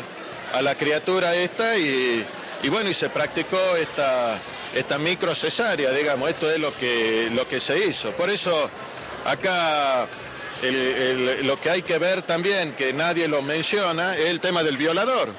a 0.53 0.61
la 0.61 0.75
criatura 0.75 1.35
esta 1.35 1.77
y 1.77 2.25
bueno, 2.69 2.89
y 2.89 2.93
se 2.93 3.09
practicó 3.09 3.57
esta 3.75 4.39
esta 4.75 4.97
micro 4.97 5.33
cesárea, 5.33 5.91
digamos, 5.91 6.29
esto 6.29 6.51
es 6.51 6.59
lo 6.59 6.75
que, 6.77 7.29
lo 7.33 7.47
que 7.47 7.59
se 7.59 7.85
hizo. 7.85 8.11
Por 8.11 8.29
eso 8.29 8.69
acá 9.25 10.07
lo 11.43 11.59
que 11.59 11.69
hay 11.69 11.81
que 11.81 11.97
ver 11.99 12.23
también, 12.23 12.73
que 12.73 12.93
nadie 12.93 13.27
lo 13.27 13.41
menciona, 13.41 14.15
es 14.15 14.25
el 14.25 14.39
tema 14.39 14.63
del 14.63 14.77
violador. 14.77 15.29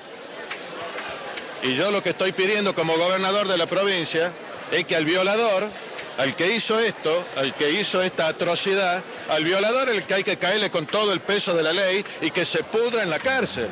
Y 1.62 1.74
yo 1.74 1.90
lo 1.90 2.02
que 2.02 2.10
estoy 2.10 2.32
pidiendo 2.32 2.74
como 2.74 2.96
gobernador 2.96 3.48
de 3.48 3.58
la 3.58 3.66
provincia 3.66 4.32
es 4.70 4.84
que 4.84 4.94
al 4.94 5.04
violador, 5.04 5.68
al 6.18 6.36
que 6.36 6.54
hizo 6.54 6.78
esto, 6.78 7.24
al 7.36 7.54
que 7.54 7.70
hizo 7.70 8.02
esta 8.02 8.28
atrocidad, 8.28 9.02
al 9.28 9.44
violador 9.44 9.90
el 9.90 10.04
que 10.04 10.14
hay 10.14 10.24
que 10.24 10.36
caerle 10.36 10.70
con 10.70 10.86
todo 10.86 11.12
el 11.12 11.20
peso 11.20 11.54
de 11.54 11.62
la 11.62 11.72
ley 11.72 12.04
y 12.20 12.30
que 12.30 12.44
se 12.44 12.62
pudra 12.62 13.02
en 13.02 13.10
la 13.10 13.18
cárcel. 13.18 13.68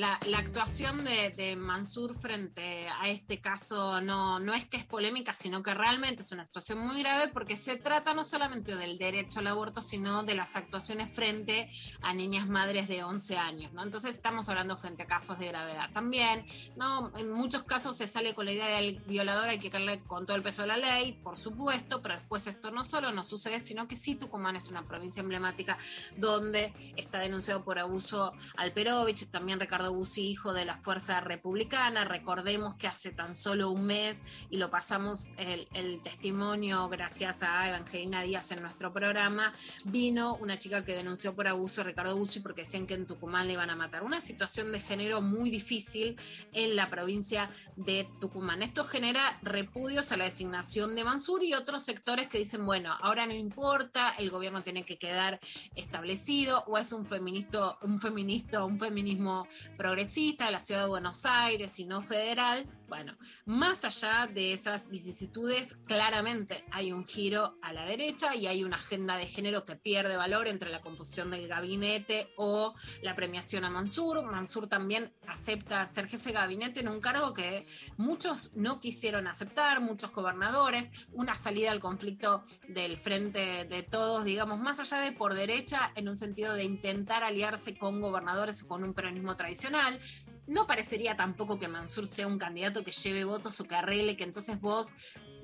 La, 0.00 0.18
la 0.26 0.38
actuación 0.38 1.04
de, 1.04 1.30
de 1.36 1.56
Mansur 1.56 2.14
frente 2.14 2.79
a 3.00 3.08
este 3.08 3.40
caso 3.40 4.00
no, 4.00 4.40
no 4.40 4.54
es 4.54 4.66
que 4.66 4.76
es 4.76 4.84
polémica, 4.84 5.32
sino 5.32 5.62
que 5.62 5.74
realmente 5.74 6.22
es 6.22 6.32
una 6.32 6.44
situación 6.44 6.78
muy 6.78 7.02
grave 7.02 7.28
porque 7.28 7.56
se 7.56 7.76
trata 7.76 8.14
no 8.14 8.24
solamente 8.24 8.76
del 8.76 8.98
derecho 8.98 9.40
al 9.40 9.46
aborto, 9.46 9.80
sino 9.80 10.22
de 10.22 10.34
las 10.34 10.56
actuaciones 10.56 11.12
frente 11.14 11.70
a 12.02 12.12
niñas 12.12 12.48
madres 12.48 12.88
de 12.88 13.02
11 13.02 13.36
años. 13.38 13.72
¿no? 13.72 13.82
Entonces 13.82 14.14
estamos 14.14 14.48
hablando 14.48 14.76
frente 14.76 15.04
a 15.04 15.06
casos 15.06 15.38
de 15.38 15.48
gravedad. 15.48 15.90
También, 15.92 16.44
¿no? 16.76 17.12
en 17.16 17.30
muchos 17.30 17.62
casos 17.62 17.96
se 17.96 18.06
sale 18.06 18.34
con 18.34 18.46
la 18.46 18.52
idea 18.52 18.68
del 18.68 19.00
violador, 19.06 19.48
hay 19.48 19.58
que 19.58 19.70
caerle 19.70 20.00
con 20.04 20.26
todo 20.26 20.36
el 20.36 20.42
peso 20.42 20.62
de 20.62 20.68
la 20.68 20.76
ley, 20.76 21.12
por 21.22 21.38
supuesto, 21.38 22.02
pero 22.02 22.14
después 22.14 22.46
esto 22.46 22.70
no 22.70 22.84
solo 22.84 23.12
no 23.12 23.24
sucede, 23.24 23.58
sino 23.60 23.88
que 23.88 23.96
sí 23.96 24.14
Tucumán 24.14 24.56
es 24.56 24.68
una 24.68 24.86
provincia 24.86 25.20
emblemática 25.20 25.78
donde 26.16 26.72
está 26.96 27.18
denunciado 27.18 27.64
por 27.64 27.78
abuso 27.78 28.32
Alperovich, 28.56 29.30
también 29.30 29.60
Ricardo 29.60 29.92
Bussi, 29.92 30.28
hijo 30.28 30.52
de 30.52 30.64
la 30.64 30.76
Fuerza 30.76 31.20
Republicana. 31.20 32.04
Recordemos 32.04 32.74
que 32.80 32.88
hace 32.88 33.12
tan 33.12 33.34
solo 33.34 33.70
un 33.70 33.84
mes, 33.84 34.24
y 34.48 34.56
lo 34.56 34.70
pasamos 34.70 35.28
el, 35.36 35.68
testimonio 36.02 36.88
gracias 36.88 37.42
a 37.42 37.68
Evangelina 37.68 38.22
Díaz 38.22 38.50
en 38.52 38.62
nuestro 38.62 38.92
programa, 38.92 39.52
vino 39.84 40.36
una 40.36 40.58
chica 40.58 40.84
que 40.84 40.94
denunció 40.94 41.34
por 41.36 41.46
abuso 41.46 41.82
a 41.82 41.84
Ricardo 41.84 42.16
Bussi 42.16 42.40
porque 42.40 42.62
decían 42.62 42.86
que 42.86 42.94
en 42.94 43.06
Tucumán 43.06 43.46
le 43.46 43.52
iban 43.52 43.68
a 43.70 43.76
matar. 43.76 44.02
Una 44.02 44.20
situación 44.20 44.72
de 44.72 44.80
género 44.80 45.20
muy 45.20 45.50
difícil 45.50 46.16
en 46.52 46.74
la 46.74 46.88
provincia 46.88 47.50
de 47.76 48.08
Tucumán. 48.20 48.62
Esto 48.62 48.84
genera 48.84 49.38
repudios 49.42 50.10
a 50.12 50.16
la 50.16 50.24
designación 50.24 50.94
de 50.94 51.04
Mansur 51.04 51.44
y 51.44 51.52
otros 51.52 51.82
sectores 51.82 52.28
que 52.28 52.38
dicen, 52.38 52.64
bueno, 52.64 52.96
ahora 53.02 53.26
no 53.26 53.34
importa, 53.34 54.14
el 54.18 54.30
gobierno 54.30 54.62
tiene 54.62 54.84
que 54.84 54.98
quedar 54.98 55.38
establecido 55.76 56.64
o 56.66 56.78
es 56.78 56.92
un 56.92 57.06
feminista, 57.06 57.76
un 57.82 58.00
feminista, 58.00 58.64
un 58.64 58.78
feminismo 58.78 59.46
progresista 59.76 60.46
de 60.46 60.52
la 60.52 60.60
ciudad 60.60 60.82
de 60.82 60.88
Buenos 60.88 61.26
Aires 61.26 61.78
y 61.78 61.84
no 61.84 62.02
federal. 62.02 62.66
Bueno, 62.88 63.16
más 63.44 63.84
allá 63.84 64.26
de 64.26 64.52
esas 64.52 64.88
vicisitudes, 64.88 65.76
claramente 65.86 66.64
hay 66.72 66.90
un 66.90 67.04
giro 67.04 67.56
a 67.62 67.72
la 67.72 67.84
derecha 67.84 68.34
y 68.34 68.48
hay 68.48 68.64
una 68.64 68.76
agenda 68.76 69.16
de 69.16 69.28
género 69.28 69.64
que 69.64 69.76
pierde 69.76 70.16
valor 70.16 70.48
entre 70.48 70.70
la 70.70 70.80
composición 70.80 71.30
del 71.30 71.46
gabinete 71.46 72.32
o 72.36 72.74
la 73.02 73.14
premiación 73.14 73.64
a 73.64 73.70
Mansur. 73.70 74.24
Mansur 74.24 74.66
también 74.66 75.14
acepta 75.28 75.86
ser 75.86 76.08
jefe 76.08 76.30
de 76.30 76.34
gabinete 76.34 76.80
en 76.80 76.88
un 76.88 77.00
cargo 77.00 77.32
que 77.32 77.64
muchos 77.96 78.56
no 78.56 78.80
quisieron 78.80 79.28
aceptar, 79.28 79.80
muchos 79.80 80.12
gobernadores, 80.12 80.90
una 81.12 81.36
salida 81.36 81.70
al 81.70 81.78
conflicto 81.78 82.42
del 82.68 82.96
frente 82.96 83.66
de 83.66 83.82
todos, 83.84 84.24
digamos, 84.24 84.58
más 84.58 84.80
allá 84.80 84.98
de 84.98 85.12
por 85.12 85.34
derecha, 85.34 85.92
en 85.94 86.08
un 86.08 86.16
sentido 86.16 86.54
de 86.54 86.64
intentar 86.64 87.22
aliarse 87.22 87.78
con 87.78 88.00
gobernadores 88.00 88.62
o 88.62 88.68
con 88.68 88.82
un 88.82 88.94
peronismo 88.94 89.36
tradicional. 89.36 90.00
No 90.50 90.66
parecería 90.66 91.16
tampoco 91.16 91.60
que 91.60 91.68
Mansur 91.68 92.06
sea 92.06 92.26
un 92.26 92.36
candidato 92.36 92.82
que 92.82 92.90
lleve 92.90 93.22
votos 93.24 93.60
o 93.60 93.64
que 93.68 93.76
arregle, 93.76 94.16
que 94.16 94.24
entonces 94.24 94.60
vos 94.60 94.92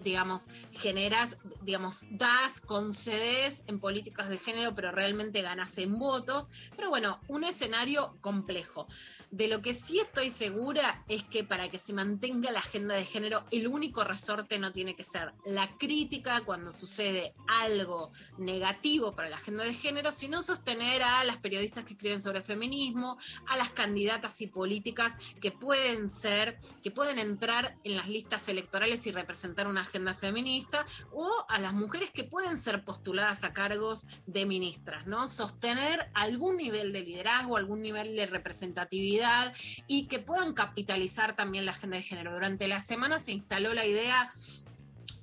digamos, 0.03 0.47
generas, 0.73 1.39
digamos, 1.63 2.07
das, 2.11 2.61
concedes 2.61 3.65
en 3.67 3.81
políticas 3.81 4.29
de 4.29 4.39
género, 4.39 4.75
pero 4.75 4.93
realmente 4.93 5.43
ganas 5.43 5.77
en 5.79 5.99
votos. 5.99 6.49
Pero 6.77 6.91
bueno, 6.91 7.21
un 7.29 7.45
escenario 7.45 8.17
complejo. 8.21 8.87
De 9.31 9.49
lo 9.49 9.61
que 9.61 9.75
sí 9.75 9.99
estoy 9.99 10.31
segura 10.31 11.05
es 11.09 11.25
que 11.25 11.43
para 11.43 11.69
que 11.69 11.79
se 11.79 11.93
mantenga 11.93 12.53
la 12.53 12.61
agenda 12.61 12.95
de 12.95 13.05
género, 13.05 13.45
el 13.51 13.67
único 13.67 14.05
resorte 14.05 14.59
no 14.59 14.73
tiene 14.73 14.95
que 14.95 15.05
ser 15.05 15.33
la 15.45 15.77
crítica 15.79 16.43
cuando 16.43 16.71
sucede 16.71 17.35
algo 17.49 18.13
negativo 18.39 19.15
para 19.15 19.29
la 19.29 19.37
agenda 19.37 19.65
de 19.65 19.75
género, 19.75 20.13
sino 20.13 20.43
sostener 20.43 21.03
a 21.03 21.25
las 21.25 21.39
periodistas 21.39 21.85
que 21.85 21.95
escriben 21.95 22.23
sobre 22.23 22.43
feminismo, 22.43 23.19
a 23.49 23.57
las 23.57 23.71
candidatas 23.71 24.41
y 24.41 24.47
políticas 24.47 25.17
que 25.41 25.51
pueden 25.51 26.09
ser, 26.09 26.59
que 26.83 26.91
pueden 26.91 27.19
entrar 27.19 27.77
en 27.85 27.97
las 27.97 28.09
listas 28.09 28.49
electorales 28.49 29.07
y 29.07 29.13
representar 29.13 29.67
una 29.67 29.85
agenda 29.87 30.15
feminista, 30.15 30.87
o 31.13 31.29
a 31.49 31.59
las 31.59 31.73
mujeres 31.73 32.11
que 32.11 32.25
pueden 32.25 32.59
ser 32.59 32.85
postuladas 32.85 33.45
a 33.45 33.53
cargos 33.53 34.07
de 34.27 34.47
ministras, 34.47 35.07
¿no? 35.07 35.27
Sostener 35.27 36.11
algún 36.15 36.57
nivel 36.57 36.93
de 36.93 37.01
liderazgo, 37.01 37.57
algún 37.57 37.83
nivel 37.83 38.15
de 38.15 38.27
representatividad 38.27 39.55
y 39.87 40.07
que 40.07 40.19
puedan 40.19 40.53
capitalizar 40.53 41.35
también 41.35 41.65
la 41.65 41.73
agenda 41.73 41.97
de 41.97 42.03
género. 42.03 42.33
Durante 42.33 42.69
la 42.69 42.81
semana 42.81 43.19
se 43.19 43.33
instaló 43.33 43.75
la 43.75 43.87
idea 43.87 44.31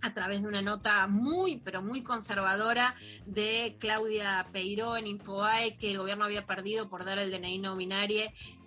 a 0.03 0.13
través 0.13 0.41
de 0.41 0.49
una 0.49 0.61
nota 0.61 1.07
muy, 1.07 1.57
pero 1.63 1.81
muy 1.81 2.03
conservadora 2.03 2.93
de 3.25 3.77
Claudia 3.79 4.47
Peiró 4.51 4.97
en 4.97 5.07
Infobae, 5.07 5.77
que 5.77 5.89
el 5.89 5.97
gobierno 5.97 6.25
había 6.25 6.45
perdido 6.45 6.89
por 6.89 7.05
dar 7.05 7.19
el 7.19 7.31
DNI 7.31 7.59
no 7.59 7.77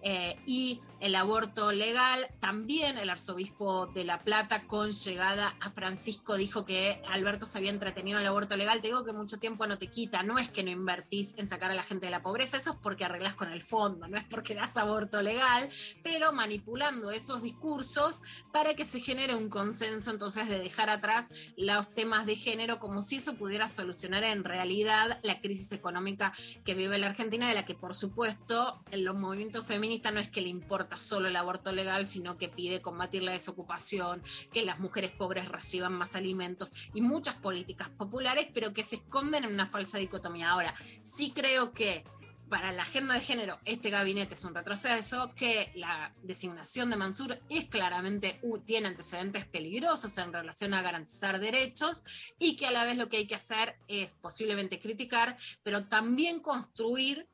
eh, 0.02 0.36
y 0.46 0.80
el 1.06 1.14
aborto 1.14 1.70
legal. 1.70 2.26
También 2.40 2.98
el 2.98 3.10
arzobispo 3.10 3.86
de 3.86 4.04
La 4.04 4.22
Plata, 4.22 4.66
con 4.66 4.90
llegada 4.90 5.56
a 5.60 5.70
Francisco, 5.70 6.36
dijo 6.36 6.64
que 6.64 7.00
Alberto 7.08 7.46
se 7.46 7.58
había 7.58 7.70
entretenido 7.70 8.18
en 8.18 8.22
el 8.22 8.28
aborto 8.28 8.56
legal. 8.56 8.80
Te 8.80 8.88
digo 8.88 9.04
que 9.04 9.12
mucho 9.12 9.38
tiempo 9.38 9.68
no 9.68 9.78
te 9.78 9.86
quita, 9.86 10.24
no 10.24 10.36
es 10.36 10.48
que 10.48 10.64
no 10.64 10.70
invertís 10.70 11.38
en 11.38 11.46
sacar 11.46 11.70
a 11.70 11.74
la 11.76 11.84
gente 11.84 12.06
de 12.06 12.10
la 12.10 12.22
pobreza, 12.22 12.56
eso 12.56 12.72
es 12.72 12.76
porque 12.78 13.04
arreglas 13.04 13.36
con 13.36 13.52
el 13.52 13.62
fondo, 13.62 14.08
no 14.08 14.16
es 14.16 14.24
porque 14.24 14.56
das 14.56 14.76
aborto 14.76 15.22
legal, 15.22 15.68
pero 16.02 16.32
manipulando 16.32 17.12
esos 17.12 17.40
discursos 17.40 18.22
para 18.52 18.74
que 18.74 18.84
se 18.84 18.98
genere 18.98 19.36
un 19.36 19.48
consenso 19.48 20.10
entonces 20.10 20.48
de 20.48 20.58
dejar 20.58 20.90
atrás 20.90 21.26
los 21.56 21.94
temas 21.94 22.26
de 22.26 22.34
género 22.34 22.80
como 22.80 23.00
si 23.00 23.16
eso 23.16 23.36
pudiera 23.36 23.68
solucionar 23.68 24.24
en 24.24 24.42
realidad 24.42 25.20
la 25.22 25.40
crisis 25.40 25.70
económica 25.70 26.32
que 26.64 26.74
vive 26.74 26.98
la 26.98 27.06
Argentina, 27.06 27.48
de 27.48 27.54
la 27.54 27.64
que 27.64 27.74
por 27.74 27.94
supuesto 27.94 28.82
los 28.90 29.14
movimientos 29.14 29.64
feministas 29.64 30.12
no 30.12 30.18
es 30.18 30.28
que 30.28 30.40
le 30.40 30.48
importa 30.48 30.95
solo 30.98 31.28
el 31.28 31.36
aborto 31.36 31.72
legal, 31.72 32.06
sino 32.06 32.36
que 32.36 32.48
pide 32.48 32.82
combatir 32.82 33.22
la 33.22 33.32
desocupación, 33.32 34.22
que 34.52 34.64
las 34.64 34.78
mujeres 34.78 35.10
pobres 35.10 35.48
reciban 35.48 35.92
más 35.94 36.16
alimentos 36.16 36.72
y 36.94 37.00
muchas 37.00 37.34
políticas 37.36 37.88
populares, 37.90 38.48
pero 38.52 38.72
que 38.72 38.84
se 38.84 38.96
esconden 38.96 39.44
en 39.44 39.52
una 39.52 39.66
falsa 39.66 39.98
dicotomía. 39.98 40.50
Ahora, 40.50 40.74
sí 41.02 41.32
creo 41.34 41.72
que 41.72 42.04
para 42.48 42.72
la 42.72 42.82
agenda 42.82 43.14
de 43.14 43.20
género 43.20 43.58
este 43.64 43.90
gabinete 43.90 44.34
es 44.34 44.44
un 44.44 44.54
retroceso, 44.54 45.34
que 45.34 45.72
la 45.74 46.14
designación 46.22 46.90
de 46.90 46.96
Mansur 46.96 47.40
es 47.48 47.66
claramente, 47.66 48.40
tiene 48.64 48.88
antecedentes 48.88 49.46
peligrosos 49.46 50.16
en 50.18 50.32
relación 50.32 50.74
a 50.74 50.82
garantizar 50.82 51.40
derechos 51.40 52.04
y 52.38 52.56
que 52.56 52.66
a 52.66 52.70
la 52.70 52.84
vez 52.84 52.96
lo 52.96 53.08
que 53.08 53.18
hay 53.18 53.26
que 53.26 53.34
hacer 53.34 53.78
es 53.88 54.14
posiblemente 54.14 54.80
criticar, 54.80 55.36
pero 55.62 55.86
también 55.86 56.40
construir 56.40 57.28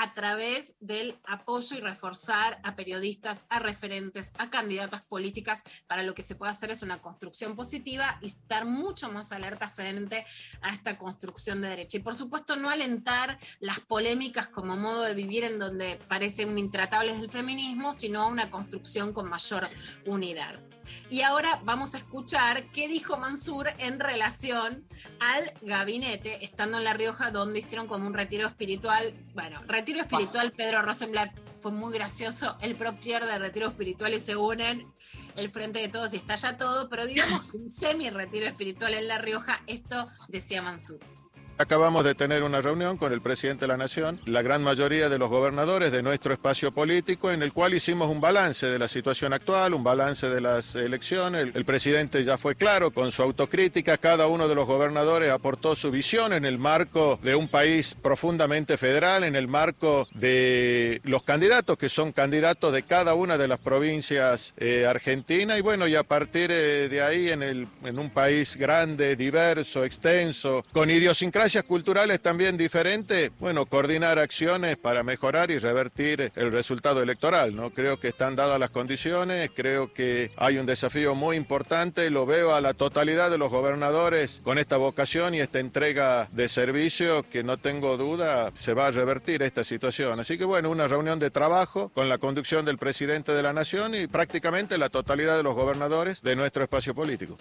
a 0.00 0.14
través 0.14 0.76
del 0.78 1.18
apoyo 1.24 1.76
y 1.76 1.80
reforzar 1.80 2.60
a 2.62 2.76
periodistas, 2.76 3.46
a 3.48 3.58
referentes, 3.58 4.32
a 4.38 4.48
candidatas 4.48 5.02
políticas, 5.02 5.64
para 5.88 6.04
lo 6.04 6.14
que 6.14 6.22
se 6.22 6.36
puede 6.36 6.52
hacer 6.52 6.70
es 6.70 6.82
una 6.82 7.02
construcción 7.02 7.56
positiva 7.56 8.16
y 8.22 8.26
estar 8.26 8.64
mucho 8.64 9.10
más 9.10 9.32
alerta 9.32 9.68
frente 9.68 10.24
a 10.60 10.70
esta 10.70 10.96
construcción 10.98 11.60
de 11.60 11.70
derecha. 11.70 11.96
Y 11.96 12.00
por 12.00 12.14
supuesto 12.14 12.54
no 12.54 12.70
alentar 12.70 13.40
las 13.58 13.80
polémicas 13.80 14.46
como 14.46 14.76
modo 14.76 15.02
de 15.02 15.14
vivir 15.14 15.42
en 15.42 15.58
donde 15.58 15.98
parece 16.06 16.44
un 16.44 16.58
intratable 16.58 17.12
del 17.16 17.28
feminismo, 17.28 17.92
sino 17.92 18.28
una 18.28 18.52
construcción 18.52 19.12
con 19.12 19.28
mayor 19.28 19.66
unidad. 20.06 20.60
Y 21.10 21.22
ahora 21.22 21.60
vamos 21.64 21.94
a 21.94 21.98
escuchar 21.98 22.70
qué 22.70 22.88
dijo 22.88 23.16
Mansur 23.16 23.68
en 23.78 23.98
relación 23.98 24.86
al 25.20 25.52
gabinete, 25.62 26.44
estando 26.44 26.78
en 26.78 26.84
La 26.84 26.94
Rioja, 26.94 27.30
donde 27.30 27.60
hicieron 27.60 27.86
como 27.86 28.06
un 28.06 28.14
retiro 28.14 28.46
espiritual. 28.46 29.14
Bueno, 29.34 29.62
retiro 29.66 29.87
espiritual, 29.96 30.52
Pedro 30.52 30.82
Rosenblatt 30.82 31.32
fue 31.60 31.72
muy 31.72 31.92
gracioso. 31.92 32.56
El 32.60 32.76
propio 32.76 33.20
de 33.20 33.38
retiro 33.38 33.68
espiritual 33.68 34.14
y 34.14 34.20
se 34.20 34.36
unen 34.36 34.92
el 35.36 35.50
frente 35.50 35.78
de 35.78 35.88
todos 35.88 36.14
y 36.14 36.16
estalla 36.16 36.58
todo, 36.58 36.88
pero 36.88 37.06
digamos 37.06 37.44
que 37.44 37.56
un 37.56 37.70
semi 37.70 38.10
retiro 38.10 38.46
espiritual 38.46 38.94
en 38.94 39.08
La 39.08 39.18
Rioja, 39.18 39.62
esto 39.66 40.08
decía 40.28 40.62
Mansur. 40.62 41.00
Acabamos 41.60 42.04
de 42.04 42.14
tener 42.14 42.44
una 42.44 42.60
reunión 42.60 42.96
con 42.96 43.12
el 43.12 43.20
presidente 43.20 43.62
de 43.62 43.66
la 43.66 43.76
Nación, 43.76 44.20
la 44.26 44.42
gran 44.42 44.62
mayoría 44.62 45.08
de 45.08 45.18
los 45.18 45.28
gobernadores 45.28 45.90
de 45.90 46.04
nuestro 46.04 46.32
espacio 46.32 46.70
político, 46.70 47.32
en 47.32 47.42
el 47.42 47.52
cual 47.52 47.74
hicimos 47.74 48.08
un 48.08 48.20
balance 48.20 48.64
de 48.66 48.78
la 48.78 48.86
situación 48.86 49.32
actual, 49.32 49.74
un 49.74 49.82
balance 49.82 50.30
de 50.30 50.40
las 50.40 50.76
elecciones. 50.76 51.48
El, 51.52 51.64
presidente 51.64 52.22
ya 52.22 52.38
fue 52.38 52.54
claro 52.54 52.92
con 52.92 53.10
su 53.10 53.22
autocrítica, 53.22 53.98
cada 53.98 54.28
uno 54.28 54.46
de 54.46 54.54
los 54.54 54.68
gobernadores 54.68 55.32
aportó 55.32 55.74
su 55.74 55.90
visión 55.90 56.32
en 56.32 56.44
el 56.44 56.58
marco 56.58 57.18
de 57.24 57.34
un 57.34 57.48
país 57.48 57.96
profundamente 58.00 58.76
federal, 58.76 59.24
en 59.24 59.34
el 59.34 59.48
marco 59.48 60.06
de 60.14 61.00
los 61.02 61.24
candidatos, 61.24 61.76
que 61.76 61.88
son 61.88 62.12
candidatos 62.12 62.72
de 62.72 62.84
cada 62.84 63.14
una 63.14 63.36
de 63.36 63.48
las 63.48 63.58
provincias 63.58 64.54
eh, 64.58 64.86
argentinas, 64.86 65.58
y 65.58 65.62
bueno, 65.62 65.88
y 65.88 65.96
a 65.96 66.04
partir 66.04 66.52
eh, 66.52 66.88
de 66.88 67.02
ahí, 67.02 67.30
en, 67.30 67.42
el, 67.42 67.66
en 67.82 67.98
un 67.98 68.10
país 68.10 68.56
grande, 68.56 69.16
diverso, 69.16 69.84
extenso, 69.84 70.64
con 70.72 70.88
idiosincrasia 70.88 71.47
culturales 71.64 72.20
también 72.20 72.56
diferentes, 72.58 73.30
bueno, 73.40 73.64
coordinar 73.64 74.18
acciones 74.18 74.76
para 74.76 75.02
mejorar 75.02 75.50
y 75.50 75.56
revertir 75.56 76.30
el 76.36 76.52
resultado 76.52 77.02
electoral, 77.02 77.56
¿no? 77.56 77.70
Creo 77.70 77.98
que 77.98 78.08
están 78.08 78.36
dadas 78.36 78.60
las 78.60 78.70
condiciones, 78.70 79.50
creo 79.54 79.92
que 79.92 80.30
hay 80.36 80.58
un 80.58 80.66
desafío 80.66 81.14
muy 81.14 81.36
importante, 81.36 82.10
lo 82.10 82.26
veo 82.26 82.54
a 82.54 82.60
la 82.60 82.74
totalidad 82.74 83.30
de 83.30 83.38
los 83.38 83.50
gobernadores 83.50 84.42
con 84.44 84.58
esta 84.58 84.76
vocación 84.76 85.34
y 85.34 85.40
esta 85.40 85.58
entrega 85.58 86.28
de 86.32 86.48
servicio 86.48 87.24
que 87.28 87.42
no 87.42 87.56
tengo 87.56 87.96
duda 87.96 88.50
se 88.54 88.74
va 88.74 88.88
a 88.88 88.90
revertir 88.90 89.42
esta 89.42 89.64
situación. 89.64 90.20
Así 90.20 90.36
que 90.36 90.44
bueno, 90.44 90.70
una 90.70 90.86
reunión 90.86 91.18
de 91.18 91.30
trabajo 91.30 91.88
con 91.88 92.08
la 92.10 92.18
conducción 92.18 92.66
del 92.66 92.76
presidente 92.76 93.32
de 93.32 93.42
la 93.42 93.54
Nación 93.54 93.94
y 93.94 94.06
prácticamente 94.06 94.76
la 94.76 94.90
totalidad 94.90 95.36
de 95.36 95.42
los 95.42 95.54
gobernadores 95.54 96.20
de 96.20 96.36
nuestro 96.36 96.62
espacio 96.62 96.94
político. 96.94 97.38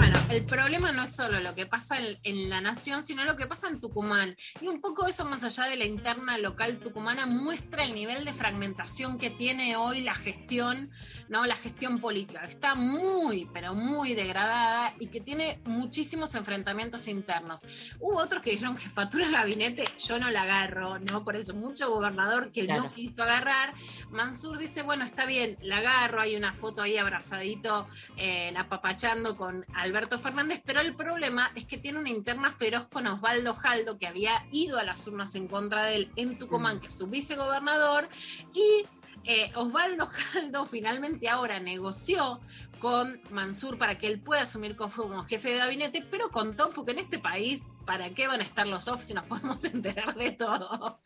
Bueno, 0.00 0.18
el 0.30 0.46
problema 0.46 0.92
no 0.92 1.02
es 1.02 1.14
solo 1.14 1.40
lo 1.40 1.54
que 1.54 1.66
pasa 1.66 1.98
en, 1.98 2.16
en 2.22 2.48
la 2.48 2.62
nación, 2.62 3.02
sino 3.02 3.22
lo 3.24 3.36
que 3.36 3.46
pasa 3.46 3.68
en 3.68 3.82
Tucumán. 3.82 4.34
Y 4.62 4.66
un 4.68 4.80
poco 4.80 5.06
eso, 5.06 5.26
más 5.26 5.44
allá 5.44 5.64
de 5.68 5.76
la 5.76 5.84
interna 5.84 6.38
local 6.38 6.78
tucumana, 6.78 7.26
muestra 7.26 7.84
el 7.84 7.94
nivel 7.94 8.24
de 8.24 8.32
fragmentación 8.32 9.18
que 9.18 9.28
tiene 9.28 9.76
hoy 9.76 10.00
la 10.00 10.14
gestión, 10.14 10.90
¿no? 11.28 11.44
La 11.44 11.54
gestión 11.54 12.00
política. 12.00 12.40
Está 12.44 12.74
muy, 12.74 13.46
pero 13.52 13.74
muy 13.74 14.14
degradada 14.14 14.94
y 14.98 15.08
que 15.08 15.20
tiene 15.20 15.60
muchísimos 15.66 16.34
enfrentamientos 16.34 17.06
internos. 17.06 17.60
Hubo 18.00 18.20
otros 18.20 18.40
que 18.40 18.52
dijeron 18.52 18.76
que 18.76 18.88
factura 18.88 19.26
el 19.26 19.32
gabinete, 19.32 19.84
yo 19.98 20.18
no 20.18 20.30
la 20.30 20.44
agarro, 20.44 20.98
¿no? 20.98 21.24
Por 21.24 21.36
eso, 21.36 21.52
mucho 21.52 21.90
gobernador 21.90 22.52
que 22.52 22.64
Claro. 22.64 22.84
no 22.84 22.90
quiso 22.90 23.22
agarrar. 23.22 23.74
Mansur 24.10 24.56
dice, 24.56 24.80
bueno, 24.80 25.04
está 25.04 25.26
bien, 25.26 25.58
la 25.60 25.76
agarro, 25.76 26.22
hay 26.22 26.36
una 26.36 26.54
foto 26.54 26.80
ahí 26.80 26.96
abrazadito, 26.96 27.86
eh, 28.16 28.54
apapachando 28.56 29.36
con 29.36 29.66
Alberto 29.90 30.20
Fernández, 30.20 30.62
pero 30.64 30.80
el 30.80 30.94
problema 30.94 31.50
es 31.56 31.64
que 31.64 31.76
tiene 31.76 31.98
una 31.98 32.10
interna 32.10 32.52
feroz 32.52 32.86
con 32.86 33.08
Osvaldo 33.08 33.54
Jaldo, 33.54 33.98
que 33.98 34.06
había 34.06 34.46
ido 34.52 34.78
a 34.78 34.84
las 34.84 35.04
urnas 35.08 35.34
en 35.34 35.48
contra 35.48 35.82
de 35.82 35.96
él 35.96 36.12
en 36.14 36.38
Tucumán, 36.38 36.78
que 36.78 36.86
es 36.86 36.96
su 36.96 37.08
vicegobernador, 37.08 38.08
y 38.54 38.86
eh, 39.24 39.50
Osvaldo 39.56 40.06
Jaldo 40.06 40.64
finalmente 40.64 41.28
ahora 41.28 41.58
negoció 41.58 42.40
con 42.78 43.20
Mansur 43.30 43.78
para 43.78 43.98
que 43.98 44.06
él 44.06 44.20
pueda 44.20 44.42
asumir 44.42 44.76
como 44.76 45.24
jefe 45.24 45.50
de 45.50 45.58
gabinete, 45.58 46.06
pero 46.08 46.28
contó, 46.28 46.70
porque 46.70 46.92
en 46.92 47.00
este 47.00 47.18
país, 47.18 47.64
¿para 47.84 48.10
qué 48.10 48.28
van 48.28 48.40
a 48.40 48.44
estar 48.44 48.68
los 48.68 48.86
off 48.86 49.02
si 49.02 49.12
nos 49.12 49.24
podemos 49.26 49.64
enterar 49.64 50.14
de 50.14 50.30
todo? 50.30 51.00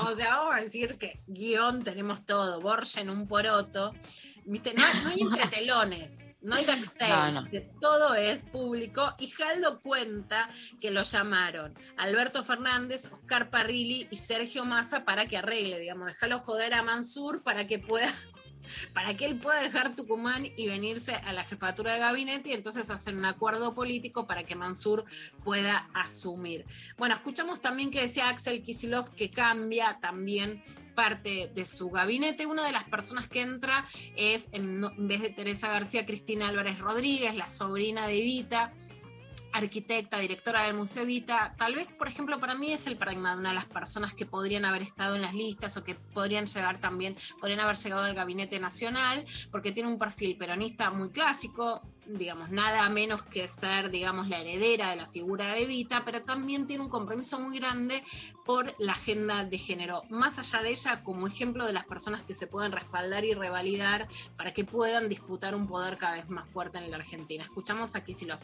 O 0.00 0.16
sea, 0.16 0.30
vamos 0.30 0.56
a 0.56 0.60
decir 0.62 0.98
que 0.98 1.22
guion 1.28 1.84
tenemos 1.84 2.26
todo, 2.26 2.60
Borgen 2.60 3.08
un 3.08 3.28
poroto. 3.28 3.94
¿Viste? 4.48 4.74
No, 4.74 4.84
no 5.02 5.08
hay 5.10 5.20
entretelones, 5.22 6.36
no 6.40 6.54
hay 6.54 6.64
backstage, 6.64 7.34
No, 7.34 7.42
no. 7.42 7.50
que 7.50 7.60
todo 7.80 8.14
es 8.14 8.44
público. 8.44 9.12
Y 9.18 9.26
Jaldo 9.26 9.80
cuenta 9.80 10.48
que 10.80 10.92
lo 10.92 11.02
llamaron 11.02 11.76
Alberto 11.96 12.44
Fernández, 12.44 13.10
Oscar 13.12 13.50
Parrilli 13.50 14.06
y 14.08 14.16
Sergio 14.16 14.64
Massa 14.64 15.04
para 15.04 15.26
que 15.26 15.36
arregle, 15.36 15.80
digamos, 15.80 16.06
déjalo 16.06 16.38
joder 16.38 16.74
a 16.74 16.84
Mansur 16.84 17.42
para 17.42 17.66
que 17.66 17.80
pueda 17.80 18.06
para 18.94 19.14
que 19.14 19.26
él 19.26 19.38
pueda 19.38 19.60
dejar 19.62 19.94
Tucumán 19.96 20.46
y 20.56 20.66
venirse 20.66 21.14
a 21.14 21.32
la 21.32 21.44
jefatura 21.44 21.92
de 21.92 22.00
gabinete 22.00 22.50
y 22.50 22.52
entonces 22.52 22.90
hacer 22.90 23.16
un 23.16 23.24
acuerdo 23.24 23.74
político 23.74 24.26
para 24.26 24.44
que 24.44 24.54
Mansur 24.54 25.04
pueda 25.44 25.88
asumir. 25.94 26.66
Bueno, 26.96 27.14
escuchamos 27.14 27.60
también 27.60 27.90
que 27.90 28.02
decía 28.02 28.28
Axel 28.28 28.62
Kisilov 28.62 29.12
que 29.14 29.30
cambia 29.30 29.98
también 30.00 30.62
parte 30.96 31.52
de 31.54 31.64
su 31.64 31.90
gabinete. 31.90 32.46
Una 32.46 32.66
de 32.66 32.72
las 32.72 32.84
personas 32.84 33.28
que 33.28 33.42
entra 33.42 33.86
es, 34.16 34.48
en, 34.52 34.80
vez 35.06 35.22
de 35.22 35.30
Teresa 35.30 35.68
García, 35.68 36.04
Cristina 36.04 36.48
Álvarez 36.48 36.80
Rodríguez, 36.80 37.36
la 37.36 37.46
sobrina 37.46 38.08
de 38.08 38.18
Evita 38.18 38.72
arquitecta, 39.52 40.18
directora 40.18 40.64
del 40.64 40.74
Museo 40.74 41.04
Evita, 41.04 41.54
tal 41.56 41.74
vez, 41.74 41.88
por 41.98 42.08
ejemplo, 42.08 42.38
para 42.38 42.54
mí 42.54 42.72
es 42.72 42.86
el 42.86 42.98
paradigma 42.98 43.32
de 43.32 43.38
una 43.38 43.48
de 43.50 43.54
las 43.54 43.64
personas 43.64 44.12
que 44.12 44.26
podrían 44.26 44.64
haber 44.66 44.82
estado 44.82 45.16
en 45.16 45.22
las 45.22 45.34
listas 45.34 45.76
o 45.76 45.84
que 45.84 45.94
podrían 45.94 46.46
llegar 46.46 46.78
también, 46.78 47.16
podrían 47.40 47.60
haber 47.60 47.76
llegado 47.76 48.02
al 48.02 48.14
gabinete 48.14 48.60
nacional, 48.60 49.24
porque 49.50 49.72
tiene 49.72 49.88
un 49.88 49.98
perfil 49.98 50.36
peronista 50.36 50.90
muy 50.90 51.10
clásico, 51.10 51.80
digamos, 52.06 52.50
nada 52.50 52.88
menos 52.88 53.22
que 53.22 53.48
ser, 53.48 53.90
digamos, 53.90 54.28
la 54.28 54.40
heredera 54.40 54.90
de 54.90 54.96
la 54.96 55.08
figura 55.08 55.52
de 55.52 55.62
Evita, 55.62 56.02
pero 56.04 56.22
también 56.22 56.66
tiene 56.66 56.82
un 56.82 56.88
compromiso 56.88 57.38
muy 57.40 57.58
grande 57.58 58.02
por 58.44 58.74
la 58.78 58.92
agenda 58.92 59.44
de 59.44 59.58
género, 59.58 60.02
más 60.08 60.38
allá 60.38 60.62
de 60.62 60.70
ella 60.70 61.02
como 61.02 61.26
ejemplo 61.26 61.66
de 61.66 61.72
las 61.72 61.84
personas 61.84 62.22
que 62.22 62.34
se 62.34 62.46
pueden 62.46 62.72
respaldar 62.72 63.24
y 63.24 63.34
revalidar 63.34 64.08
para 64.36 64.52
que 64.52 64.64
puedan 64.64 65.08
disputar 65.08 65.54
un 65.54 65.66
poder 65.66 65.98
cada 65.98 66.14
vez 66.14 66.28
más 66.28 66.48
fuerte 66.48 66.78
en 66.78 66.90
la 66.90 66.96
Argentina. 66.96 67.42
Escuchamos 67.42 67.96
aquí 67.96 68.12
si 68.12 68.26
lo 68.26 68.38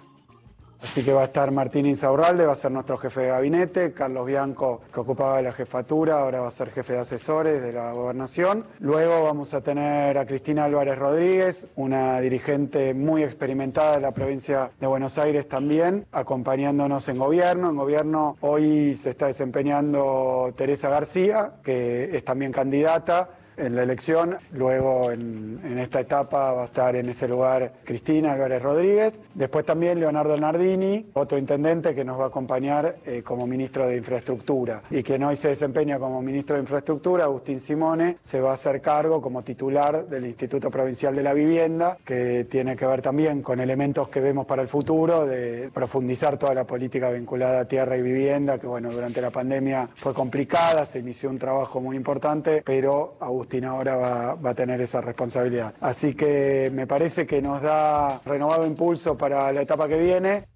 Así 0.83 1.05
que 1.05 1.13
va 1.13 1.23
a 1.23 1.25
estar 1.27 1.51
Martín 1.53 1.87
Insaurralde, 1.87 2.45
va 2.45 2.55
a 2.55 2.57
ser 2.57 2.73
nuestro 2.73 2.99
jefe 2.99 3.21
de 3.21 3.29
gabinete, 3.29 3.93
Carlos 3.93 4.27
Bianco, 4.27 4.81
que 4.93 4.99
ocupaba 4.99 5.41
la 5.41 5.53
jefatura, 5.53 6.19
ahora 6.19 6.41
va 6.41 6.49
a 6.49 6.51
ser 6.51 6.71
jefe 6.73 6.95
de 6.95 6.99
asesores 6.99 7.63
de 7.63 7.73
la 7.73 7.93
gobernación. 7.93 8.67
Luego 8.81 9.23
vamos 9.23 9.55
a 9.55 9.61
tener 9.61 10.19
a 10.19 10.27
Cristina 10.27 10.65
Álvarez 10.65 10.99
Rodríguez, 10.99 11.69
una 11.77 12.21
dirigente 12.21 12.95
muy 12.95 13.23
experimentada 13.23 13.93
de 13.93 14.01
la 14.01 14.11
provincia 14.11 14.71
de 14.81 14.87
Buenos 14.89 15.19
Aires 15.19 15.49
también, 15.49 16.05
acompañándonos 16.11 17.09
en 17.09 17.17
gobierno. 17.17 17.71
En 17.71 17.77
gobierno 17.77 18.37
hoy 18.41 18.97
se 18.97 19.11
está 19.11 19.29
desempeñando 19.29 20.53
Teresa 20.57 20.89
García, 20.89 21.53
que 21.63 22.17
es 22.17 22.25
también 22.25 22.51
candidata 22.51 23.31
en 23.57 23.77
la 23.77 23.83
elección. 23.83 24.37
Luego 24.53 25.11
en, 25.11 25.61
en 25.65 25.79
esta 25.79 26.01
etapa 26.01 26.53
va 26.53 26.63
a 26.63 26.67
estar 26.67 26.97
en 26.97 27.09
ese 27.09 27.29
lugar 27.29 27.73
Cristina 27.85 28.33
Álvarez 28.33 28.63
Rodríguez. 28.63 29.23
Después 29.35 29.65
también 29.65 30.01
Leonardo 30.01 30.37
Nardini, 30.37 31.11
otro 31.15 31.39
intendente 31.39 31.95
que 31.95 32.05
nos 32.05 32.19
va 32.19 32.25
a 32.25 32.29
acompañar 32.29 32.97
eh, 33.05 33.23
como 33.23 33.47
ministro 33.47 33.87
de 33.87 33.97
Infraestructura. 33.97 34.83
Y 34.91 35.03
quien 35.03 35.23
hoy 35.25 35.37
se 35.37 35.49
desempeña 35.49 35.99
como 35.99 36.23
ministro 36.23 36.57
de 36.57 36.63
Infraestructura, 36.63 37.25
Agustín 37.25 37.61
Simone, 37.61 38.19
se 38.23 38.41
va 38.41 38.51
a 38.51 38.55
hacer 38.55 38.81
cargo 38.81 39.21
como 39.21 39.43
titular 39.43 40.07
del 40.07 40.27
Instituto 40.27 40.71
Provincial 40.71 41.15
de 41.15 41.23
la 41.23 41.35
Vivienda, 41.35 41.99
que 42.05 42.45
tiene 42.45 42.77
que 42.77 42.87
ver 42.87 43.03
también 43.03 43.43
con 43.43 43.61
elementos 43.61 44.09
que 44.09 44.21
vemos 44.21 44.47
para 44.47 44.63
el 44.63 44.69
futuro, 44.69 45.27
de 45.27 45.71
profundizar 45.73 46.39
toda 46.39 46.55
la 46.55 46.65
política 46.65 47.11
vinculada 47.11 47.61
a 47.61 47.65
tierra 47.67 47.97
y 47.97 48.03
vivienda, 48.03 48.59
que 48.59 48.67
bueno, 48.67 48.91
durante 48.91 49.21
la 49.21 49.31
pandemia 49.31 49.89
fue 49.95 50.15
complicada, 50.15 50.85
se 50.85 51.01
inició 51.01 51.31
un 51.31 51.39
trabajo 51.39 51.81
muy 51.81 51.97
importante, 51.97 52.63
pero 52.65 53.15
Agustín 53.21 53.42
ahora 53.65 53.97
va, 53.97 54.35
va 54.35 54.51
a 54.51 54.55
tener 54.55 54.81
esa 54.81 55.01
responsabilidad. 55.01 55.75
Así 55.81 56.15
que 56.15 56.71
me 56.73 56.87
parece 56.87 57.27
que 57.27 57.41
nos 57.43 57.63
da 57.63 58.21
renovado 58.25 58.67
impulso 58.67 59.17
para 59.17 59.53
la 59.53 59.63
etapa 59.63 59.89
que 59.89 59.99
viene. 59.99 60.49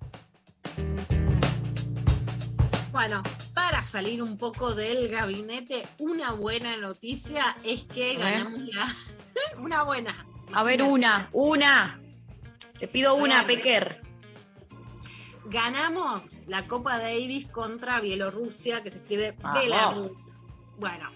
Bueno, 2.93 3.23
para 3.53 3.83
salir 3.83 4.23
un 4.23 4.39
poco 4.39 4.75
del 4.75 5.09
gabinete, 5.09 5.87
una 5.99 6.33
buena 6.33 6.77
noticia 6.77 7.45
es 7.63 7.85
que 7.85 8.17
ganamos 8.17 8.61
la. 8.61 8.87
una 9.63 9.83
buena. 9.83 10.27
A 10.53 10.63
ver, 10.63 10.83
una, 10.83 11.29
una. 11.33 12.01
Te 12.79 12.89
pido 12.89 13.15
una. 13.15 13.47
Pecker. 13.47 14.03
Ganamos 15.45 16.43
la 16.47 16.67
Copa 16.67 16.99
Davis 16.99 17.47
contra 17.47 18.01
Bielorrusia, 18.01 18.83
que 18.83 18.91
se 18.91 18.99
escribe. 18.99 19.37
Belarus. 19.55 20.13
Bueno, 20.79 21.11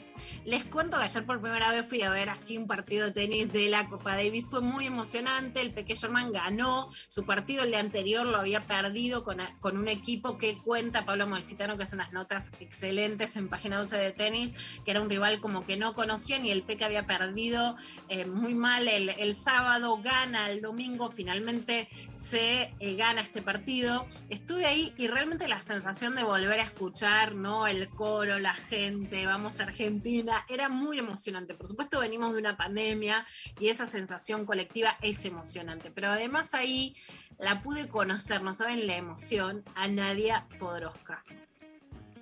les 0.45 0.65
cuento 0.65 0.99
que 0.99 1.05
ayer 1.05 1.25
por 1.25 1.41
primera 1.41 1.71
vez 1.71 1.87
fui 1.87 2.03
a 2.03 2.11
ver 2.11 2.29
así 2.29 2.57
un 2.57 2.67
partido 2.67 3.07
de 3.07 3.13
tenis 3.13 3.53
de 3.53 3.69
la 3.69 3.89
Copa 3.89 4.17
Davis. 4.17 4.47
Fue 4.49 4.61
muy 4.61 4.87
emocionante. 4.87 5.61
El 5.61 5.73
pequeño 5.73 6.01
Sherman 6.01 6.33
ganó. 6.33 6.89
Su 7.09 7.25
partido 7.25 7.65
el 7.65 7.71
día 7.71 7.81
anterior 7.81 8.27
lo 8.27 8.39
había 8.39 8.61
perdido 8.63 9.25
con, 9.25 9.39
con 9.61 9.77
un 9.77 9.89
equipo 9.89 10.39
que 10.39 10.57
cuenta 10.59 11.05
Pablo 11.05 11.27
Malfitano, 11.27 11.77
que 11.77 11.83
hace 11.83 11.95
unas 11.95 12.13
notas 12.13 12.53
excelentes 12.61 13.37
en 13.37 13.49
página 13.49 13.79
12 13.79 13.97
de 13.99 14.13
tenis, 14.13 14.81
que 14.85 14.91
era 14.91 15.01
un 15.01 15.11
rival 15.11 15.41
como 15.41 15.67
que 15.67 15.77
no 15.77 15.95
conocían 15.95 16.47
y 16.47 16.51
el 16.51 16.63
Peque 16.63 16.85
había 16.85 17.07
perdido 17.07 17.77
eh, 18.09 18.25
muy 18.25 18.55
mal 18.55 18.89
el, 18.89 19.11
el 19.11 19.35
sábado, 19.35 20.01
gana 20.03 20.51
el 20.51 20.63
domingo, 20.63 21.13
finalmente 21.13 21.89
se 22.15 22.75
eh, 22.81 22.95
gana 22.97 23.21
este 23.21 23.43
partido. 23.43 24.07
Estuve 24.29 24.67
ahí 24.67 24.95
y 24.97 25.07
realmente 25.07 25.49
la 25.49 25.61
sensación 25.61 26.15
de 26.15 26.23
volver 26.23 26.61
a 26.61 26.63
escuchar, 26.63 27.35
¿no? 27.35 27.67
El 27.67 27.89
coro, 27.89 28.39
la 28.39 28.55
gente, 28.55 29.27
vamos 29.27 29.61
Argentina, 29.61 30.40
era 30.49 30.69
muy 30.69 30.99
emocionante. 30.99 31.55
Por 31.55 31.67
supuesto, 31.67 32.01
venimos 32.01 32.33
de 32.33 32.41
una 32.41 32.57
pandemia 32.57 33.27
y 33.59 33.69
esa 33.69 33.87
sensación 33.87 34.47
colectiva 34.47 34.97
es 35.03 35.25
emocionante, 35.25 35.91
pero 35.91 36.09
además 36.09 36.55
ahí 36.55 36.97
la 37.39 37.63
pude 37.63 37.89
conocer, 37.89 38.43
no 38.43 38.53
saben 38.55 38.87
la 38.87 38.97
emoción, 38.97 39.65
a 39.75 39.89
Nadia 39.89 40.47
Podroska. 40.59 41.25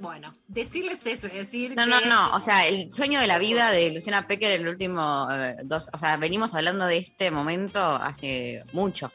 Bueno, 0.00 0.36
decirles 0.46 1.04
eso, 1.06 1.26
es 1.26 1.32
decir 1.32 1.74
No, 1.74 1.84
que 1.84 1.90
no, 1.90 2.00
no. 2.06 2.36
O 2.36 2.40
sea, 2.40 2.66
el 2.68 2.92
sueño 2.92 3.20
de 3.20 3.26
la 3.26 3.38
vida 3.38 3.72
de 3.72 3.90
Luciana 3.90 4.28
Pecker 4.28 4.52
en 4.52 4.62
el 4.62 4.68
último 4.68 5.26
eh, 5.30 5.56
dos. 5.64 5.90
O 5.92 5.98
sea, 5.98 6.16
venimos 6.16 6.54
hablando 6.54 6.86
de 6.86 6.98
este 6.98 7.32
momento 7.32 7.80
hace 7.80 8.64
mucho. 8.72 9.12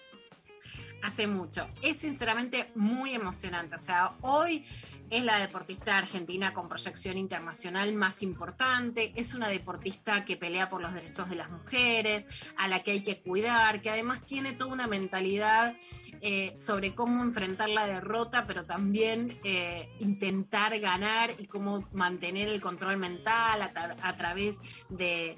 hace 1.01 1.27
mucho. 1.27 1.69
Es 1.81 1.97
sinceramente 1.97 2.71
muy 2.75 3.13
emocionante. 3.13 3.75
O 3.75 3.79
sea, 3.79 4.13
hoy 4.21 4.65
es 5.09 5.23
la 5.23 5.37
deportista 5.37 5.97
argentina 5.97 6.53
con 6.53 6.67
proyección 6.67 7.17
internacional 7.17 7.93
más 7.93 8.23
importante, 8.23 9.13
es 9.15 9.35
una 9.35 9.47
deportista 9.47 10.25
que 10.25 10.37
pelea 10.37 10.69
por 10.69 10.81
los 10.81 10.93
derechos 10.93 11.29
de 11.29 11.35
las 11.35 11.51
mujeres, 11.51 12.25
a 12.57 12.67
la 12.67 12.81
que 12.81 12.91
hay 12.91 13.03
que 13.03 13.21
cuidar, 13.21 13.81
que 13.81 13.89
además 13.91 14.25
tiene 14.25 14.53
toda 14.53 14.73
una 14.73 14.87
mentalidad 14.87 15.75
eh, 16.21 16.55
sobre 16.57 16.95
cómo 16.95 17.21
enfrentar 17.23 17.69
la 17.69 17.85
derrota, 17.85 18.47
pero 18.47 18.65
también 18.65 19.39
eh, 19.43 19.89
intentar 19.99 20.79
ganar 20.79 21.31
y 21.37 21.45
cómo 21.45 21.87
mantener 21.91 22.47
el 22.47 22.59
control 22.61 22.97
mental 22.97 23.61
a, 23.61 23.73
tra- 23.73 23.97
a 24.01 24.15
través 24.15 24.59
de, 24.89 25.37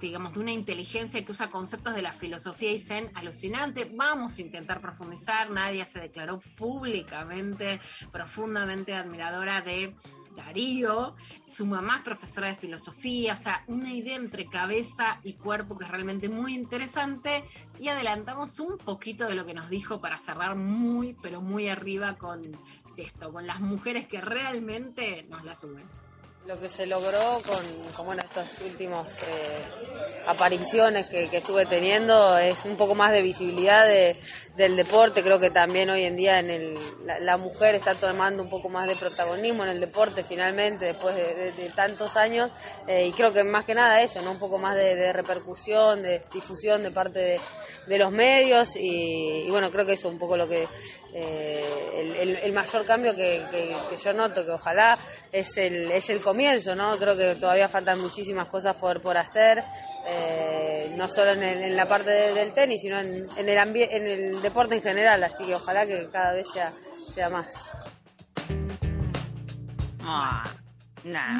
digamos, 0.00 0.34
de 0.34 0.40
una 0.40 0.52
inteligencia 0.52 1.24
que 1.24 1.32
usa 1.32 1.50
conceptos 1.50 1.94
de 1.94 2.02
la 2.02 2.12
filosofía 2.12 2.70
y 2.72 2.78
zen 2.78 3.10
alucinante. 3.14 3.90
Vamos 3.92 4.38
a 4.38 4.42
intentar 4.42 4.80
profundizar. 4.80 5.50
Nadia 5.50 5.84
se 5.84 5.98
declaró 5.98 6.40
públicamente, 6.56 7.80
profundamente 8.12 8.75
admiradora 8.94 9.60
de 9.62 9.94
Darío, 10.36 11.14
su 11.46 11.64
mamá 11.64 11.96
es 11.96 12.02
profesora 12.02 12.48
de 12.48 12.56
filosofía, 12.56 13.32
o 13.32 13.36
sea, 13.36 13.64
una 13.68 13.90
idea 13.92 14.16
entre 14.16 14.46
cabeza 14.46 15.18
y 15.22 15.32
cuerpo 15.32 15.78
que 15.78 15.86
es 15.86 15.90
realmente 15.90 16.28
muy 16.28 16.54
interesante 16.54 17.42
y 17.78 17.88
adelantamos 17.88 18.60
un 18.60 18.76
poquito 18.76 19.26
de 19.26 19.34
lo 19.34 19.46
que 19.46 19.54
nos 19.54 19.70
dijo 19.70 20.00
para 20.00 20.18
cerrar 20.18 20.54
muy, 20.56 21.16
pero 21.22 21.40
muy 21.40 21.68
arriba 21.68 22.16
con 22.18 22.58
esto, 22.98 23.32
con 23.32 23.46
las 23.46 23.60
mujeres 23.60 24.06
que 24.08 24.20
realmente 24.20 25.24
nos 25.30 25.42
la 25.42 25.54
suben. 25.54 25.84
Lo 26.46 26.60
que 26.60 26.68
se 26.68 26.86
logró 26.86 27.40
con, 27.44 27.92
con, 27.96 28.06
bueno, 28.06 28.22
estas 28.22 28.60
últimas 28.60 29.18
eh, 29.22 29.64
apariciones 30.28 31.06
que, 31.06 31.28
que 31.28 31.38
estuve 31.38 31.66
teniendo 31.66 32.38
es 32.38 32.64
un 32.64 32.76
poco 32.76 32.94
más 32.94 33.10
de 33.12 33.22
visibilidad 33.22 33.84
de- 33.86 34.16
del 34.56 34.74
deporte. 34.74 35.22
Creo 35.22 35.38
que 35.38 35.50
también 35.50 35.90
hoy 35.90 36.04
en 36.04 36.16
día 36.16 36.38
en 36.40 36.50
el, 36.50 36.74
la, 37.04 37.20
la 37.20 37.36
mujer 37.36 37.74
está 37.74 37.94
tomando 37.94 38.42
un 38.42 38.48
poco 38.48 38.68
más 38.68 38.88
de 38.88 38.96
protagonismo 38.96 39.62
en 39.64 39.70
el 39.70 39.80
deporte 39.80 40.22
finalmente 40.22 40.86
después 40.86 41.14
de, 41.14 41.52
tantos 41.74 42.16
años. 42.16 42.50
eh, 42.86 43.06
y 43.06 43.12
creo 43.12 43.32
que 43.32 43.44
más 43.44 43.64
que 43.66 43.74
nada 43.74 44.00
eso, 44.02 44.22
¿no? 44.22 44.32
un 44.32 44.38
poco 44.38 44.58
más 44.58 44.74
de, 44.76 44.94
de 44.94 45.12
repercusión, 45.12 46.02
de 46.02 46.22
difusión 46.32 46.82
de 46.82 46.90
parte 46.90 47.38
de, 47.86 47.98
los 47.98 48.10
medios. 48.10 48.74
Y, 48.76 49.44
y 49.46 49.50
bueno, 49.50 49.70
creo 49.70 49.84
que 49.84 49.92
eso 49.92 50.08
es 50.08 50.12
un 50.14 50.18
poco 50.18 50.36
lo 50.36 50.48
que 50.48 50.66
eh, 51.12 51.60
el, 51.94 52.16
el- 52.16 52.36
el 52.36 52.52
mayor 52.52 52.84
cambio 52.86 53.14
que, 53.14 53.42
que- 53.50 53.76
que 53.90 53.96
yo 53.96 54.12
noto, 54.12 54.44
que 54.44 54.50
ojalá 54.52 54.98
es 55.32 55.56
el, 55.56 55.90
es 55.92 56.08
el 56.10 56.20
comienzo, 56.20 56.74
¿no? 56.74 56.96
Creo 56.96 57.16
que 57.16 57.34
todavía 57.36 57.68
faltan 57.68 58.00
muchísimas 58.00 58.48
cosas 58.48 58.76
por, 58.76 59.00
por 59.00 59.16
hacer, 59.16 59.62
eh, 60.06 60.92
no 60.96 61.08
solo 61.08 61.32
en, 61.32 61.42
el- 61.42 61.62
en 61.62 61.76
la 61.76 61.88
parte 61.88 62.10
de- 62.10 62.32
del 62.34 62.52
tenis, 62.52 62.80
sino 62.80 62.98
en, 63.00 63.26
en 63.36 63.48
el 63.48 63.76
en 63.76 64.06
el 64.06 64.42
deporte 64.42 64.74
en 64.76 64.82
general, 64.82 65.22
así 65.24 65.44
que 65.44 65.54
ojalá 65.54 65.86
que 65.86 66.08
cada 66.10 66.32
vez 66.32 66.46
sea, 66.52 66.72
sea 67.14 67.28
más. 67.28 67.52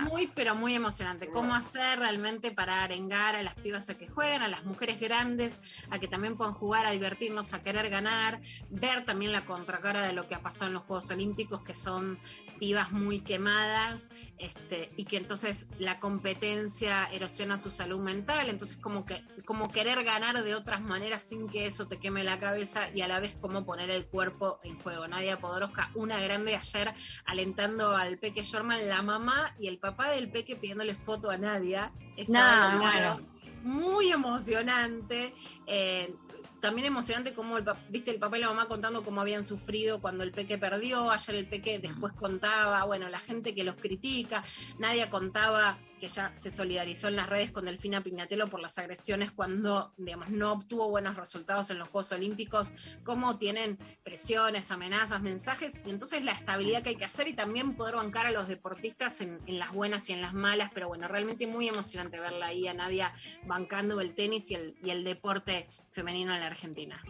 Muy, 0.08 0.28
pero 0.28 0.54
muy 0.54 0.74
emocionante. 0.76 1.28
¿Cómo 1.28 1.52
hacer 1.54 1.98
realmente 1.98 2.52
para 2.52 2.84
arengar 2.84 3.34
a 3.34 3.42
las 3.42 3.54
pibas 3.54 3.90
a 3.90 3.98
que 3.98 4.06
jueguen, 4.06 4.42
a 4.42 4.48
las 4.48 4.64
mujeres 4.64 5.00
grandes, 5.00 5.60
a 5.90 5.98
que 5.98 6.06
también 6.06 6.36
puedan 6.36 6.54
jugar, 6.54 6.86
a 6.86 6.92
divertirnos, 6.92 7.52
a 7.52 7.62
querer 7.64 7.88
ganar? 7.90 8.38
Ver 8.70 9.04
también 9.04 9.32
la 9.32 9.44
contracara 9.44 10.02
de 10.02 10.12
lo 10.12 10.28
que 10.28 10.36
ha 10.36 10.40
pasado 10.42 10.66
en 10.66 10.74
los 10.74 10.84
Juegos 10.84 11.10
Olímpicos, 11.10 11.62
que 11.62 11.74
son 11.74 12.16
pibas 12.60 12.92
muy 12.92 13.20
quemadas 13.20 14.08
este, 14.38 14.92
y 14.96 15.04
que 15.04 15.16
entonces 15.16 15.70
la 15.78 15.98
competencia 15.98 17.06
erosiona 17.12 17.56
su 17.56 17.70
salud 17.70 18.00
mental. 18.00 18.50
Entonces, 18.50 18.76
como, 18.76 19.04
que, 19.06 19.22
como 19.44 19.70
querer 19.70 20.04
ganar 20.04 20.42
de 20.44 20.54
otras 20.54 20.80
maneras 20.82 21.22
sin 21.22 21.48
que 21.48 21.66
eso 21.66 21.88
te 21.88 21.98
queme 21.98 22.24
la 22.24 22.38
cabeza 22.38 22.82
y 22.94 23.00
a 23.00 23.08
la 23.08 23.20
vez 23.20 23.36
cómo 23.40 23.64
poner 23.64 23.90
el 23.90 24.06
cuerpo 24.06 24.58
en 24.62 24.78
juego. 24.78 25.08
Nadia 25.08 25.40
Podoroska, 25.40 25.90
una 25.94 26.20
grande 26.20 26.56
ayer 26.56 26.92
alentando 27.24 27.96
al 27.96 28.18
Peque 28.18 28.42
Shorman, 28.42 28.88
la 28.88 29.02
mamá 29.02 29.50
y 29.58 29.68
el 29.68 29.78
papá 29.78 30.10
del 30.10 30.30
Peque 30.30 30.56
pidiéndole 30.56 30.94
foto 30.94 31.30
a 31.30 31.38
Nadia. 31.38 31.92
Estaba 32.16 32.78
bueno. 32.78 33.20
Muy 33.62 34.12
emocionante. 34.12 35.34
eh, 35.66 36.14
también 36.60 36.86
emocionante 36.86 37.32
como 37.32 37.58
el, 37.58 37.64
viste 37.88 38.10
el 38.10 38.18
papá 38.18 38.38
y 38.38 38.40
la 38.40 38.48
mamá 38.48 38.66
contando 38.66 39.04
cómo 39.04 39.20
habían 39.20 39.44
sufrido 39.44 40.00
cuando 40.00 40.24
el 40.24 40.32
peque 40.32 40.58
perdió, 40.58 41.10
ayer 41.10 41.36
el 41.36 41.48
peque 41.48 41.78
después 41.78 42.12
contaba, 42.12 42.84
bueno, 42.84 43.08
la 43.08 43.18
gente 43.18 43.54
que 43.54 43.64
los 43.64 43.76
critica, 43.76 44.42
Nadia 44.78 45.10
contaba 45.10 45.78
que 45.98 46.08
ya 46.08 46.32
se 46.36 46.50
solidarizó 46.50 47.08
en 47.08 47.16
las 47.16 47.28
redes 47.28 47.50
con 47.50 47.64
Delfina 47.64 48.02
Pignatello 48.02 48.48
por 48.48 48.60
las 48.60 48.78
agresiones 48.78 49.32
cuando, 49.32 49.94
digamos, 49.96 50.30
no 50.30 50.52
obtuvo 50.52 50.90
buenos 50.90 51.16
resultados 51.16 51.70
en 51.70 51.78
los 51.78 51.88
Juegos 51.88 52.12
Olímpicos, 52.12 52.72
cómo 53.02 53.38
tienen 53.38 53.78
presiones, 54.04 54.70
amenazas, 54.70 55.22
mensajes, 55.22 55.80
y 55.84 55.90
entonces 55.90 56.22
la 56.22 56.32
estabilidad 56.32 56.82
que 56.82 56.90
hay 56.90 56.96
que 56.96 57.04
hacer 57.04 57.28
y 57.28 57.32
también 57.32 57.76
poder 57.76 57.96
bancar 57.96 58.26
a 58.26 58.30
los 58.30 58.48
deportistas 58.48 59.20
en, 59.20 59.40
en 59.46 59.58
las 59.58 59.72
buenas 59.72 60.08
y 60.10 60.12
en 60.12 60.20
las 60.20 60.34
malas, 60.34 60.70
pero 60.74 60.88
bueno, 60.88 61.08
realmente 61.08 61.46
muy 61.46 61.68
emocionante 61.68 62.20
verla 62.20 62.46
ahí 62.46 62.68
a 62.68 62.74
Nadia 62.74 63.14
bancando 63.46 64.00
el 64.00 64.14
tenis 64.14 64.50
y 64.50 64.54
el, 64.54 64.76
y 64.82 64.90
el 64.90 65.04
deporte 65.04 65.66
femenino 65.90 66.34
en 66.34 66.40
la 66.40 66.45
Argentina. 66.46 67.02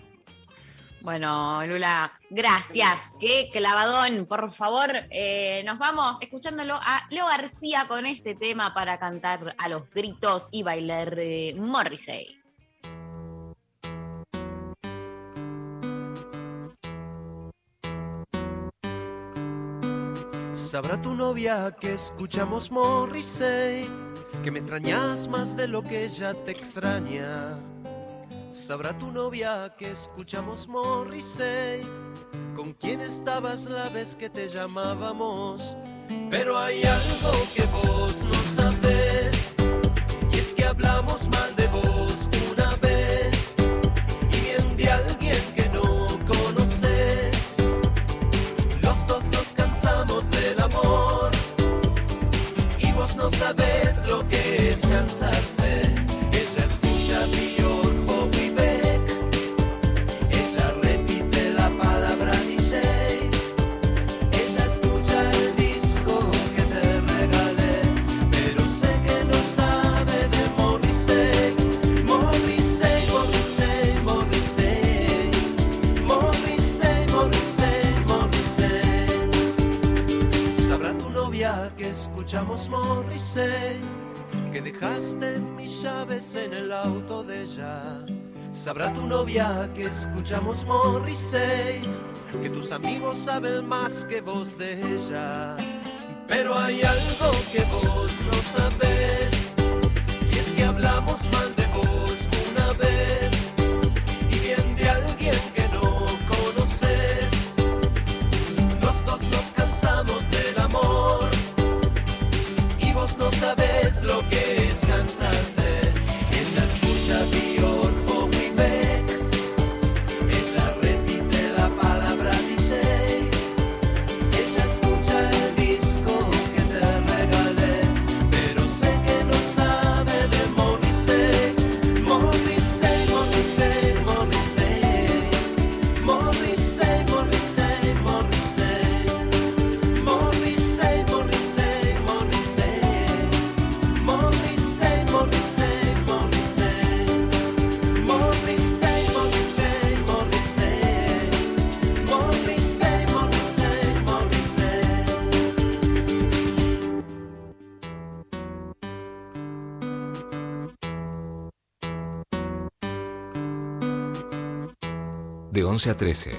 Bueno, 1.07 1.64
Lula, 1.66 2.12
gracias. 2.30 3.12
Qué 3.20 3.49
clavadón. 3.53 4.26
Por 4.26 4.51
favor, 4.51 4.91
eh, 5.11 5.62
nos 5.64 5.78
vamos 5.78 6.18
escuchándolo 6.20 6.74
a 6.74 7.07
Leo 7.11 7.26
García 7.26 7.87
con 7.87 8.07
este 8.07 8.34
tema 8.34 8.74
para 8.74 8.99
cantar 8.99 9.55
a 9.57 9.68
los 9.68 9.89
gritos 9.91 10.49
y 10.51 10.64
bailar 10.64 11.14
eh, 11.18 11.55
Morrissey. 11.57 12.43
Sabrá 20.55 21.01
tu 21.01 21.14
novia 21.14 21.70
que 21.80 21.93
escuchamos 21.93 22.72
Morrissey, 22.72 23.89
que 24.43 24.51
me 24.51 24.59
extrañas 24.59 25.28
más 25.28 25.57
de 25.57 25.68
lo 25.68 25.82
que 25.82 26.05
ella 26.05 26.34
te 26.45 26.51
extraña. 26.51 27.76
Sabrá 28.57 28.98
tu 28.98 29.12
novia 29.12 29.74
que 29.76 29.90
escuchamos 29.90 30.66
Morrissey, 30.66 31.82
con 32.57 32.72
quién 32.72 33.02
estabas 33.02 33.66
la 33.66 33.90
vez 33.90 34.16
que 34.16 34.30
te 34.30 34.48
llamábamos. 34.48 35.76
Pero 36.30 36.57
hay 36.59 36.82
algo 36.82 37.32
que 37.54 37.64
vos 37.66 38.24
no 38.24 38.34
sabes, 38.50 39.54
y 40.32 40.38
es 40.38 40.54
que 40.54 40.64
hablamos 40.64 41.28
mal 41.28 41.54
de 41.54 41.66
vos 41.68 42.28
una 42.50 42.74
vez, 42.76 43.54
y 44.32 44.40
bien 44.40 44.76
de 44.78 44.90
alguien 44.90 45.52
que 45.54 45.68
no 45.68 46.09
conoces. 46.24 47.59
Los 48.80 49.07
dos 49.07 49.24
nos 49.26 49.52
cansamos 49.52 50.30
del 50.30 50.59
amor 50.61 51.30
y 52.78 52.90
vos 52.92 53.16
no 53.16 53.30
sabes 53.30 54.02
lo 54.09 54.26
que 54.26 54.72
es 54.72 54.80
cansarse. 54.80 55.82
Ella 56.32 56.64
escucha 56.66 57.26
Björk 57.26 57.55
escuchamos 82.27 82.68
Morrissey, 82.68 83.79
que 84.53 84.61
dejaste 84.61 85.39
mis 85.39 85.81
llaves 85.83 86.35
en 86.35 86.53
el 86.55 86.72
auto 86.72 87.22
de 87.22 87.45
ella. 87.45 88.05
Sabrá 88.51 88.93
tu 88.93 89.07
novia 89.07 89.70
que 89.77 89.85
escuchamos 89.85 90.66
Morrissey, 90.66 91.83
que 92.43 92.51
tus 92.51 92.72
amigos 92.72 93.18
saben 93.18 93.68
más 93.68 94.05
que 94.05 94.20
vos 94.20 94.59
de 94.59 94.72
ella. 94.72 95.57
Pero 96.27 96.59
hay 96.59 96.83
algo 96.83 97.31
que 97.53 97.62
vos 97.66 98.20
no 98.27 98.33
sabes, 98.43 99.53
y 100.33 100.37
es 100.37 100.53
que 100.53 100.64
hablamos 100.64 101.31
mal 101.31 101.45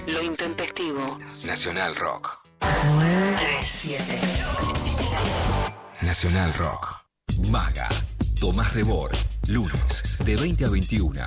Lo 0.06 0.22
intempestivo. 0.22 1.18
Nacional 1.46 1.96
Rock. 1.96 2.38
937. 2.60 4.04
Nacional 6.02 6.52
Rock. 6.52 6.94
Maga. 7.48 7.88
Tomás 8.38 8.74
Rebor. 8.74 9.10
Lunes, 9.48 10.18
de 10.22 10.36
20 10.36 10.66
a 10.66 10.68
21. 10.68 11.22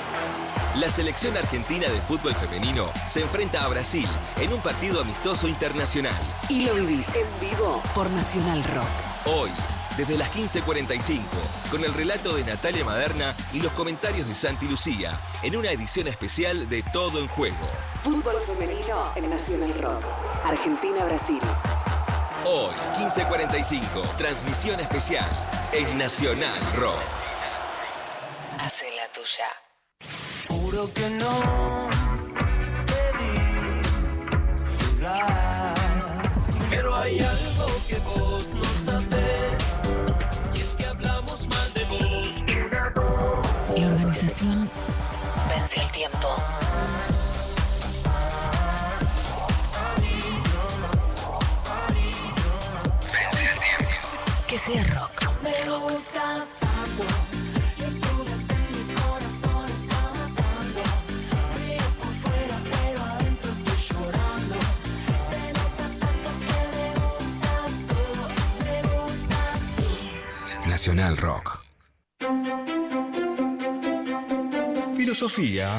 La 0.80 0.90
selección 0.90 1.36
argentina 1.36 1.88
de 1.88 2.00
fútbol 2.02 2.34
femenino 2.34 2.86
se 3.06 3.22
enfrenta 3.22 3.64
a 3.64 3.68
Brasil 3.68 4.06
en 4.36 4.52
un 4.52 4.60
partido 4.60 5.00
amistoso 5.00 5.48
internacional. 5.48 6.20
Y 6.48 6.66
lo 6.66 6.74
vivís 6.74 7.16
en 7.16 7.26
vivo 7.40 7.82
por 7.94 8.10
Nacional 8.10 8.62
Rock. 8.62 8.86
Hoy, 9.26 9.50
desde 9.98 10.16
las 10.16 10.30
15.45, 10.30 11.24
con 11.72 11.84
el 11.84 11.92
relato 11.92 12.32
de 12.36 12.44
Natalia 12.44 12.84
Maderna 12.84 13.34
y 13.52 13.58
los 13.58 13.72
comentarios 13.72 14.28
de 14.28 14.34
Santi 14.36 14.68
Lucía, 14.68 15.18
en 15.42 15.56
una 15.56 15.72
edición 15.72 16.06
especial 16.06 16.68
de 16.68 16.84
Todo 16.92 17.18
en 17.18 17.26
Juego. 17.26 17.68
Fútbol 18.00 18.36
femenino 18.46 19.12
en 19.16 19.28
Nacional 19.28 19.74
Rock. 19.74 20.04
Argentina-Brasil. 20.44 21.40
Hoy, 22.44 22.72
15.45, 22.94 24.16
transmisión 24.16 24.78
especial 24.78 25.28
en 25.72 25.98
Nacional 25.98 26.60
Rock. 26.76 27.02
Hace 28.60 28.86
la 28.94 29.10
tuya. 29.10 29.48
Juro 30.46 30.94
que 30.94 31.10
no 31.10 31.88
te 32.86 33.18
vi 33.18 33.82
jugar. 35.00 35.74
Pero 36.70 36.94
hay 36.94 37.18
algo 37.18 37.66
que 37.88 37.98
vos 37.98 38.54
no 38.54 38.64
sabés. 38.80 39.17
Vence 44.28 44.44
el 44.44 45.90
tiempo. 45.90 46.28
Vence 53.10 53.42
el 53.46 53.58
tiempo. 53.58 53.88
Que 54.46 54.58
sea 54.58 54.84
rock. 54.84 55.22
Me 55.42 55.70
gustas 55.70 56.44
tanto. 56.60 57.18
Filosofía. 75.08 75.74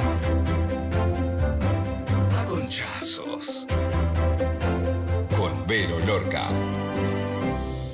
A 2.35 2.45
conchazos. 2.45 3.67
Con 5.37 5.67
Vero 5.67 5.99
Lorca. 5.99 6.47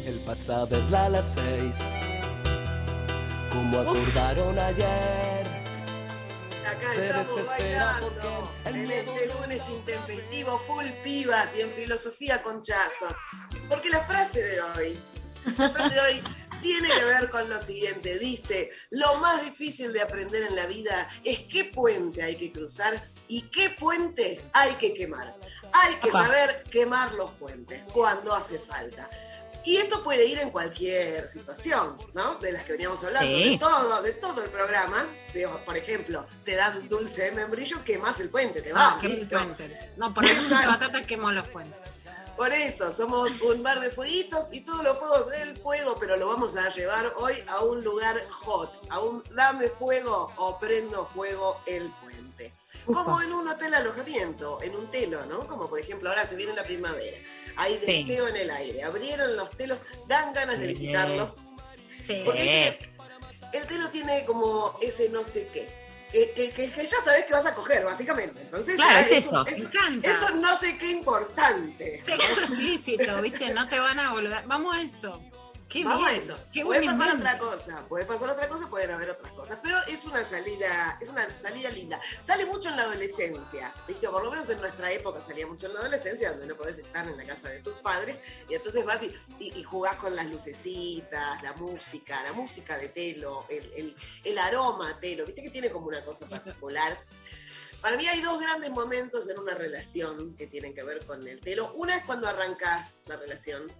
El 0.05 0.17
pasado 0.19 0.77
a 0.97 1.09
las 1.09 1.33
seis, 1.33 1.75
como 3.51 3.79
acordaron 3.79 4.57
ayer. 4.57 5.45
Acá 6.65 6.93
Se 6.95 7.07
estamos 7.07 7.35
desespera 7.35 7.85
bailando 7.99 8.51
en 8.67 8.91
este 8.91 9.33
lunes 9.33 9.61
intempestivo, 9.69 10.57
full 10.59 10.85
pibas 11.03 11.53
y 11.57 11.61
en 11.63 11.69
filosofía 11.71 12.41
conchazos. 12.41 13.13
Porque 13.67 13.89
la 13.89 13.99
frase 14.05 14.41
de 14.41 14.61
hoy, 14.61 14.99
la 15.57 15.69
frase 15.69 15.95
de 15.95 15.99
hoy 15.99 16.23
tiene 16.65 16.89
que 16.89 17.05
ver 17.05 17.29
con 17.29 17.47
lo 17.47 17.59
siguiente. 17.59 18.17
Dice, 18.17 18.71
lo 18.89 19.15
más 19.19 19.43
difícil 19.43 19.93
de 19.93 20.01
aprender 20.01 20.41
en 20.43 20.55
la 20.55 20.65
vida 20.65 21.07
es 21.23 21.41
qué 21.41 21.65
puente 21.65 22.23
hay 22.23 22.35
que 22.37 22.51
cruzar 22.51 22.99
y 23.27 23.43
qué 23.43 23.69
puente 23.69 24.41
hay 24.51 24.73
que 24.73 24.91
quemar. 24.95 25.35
Hay 25.73 25.93
que 25.95 26.11
saber 26.11 26.63
quemar 26.71 27.13
los 27.13 27.31
puentes 27.33 27.83
cuando 27.93 28.33
hace 28.35 28.57
falta. 28.57 29.07
Y 29.63 29.77
esto 29.77 30.03
puede 30.03 30.25
ir 30.25 30.39
en 30.39 30.49
cualquier 30.51 31.27
situación, 31.27 31.97
¿no? 32.13 32.35
De 32.35 32.51
las 32.51 32.63
que 32.65 32.73
veníamos 32.73 33.03
hablando, 33.03 33.35
Sí. 33.35 33.49
de 33.51 33.57
todo, 33.59 34.01
de 34.03 34.11
todo 34.13 34.43
el 34.43 34.49
programa. 34.49 35.05
Por 35.65 35.77
ejemplo, 35.77 36.25
te 36.43 36.55
dan 36.55 36.87
dulce 36.89 37.23
de 37.25 37.31
membrillo, 37.31 37.83
quemás 37.83 38.19
el 38.21 38.29
puente, 38.29 38.61
te 38.61 38.69
Ah, 38.71 38.73
vas. 38.73 39.01
quemé 39.01 39.13
el 39.15 39.19
listo. 39.21 39.37
puente. 39.37 39.91
No, 39.97 40.13
por 40.13 40.25
eso 40.25 40.41
de 40.43 40.67
batata 40.67 41.01
quemó 41.03 41.31
los 41.31 41.47
puentes. 41.49 41.79
Por 42.35 42.51
eso, 42.51 42.91
somos 42.91 43.39
un 43.41 43.63
bar 43.63 43.79
de 43.79 43.89
fueguitos 43.89 44.47
y 44.51 44.61
todos 44.61 44.83
los 44.83 44.99
fuegos 44.99 45.29
del 45.29 45.55
fuego, 45.57 45.95
pero 45.99 46.17
lo 46.17 46.27
vamos 46.27 46.55
a 46.57 46.67
llevar 46.69 47.13
hoy 47.17 47.35
a 47.47 47.61
un 47.63 47.81
lugar 47.83 48.21
hot, 48.29 48.81
a 48.89 48.99
un 48.99 49.23
dame 49.33 49.69
fuego 49.69 50.31
o 50.35 50.59
prendo 50.59 51.05
fuego 51.07 51.61
el 51.65 51.89
puente. 52.01 52.53
Como 52.85 53.21
en 53.21 53.31
un 53.33 53.47
hotel 53.47 53.73
alojamiento, 53.73 54.61
en 54.61 54.75
un 54.75 54.87
telo, 54.91 55.25
¿no? 55.27 55.47
Como 55.47 55.69
por 55.69 55.79
ejemplo, 55.79 56.09
ahora 56.09 56.25
se 56.25 56.35
viene 56.35 56.53
la 56.53 56.63
primavera. 56.63 57.17
Hay 57.55 57.79
Sí. 57.83 58.03
deseo 58.03 58.27
en 58.27 58.35
el 58.35 58.49
aire. 58.51 58.83
Abrieron 58.83 59.35
los 59.37 59.49
telos, 59.51 59.83
dan 60.07 60.33
ganas 60.33 60.59
de 60.59 60.65
Sí. 60.67 60.73
visitarlos. 60.73 61.37
Sí. 62.01 62.21
Porque 62.25 62.77
el 63.53 63.65
telo 63.65 63.89
tiene 63.89 64.25
como 64.25 64.77
ese 64.81 65.09
no 65.09 65.23
sé 65.23 65.47
qué. 65.53 65.84
Que, 66.15 66.31
que- 66.31 66.51
que- 66.51 66.71
que 66.71 66.85
ya 66.85 66.97
sabes 67.03 67.25
que 67.25 67.33
vas 67.33 67.45
a 67.45 67.53
coger, 67.53 67.83
básicamente. 67.83 68.39
Entonces, 68.39 68.75
Claro, 68.77 68.93
ya 68.93 68.99
es 69.01 69.11
un- 69.11 69.17
eso. 69.17 69.43
Me 70.01 70.07
eso 70.11 70.29
no 70.35 70.57
sé 70.57 70.77
qué 70.77 70.91
importante. 70.91 72.01
Sexo 72.01 72.39
explícito, 72.41 73.21
¿viste? 73.21 73.53
No 73.53 73.67
te 73.67 73.77
van 73.79 73.99
a 73.99 74.13
volver. 74.13 74.41
Vamos 74.47 74.73
a 74.73 74.81
eso. 74.81 75.21
Qué 75.67 75.83
Vamos 75.83 75.99
bien. 76.07 76.15
a 76.15 76.17
eso. 76.17 76.37
Qué 76.53 76.63
puede 76.63 76.85
pasar 76.85 77.15
otra 77.17 77.37
cosa, 77.39 77.85
puede 77.87 78.05
pasar 78.05 78.29
otra 78.29 78.47
cosa, 78.47 78.69
pueden 78.69 78.91
haber 78.91 79.09
otras 79.09 79.31
cosas, 79.33 79.59
pero 79.63 79.77
es 79.87 80.05
una 80.05 80.23
salida, 80.23 80.97
es 81.01 81.09
una 81.09 81.27
salida 81.39 81.69
linda. 81.71 81.99
Sale 82.21 82.45
mucho 82.45 82.69
en 82.69 82.77
la 82.77 82.83
adolescencia, 82.83 83.73
¿viste? 83.87 84.07
Por 84.07 84.23
lo 84.23 84.29
menos 84.31 84.49
en 84.49 84.59
nuestra 84.61 84.91
época 84.91 85.19
salía 85.21 85.47
mucho 85.47 85.65
en 85.67 85.73
la 85.73 85.79
adolescencia, 85.81 86.31
donde 86.31 86.47
no 86.47 86.55
podés 86.55 86.77
estar 86.77 87.07
en 87.07 87.17
la 87.17 87.25
casa 87.25 87.49
de 87.49 87.59
tus 87.61 87.73
padres, 87.75 88.19
y 88.47 88.53
entonces 88.53 88.85
vas 88.85 89.01
y, 89.03 89.13
y- 89.39 89.59
y 89.59 89.63
jugás 89.63 89.95
con 89.97 90.15
las 90.15 90.27
lucecitas, 90.27 91.41
la 91.41 91.53
música, 91.53 92.21
la 92.23 92.33
música 92.33 92.77
de 92.77 92.89
telo, 92.89 93.45
el, 93.49 93.65
el- 93.75 93.95
el 94.23 94.37
aroma 94.37 94.99
telo, 94.99 95.25
¿viste? 95.25 95.41
Que 95.43 95.49
tiene 95.49 95.71
como 95.71 95.87
una 95.87 96.05
cosa 96.05 96.27
particular. 96.27 96.97
Para 97.81 97.97
mí 97.97 98.07
hay 98.07 98.21
dos 98.21 98.39
grandes 98.39 98.69
momentos 98.71 99.29
en 99.29 99.37
una 99.39 99.53
relación 99.55 100.35
que 100.35 100.47
tienen 100.47 100.73
que 100.73 100.83
ver 100.83 101.05
con 101.05 101.27
el 101.27 101.39
telo. 101.39 101.71
Una 101.73 101.97
es 101.97 102.05
cuando 102.05 102.27
arrancas 102.27 102.97
la 103.05 103.15
relación, 103.17 103.71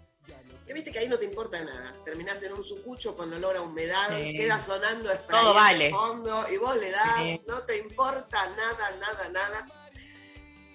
que 0.66 0.74
viste 0.74 0.92
que 0.92 1.00
ahí 1.00 1.08
no 1.08 1.18
te 1.20 1.26
importa 1.26 1.62
nada. 1.62 1.94
Terminás 2.04 2.42
en 2.44 2.54
un 2.54 2.64
sucucho 2.64 3.16
con 3.16 3.32
olor 3.34 3.56
a 3.56 3.62
humedad, 3.62 4.10
Sí. 4.20 4.36
queda 4.36 4.60
sonando 4.60 5.10
Todo 5.30 5.50
en 5.52 5.56
vale. 5.56 5.86
el 5.88 5.92
fondo 5.94 6.46
y 6.52 6.58
vos 6.58 6.76
le 6.78 6.90
das, 6.92 7.18
Sí. 7.18 7.42
no 7.48 7.60
te 7.64 7.78
importa 7.78 8.50
nada, 8.50 8.92
nada, 9.00 9.30
nada. 9.30 9.68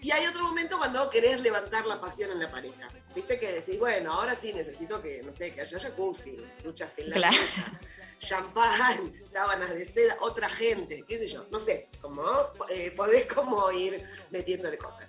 Y 0.02 0.12
hay 0.12 0.24
otro 0.26 0.42
momento 0.44 0.78
cuando 0.78 1.10
querés 1.10 1.42
levantar 1.42 1.84
la 1.84 2.00
pasión 2.00 2.30
en 2.30 2.38
la 2.38 2.50
pareja. 2.50 2.88
Viste 3.14 3.38
que 3.38 3.52
decís, 3.52 3.78
bueno, 3.78 4.12
ahora 4.14 4.34
sí 4.34 4.52
necesito 4.52 5.02
que, 5.02 5.22
no 5.22 5.30
sé, 5.32 5.52
que 5.52 5.60
haya 5.60 5.78
jacuzzi, 5.78 6.36
ducha 6.62 6.86
finlandesa, 6.86 7.78
champán, 8.18 9.12
sábanas 9.30 9.70
de 9.74 9.84
seda, 9.84 10.16
otra 10.20 10.48
gente, 10.48 11.04
qué 11.06 11.18
sé 11.18 11.26
yo, 11.26 11.46
no 11.50 11.60
sé, 11.60 11.88
como 12.00 12.22
eh, 12.70 12.92
podés 12.92 13.26
como 13.26 13.70
ir 13.72 14.02
metiéndole 14.30 14.78
cosas. 14.78 15.08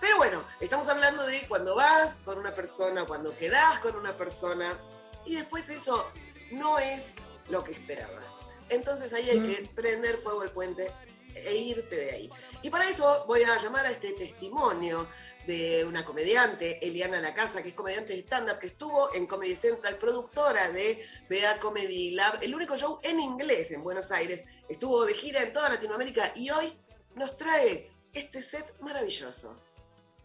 Pero 0.00 0.16
bueno, 0.16 0.44
estamos 0.60 0.88
hablando 0.88 1.26
de 1.26 1.46
cuando 1.48 1.74
vas 1.74 2.20
con 2.24 2.38
una 2.38 2.54
persona, 2.54 3.04
cuando 3.04 3.36
quedás 3.36 3.78
con 3.80 3.96
una 3.96 4.16
persona 4.16 4.78
y 5.24 5.36
después 5.36 5.68
eso 5.68 6.10
no 6.50 6.78
es 6.78 7.14
lo 7.48 7.64
que 7.64 7.72
esperabas. 7.72 8.40
Entonces 8.68 9.12
ahí 9.12 9.30
hay 9.30 9.40
que 9.40 9.68
prender 9.74 10.16
fuego 10.16 10.42
el 10.42 10.50
puente 10.50 10.90
e 11.34 11.54
irte 11.54 11.96
de 11.96 12.10
ahí. 12.10 12.30
Y 12.62 12.70
para 12.70 12.88
eso 12.88 13.24
voy 13.26 13.42
a 13.42 13.56
llamar 13.58 13.86
a 13.86 13.90
este 13.90 14.12
testimonio 14.12 15.08
de 15.46 15.84
una 15.84 16.04
comediante, 16.04 16.84
Eliana 16.86 17.20
Lacasa, 17.20 17.62
que 17.62 17.70
es 17.70 17.74
comediante 17.74 18.14
de 18.14 18.20
stand-up, 18.20 18.58
que 18.58 18.68
estuvo 18.68 19.14
en 19.14 19.26
Comedy 19.26 19.54
Central, 19.54 19.98
productora 19.98 20.70
de 20.72 21.04
BA 21.30 21.58
Comedy 21.60 22.12
Lab, 22.12 22.38
el 22.42 22.54
único 22.54 22.76
show 22.76 22.98
en 23.02 23.20
inglés 23.20 23.70
en 23.70 23.84
Buenos 23.84 24.10
Aires. 24.10 24.44
Estuvo 24.68 25.04
de 25.04 25.14
gira 25.14 25.42
en 25.42 25.52
toda 25.52 25.68
Latinoamérica 25.68 26.32
y 26.34 26.50
hoy 26.50 26.72
nos 27.14 27.36
trae 27.36 27.92
este 28.12 28.42
set 28.42 28.74
maravilloso. 28.80 29.60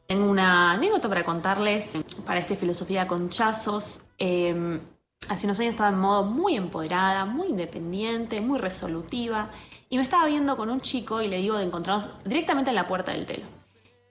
Tengo 0.07 0.30
una 0.30 0.73
anécdota 0.73 1.07
para 1.07 1.23
contarles 1.23 1.94
para 2.26 2.40
este 2.40 2.56
Filosofía 2.56 3.07
con 3.07 3.30
Chazos. 3.30 4.02
Eh, 4.18 4.80
hace 5.30 5.45
unos 5.45 5.60
años 5.60 5.72
estaba 5.72 5.90
en 5.90 5.99
modo 5.99 6.23
muy 6.23 6.56
empoderada, 6.56 7.26
muy 7.26 7.48
independiente, 7.48 8.41
muy 8.41 8.60
resolutiva. 8.60 9.49
Y 9.90 9.98
me 9.98 10.03
estaba 10.03 10.26
viendo 10.26 10.57
con 10.57 10.69
un 10.69 10.82
chico 10.82 11.22
y 11.22 11.28
le 11.28 11.38
digo 11.38 11.57
de 11.57 11.64
encontrarnos 11.64 12.10
directamente 12.23 12.69
en 12.69 12.76
la 12.76 12.88
puerta 12.88 13.11
del 13.11 13.26
telo. 13.26 13.45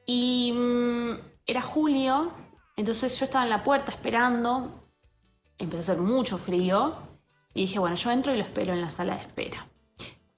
Y 0.06 0.52
mm, 0.52 1.10
era 1.46 1.62
julio, 1.62 2.32
entonces 2.76 3.18
yo 3.18 3.26
estaba 3.26 3.44
en 3.44 3.50
la 3.50 3.62
puerta 3.62 3.92
esperando. 3.92 4.84
Empezó 5.58 5.92
a 5.92 5.94
hacer 5.94 5.98
mucho 5.98 6.38
frío. 6.38 6.94
Y 7.52 7.62
dije, 7.62 7.78
bueno, 7.78 7.96
yo 7.96 8.10
entro 8.10 8.32
y 8.32 8.38
lo 8.38 8.44
espero 8.44 8.72
en 8.72 8.80
la 8.80 8.90
sala 8.90 9.16
de 9.16 9.22
espera. 9.22 9.66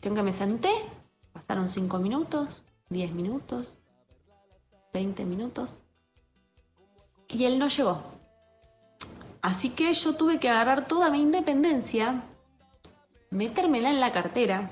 Tengo 0.01 0.17
que 0.17 0.23
me 0.23 0.33
senté, 0.33 0.73
pasaron 1.33 1.69
5 1.69 1.99
minutos, 1.99 2.65
10 2.89 3.13
minutos, 3.13 3.79
20 4.93 5.25
minutos. 5.25 5.75
Y 7.29 7.45
él 7.45 7.59
no 7.59 7.69
llegó. 7.69 8.03
Así 9.41 9.71
que 9.71 9.93
yo 9.93 10.15
tuve 10.15 10.39
que 10.39 10.49
agarrar 10.49 10.87
toda 10.87 11.11
mi 11.11 11.21
independencia, 11.21 12.23
metérmela 13.31 13.91
en 13.91 14.01
la 14.01 14.13
cartera 14.13 14.71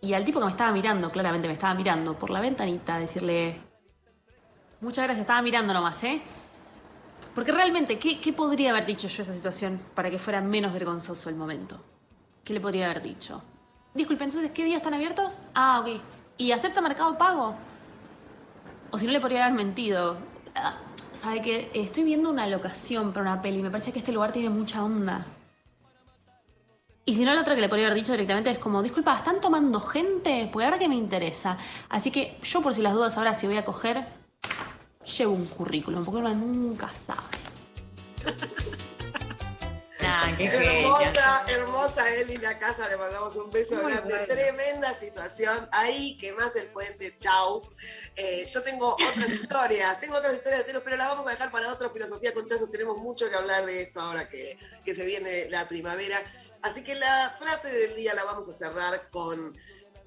y 0.00 0.14
al 0.14 0.24
tipo 0.24 0.38
que 0.38 0.44
me 0.44 0.50
estaba 0.52 0.70
mirando, 0.70 1.10
claramente 1.10 1.48
me 1.48 1.54
estaba 1.54 1.74
mirando 1.74 2.16
por 2.16 2.30
la 2.30 2.40
ventanita, 2.40 2.98
decirle, 2.98 3.60
muchas 4.80 5.04
gracias, 5.04 5.22
estaba 5.22 5.42
mirando 5.42 5.74
nomás, 5.74 6.04
¿eh? 6.04 6.22
Porque 7.34 7.50
realmente, 7.50 7.98
¿qué, 7.98 8.32
podría 8.32 8.70
haber 8.70 8.86
dicho 8.86 9.08
yo 9.08 9.22
esa 9.22 9.32
situación 9.32 9.80
para 9.94 10.10
que 10.10 10.18
fuera 10.18 10.40
menos 10.40 10.72
vergonzoso 10.72 11.28
el 11.28 11.34
momento? 11.34 11.80
¿Qué 12.44 12.52
le 12.52 12.60
podría 12.60 12.86
haber 12.86 13.02
dicho? 13.02 13.42
Disculpe, 13.94 14.24
entonces, 14.24 14.52
¿qué 14.52 14.64
días 14.64 14.78
están 14.78 14.94
abiertos? 14.94 15.38
Ah, 15.54 15.80
ok. 15.80 16.00
¿Y 16.36 16.52
acepta 16.52 16.80
mercado 16.80 17.18
pago? 17.18 17.56
O 18.90 18.98
si 18.98 19.06
no 19.06 19.12
le 19.12 19.20
podría 19.20 19.44
haber 19.44 19.56
mentido. 19.56 20.16
Ah, 20.54 20.76
¿Sabe 21.20 21.42
que 21.42 21.70
Estoy 21.74 22.04
viendo 22.04 22.30
una 22.30 22.46
locación 22.46 23.12
para 23.12 23.32
una 23.32 23.42
peli. 23.42 23.62
Me 23.62 23.70
parece 23.70 23.92
que 23.92 23.98
este 23.98 24.12
lugar 24.12 24.32
tiene 24.32 24.48
mucha 24.50 24.84
onda. 24.84 25.26
Y 27.04 27.14
si 27.14 27.24
no, 27.24 27.32
la 27.34 27.40
otra 27.40 27.54
que 27.54 27.62
le 27.62 27.68
podría 27.68 27.86
haber 27.86 27.98
dicho 27.98 28.12
directamente 28.12 28.50
es 28.50 28.58
como, 28.58 28.82
disculpa, 28.82 29.16
¿están 29.16 29.40
tomando 29.40 29.80
gente? 29.80 30.48
Pues 30.52 30.66
ahora 30.66 30.78
que 30.78 30.88
me 30.88 30.94
interesa. 30.94 31.56
Así 31.88 32.10
que 32.10 32.38
yo 32.42 32.60
por 32.60 32.74
si 32.74 32.82
las 32.82 32.92
dudas 32.92 33.16
ahora 33.16 33.32
si 33.32 33.46
voy 33.46 33.56
a 33.56 33.64
coger, 33.64 34.06
llevo 35.16 35.32
un 35.32 35.46
currículum, 35.46 36.04
porque 36.04 36.20
uno 36.20 36.34
nunca 36.34 36.90
sabe. 37.06 37.38
Nah, 40.08 40.34
qué 40.38 40.46
Hermosa, 40.46 41.44
hermosa 41.48 42.14
Eli 42.14 42.38
la 42.38 42.58
casa, 42.58 42.88
le 42.88 42.96
mandamos 42.96 43.36
un 43.36 43.50
beso 43.50 43.76
Muy 43.76 43.92
grande. 43.92 44.08
bueno. 44.08 44.26
Tremenda 44.26 44.94
situación. 44.94 45.68
Ahí 45.70 46.16
quemás 46.16 46.56
el 46.56 46.68
puente, 46.68 47.18
chau. 47.18 47.62
Eh, 48.16 48.46
yo 48.46 48.62
tengo 48.62 48.94
otras 48.94 49.28
historias, 49.28 50.00
tengo 50.00 50.16
otras 50.16 50.32
historias 50.32 50.60
de 50.60 50.64
telos, 50.64 50.82
pero 50.82 50.96
las 50.96 51.08
vamos 51.08 51.26
a 51.26 51.30
dejar 51.30 51.50
para 51.52 51.70
otra 51.70 51.90
filosofía 51.90 52.32
con 52.32 52.46
Chazo. 52.46 52.70
Tenemos 52.70 52.96
mucho 52.96 53.28
que 53.28 53.36
hablar 53.36 53.66
de 53.66 53.82
esto 53.82 54.00
ahora 54.00 54.30
que, 54.30 54.58
que 54.82 54.94
se 54.94 55.04
viene 55.04 55.50
la 55.50 55.68
primavera. 55.68 56.18
Así 56.62 56.82
que 56.82 56.94
la 56.94 57.36
frase 57.38 57.70
del 57.70 57.94
día 57.94 58.14
la 58.14 58.24
vamos 58.24 58.48
a 58.48 58.54
cerrar 58.54 59.10
con 59.10 59.58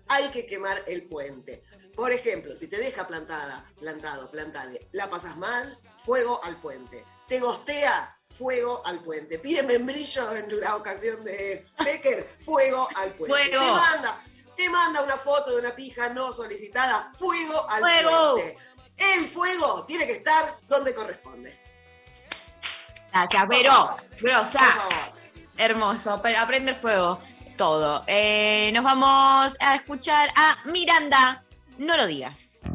hay 0.07 0.29
que 0.29 0.47
quemar 0.47 0.83
el 0.87 1.07
puente. 1.07 1.61
Por 1.95 2.11
ejemplo, 2.11 2.55
si 2.55 2.65
te 2.67 2.77
deja 2.77 3.05
plantada, 3.05 3.71
plantado, 3.79 4.31
plantade, 4.31 4.87
la 4.93 5.11
pasas 5.11 5.37
mal, 5.37 5.79
fuego 5.99 6.43
al 6.43 6.59
puente. 6.59 7.05
Te 7.27 7.39
gostea, 7.39 8.17
fuego 8.31 8.81
al 8.85 8.99
puente. 9.03 9.39
Pide 9.39 9.63
membrillo 9.63 10.35
en 10.35 10.59
la 10.59 10.75
ocasión 10.75 11.23
de 11.23 11.65
Becker, 11.83 12.27
fuego 12.39 12.87
al 12.95 13.13
puente. 13.13 13.49
Fuego. 13.49 13.65
Te 13.65 13.71
manda, 13.71 14.23
te 14.55 14.69
manda 14.69 15.01
una 15.03 15.17
foto 15.17 15.51
de 15.55 15.59
una 15.61 15.75
pija 15.75 16.09
no 16.09 16.31
solicitada, 16.31 17.11
fuego 17.15 17.69
al 17.69 17.79
Fuego. 17.81 18.33
puente. 18.33 18.57
El 18.97 19.27
fuego 19.27 19.85
tiene 19.85 20.05
que 20.05 20.13
estar 20.13 20.57
donde 20.67 20.93
corresponde. 20.93 21.59
Gracias, 23.11 23.43
pero, 23.49 23.95
grosa. 24.21 24.61
Hermoso, 25.57 26.19
pero 26.23 26.39
aprender 26.39 26.75
fuego, 26.79 27.19
todo. 27.57 28.03
Eh, 28.07 28.71
nos 28.73 28.83
vamos 28.83 29.53
a 29.59 29.75
escuchar 29.75 30.29
a 30.35 30.57
Miranda. 30.65 31.43
No 31.77 31.97
lo 31.97 32.05
digas. 32.05 32.69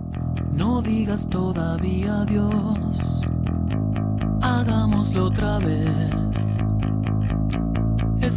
No 0.52 0.82
digas 0.82 1.28
todavía 1.30 2.20
adiós, 2.22 2.45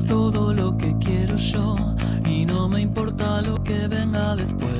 todo 0.09 0.51
lo 0.55 0.75
que 0.75 0.95
quiero 0.97 1.35
yo 1.35 1.75
y 2.25 2.43
no 2.43 2.67
me 2.67 2.81
importa 2.81 3.43
lo 3.43 3.63
que 3.63 3.87
venga 3.87 4.35
después. 4.35 4.73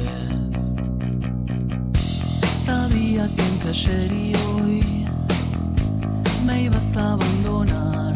Sabía 2.66 3.30
que 3.36 3.44
entre 3.54 3.70
ayer 3.70 4.12
y 4.12 4.34
hoy 4.48 5.06
me 6.48 6.64
ibas 6.64 6.98
a 6.98 7.14
abandonar. 7.14 8.16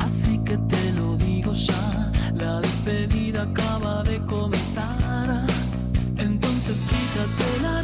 Así 0.00 0.36
que 0.44 0.58
te 0.58 0.92
lo 0.92 1.16
digo 1.16 1.54
ya, 1.54 2.12
la 2.34 2.60
despedida 2.60 3.44
acaba 3.44 4.02
de 4.02 4.20
comenzar. 4.26 5.46
Entonces 6.18 6.76
quítate 6.90 7.62
la 7.62 7.79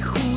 ti. 0.00 0.18
Te 0.18 0.27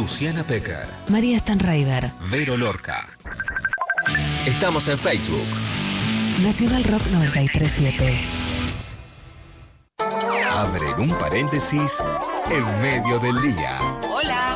Luciana 0.00 0.42
Pecker, 0.42 0.86
María 1.08 1.38
Stanraiver, 1.38 2.10
Vero 2.30 2.56
Lorca. 2.56 3.06
Estamos 4.46 4.88
en 4.88 4.98
Facebook. 4.98 5.46
Nacional 6.40 6.84
Rock 6.84 7.02
937. 7.12 8.18
Abren 10.50 11.00
un 11.00 11.10
paréntesis 11.18 12.02
en 12.50 12.64
medio 12.80 13.18
del 13.18 13.42
día. 13.42 13.78
Hola. 14.10 14.49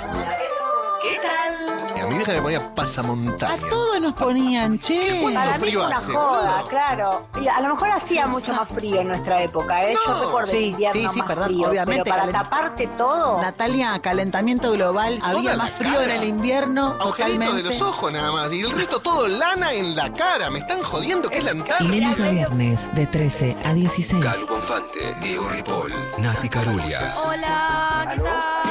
Vieja 2.24 2.32
me 2.40 2.42
ponía 2.42 2.74
pasamontaña. 2.74 3.54
A 3.54 3.68
todos 3.68 4.00
nos 4.00 4.12
ponían, 4.14 4.78
che. 4.78 5.18
¿Cuánto 5.22 5.40
Para 5.40 5.52
mí 5.58 5.58
frío 5.60 5.78
fue 5.80 5.86
una 5.88 5.96
hace, 5.98 6.12
joda, 6.12 6.52
boludo? 6.56 6.68
claro. 6.68 7.26
Y 7.40 7.48
a 7.48 7.60
lo 7.60 7.68
mejor 7.68 7.90
hacía 7.90 8.26
mucho 8.26 8.52
más 8.54 8.68
frío 8.68 9.00
en 9.00 9.08
nuestra 9.08 9.42
época, 9.42 9.84
¿eh? 9.84 9.94
Yo 10.06 10.14
No. 10.14 10.20
recuerdo 10.24 10.50
Sí, 10.50 10.56
el 10.56 10.64
invierno 10.64 11.00
sí, 11.00 11.08
sí, 11.12 11.18
más 11.18 11.26
perdón, 11.28 11.44
frío, 11.46 11.68
obviamente, 11.68 12.02
Pero 12.04 12.16
para 12.16 12.26
calen- 12.26 12.32
taparte 12.42 12.86
todo. 12.88 13.40
Natalia, 13.42 13.98
calentamiento 14.00 14.72
global, 14.72 15.18
había 15.22 15.56
más 15.56 15.70
frío 15.70 15.92
cara. 15.94 16.04
en 16.16 16.22
el 16.22 16.28
invierno, 16.28 16.86
Agujerito 17.00 17.10
totalmente. 17.38 17.56
de 17.56 17.62
los 17.62 17.80
ojos 17.82 18.12
nada 18.12 18.32
más. 18.32 18.52
Y 18.52 18.60
el 18.60 18.72
resto 18.72 18.98
todo 19.00 19.28
lana 19.28 19.72
en 19.72 19.94
la 19.96 20.12
cara. 20.12 20.50
Me 20.50 20.58
están 20.60 20.82
jodiendo 20.82 21.28
que 21.28 21.38
es 21.38 21.44
la 21.44 21.50
entrada. 21.52 21.80
Lunes 21.80 22.20
a 22.20 22.28
viernes 22.28 22.94
de 22.94 23.06
13 23.06 23.56
a 23.64 23.72
16. 23.74 24.24
Calu 24.24 24.46
Bonfante, 24.46 25.14
Diego 25.22 25.48
Ripoll, 25.48 25.94
Nati 26.18 26.48
Carulias. 26.48 27.22
Hola, 27.26 28.08
¿qué 28.14 28.20
tal? 28.20 28.63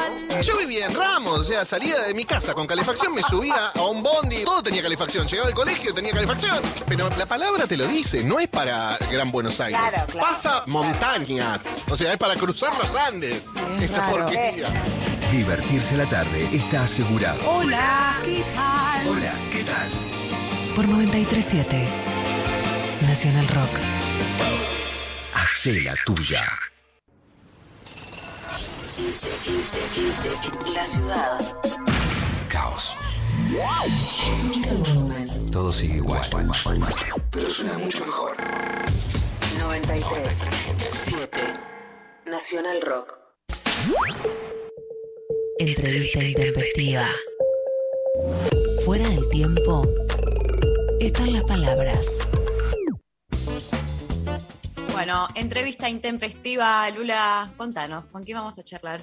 Yo 0.43 0.57
vivía 0.57 0.87
en 0.87 0.93
Ramos, 0.93 1.39
o 1.39 1.43
sea, 1.45 1.63
salía 1.63 2.01
de 2.01 2.13
mi 2.13 2.25
casa 2.25 2.53
con 2.53 2.67
calefacción, 2.67 3.13
me 3.13 3.23
subía 3.23 3.67
a 3.73 3.81
un 3.83 4.03
bondi, 4.03 4.43
todo 4.43 4.61
tenía 4.61 4.81
calefacción. 4.81 5.25
Llegaba 5.25 5.47
al 5.47 5.53
colegio, 5.53 5.93
tenía 5.93 6.11
calefacción. 6.11 6.61
Pero 6.85 7.09
la 7.17 7.25
palabra 7.25 7.65
te 7.65 7.77
lo 7.77 7.87
dice, 7.87 8.25
no 8.25 8.39
es 8.41 8.49
para 8.49 8.97
Gran 9.09 9.31
Buenos 9.31 9.61
Aires. 9.61 9.79
Claro, 9.79 10.05
claro. 10.07 10.27
Pasa 10.27 10.63
montañas. 10.67 11.81
O 11.89 11.95
sea, 11.95 12.11
es 12.11 12.17
para 12.17 12.35
cruzar 12.35 12.75
los 12.77 12.93
Andes. 12.93 13.45
Esa 13.81 14.01
raro. 14.01 14.25
porquería. 14.25 14.67
Divertirse 15.31 15.95
la 15.95 16.09
tarde 16.09 16.49
está 16.51 16.83
asegurado. 16.83 17.39
Hola, 17.49 18.19
¿qué 18.23 18.43
tal? 18.53 19.07
Hola, 19.07 19.49
¿qué 19.49 19.63
tal? 19.63 19.91
Por 20.75 20.87
937. 20.89 21.87
Nacional 23.01 23.47
Rock. 23.47 23.79
Hacé 25.33 25.81
la 25.81 25.95
tuya. 26.05 26.43
La 30.75 30.85
ciudad. 30.85 31.39
Caos. 32.47 32.95
Todo 35.51 35.73
sigue 35.73 35.95
igual. 35.95 36.21
Pero 37.31 37.49
suena 37.49 37.79
mucho 37.79 38.05
mejor. 38.05 38.37
93. 39.57 40.49
7. 40.91 41.39
Nacional 42.27 42.81
Rock. 42.81 43.17
Entrevista 45.57 46.23
intempestiva. 46.23 47.07
Fuera 48.85 49.09
del 49.09 49.27
tiempo 49.29 49.87
están 50.99 51.33
las 51.33 51.43
palabras. 51.45 52.27
Bueno, 54.93 55.27
entrevista 55.33 55.89
intempestiva, 55.89 56.87
Lula, 56.91 57.51
contanos, 57.57 58.05
¿con 58.11 58.23
quién 58.23 58.37
vamos 58.37 58.59
a 58.59 58.63
charlar? 58.63 59.01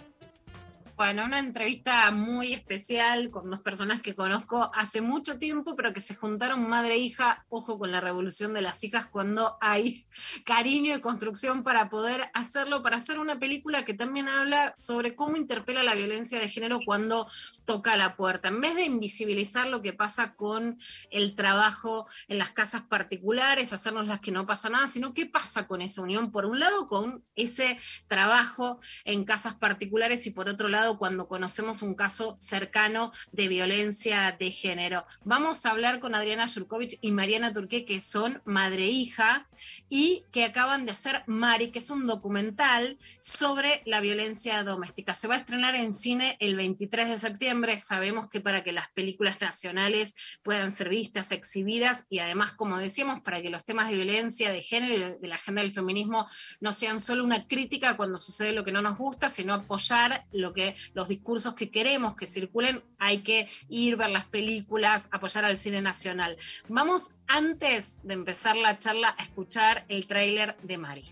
Bueno, 1.00 1.24
una 1.24 1.38
entrevista 1.38 2.10
muy 2.10 2.52
especial 2.52 3.30
con 3.30 3.48
dos 3.48 3.60
personas 3.60 4.02
que 4.02 4.14
conozco 4.14 4.70
hace 4.74 5.00
mucho 5.00 5.38
tiempo, 5.38 5.74
pero 5.74 5.94
que 5.94 6.00
se 6.00 6.14
juntaron 6.14 6.68
madre 6.68 6.92
e 6.92 6.98
hija, 6.98 7.46
ojo 7.48 7.78
con 7.78 7.90
la 7.90 8.02
revolución 8.02 8.52
de 8.52 8.60
las 8.60 8.84
hijas, 8.84 9.06
cuando 9.06 9.56
hay 9.62 10.06
cariño 10.44 10.94
y 10.94 11.00
construcción 11.00 11.62
para 11.62 11.88
poder 11.88 12.30
hacerlo, 12.34 12.82
para 12.82 12.98
hacer 12.98 13.18
una 13.18 13.38
película 13.38 13.86
que 13.86 13.94
también 13.94 14.28
habla 14.28 14.74
sobre 14.76 15.16
cómo 15.16 15.38
interpela 15.38 15.82
la 15.82 15.94
violencia 15.94 16.38
de 16.38 16.50
género 16.50 16.80
cuando 16.84 17.26
toca 17.64 17.96
la 17.96 18.14
puerta. 18.14 18.48
En 18.48 18.60
vez 18.60 18.74
de 18.74 18.84
invisibilizar 18.84 19.68
lo 19.68 19.80
que 19.80 19.94
pasa 19.94 20.34
con 20.34 20.78
el 21.10 21.34
trabajo 21.34 22.06
en 22.28 22.36
las 22.36 22.50
casas 22.50 22.82
particulares, 22.82 23.72
hacernos 23.72 24.06
las 24.06 24.20
que 24.20 24.32
no 24.32 24.44
pasa 24.44 24.68
nada, 24.68 24.86
sino 24.86 25.14
qué 25.14 25.24
pasa 25.24 25.66
con 25.66 25.80
esa 25.80 26.02
unión, 26.02 26.30
por 26.30 26.44
un 26.44 26.60
lado, 26.60 26.86
con 26.88 27.24
ese 27.36 27.78
trabajo 28.06 28.80
en 29.06 29.24
casas 29.24 29.54
particulares 29.54 30.26
y 30.26 30.32
por 30.32 30.50
otro 30.50 30.68
lado, 30.68 30.89
cuando 30.98 31.28
conocemos 31.28 31.82
un 31.82 31.94
caso 31.94 32.36
cercano 32.40 33.12
de 33.32 33.48
violencia 33.48 34.36
de 34.38 34.50
género. 34.50 35.04
Vamos 35.24 35.64
a 35.64 35.70
hablar 35.70 36.00
con 36.00 36.14
Adriana 36.14 36.46
Yurkovich 36.46 36.98
y 37.00 37.12
Mariana 37.12 37.52
Turqué, 37.52 37.84
que 37.84 38.00
son 38.00 38.42
madre 38.44 38.84
e 38.84 38.90
hija 38.90 39.48
y 39.88 40.24
que 40.32 40.44
acaban 40.44 40.84
de 40.84 40.92
hacer 40.92 41.22
Mari, 41.26 41.68
que 41.68 41.78
es 41.78 41.90
un 41.90 42.06
documental 42.06 42.98
sobre 43.18 43.82
la 43.86 44.00
violencia 44.00 44.62
doméstica. 44.64 45.14
Se 45.14 45.28
va 45.28 45.34
a 45.34 45.38
estrenar 45.38 45.74
en 45.74 45.92
cine 45.92 46.36
el 46.40 46.56
23 46.56 47.08
de 47.08 47.18
septiembre. 47.18 47.78
Sabemos 47.78 48.28
que 48.28 48.40
para 48.40 48.62
que 48.62 48.72
las 48.72 48.90
películas 48.90 49.40
nacionales 49.40 50.14
puedan 50.42 50.72
ser 50.72 50.88
vistas, 50.88 51.32
exhibidas 51.32 52.06
y 52.08 52.18
además, 52.18 52.52
como 52.52 52.78
decíamos, 52.78 53.20
para 53.20 53.42
que 53.42 53.50
los 53.50 53.64
temas 53.64 53.88
de 53.88 53.96
violencia 53.96 54.52
de 54.52 54.62
género 54.62 54.94
y 54.94 54.98
de, 54.98 55.18
de 55.18 55.28
la 55.28 55.36
agenda 55.36 55.62
del 55.62 55.72
feminismo 55.72 56.26
no 56.60 56.72
sean 56.72 57.00
solo 57.00 57.24
una 57.24 57.46
crítica 57.46 57.96
cuando 57.96 58.18
sucede 58.18 58.52
lo 58.52 58.64
que 58.64 58.72
no 58.72 58.82
nos 58.82 58.98
gusta, 58.98 59.28
sino 59.28 59.54
apoyar 59.54 60.26
lo 60.32 60.52
que 60.52 60.76
los 60.94 61.08
discursos 61.08 61.54
que 61.54 61.70
queremos 61.70 62.16
que 62.16 62.26
circulen, 62.26 62.82
hay 62.98 63.18
que 63.18 63.48
ir, 63.68 63.96
ver 63.96 64.10
las 64.10 64.24
películas, 64.24 65.08
apoyar 65.12 65.44
al 65.44 65.56
cine 65.56 65.82
nacional. 65.82 66.36
Vamos 66.68 67.14
antes 67.26 67.98
de 68.02 68.14
empezar 68.14 68.56
la 68.56 68.78
charla 68.78 69.14
a 69.18 69.22
escuchar 69.22 69.84
el 69.88 70.06
tráiler 70.06 70.56
de 70.62 70.78
Mari. 70.78 71.04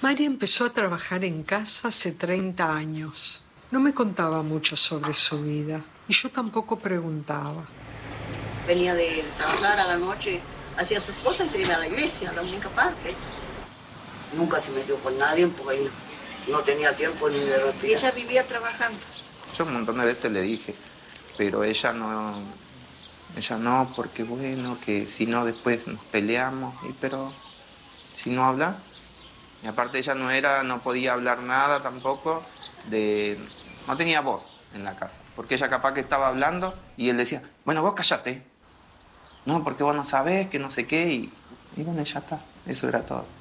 Mari 0.00 0.24
empezó 0.24 0.64
a 0.64 0.70
trabajar 0.70 1.24
en 1.24 1.42
casa 1.42 1.88
hace 1.88 2.12
30 2.12 2.74
años. 2.74 3.44
No 3.70 3.80
me 3.80 3.92
contaba 3.92 4.42
mucho 4.42 4.76
sobre 4.76 5.12
su 5.12 5.42
vida 5.42 5.84
y 6.08 6.12
yo 6.12 6.30
tampoco 6.30 6.78
preguntaba. 6.78 7.66
Venía 8.66 8.94
de 8.94 9.24
trabajar 9.36 9.80
a 9.80 9.86
la 9.86 9.96
noche, 9.96 10.40
hacía 10.76 11.00
sus 11.00 11.14
cosas 11.16 11.48
y 11.48 11.50
se 11.50 11.60
iba 11.62 11.74
a 11.74 11.78
la 11.78 11.88
iglesia, 11.88 12.32
la 12.32 12.42
única 12.42 12.68
parte. 12.70 13.14
Nunca 14.36 14.60
se 14.60 14.70
metió 14.72 14.96
con 14.98 15.18
nadie 15.18 15.46
porque 15.48 15.90
no 16.48 16.60
tenía 16.60 16.94
tiempo 16.94 17.28
ni 17.28 17.38
de 17.38 17.58
respirar. 17.58 17.84
Y 17.84 17.92
ella 17.92 18.10
vivía 18.12 18.46
trabajando. 18.46 18.98
Yo 19.56 19.64
un 19.64 19.72
montón 19.74 19.98
de 19.98 20.04
veces 20.04 20.30
le 20.30 20.42
dije, 20.42 20.74
pero 21.36 21.64
ella 21.64 21.92
no, 21.92 22.40
ella 23.36 23.56
no, 23.56 23.92
porque 23.94 24.24
bueno, 24.24 24.78
que 24.84 25.08
si 25.08 25.26
no 25.26 25.44
después 25.44 25.86
nos 25.86 26.02
peleamos, 26.06 26.74
y 26.88 26.92
pero 27.00 27.32
si 28.14 28.30
no 28.30 28.44
habla, 28.44 28.76
y 29.62 29.66
aparte 29.66 29.98
ella 29.98 30.14
no 30.14 30.30
era, 30.30 30.62
no 30.62 30.82
podía 30.82 31.12
hablar 31.12 31.40
nada 31.40 31.82
tampoco, 31.82 32.42
de, 32.90 33.38
no 33.86 33.96
tenía 33.96 34.20
voz 34.20 34.58
en 34.74 34.84
la 34.84 34.96
casa, 34.96 35.20
porque 35.34 35.54
ella 35.54 35.68
capaz 35.68 35.94
que 35.94 36.00
estaba 36.00 36.28
hablando 36.28 36.74
y 36.96 37.08
él 37.08 37.16
decía, 37.16 37.42
bueno, 37.64 37.82
vos 37.82 37.94
callate, 37.94 38.42
no, 39.46 39.64
porque 39.64 39.82
vos 39.82 39.96
no 39.96 40.04
sabés, 40.04 40.48
que 40.48 40.58
no 40.58 40.70
sé 40.70 40.86
qué, 40.86 41.10
y, 41.10 41.32
y 41.76 41.82
bueno, 41.82 42.02
ya 42.02 42.18
está, 42.20 42.40
eso 42.66 42.88
era 42.88 43.04
todo. 43.04 43.37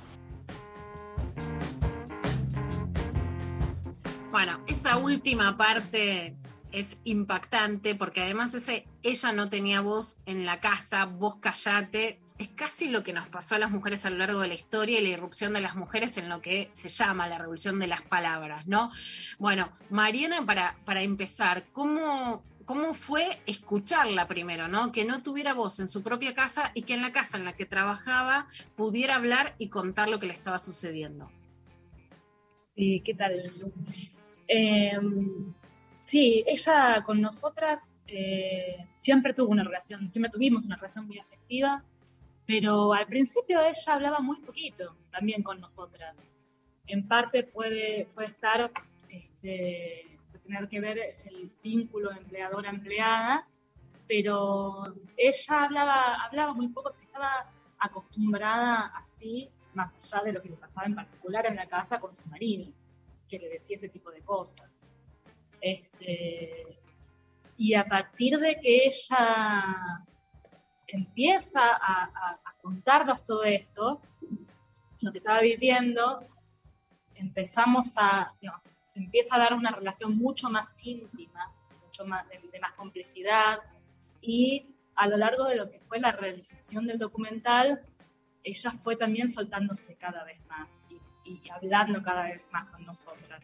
Bueno, 4.38 4.62
esa 4.68 4.98
última 4.98 5.58
parte 5.58 6.36
es 6.72 7.02
impactante 7.06 7.96
porque 7.96 8.22
además 8.22 8.54
ese 8.54 8.86
ella 9.02 9.32
no 9.32 9.50
tenía 9.50 9.82
voz 9.82 10.22
en 10.28 10.46
la 10.46 10.60
casa, 10.60 11.06
vos 11.06 11.38
callate, 11.38 12.22
es 12.38 12.50
casi 12.50 12.90
lo 12.90 13.02
que 13.02 13.14
nos 13.14 13.28
pasó 13.30 13.56
a 13.56 13.58
las 13.58 13.72
mujeres 13.72 14.06
a 14.06 14.12
lo 14.12 14.20
largo 14.20 14.40
de 14.40 14.50
la 14.50 14.54
historia 14.54 15.00
y 15.00 15.02
la 15.02 15.10
irrupción 15.10 15.54
de 15.54 15.62
las 15.62 15.76
mujeres 15.76 16.20
en 16.20 16.30
lo 16.30 16.40
que 16.40 16.70
se 16.72 16.88
llama 16.88 17.28
la 17.28 17.40
revolución 17.40 17.80
de 17.80 17.88
las 17.88 18.04
palabras, 18.04 18.68
¿no? 18.68 18.92
Bueno, 19.40 19.72
Mariana, 19.90 20.46
para, 20.46 20.78
para 20.86 21.02
empezar, 21.02 21.66
¿cómo, 21.74 22.44
¿cómo 22.66 22.94
fue 22.94 23.42
escucharla 23.48 24.28
primero, 24.28 24.68
¿no? 24.68 24.92
Que 24.92 25.04
no 25.04 25.24
tuviera 25.24 25.56
voz 25.56 25.80
en 25.80 25.88
su 25.88 26.04
propia 26.04 26.36
casa 26.36 26.72
y 26.76 26.84
que 26.84 26.94
en 26.94 27.02
la 27.02 27.12
casa 27.12 27.38
en 27.38 27.46
la 27.46 27.54
que 27.54 27.66
trabajaba 27.66 28.48
pudiera 28.76 29.16
hablar 29.16 29.56
y 29.58 29.70
contar 29.70 30.10
lo 30.10 30.20
que 30.20 30.28
le 30.28 30.34
estaba 30.34 30.60
sucediendo. 30.60 31.32
¿qué 32.76 33.16
tal? 33.18 33.52
Eh, 34.48 34.98
sí, 36.04 36.44
ella 36.48 37.04
con 37.06 37.22
nosotras 37.22 37.82
eh, 38.08 38.88
siempre 39.00 39.34
tuvo 39.34 39.50
una 39.52 39.64
relación, 39.64 40.12
siempre 40.12 40.32
tuvimos 40.32 40.66
una 40.66 40.78
relación 40.78 41.06
muy 41.06 41.20
afectiva, 41.20 41.84
pero 42.46 42.94
al 42.94 43.06
principio 43.08 43.60
ella 43.60 43.94
hablaba 43.94 44.20
muy 44.20 44.40
poquito 44.40 44.96
también 45.12 45.44
con 45.44 45.60
nosotras. 45.60 46.16
En 46.88 47.08
parte 47.08 47.44
puede, 47.44 48.08
puede 48.14 48.28
estar, 48.28 48.72
este, 49.10 50.18
tener 50.46 50.70
que 50.70 50.80
ver 50.80 50.98
el 51.26 51.52
vínculo 51.62 52.12
empleadora-empleada, 52.12 53.46
pero 54.08 54.84
ella 55.18 55.64
hablaba, 55.64 56.24
hablaba 56.24 56.54
muy 56.54 56.70
poco, 56.70 56.94
estaba 57.02 57.52
acostumbrada 57.80 58.94
así, 58.96 59.50
más 59.74 60.14
allá 60.14 60.24
de 60.24 60.32
lo 60.32 60.42
que 60.42 60.50
le 60.50 60.56
pasaba 60.56 60.88
en 60.88 60.96
particular 60.96 61.46
en 61.46 61.58
la 61.58 61.68
casa 61.68 62.00
con 62.00 62.14
su 62.14 62.26
marido 62.30 62.72
que 63.28 63.40
le 63.40 63.50
decía 63.50 63.78
ese 63.78 63.90
tipo 63.90 64.12
de 64.12 64.22
cosas. 64.22 64.72
Este, 65.62 66.80
y 67.58 67.74
a 67.74 67.86
partir 67.86 68.38
de 68.40 68.60
que 68.60 68.88
ella 68.88 70.06
empieza 70.88 71.62
a, 71.62 72.40
contarnos 72.62 73.24
todo 73.24 73.46
esto, 73.46 74.02
lo 75.00 75.12
que 75.12 75.20
estaba 75.20 75.40
viviendo, 75.42 76.28
empezamos 77.16 77.94
a, 77.96 78.34
digamos, 78.42 78.64
se 78.94 79.00
empieza 79.00 79.36
a 79.36 79.40
dar 79.40 79.54
una 79.54 79.72
relación 79.72 80.18
mucho 80.18 80.50
más 80.50 80.86
íntima, 80.86 81.54
mucho 81.86 82.06
más, 82.06 82.28
de 82.28 82.60
más 82.60 82.74
complicidad. 82.74 83.60
Y 84.22 84.68
a 84.96 85.08
lo 85.08 85.18
largo 85.18 85.46
de 85.46 85.56
lo 85.56 85.70
que 85.70 85.80
fue 85.80 86.00
la 86.00 86.12
realización 86.12 86.88
del 86.88 87.00
documental, 87.00 87.82
ella 88.44 88.72
fue 88.72 88.98
también 88.98 89.30
soltándose 89.30 89.96
cada 89.96 90.24
vez 90.26 90.46
más 90.48 90.68
y, 91.28 91.50
hablando 91.50 92.02
cada 92.02 92.24
vez 92.24 92.42
más 92.52 92.66
con 92.66 92.86
nosotras. 92.86 93.44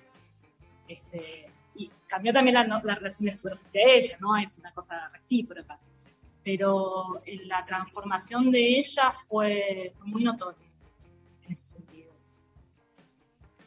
Este, 0.88 1.50
y 1.76 1.90
cambió 2.08 2.34
también 2.34 2.56
la, 2.56 2.82
la 2.84 2.96
relación 2.96 3.26
de 3.26 3.32
nosotros 3.32 3.62
entre 3.66 3.98
ella, 3.98 4.18
¿no? 4.20 4.38
Es 4.38 4.58
una 4.58 4.72
cosa 4.72 5.10
recíproca. 5.10 5.80
Pero 6.44 7.22
eh, 7.26 7.46
la 7.46 7.66
transformación 7.66 8.52
de 8.52 8.80
ella 8.80 9.14
fue 9.28 9.94
muy 10.04 10.24
notoria 10.24 10.68
en 11.46 11.54
ese 11.54 11.64
sentido. 11.64 11.94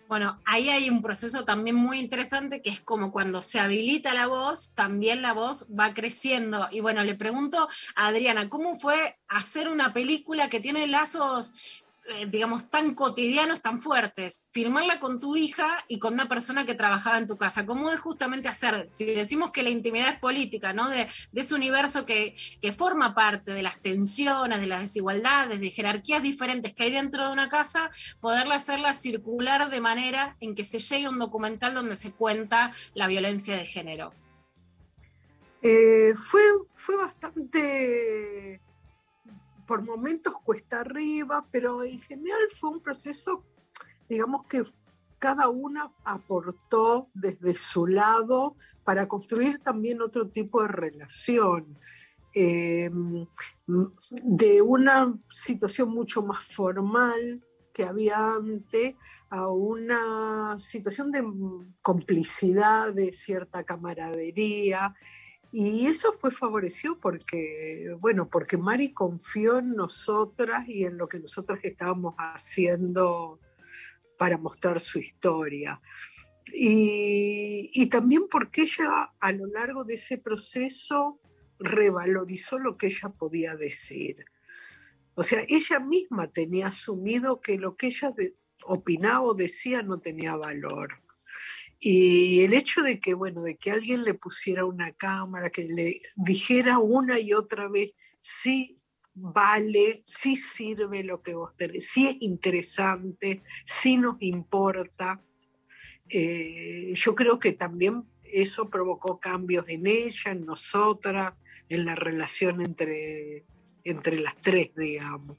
Bueno, 0.08 0.40
ahí 0.44 0.68
hay 0.68 0.88
un 0.88 1.02
proceso 1.02 1.44
también 1.44 1.74
muy 1.74 1.98
interesante 1.98 2.62
que 2.62 2.70
es 2.70 2.80
como 2.80 3.10
cuando 3.10 3.42
se 3.42 3.58
habilita 3.58 4.14
la 4.14 4.28
voz, 4.28 4.72
también 4.74 5.20
la 5.20 5.32
voz 5.32 5.68
va 5.76 5.94
creciendo. 5.94 6.68
Y 6.70 6.80
bueno, 6.80 7.02
le 7.02 7.16
pregunto 7.16 7.68
a 7.96 8.06
Adriana, 8.06 8.48
¿cómo 8.48 8.76
fue 8.76 9.18
hacer 9.26 9.68
una 9.68 9.92
película 9.92 10.48
que 10.48 10.60
tiene 10.60 10.86
lazos, 10.86 11.84
eh, 12.08 12.26
digamos, 12.28 12.70
tan 12.70 12.94
cotidianos, 12.94 13.62
tan 13.62 13.80
fuertes? 13.80 14.44
Filmarla 14.50 15.00
con 15.00 15.20
tu 15.20 15.36
hija 15.36 15.68
y 15.88 15.98
con 15.98 16.14
una 16.14 16.28
persona 16.28 16.66
que 16.66 16.74
trabajaba 16.74 17.18
en 17.18 17.26
tu 17.26 17.36
casa. 17.36 17.66
¿Cómo 17.66 17.90
es 17.90 18.00
justamente 18.00 18.48
hacer, 18.48 18.88
si 18.92 19.06
decimos 19.06 19.50
que 19.50 19.62
la 19.62 19.70
intimidad 19.70 20.10
es 20.10 20.18
política, 20.18 20.72
¿no? 20.72 20.88
De, 20.88 21.08
de 21.32 21.40
ese 21.40 21.54
universo 21.54 22.06
que, 22.06 22.36
que 22.60 22.72
forma 22.72 23.14
parte 23.14 23.52
de 23.52 23.62
las 23.62 23.80
tensiones, 23.80 24.60
de 24.60 24.66
las 24.66 24.80
desigualdades, 24.80 25.60
de 25.60 25.70
jerarquías 25.70 26.22
diferentes 26.22 26.74
que 26.74 26.84
hay 26.84 26.92
dentro 26.92 27.26
de 27.26 27.32
una 27.32 27.48
casa, 27.48 27.90
poderla 28.20 28.56
hacerla 28.56 28.92
circular 28.92 29.70
de 29.70 29.80
manera 29.80 30.36
en 30.40 30.54
que 30.54 30.64
se 30.64 30.78
llegue 30.78 31.06
a 31.06 31.10
un 31.10 31.18
documental 31.18 31.74
donde 31.74 31.96
se 31.96 32.12
cuenta 32.12 32.72
la 32.94 33.06
violencia 33.06 33.56
de 33.56 33.66
género. 33.66 34.12
Eh, 35.62 36.14
fue, 36.16 36.40
fue 36.74 36.96
bastante, 36.96 38.60
por 39.66 39.82
momentos 39.82 40.36
cuesta 40.44 40.80
arriba, 40.80 41.46
pero 41.50 41.82
en 41.82 42.00
general 42.00 42.40
fue 42.58 42.70
un 42.70 42.80
proceso, 42.80 43.44
digamos 44.08 44.46
que 44.46 44.62
cada 45.18 45.48
una 45.48 45.92
aportó 46.04 47.08
desde 47.14 47.54
su 47.54 47.86
lado 47.86 48.54
para 48.84 49.08
construir 49.08 49.58
también 49.58 50.00
otro 50.00 50.28
tipo 50.28 50.62
de 50.62 50.68
relación. 50.68 51.78
Eh, 52.34 52.90
de 54.10 54.62
una 54.62 55.18
situación 55.30 55.88
mucho 55.88 56.22
más 56.22 56.44
formal 56.44 57.42
que 57.72 57.84
había 57.84 58.34
antes 58.34 58.94
a 59.30 59.48
una 59.48 60.58
situación 60.58 61.10
de 61.10 61.24
complicidad, 61.82 62.92
de 62.92 63.12
cierta 63.12 63.64
camaradería, 63.64 64.94
y 65.52 65.86
eso 65.86 66.12
fue 66.20 66.30
favorecido 66.30 66.98
porque, 67.00 67.94
bueno, 68.00 68.28
porque 68.28 68.56
Mari 68.56 68.92
confió 68.92 69.58
en 69.58 69.74
nosotras 69.74 70.68
y 70.68 70.84
en 70.84 70.98
lo 70.98 71.06
que 71.06 71.20
nosotras 71.20 71.60
estábamos 71.62 72.14
haciendo 72.18 73.40
para 74.18 74.38
mostrar 74.38 74.80
su 74.80 74.98
historia. 74.98 75.80
Y, 76.52 77.70
y 77.74 77.86
también 77.86 78.28
porque 78.30 78.62
ella 78.62 79.12
a 79.18 79.32
lo 79.32 79.46
largo 79.46 79.84
de 79.84 79.94
ese 79.94 80.18
proceso 80.18 81.20
revalorizó 81.58 82.58
lo 82.58 82.76
que 82.76 82.86
ella 82.86 83.08
podía 83.08 83.56
decir. 83.56 84.24
O 85.14 85.22
sea, 85.22 85.44
ella 85.48 85.80
misma 85.80 86.30
tenía 86.30 86.68
asumido 86.68 87.40
que 87.40 87.56
lo 87.56 87.76
que 87.76 87.86
ella 87.86 88.14
opinaba 88.64 89.22
o 89.22 89.34
decía 89.34 89.82
no 89.82 90.00
tenía 90.00 90.36
valor. 90.36 91.00
Y 91.88 92.40
el 92.40 92.52
hecho 92.52 92.82
de 92.82 92.98
que, 92.98 93.14
bueno, 93.14 93.42
de 93.42 93.58
que 93.58 93.70
alguien 93.70 94.02
le 94.02 94.14
pusiera 94.14 94.64
una 94.64 94.90
cámara, 94.90 95.50
que 95.50 95.62
le 95.62 96.02
dijera 96.16 96.80
una 96.80 97.20
y 97.20 97.32
otra 97.32 97.68
vez, 97.68 97.92
sí 98.18 98.74
vale, 99.14 100.00
sí 100.02 100.34
sirve 100.34 101.04
lo 101.04 101.22
que 101.22 101.36
vos 101.36 101.56
tenés, 101.56 101.86
sí 101.86 102.08
es 102.08 102.16
interesante, 102.18 103.44
sí 103.64 103.98
nos 103.98 104.16
importa. 104.18 105.22
Eh, 106.08 106.92
yo 106.96 107.14
creo 107.14 107.38
que 107.38 107.52
también 107.52 108.02
eso 108.24 108.68
provocó 108.68 109.20
cambios 109.20 109.68
en 109.68 109.86
ella, 109.86 110.32
en 110.32 110.44
nosotras, 110.44 111.34
en 111.68 111.84
la 111.84 111.94
relación 111.94 112.62
entre, 112.62 113.44
entre 113.84 114.18
las 114.18 114.34
tres, 114.42 114.74
digamos. 114.74 115.36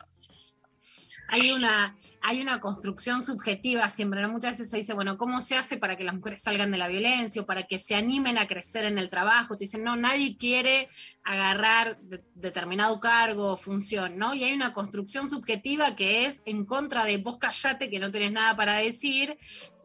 Hay 1.29 1.51
una, 1.51 1.97
hay 2.21 2.41
una 2.41 2.59
construcción 2.59 3.21
subjetiva 3.21 3.87
siempre. 3.89 4.25
Muchas 4.27 4.53
veces 4.53 4.69
se 4.69 4.77
dice, 4.77 4.93
bueno, 4.93 5.17
¿cómo 5.17 5.39
se 5.39 5.57
hace 5.57 5.77
para 5.77 5.95
que 5.97 6.03
las 6.03 6.15
mujeres 6.15 6.41
salgan 6.41 6.71
de 6.71 6.77
la 6.77 6.87
violencia 6.87 7.41
o 7.41 7.45
para 7.45 7.63
que 7.63 7.77
se 7.77 7.95
animen 7.95 8.37
a 8.37 8.47
crecer 8.47 8.85
en 8.85 8.97
el 8.97 9.09
trabajo? 9.09 9.57
Te 9.57 9.65
dicen, 9.65 9.83
no, 9.83 9.95
nadie 9.95 10.37
quiere 10.37 10.87
agarrar 11.23 11.99
de- 11.99 12.23
determinado 12.35 12.99
cargo 12.99 13.51
o 13.53 13.57
función, 13.57 14.17
¿no? 14.17 14.33
Y 14.33 14.43
hay 14.45 14.53
una 14.53 14.73
construcción 14.73 15.29
subjetiva 15.29 15.95
que 15.95 16.25
es 16.25 16.41
en 16.45 16.65
contra 16.65 17.03
de 17.03 17.17
vos 17.17 17.37
callate 17.37 17.89
que 17.89 17.99
no 17.99 18.11
tenés 18.11 18.31
nada 18.31 18.55
para 18.55 18.75
decir, 18.75 19.37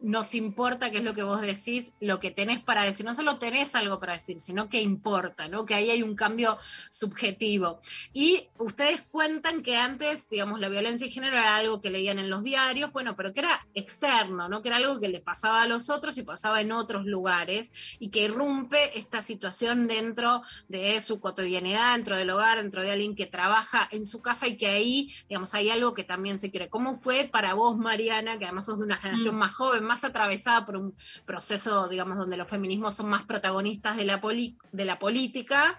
nos 0.02 0.34
importa 0.34 0.90
qué 0.90 0.98
es 0.98 1.04
lo 1.04 1.14
que 1.14 1.22
vos 1.22 1.40
decís, 1.40 1.94
lo 2.00 2.20
que 2.20 2.30
tenés 2.30 2.60
para 2.60 2.82
decir. 2.84 3.06
No 3.06 3.14
solo 3.14 3.38
tenés 3.38 3.74
algo 3.74 4.00
para 4.00 4.14
decir, 4.14 4.38
sino 4.38 4.68
que 4.68 4.80
importa, 4.80 5.48
¿no? 5.48 5.64
Que 5.64 5.74
ahí 5.74 5.90
hay 5.90 6.02
un 6.02 6.14
cambio 6.14 6.58
subjetivo. 6.90 7.80
Y 8.12 8.48
ustedes 8.58 9.02
cuentan 9.02 9.62
que 9.62 9.76
antes, 9.76 10.28
digamos, 10.28 10.60
la 10.60 10.68
violencia 10.68 11.06
de 11.06 11.12
género 11.12 11.36
era 11.36 11.56
algo 11.56 11.80
que 11.80 11.90
leían 11.90 12.18
en 12.18 12.30
los 12.30 12.44
diarios, 12.44 12.92
bueno, 12.92 13.16
pero 13.16 13.32
que 13.32 13.40
era 13.40 13.60
externo, 13.74 14.48
¿no? 14.48 14.62
Que 14.62 14.68
era 14.68 14.76
algo 14.78 15.00
que 15.00 15.08
le 15.08 15.20
pasaba 15.20 15.62
a 15.62 15.66
los 15.66 15.90
otros 15.90 16.18
y 16.18 16.22
pasaba 16.22 16.60
en 16.60 16.72
otros 16.72 17.06
lugares 17.06 17.72
y 17.98 18.08
que 18.08 18.22
irrumpe 18.24 18.98
esta 18.98 19.20
situación 19.20 19.86
dentro 19.88 20.42
de 20.68 21.00
su 21.00 21.20
cotidianidad, 21.20 21.94
dentro 21.94 22.16
del 22.16 22.30
hogar, 22.30 22.58
dentro 22.58 22.82
de 22.82 22.92
alguien 22.92 23.14
que 23.14 23.26
trabaja 23.26 23.88
en 23.90 24.06
su 24.06 24.22
casa 24.22 24.46
y 24.46 24.56
que 24.56 24.68
ahí, 24.68 25.12
digamos, 25.28 25.54
hay 25.54 25.70
algo 25.70 25.94
que 25.94 26.04
también 26.04 26.38
se 26.38 26.50
quiere. 26.50 26.68
¿Cómo 26.68 26.94
fue 26.94 27.28
para 27.30 27.54
vos, 27.54 27.76
Mariana, 27.76 28.38
que 28.38 28.44
además 28.44 28.66
sos 28.66 28.78
de 28.78 28.84
una 28.84 28.96
generación 28.96 29.34
Mm. 29.34 29.38
más 29.38 29.54
joven, 29.54 29.84
más 29.92 30.04
atravesada 30.04 30.64
por 30.64 30.76
un 30.76 30.96
proceso, 31.26 31.86
digamos, 31.88 32.16
donde 32.16 32.38
los 32.38 32.48
feminismos 32.48 32.94
son 32.96 33.10
más 33.10 33.24
protagonistas 33.26 33.98
de 33.98 34.04
la, 34.06 34.22
poli- 34.22 34.56
de 34.72 34.86
la 34.86 34.98
política, 34.98 35.78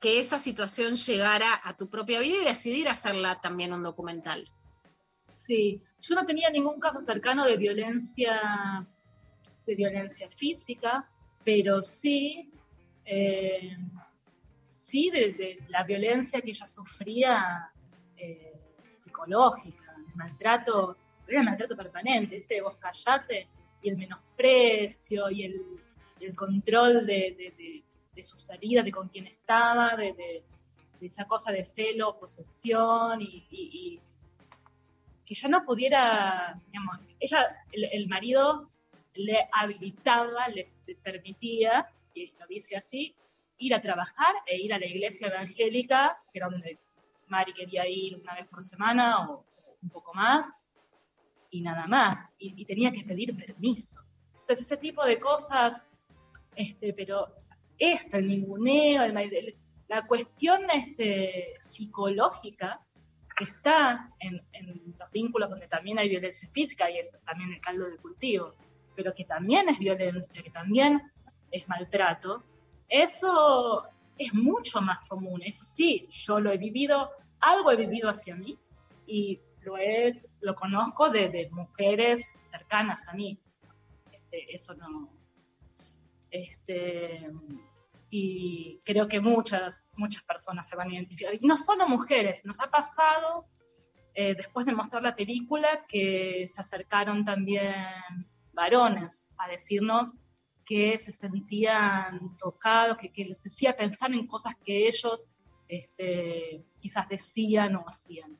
que 0.00 0.20
esa 0.20 0.38
situación 0.38 0.94
llegara 0.94 1.60
a 1.64 1.76
tu 1.76 1.88
propia 1.90 2.20
vida 2.20 2.36
y 2.40 2.44
decidir 2.44 2.88
hacerla 2.88 3.40
también 3.40 3.72
un 3.72 3.82
documental? 3.82 4.44
Sí, 5.34 5.80
yo 6.00 6.14
no 6.14 6.24
tenía 6.24 6.50
ningún 6.50 6.78
caso 6.78 7.00
cercano 7.00 7.44
de 7.46 7.56
violencia, 7.56 8.86
de 9.66 9.74
violencia 9.74 10.28
física, 10.28 11.10
pero 11.44 11.82
sí, 11.82 12.52
eh, 13.04 13.76
sí 14.62 15.10
de, 15.10 15.32
de 15.32 15.58
la 15.68 15.82
violencia 15.82 16.40
que 16.42 16.50
ella 16.50 16.68
sufría 16.68 17.72
eh, 18.16 18.52
psicológica, 18.88 19.96
el 20.08 20.14
maltrato, 20.14 20.96
era 21.30 21.42
maltrato 21.42 21.76
permanente, 21.76 22.36
ese 22.38 22.60
vos 22.60 22.76
callate 22.76 23.48
y 23.82 23.88
el 23.90 23.96
menosprecio 23.96 25.30
y 25.30 25.44
el, 25.44 25.62
el 26.20 26.36
control 26.36 27.04
de, 27.06 27.34
de- 27.38 27.54
de- 27.56 27.82
de 28.14 28.24
su 28.24 28.38
salida, 28.40 28.82
de 28.82 28.90
con 28.90 29.08
quién 29.08 29.26
estaba, 29.28 29.94
de, 29.96 30.42
esa 31.00 31.24
cosa 31.26 31.52
de 31.52 31.64
celo, 31.64 32.18
posesión 32.18 33.20
y- 33.22 33.46
y- 33.50 33.70
y 33.72 34.00
que 35.24 35.34
ya 35.34 35.48
no 35.48 35.64
pudiera, 35.64 36.60
digamos, 36.66 36.98
ella, 37.20 37.56
el, 37.72 37.84
el 37.84 38.08
marido 38.08 38.68
le 39.14 39.48
habilitaba, 39.52 40.48
le, 40.48 40.68
le 40.86 40.94
permitía, 40.96 41.88
y 42.14 42.26
lo 42.38 42.46
dice 42.48 42.76
así, 42.76 43.14
ir 43.58 43.74
a 43.74 43.80
trabajar 43.80 44.34
e 44.46 44.58
ir 44.60 44.74
a 44.74 44.78
la 44.78 44.86
iglesia 44.86 45.28
evangélica, 45.28 46.18
que 46.32 46.38
era 46.40 46.48
donde 46.48 46.78
Mari 47.28 47.52
quería 47.52 47.86
ir 47.88 48.16
una 48.16 48.34
vez 48.34 48.46
por 48.48 48.62
semana 48.62 49.30
o 49.30 49.44
un 49.82 49.88
poco 49.90 50.12
más, 50.14 50.46
y 51.50 51.60
nada 51.62 51.86
más, 51.86 52.24
y, 52.38 52.60
y 52.60 52.64
tenía 52.64 52.92
que 52.92 53.04
pedir 53.04 53.36
permiso. 53.36 54.00
Entonces, 54.32 54.60
ese 54.60 54.76
tipo 54.76 55.04
de 55.04 55.18
cosas, 55.18 55.82
este, 56.54 56.92
pero 56.92 57.28
esto, 57.78 58.18
el 58.18 58.28
ninguneo, 58.28 59.02
el, 59.04 59.16
el- 59.16 59.56
la 59.88 60.06
cuestión 60.06 60.70
este, 60.70 61.54
psicológica, 61.58 62.80
que 63.36 63.44
está 63.44 64.10
en, 64.20 64.40
en 64.52 64.94
los 64.98 65.10
vínculos 65.10 65.50
donde 65.50 65.66
también 65.66 65.98
hay 65.98 66.08
violencia 66.08 66.48
física 66.52 66.90
y 66.90 66.98
es 66.98 67.10
también 67.24 67.52
el 67.52 67.60
caldo 67.60 67.86
de 67.90 67.96
cultivo, 67.96 68.54
pero 68.94 69.12
que 69.14 69.24
también 69.24 69.68
es 69.68 69.78
violencia, 69.78 70.42
que 70.42 70.50
también 70.50 71.00
es 71.50 71.66
maltrato, 71.68 72.44
eso 72.88 73.84
es 74.18 74.32
mucho 74.34 74.80
más 74.82 74.98
común. 75.08 75.40
Eso 75.44 75.64
sí, 75.64 76.06
yo 76.10 76.38
lo 76.38 76.52
he 76.52 76.58
vivido, 76.58 77.10
algo 77.40 77.70
he 77.72 77.76
vivido 77.76 78.08
hacia 78.10 78.36
mí 78.36 78.58
y 79.06 79.40
lo, 79.62 79.78
he, 79.78 80.22
lo 80.40 80.54
conozco 80.54 81.10
de, 81.10 81.48
mujeres 81.52 82.26
cercanas 82.42 83.08
a 83.08 83.14
mí. 83.14 83.38
Este, 84.12 84.54
eso 84.54 84.74
no. 84.74 85.10
Este, 86.30 87.30
y 88.08 88.80
creo 88.84 89.06
que 89.06 89.20
muchas, 89.20 89.84
muchas 89.96 90.22
personas 90.22 90.68
se 90.68 90.76
van 90.76 90.90
a 90.90 90.94
identificar. 90.94 91.34
Y 91.34 91.46
no 91.46 91.56
solo 91.56 91.88
mujeres, 91.88 92.44
nos 92.44 92.60
ha 92.60 92.70
pasado 92.70 93.46
eh, 94.14 94.34
después 94.34 94.66
de 94.66 94.72
mostrar 94.72 95.02
la 95.02 95.14
película 95.14 95.84
que 95.86 96.46
se 96.48 96.60
acercaron 96.60 97.24
también 97.24 97.74
varones 98.52 99.26
a 99.38 99.48
decirnos 99.48 100.14
que 100.64 100.98
se 100.98 101.12
sentían 101.12 102.36
tocados, 102.36 102.96
que, 102.96 103.12
que 103.12 103.24
les 103.24 103.44
hacía 103.46 103.76
pensar 103.76 104.12
en 104.12 104.26
cosas 104.26 104.54
que 104.64 104.86
ellos 104.86 105.26
este, 105.68 106.64
quizás 106.80 107.08
decían 107.08 107.76
o 107.76 107.84
hacían. 107.88 108.38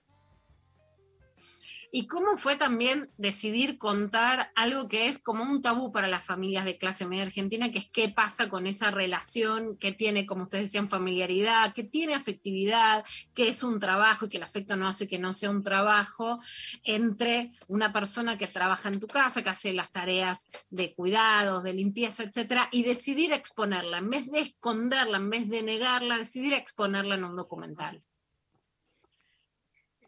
¿Y 1.92 2.06
cómo 2.06 2.36
fue 2.36 2.54
también 2.54 3.08
decidir 3.16 3.76
contar 3.76 4.52
algo 4.54 4.86
que 4.86 5.08
es 5.08 5.18
como 5.18 5.42
un 5.42 5.60
tabú 5.60 5.90
para 5.90 6.06
las 6.06 6.24
familias 6.24 6.64
de 6.64 6.78
clase 6.78 7.04
media 7.04 7.24
argentina, 7.24 7.72
que 7.72 7.78
es 7.78 7.90
qué 7.90 8.08
pasa 8.08 8.48
con 8.48 8.68
esa 8.68 8.92
relación 8.92 9.76
que 9.76 9.90
tiene, 9.90 10.24
como 10.24 10.42
ustedes 10.42 10.66
decían, 10.66 10.88
familiaridad, 10.88 11.74
que 11.74 11.82
tiene 11.82 12.14
afectividad, 12.14 13.04
que 13.34 13.48
es 13.48 13.64
un 13.64 13.80
trabajo 13.80 14.26
y 14.26 14.28
que 14.28 14.36
el 14.36 14.44
afecto 14.44 14.76
no 14.76 14.86
hace 14.86 15.08
que 15.08 15.18
no 15.18 15.32
sea 15.32 15.50
un 15.50 15.64
trabajo, 15.64 16.38
entre 16.84 17.50
una 17.66 17.92
persona 17.92 18.38
que 18.38 18.46
trabaja 18.46 18.88
en 18.88 19.00
tu 19.00 19.08
casa, 19.08 19.42
que 19.42 19.50
hace 19.50 19.72
las 19.72 19.90
tareas 19.90 20.46
de 20.70 20.94
cuidados, 20.94 21.64
de 21.64 21.74
limpieza, 21.74 22.22
etcétera, 22.22 22.68
y 22.70 22.84
decidir 22.84 23.32
exponerla, 23.32 23.98
en 23.98 24.10
vez 24.10 24.30
de 24.30 24.38
esconderla, 24.38 25.16
en 25.16 25.30
vez 25.30 25.48
de 25.48 25.64
negarla, 25.64 26.18
decidir 26.18 26.54
exponerla 26.54 27.16
en 27.16 27.24
un 27.24 27.34
documental? 27.34 28.04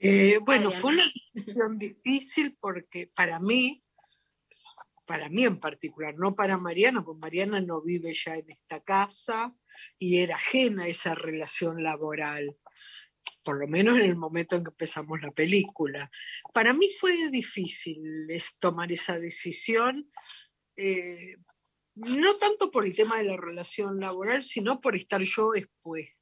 Eh, 0.05 0.41
bueno, 0.45 0.73
fue 0.73 0.95
una 0.95 1.05
decisión 1.33 1.79
difícil 1.79 2.57
porque 2.59 3.07
para 3.07 3.39
mí, 3.39 3.85
para 5.07 5.29
mí 5.29 5.45
en 5.45 5.61
particular, 5.61 6.17
no 6.19 6.35
para 6.35 6.59
Mariana, 6.59 7.05
porque 7.05 7.21
Mariana 7.21 7.61
no 7.61 7.81
vive 7.81 8.13
ya 8.13 8.35
en 8.35 8.51
esta 8.51 8.81
casa 8.81 9.55
y 10.01 10.19
era 10.19 10.35
ajena 10.35 10.85
a 10.85 10.89
esa 10.89 11.15
relación 11.15 11.85
laboral, 11.85 12.57
por 13.45 13.61
lo 13.61 13.69
menos 13.69 13.97
en 13.97 14.07
el 14.07 14.17
momento 14.17 14.57
en 14.57 14.65
que 14.65 14.71
empezamos 14.71 15.23
la 15.23 15.31
película. 15.31 16.11
Para 16.53 16.73
mí 16.73 16.89
fue 16.99 17.31
difícil 17.31 18.03
tomar 18.59 18.91
esa 18.91 19.21
decisión, 19.21 20.11
eh, 20.75 21.37
no 21.95 22.39
tanto 22.39 22.73
por 22.73 22.87
el 22.87 22.97
tema 22.97 23.19
de 23.19 23.25
la 23.25 23.37
relación 23.37 24.01
laboral, 24.01 24.43
sino 24.43 24.81
por 24.81 24.97
estar 24.97 25.21
yo 25.21 25.55
expuesta 25.55 26.22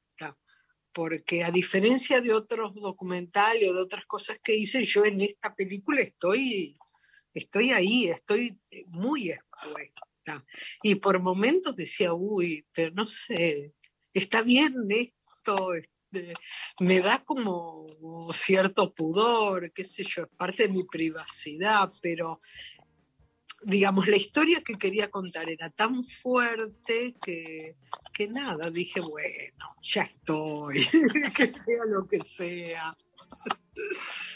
porque 0.93 1.43
a 1.43 1.51
diferencia 1.51 2.21
de 2.21 2.33
otros 2.33 2.73
documentales 2.73 3.69
o 3.69 3.73
de 3.73 3.81
otras 3.81 4.05
cosas 4.05 4.39
que 4.43 4.55
hice, 4.55 4.83
yo 4.85 5.05
en 5.05 5.21
esta 5.21 5.55
película 5.55 6.01
estoy, 6.01 6.77
estoy 7.33 7.71
ahí, 7.71 8.09
estoy 8.09 8.57
muy 8.89 9.31
expuesta. 9.31 10.45
Y 10.83 10.95
por 10.95 11.21
momentos 11.21 11.75
decía, 11.75 12.13
uy, 12.13 12.65
pero 12.73 12.91
no 12.93 13.05
sé, 13.05 13.73
está 14.13 14.41
bien 14.41 14.75
esto, 14.89 15.73
este, 15.73 16.33
me 16.79 16.99
da 16.99 17.23
como 17.23 17.87
cierto 18.33 18.93
pudor, 18.93 19.71
qué 19.71 19.83
sé 19.83 20.03
yo, 20.03 20.23
es 20.23 20.29
parte 20.37 20.63
de 20.63 20.73
mi 20.73 20.83
privacidad, 20.83 21.89
pero 22.01 22.39
digamos, 23.63 24.07
la 24.07 24.17
historia 24.17 24.61
que 24.63 24.77
quería 24.77 25.09
contar 25.09 25.49
era 25.49 25.69
tan 25.69 26.03
fuerte 26.03 27.15
que, 27.21 27.75
que 28.13 28.27
nada, 28.27 28.69
dije, 28.69 28.99
bueno, 29.01 29.75
ya 29.81 30.03
estoy, 30.03 30.85
que 31.35 31.47
sea 31.47 31.85
lo 31.87 32.07
que 32.07 32.19
sea. 32.19 32.95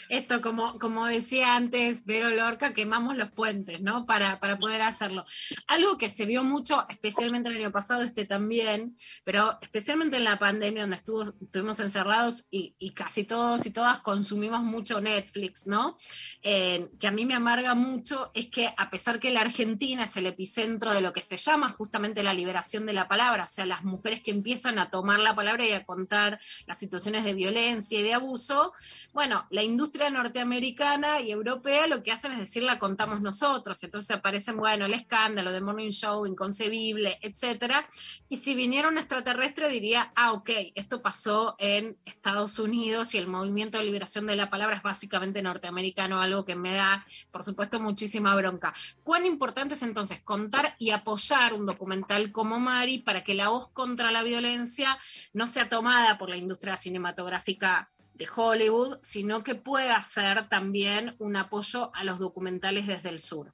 Esto, 0.08 0.40
como, 0.40 0.78
como 0.78 1.06
decía 1.06 1.56
antes 1.56 2.04
Vero 2.06 2.30
Lorca, 2.30 2.72
quemamos 2.72 3.16
los 3.16 3.30
puentes, 3.30 3.80
¿no? 3.80 4.06
Para, 4.06 4.38
para 4.38 4.56
poder 4.58 4.82
hacerlo. 4.82 5.24
Algo 5.66 5.98
que 5.98 6.08
se 6.08 6.26
vio 6.26 6.44
mucho, 6.44 6.86
especialmente 6.88 7.50
el 7.50 7.56
año 7.56 7.72
pasado, 7.72 8.02
este 8.02 8.24
también, 8.24 8.96
pero 9.24 9.58
especialmente 9.60 10.16
en 10.16 10.24
la 10.24 10.38
pandemia, 10.38 10.82
donde 10.82 10.96
estuvo, 10.96 11.22
estuvimos 11.22 11.80
encerrados 11.80 12.46
y, 12.50 12.76
y 12.78 12.90
casi 12.90 13.24
todos 13.24 13.66
y 13.66 13.70
todas 13.70 14.00
consumimos 14.00 14.62
mucho 14.62 15.00
Netflix, 15.00 15.66
¿no? 15.66 15.96
Eh, 16.42 16.88
que 17.00 17.08
a 17.08 17.12
mí 17.12 17.26
me 17.26 17.34
amarga 17.34 17.74
mucho 17.74 18.30
es 18.34 18.46
que 18.46 18.72
a 18.76 18.90
pesar 18.90 19.18
que 19.18 19.32
la 19.32 19.40
Argentina 19.40 20.04
es 20.04 20.16
el 20.16 20.26
epicentro 20.26 20.92
de 20.92 21.00
lo 21.00 21.12
que 21.12 21.20
se 21.20 21.36
llama 21.36 21.68
justamente 21.70 22.22
la 22.22 22.34
liberación 22.34 22.86
de 22.86 22.92
la 22.92 23.08
palabra, 23.08 23.44
o 23.44 23.48
sea, 23.48 23.66
las 23.66 23.82
mujeres 23.82 24.20
que 24.20 24.30
empiezan 24.30 24.78
a 24.78 24.90
tomar 24.90 25.18
la 25.18 25.34
palabra 25.34 25.66
y 25.66 25.72
a 25.72 25.84
contar 25.84 26.38
las 26.66 26.78
situaciones 26.78 27.24
de 27.24 27.34
violencia 27.34 27.98
y 27.98 28.02
de 28.02 28.14
abuso, 28.14 28.72
bueno, 29.12 29.25
la 29.50 29.62
industria 29.62 30.10
norteamericana 30.10 31.20
y 31.20 31.30
europea 31.30 31.86
lo 31.86 32.02
que 32.02 32.12
hacen 32.12 32.32
es 32.32 32.38
decir, 32.38 32.62
la 32.62 32.78
contamos 32.78 33.20
nosotros, 33.20 33.82
entonces 33.82 34.10
aparecen, 34.10 34.56
bueno, 34.56 34.86
el 34.86 34.94
escándalo 34.94 35.52
de 35.52 35.60
Morning 35.60 35.90
Show, 35.90 36.26
inconcebible, 36.26 37.18
etcétera, 37.22 37.86
y 38.28 38.36
si 38.36 38.54
viniera 38.54 38.88
un 38.88 38.98
extraterrestre 38.98 39.68
diría, 39.68 40.12
ah, 40.16 40.32
ok, 40.32 40.50
esto 40.74 41.02
pasó 41.02 41.56
en 41.58 41.98
Estados 42.04 42.58
Unidos 42.58 43.14
y 43.14 43.18
el 43.18 43.26
movimiento 43.26 43.78
de 43.78 43.84
liberación 43.84 44.26
de 44.26 44.36
la 44.36 44.50
palabra 44.50 44.76
es 44.76 44.82
básicamente 44.82 45.42
norteamericano, 45.42 46.20
algo 46.20 46.44
que 46.44 46.56
me 46.56 46.74
da, 46.74 47.04
por 47.30 47.42
supuesto, 47.42 47.80
muchísima 47.80 48.34
bronca. 48.34 48.72
¿Cuán 49.02 49.26
importante 49.26 49.74
es 49.74 49.82
entonces 49.82 50.20
contar 50.22 50.74
y 50.78 50.90
apoyar 50.90 51.54
un 51.54 51.66
documental 51.66 52.32
como 52.32 52.58
Mari 52.58 52.98
para 52.98 53.24
que 53.24 53.34
la 53.34 53.48
voz 53.48 53.68
contra 53.68 54.10
la 54.10 54.22
violencia 54.22 54.98
no 55.32 55.46
sea 55.46 55.68
tomada 55.68 56.18
por 56.18 56.28
la 56.28 56.36
industria 56.36 56.76
cinematográfica 56.76 57.90
de 58.16 58.26
Hollywood, 58.34 58.98
sino 59.02 59.42
que 59.42 59.54
pueda 59.54 60.02
ser 60.02 60.48
también 60.48 61.14
un 61.18 61.36
apoyo 61.36 61.94
a 61.94 62.04
los 62.04 62.18
documentales 62.18 62.86
desde 62.86 63.10
el 63.10 63.20
sur? 63.20 63.52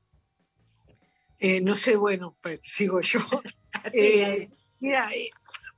Eh, 1.39 1.60
no 1.60 1.74
sé, 1.74 1.97
bueno, 1.97 2.36
pues, 2.40 2.60
sigo 2.62 3.01
yo. 3.01 3.20
Eh, 3.94 4.48
mira, 4.78 5.10
eh, 5.12 5.30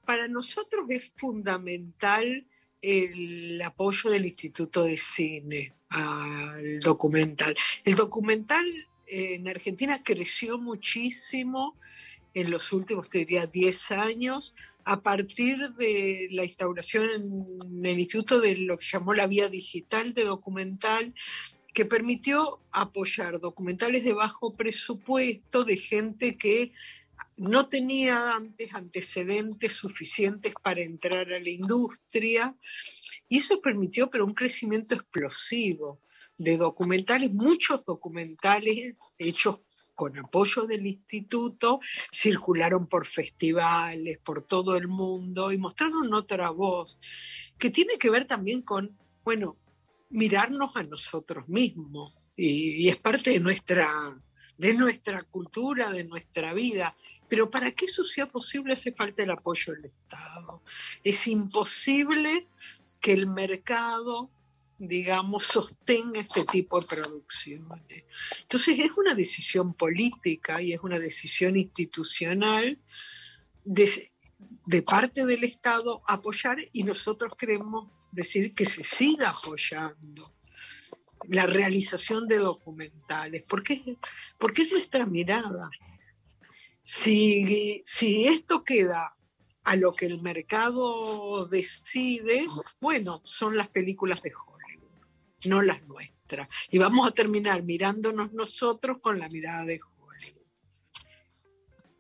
para 0.05 0.29
nosotros 0.29 0.85
es 0.91 1.13
fundamental 1.17 2.47
el 2.83 3.63
apoyo 3.63 4.11
del 4.11 4.27
Instituto 4.27 4.85
de 4.85 4.97
Cine 4.97 5.73
al 5.89 6.81
documental. 6.81 7.57
El 7.85 7.95
documental 7.95 8.67
en 9.07 9.49
Argentina 9.49 10.03
creció 10.03 10.59
muchísimo 10.59 11.79
en 12.35 12.51
los 12.51 12.73
últimos, 12.73 13.09
te 13.09 13.19
diría, 13.19 13.47
10 13.47 13.93
años 13.93 14.55
a 14.85 15.03
partir 15.03 15.71
de 15.75 16.29
la 16.31 16.45
instauración 16.45 17.09
en 17.11 17.87
el 17.87 17.99
instituto 17.99 18.41
de 18.41 18.57
lo 18.57 18.77
que 18.77 18.87
llamó 18.87 19.15
la 19.15 19.27
vía 19.27 19.49
digital 19.49 20.13
de 20.13 20.25
documental, 20.25 21.15
que 21.73 21.85
permitió 21.85 22.61
apoyar 22.71 23.41
documentales 23.41 24.05
de 24.05 24.13
bajo 24.13 24.53
presupuesto 24.53 25.65
de 25.65 25.77
gente 25.77 26.37
que 26.37 26.73
no 27.37 27.69
tenía 27.69 28.31
antes 28.31 28.75
antecedentes 28.75 29.73
suficientes 29.73 30.55
para 30.63 30.83
entrar 30.83 31.33
a 31.33 31.41
la 31.41 31.51
industria. 31.51 32.55
Y 33.29 33.39
eso 33.39 33.61
permitió, 33.61 34.09
pero 34.09 34.25
un 34.25 34.35
crecimiento 34.35 34.95
explosivo 34.95 36.01
de 36.39 36.57
documentales, 36.57 37.33
muchos 37.33 37.85
documentales 37.85 38.95
hechos 39.19 39.61
con 39.95 40.19
apoyo 40.19 40.67
del 40.67 40.87
instituto, 40.87 41.81
circularon 42.13 42.87
por 42.87 43.07
festivales, 43.07 44.19
por 44.19 44.43
todo 44.43 44.77
el 44.77 44.89
mundo 44.89 45.53
y 45.53 45.59
mostraron 45.59 46.13
otra 46.13 46.51
voz 46.51 46.99
que 47.59 47.71
tiene 47.71 47.99
que 47.99 48.11
ver 48.11 48.27
también 48.27 48.63
con, 48.63 48.97
bueno, 49.25 49.57
mirarnos 50.11 50.77
a 50.77 50.83
nosotros 50.83 51.49
mismos 51.49 52.31
y, 52.37 52.85
y 52.85 52.89
es 52.89 53.01
parte 53.01 53.31
de 53.31 53.41
nuestra, 53.41 54.21
de 54.59 54.75
nuestra 54.75 55.23
cultura, 55.23 55.91
de 55.91 56.05
nuestra 56.05 56.55
vida. 56.55 56.95
Pero 57.29 57.51
para 57.51 57.73
que 57.73 57.87
eso 57.87 58.05
sea 58.05 58.29
posible 58.29 58.75
hace 58.75 58.93
falta 58.93 59.23
el 59.23 59.31
apoyo 59.31 59.73
del 59.73 59.87
Estado. 59.87 60.63
Es 61.03 61.27
imposible 61.27 62.49
que 63.01 63.13
el 63.13 63.27
mercado 63.27 64.31
digamos, 64.79 65.45
sostenga 65.45 66.21
este 66.21 66.45
tipo 66.45 66.81
de 66.81 66.87
producciones. 66.87 68.05
Entonces 68.43 68.79
es 68.79 68.93
una 68.97 69.15
decisión 69.15 69.75
política 69.75 70.61
y 70.61 70.73
es 70.73 70.81
una 70.81 70.99
decisión 70.99 71.57
institucional 71.57 72.79
de, 73.65 74.13
de 74.67 74.83
parte 74.83 75.25
del 75.27 75.45
Estado 75.45 76.03
apoyar 76.07 76.59
y 76.73 76.83
nosotros 76.85 77.35
queremos 77.37 77.91
decir 78.13 78.53
que 78.53 78.67
se 78.67 78.85
siga 78.85 79.31
apoyando 79.31 80.35
la 81.29 81.47
realización 81.47 82.29
de 82.29 82.39
documentales, 82.39 83.45
porque, 83.49 83.97
porque 84.39 84.63
es 84.63 84.73
nuestra 84.73 85.07
mirada. 85.07 85.71
Si, 86.83 87.83
si 87.85 88.25
esto 88.25 88.63
queda 88.63 89.17
a 89.65 89.77
lo 89.77 89.93
que 89.93 90.07
el 90.07 90.21
mercado 90.21 91.47
decide, 91.47 92.47
bueno, 92.81 93.23
son 93.25 93.57
las 93.57 93.69
películas 93.69 94.21
de 94.23 94.33
Hollywood, 94.35 94.54
no 95.47 95.63
las 95.63 95.83
nuestras. 95.85 96.49
Y 96.71 96.79
vamos 96.79 97.07
a 97.07 97.13
terminar 97.13 97.63
mirándonos 97.63 98.33
nosotros 98.33 98.99
con 98.99 99.19
la 99.19 99.29
mirada 99.29 99.65
de. 99.65 99.81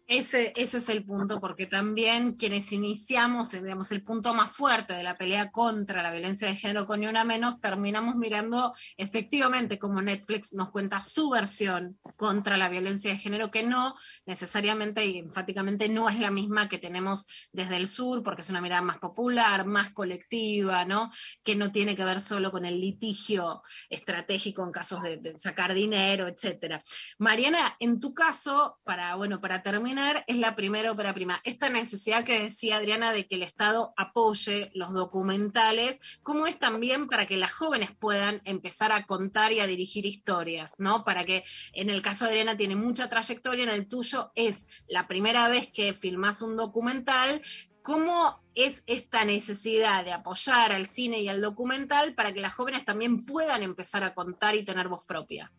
Ese, 0.06 0.52
ese 0.56 0.76
es 0.76 0.88
el 0.90 1.02
punto, 1.02 1.40
porque 1.40 1.64
también 1.64 2.32
quienes 2.32 2.72
iniciamos, 2.72 3.52
digamos, 3.52 3.90
el 3.90 4.04
punto 4.04 4.34
más 4.34 4.52
fuerte 4.52 4.92
de 4.92 5.02
la 5.02 5.16
pelea 5.16 5.50
contra 5.50 6.02
la 6.02 6.12
violencia 6.12 6.46
de 6.46 6.56
género 6.56 6.86
con 6.86 7.00
ni 7.00 7.06
una 7.06 7.24
menos, 7.24 7.58
terminamos 7.58 8.16
mirando 8.16 8.74
efectivamente 8.98 9.78
como 9.78 10.02
Netflix 10.02 10.52
nos 10.52 10.70
cuenta 10.70 11.00
su 11.00 11.30
versión 11.30 11.98
contra 12.16 12.58
la 12.58 12.68
violencia 12.68 13.12
de 13.12 13.16
género, 13.16 13.50
que 13.50 13.62
no 13.62 13.94
necesariamente 14.26 15.06
y 15.06 15.18
enfáticamente 15.20 15.88
no 15.88 16.10
es 16.10 16.18
la 16.18 16.30
misma 16.30 16.68
que 16.68 16.76
tenemos 16.76 17.48
desde 17.52 17.78
el 17.78 17.86
sur, 17.86 18.22
porque 18.22 18.42
es 18.42 18.50
una 18.50 18.60
mirada 18.60 18.82
más 18.82 18.98
popular, 18.98 19.64
más 19.64 19.88
colectiva, 19.90 20.84
¿no? 20.84 21.10
Que 21.42 21.56
no 21.56 21.72
tiene 21.72 21.96
que 21.96 22.04
ver 22.04 22.20
solo 22.20 22.50
con 22.50 22.66
el 22.66 22.78
litigio 22.78 23.62
estratégico 23.88 24.62
en 24.64 24.70
casos 24.70 25.02
de, 25.02 25.16
de 25.16 25.38
sacar 25.38 25.72
dinero, 25.72 26.28
etcétera. 26.28 26.78
Mariana, 27.16 27.74
en 27.80 28.00
tu 28.00 28.12
caso, 28.12 28.78
para, 28.84 29.14
bueno, 29.14 29.40
para 29.40 29.62
terminar, 29.62 29.93
es 30.26 30.36
la 30.36 30.56
primera 30.56 30.92
ópera 30.92 31.14
prima. 31.14 31.40
Esta 31.44 31.68
necesidad 31.68 32.24
que 32.24 32.38
decía 32.38 32.76
Adriana 32.76 33.12
de 33.12 33.26
que 33.26 33.36
el 33.36 33.42
Estado 33.42 33.92
apoye 33.96 34.70
los 34.74 34.92
documentales, 34.92 36.18
¿cómo 36.22 36.46
es 36.46 36.58
también 36.58 37.06
para 37.06 37.26
que 37.26 37.36
las 37.36 37.52
jóvenes 37.52 37.90
puedan 37.92 38.40
empezar 38.44 38.92
a 38.92 39.06
contar 39.06 39.52
y 39.52 39.60
a 39.60 39.66
dirigir 39.66 40.06
historias? 40.06 40.74
¿no? 40.78 41.04
Para 41.04 41.24
que 41.24 41.44
en 41.72 41.90
el 41.90 42.02
caso 42.02 42.24
de 42.24 42.32
Adriana 42.32 42.56
tiene 42.56 42.76
mucha 42.76 43.08
trayectoria, 43.08 43.64
en 43.64 43.70
el 43.70 43.88
tuyo 43.88 44.32
es 44.34 44.66
la 44.88 45.06
primera 45.06 45.48
vez 45.48 45.68
que 45.70 45.94
filmas 45.94 46.42
un 46.42 46.56
documental. 46.56 47.40
¿Cómo 47.82 48.42
es 48.54 48.82
esta 48.86 49.24
necesidad 49.24 50.04
de 50.04 50.12
apoyar 50.12 50.72
al 50.72 50.86
cine 50.86 51.20
y 51.20 51.28
al 51.28 51.42
documental 51.42 52.14
para 52.14 52.32
que 52.32 52.40
las 52.40 52.54
jóvenes 52.54 52.84
también 52.84 53.24
puedan 53.24 53.62
empezar 53.62 54.04
a 54.04 54.14
contar 54.14 54.54
y 54.54 54.64
tener 54.64 54.88
voz 54.88 55.04
propia? 55.04 55.52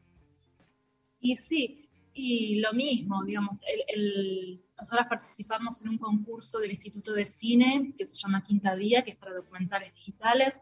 Y 1.19 1.37
sí, 1.37 1.84
y 2.17 2.61
lo 2.61 2.71
mismo, 2.73 3.23
digamos, 3.25 3.59
el, 3.67 3.83
el- 3.89 4.61
participamos 5.09 5.81
en 5.81 5.89
un 5.89 5.97
concurso 5.97 6.59
del 6.59 6.71
Instituto 6.71 7.13
de 7.13 7.25
Cine 7.25 7.93
que 7.97 8.07
se 8.07 8.15
llama 8.21 8.41
Quinta 8.41 8.73
Vía, 8.75 9.03
que 9.03 9.11
es 9.11 9.17
para 9.17 9.33
documentales 9.33 9.93
digitales, 9.93 10.53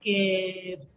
que, 0.00 0.88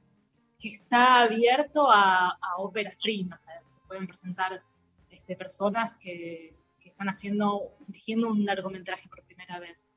que 0.60 0.69
está 0.69 1.22
abierto 1.23 1.90
a, 1.90 2.30
a 2.30 2.57
óperas 2.57 2.95
primas. 3.02 3.41
Se 3.65 3.76
pueden 3.88 4.06
presentar 4.07 4.61
este, 5.10 5.36
personas 5.36 5.95
que, 5.95 6.56
que 6.80 6.90
están 6.90 7.10
haciendo, 7.10 7.76
dirigiendo 7.88 8.30
un 8.30 8.45
largometraje 8.45 9.10
por 9.10 9.23
primera 9.23 9.60
vez. 9.60 9.90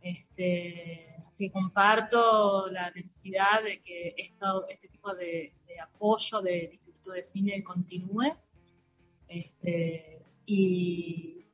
Este, 0.00 1.14
así 1.28 1.46
que 1.48 1.52
comparto 1.52 2.66
la 2.70 2.90
necesidad 2.92 3.62
de 3.62 3.80
que 3.82 4.14
esto, 4.16 4.66
este 4.68 4.88
tipo 4.88 5.14
de, 5.14 5.54
de 5.66 5.80
apoyo 5.80 6.40
del 6.40 6.72
Instituto 6.72 7.12
de 7.12 7.24
Cine 7.24 7.62
continúe. 7.62 8.34
Este, 9.28 10.22
y 10.46 11.46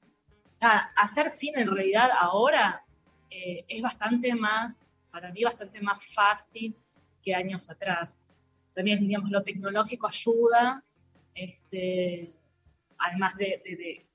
hacer 0.60 1.32
cine 1.32 1.62
en 1.62 1.70
realidad 1.70 2.10
ahora 2.18 2.84
eh, 3.30 3.64
es 3.68 3.82
bastante 3.82 4.34
más, 4.34 4.80
para 5.10 5.32
mí 5.32 5.44
bastante 5.44 5.80
más 5.80 6.04
fácil 6.14 6.76
que 7.22 7.34
años 7.34 7.70
atrás. 7.70 8.26
También, 8.74 9.06
digamos, 9.06 9.30
lo 9.30 9.42
tecnológico 9.42 10.08
ayuda, 10.08 10.84
este, 11.34 12.32
además 12.98 13.36
de, 13.36 14.06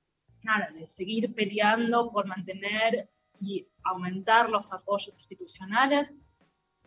nada, 0.42 0.70
de 0.70 0.88
seguir 0.88 1.34
peleando 1.34 2.10
por 2.10 2.26
mantener 2.26 3.08
y 3.38 3.66
aumentar 3.84 4.48
los 4.48 4.72
apoyos 4.72 5.16
institucionales, 5.18 6.14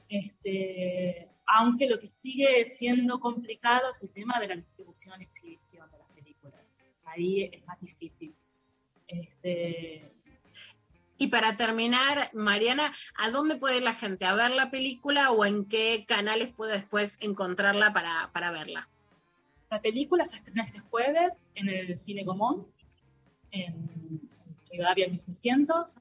este, 0.07 1.29
aunque 1.45 1.87
lo 1.87 1.99
que 1.99 2.07
sigue 2.07 2.73
siendo 2.75 3.19
complicado 3.19 3.91
es 3.91 4.01
el 4.03 4.11
tema 4.11 4.39
de 4.39 4.47
la 4.47 4.55
distribución 4.55 5.21
y 5.21 5.25
exhibición. 5.25 5.89
Ahí 7.09 7.43
es 7.51 7.65
más 7.65 7.79
difícil. 7.81 8.33
Este, 9.07 10.11
Y 11.17 11.27
para 11.27 11.57
terminar, 11.57 12.29
Mariana, 12.33 12.91
¿a 13.15 13.29
dónde 13.29 13.57
puede 13.57 13.77
ir 13.77 13.83
la 13.83 13.93
gente 13.93 14.25
a 14.25 14.35
ver 14.35 14.51
la 14.51 14.71
película 14.71 15.31
o 15.31 15.45
en 15.45 15.65
qué 15.65 16.05
canales 16.07 16.49
puede 16.49 16.73
después 16.73 17.17
encontrarla 17.21 17.91
para, 17.93 18.29
para 18.31 18.51
verla? 18.51 18.87
La 19.69 19.81
película 19.81 20.25
se 20.25 20.37
estrena 20.37 20.63
este 20.63 20.79
jueves 20.79 21.45
en 21.53 21.69
el 21.69 21.97
Cine 21.97 22.25
Común, 22.25 22.67
en, 23.51 24.27
Rivadavia 24.71 25.07
1600, 25.07 25.97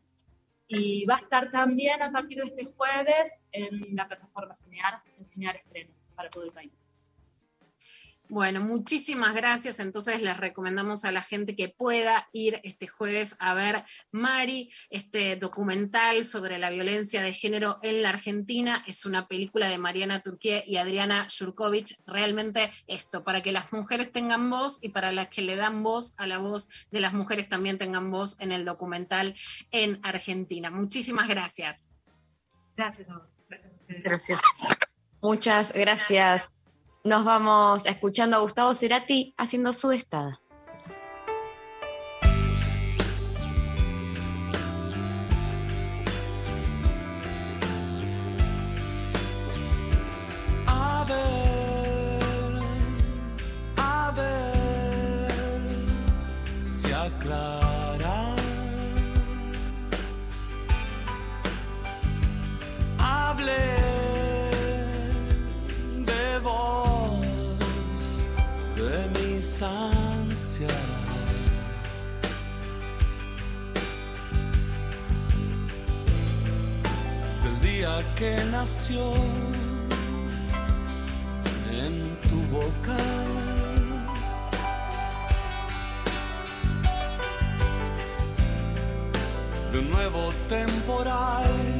y 0.69 1.07
va 1.07 1.17
a 1.17 1.21
estar 1.21 1.51
también 1.51 2.03
a 2.03 2.13
partir 2.13 2.39
de 2.39 2.45
este 2.45 2.65
jueves 2.67 3.31
en 3.53 3.97
la 3.97 4.07
plataforma 4.07 4.55
Cinear, 4.55 5.03
en 5.17 5.27
Cinear 5.27 5.57
Estrenos 5.57 6.07
para 6.15 6.29
todo 6.29 6.45
el 6.45 6.53
país. 6.53 6.99
Bueno, 8.31 8.61
muchísimas 8.61 9.35
gracias. 9.35 9.81
Entonces 9.81 10.21
les 10.21 10.37
recomendamos 10.37 11.07
a 11.07 11.13
la 11.13 11.23
gente 11.23 11.57
que 11.57 11.71
pueda 11.71 12.29
ir 12.33 12.61
este 12.63 12.87
jueves 12.87 13.37
a 13.39 13.55
ver 13.55 13.85
Mari, 14.11 14.71
este 14.91 15.37
documental 15.37 16.25
sobre 16.25 16.59
la 16.59 16.69
violencia 16.69 17.23
de 17.23 17.33
género 17.33 17.79
en 17.83 18.03
la 18.03 18.11
Argentina. 18.11 18.85
Es 18.87 19.07
una 19.07 19.29
película 19.29 19.69
de 19.69 19.79
Mariana 19.79 20.21
Turquía 20.21 20.63
y 20.67 20.77
Adriana 20.77 21.27
Jurkovic. 21.37 21.97
Realmente 22.07 22.71
esto, 22.87 23.25
para 23.25 23.43
que 23.43 23.53
las 23.53 23.73
mujeres 23.73 24.13
tengan 24.13 24.51
voz 24.51 24.79
y 24.83 24.91
para 24.91 25.11
las 25.11 25.29
que 25.29 25.41
le 25.41 25.57
dan 25.57 25.83
voz 25.83 26.15
a 26.19 26.27
la 26.27 26.37
voz 26.37 26.69
de 26.91 27.01
las 27.01 27.15
mujeres 27.15 27.49
también 27.49 27.79
tengan 27.79 28.11
voz 28.11 28.39
en 28.41 28.53
el 28.53 28.67
documental 28.67 29.35
en 29.71 30.01
Argentina. 30.03 30.71
Muchísimas 30.71 31.29
gracias. 31.29 31.89
Gracias 32.77 33.09
a 33.09 33.19
vos. 33.19 33.43
Gracias 33.49 33.73
a 33.73 33.75
ustedes. 33.75 34.03
Gracias. 34.03 34.41
Muchas 35.23 35.73
gracias. 35.73 36.58
Nos 37.09 37.25
vamos 37.25 37.87
escuchando 37.87 38.37
a 38.37 38.41
Gustavo 38.41 38.75
Cerati 38.75 39.33
haciendo 39.39 39.73
su 39.73 39.89
destada. 39.89 40.43
Que 78.19 78.35
nació 78.51 79.15
en 81.71 82.19
tu 82.29 82.43
boca. 82.51 82.97
De 89.71 89.79
un 89.79 89.91
nuevo 89.91 90.33
temporal 90.49 91.78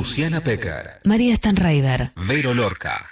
Luciana 0.00 0.40
Pecker, 0.40 1.00
María 1.04 1.36
Stanraiver. 1.36 2.12
Vero 2.26 2.54
Lorca. 2.54 3.10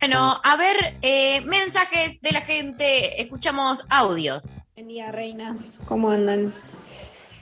Bueno, 0.00 0.40
a 0.42 0.56
ver, 0.56 0.96
eh, 1.00 1.42
mensajes 1.42 2.20
de 2.22 2.32
la 2.32 2.40
gente. 2.40 3.22
Escuchamos 3.22 3.86
audios. 3.88 4.58
Buen 4.74 4.88
día, 4.88 5.12
reinas. 5.12 5.58
¿Cómo 5.86 6.10
andan? 6.10 6.52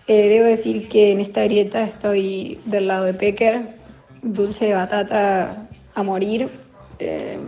Eh, 0.06 0.28
debo 0.28 0.44
decir 0.44 0.88
que 0.90 1.12
en 1.12 1.20
esta 1.20 1.42
grieta 1.44 1.84
estoy 1.84 2.60
del 2.66 2.86
lado 2.86 3.06
de 3.06 3.14
Pecker, 3.14 3.62
dulce 4.20 4.66
de 4.66 4.74
batata 4.74 5.66
a 5.94 6.02
morir. 6.02 6.50
eh, 6.98 7.38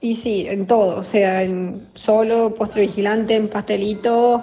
y 0.00 0.14
sí, 0.16 0.46
en 0.48 0.66
todo, 0.66 1.00
o 1.00 1.04
sea, 1.04 1.42
en 1.42 1.86
solo, 1.94 2.54
postre 2.54 2.80
vigilante, 2.80 3.34
en 3.34 3.48
pastelito, 3.48 4.42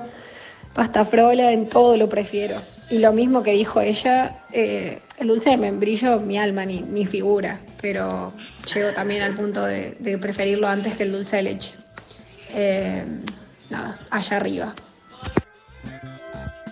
pasta 0.75 1.03
frola, 1.03 1.51
en 1.51 1.69
todo 1.69 1.97
lo 1.97 2.07
prefiero. 2.07 2.61
Y 2.91 2.99
lo 2.99 3.11
mismo 3.13 3.41
que 3.41 3.53
dijo 3.53 3.81
ella, 3.81 4.43
eh, 4.51 4.99
el 5.17 5.27
dulce 5.27 5.51
de 5.51 5.57
membrillo, 5.57 6.19
mi 6.19 6.37
alma, 6.37 6.65
ni, 6.65 6.81
mi 6.81 7.05
figura, 7.05 7.59
pero 7.81 8.33
llego 8.73 8.91
también 8.93 9.21
al 9.23 9.35
punto 9.35 9.63
de, 9.65 9.91
de 9.99 10.17
preferirlo 10.17 10.67
antes 10.67 10.95
que 10.95 11.03
el 11.03 11.11
dulce 11.11 11.37
de 11.37 11.43
leche. 11.43 11.75
Eh, 12.49 13.05
nada, 13.69 13.99
allá 14.09 14.37
arriba. 14.37 14.75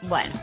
Bueno. 0.03 0.34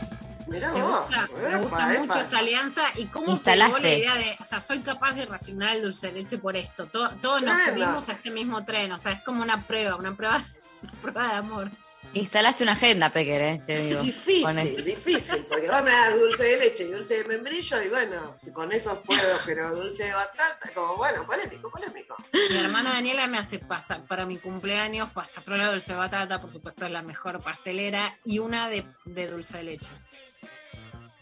Mirá 0.47 0.71
Me 0.73 0.81
vos. 0.81 1.05
gusta, 1.05 1.27
me 1.37 1.47
epa, 1.49 1.57
gusta 1.59 1.93
epa. 1.93 2.01
mucho 2.05 2.19
esta 2.19 2.39
alianza 2.39 2.81
y 2.97 3.05
cómo 3.05 3.31
Instalaste. 3.33 3.75
pegó 3.75 3.87
la 3.87 3.93
idea 3.93 4.15
de, 4.15 4.35
o 4.39 4.43
sea, 4.43 4.59
soy 4.59 4.79
capaz 4.79 5.13
de 5.13 5.27
racionar 5.27 5.75
el 5.75 5.83
dulce 5.83 6.07
de 6.07 6.13
leche 6.13 6.39
por 6.39 6.57
esto. 6.57 6.87
Todo- 6.87 7.09
todos 7.21 7.43
nos 7.43 7.59
subimos 7.61 8.09
a 8.09 8.13
este 8.13 8.31
mismo 8.31 8.65
tren, 8.65 8.91
o 8.91 8.97
sea, 8.97 9.11
es 9.11 9.21
como 9.23 9.43
una 9.43 9.61
prueba, 9.67 9.95
una 9.95 10.15
prueba, 10.15 10.37
una 10.81 11.01
prueba 11.01 11.27
de 11.27 11.33
amor. 11.33 11.69
Instalaste 12.13 12.63
una 12.63 12.71
agenda, 12.71 13.11
Pecker, 13.11 13.41
eh, 13.41 13.63
te 13.65 13.81
digo. 13.81 14.01
Difícil, 14.01 14.43
Con 14.43 14.55
difícil, 14.83 15.45
porque 15.47 15.69
vos 15.69 15.83
me 15.83 15.91
das 15.91 16.19
dulce 16.19 16.43
de 16.43 16.57
leche 16.57 16.83
y 16.83 16.91
dulce 16.91 17.17
de 17.19 17.23
membrillo 17.25 17.81
y 17.83 17.89
bueno, 17.89 18.35
si 18.37 18.51
con 18.51 18.71
eso 18.71 19.01
puedo, 19.03 19.37
pero 19.45 19.75
dulce 19.75 20.05
de 20.05 20.13
batata, 20.13 20.71
como 20.73 20.97
bueno, 20.97 21.25
polémico, 21.25 21.69
polémico. 21.69 22.15
Mi 22.33 22.57
hermana 22.57 22.93
Daniela 22.93 23.27
me 23.27 23.37
hace 23.37 23.59
pasta 23.59 24.01
para 24.07 24.25
mi 24.25 24.37
cumpleaños, 24.37 25.11
pasta 25.11 25.41
frola 25.41 25.71
dulce 25.71 25.93
de 25.93 25.99
batata, 25.99 26.41
por 26.41 26.49
supuesto 26.49 26.85
es 26.85 26.91
la 26.91 27.03
mejor 27.03 27.43
pastelera, 27.43 28.17
y 28.23 28.39
una 28.39 28.69
de, 28.69 28.85
de 29.05 29.27
dulce 29.27 29.57
de 29.57 29.63
leche. 29.63 29.91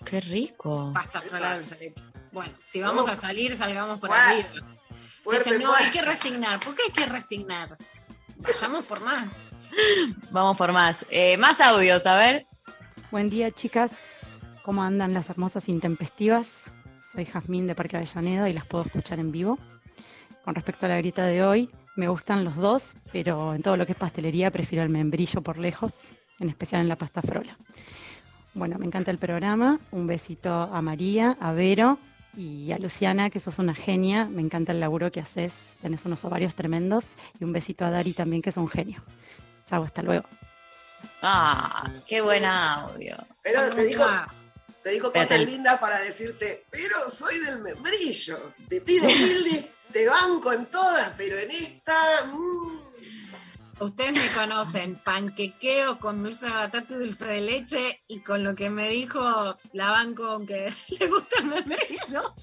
Qué 0.06 0.22
rico. 0.22 0.92
Pasta 0.94 1.22
frola 1.22 1.58
dulce 1.58 1.76
de 1.76 1.86
leche. 1.88 2.04
Bueno, 2.32 2.54
si 2.62 2.82
vamos 2.82 3.10
a 3.10 3.16
salir, 3.16 3.56
salgamos 3.58 4.00
por 4.00 4.10
Fuerte, 4.10 4.48
arriba. 4.48 4.68
Dicen, 5.32 5.62
no, 5.62 5.74
hay 5.74 5.92
que 5.92 6.02
resignar. 6.02 6.60
¿Por 6.62 6.76
qué 6.76 6.84
hay 6.84 6.92
que 6.92 7.06
resignar? 7.06 7.78
Vayamos 8.38 8.86
por 8.86 9.02
más. 9.02 9.44
Vamos 10.31 10.57
por 10.57 10.72
más. 10.72 11.06
Eh, 11.10 11.38
más 11.38 11.61
audios, 11.61 12.06
a 12.06 12.18
ver. 12.18 12.45
Buen 13.11 13.30
día, 13.30 13.52
chicas. 13.52 14.38
¿Cómo 14.64 14.84
andan 14.84 15.14
las 15.14 15.30
hermosas 15.30 15.69
intempestivas? 15.69 16.65
Soy 16.99 17.26
Jazmín 17.26 17.68
de 17.68 17.76
Parque 17.76 17.98
Avellaneda 17.98 18.49
y 18.49 18.53
las 18.53 18.65
puedo 18.65 18.85
escuchar 18.85 19.19
en 19.19 19.31
vivo. 19.31 19.57
Con 20.44 20.56
respecto 20.56 20.85
a 20.85 20.89
la 20.89 20.98
grita 20.98 21.26
de 21.26 21.44
hoy, 21.44 21.69
me 21.95 22.07
gustan 22.07 22.44
los 22.44 22.56
dos, 22.56 22.95
pero 23.11 23.53
en 23.56 23.64
todo 23.64 23.77
lo 23.77 23.85
que 23.85 23.94
es 23.94 23.98
pastelería 23.98 24.52
prefiero 24.52 24.84
el 24.84 24.89
membrillo 24.89 25.41
por 25.41 25.57
lejos, 25.57 25.94
en 26.39 26.49
especial 26.49 26.81
en 26.81 26.89
la 26.89 26.95
pasta 26.98 27.22
frola. 27.22 27.57
Bueno, 28.53 28.77
me 28.80 28.85
encanta 28.85 29.11
el 29.11 29.19
programa. 29.19 29.80
Un 29.91 30.07
besito 30.07 30.52
a 30.52 30.81
María, 30.81 31.38
a 31.39 31.52
Vero 31.52 31.99
y 32.35 32.72
a 32.72 32.80
Luciana, 32.80 33.30
que 33.30 33.39
sos 33.39 33.60
una 33.60 33.76
genia. 33.76 34.26
Me 34.26 34.41
encanta 34.41 34.72
el 34.72 34.80
laburo 34.80 35.11
que 35.11 35.19
haces. 35.19 35.53
Tenés 35.81 36.06
unos 36.06 36.26
ovarios 36.26 36.56
tremendos. 36.56 37.06
Y 37.39 37.44
un 37.44 37.53
besito 37.53 37.85
a 37.85 37.91
Dari 37.91 38.14
también, 38.14 38.41
que 38.41 38.49
es 38.49 38.57
un 38.57 38.68
genio. 38.68 39.03
Chao, 39.68 39.84
hasta 39.84 40.02
luego. 40.02 40.26
Ah, 41.22 41.91
qué 42.07 42.22
buen 42.22 42.45
audio. 42.45 43.15
Pero 43.44 43.69
te 43.69 43.84
dijo, 43.84 44.06
te 44.84 44.89
dijo 44.91 45.11
cosas 45.11 45.27
te- 45.30 45.45
lindas 45.45 45.80
para 45.80 45.99
decirte, 45.99 46.65
pero 46.69 47.10
soy 47.10 47.39
del 47.39 47.60
membrillo. 47.60 48.53
Te 48.68 48.81
pido 48.81 49.06
humilde, 49.06 49.72
te 49.91 50.07
banco 50.07 50.52
en 50.53 50.65
todas, 50.68 51.11
pero 51.18 51.38
en 51.38 51.52
esta. 51.52 51.95
mm, 52.26 52.77
Ustedes 53.80 54.11
me 54.14 54.27
conocen, 54.31 54.95
panquequeo 55.03 55.99
con 55.99 56.23
dulce 56.23 56.48
de 56.48 56.52
batata 56.53 56.94
y 56.95 56.98
dulce 56.98 57.26
de 57.27 57.41
leche, 57.41 58.02
y 58.07 58.22
con 58.22 58.44
lo 58.44 58.56
que 58.56 58.72
me 58.72 58.89
dijo 58.89 59.56
la 59.73 59.91
banco, 59.91 60.26
aunque 60.26 60.73
le 60.99 61.07
gusta 61.07 61.39
el 61.39 61.45
membrillo. 61.45 62.34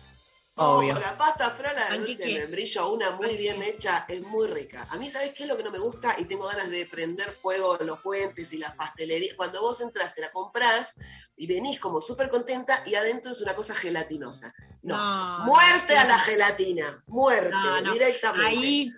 Obvio. 0.56 0.92
Ojo, 0.92 1.00
la 1.00 1.18
pasta 1.18 1.50
frola 1.50 1.90
de 1.90 1.98
dulce 1.98 2.24
de 2.26 2.38
membrillo, 2.40 2.92
una 2.92 3.10
muy 3.10 3.36
bien 3.36 3.60
hecha, 3.62 4.04
es 4.08 4.20
muy 4.22 4.46
rica. 4.46 4.86
A 4.90 4.96
mí, 4.98 5.10
¿sabes 5.10 5.32
qué 5.34 5.42
es 5.42 5.48
lo 5.48 5.56
que 5.56 5.64
no 5.64 5.72
me 5.72 5.80
gusta? 5.80 6.14
Y 6.18 6.26
tengo 6.26 6.46
ganas 6.46 6.70
de 6.70 6.86
prender 6.86 7.28
fuego 7.32 7.80
en 7.80 7.88
los 7.88 7.98
puentes 8.00 8.52
y 8.52 8.58
las 8.58 8.76
pastelerías. 8.76 9.34
Cuando 9.34 9.60
vos 9.60 9.80
entras, 9.80 10.14
te 10.14 10.20
la 10.20 10.30
comprás 10.30 10.94
y 11.36 11.48
venís 11.48 11.80
como 11.80 12.00
súper 12.00 12.28
contenta 12.30 12.84
y 12.86 12.94
adentro 12.94 13.32
es 13.32 13.40
una 13.40 13.56
cosa 13.56 13.74
gelatinosa. 13.74 14.54
No, 14.82 14.96
No, 14.96 15.44
muerte 15.46 15.94
no, 15.94 16.00
a 16.00 16.04
la 16.04 16.18
gelatina, 16.20 17.02
muerte, 17.08 17.50
No, 17.50 17.80
no. 17.80 17.92
directamente. 17.92 18.46
Ahí 18.46 18.92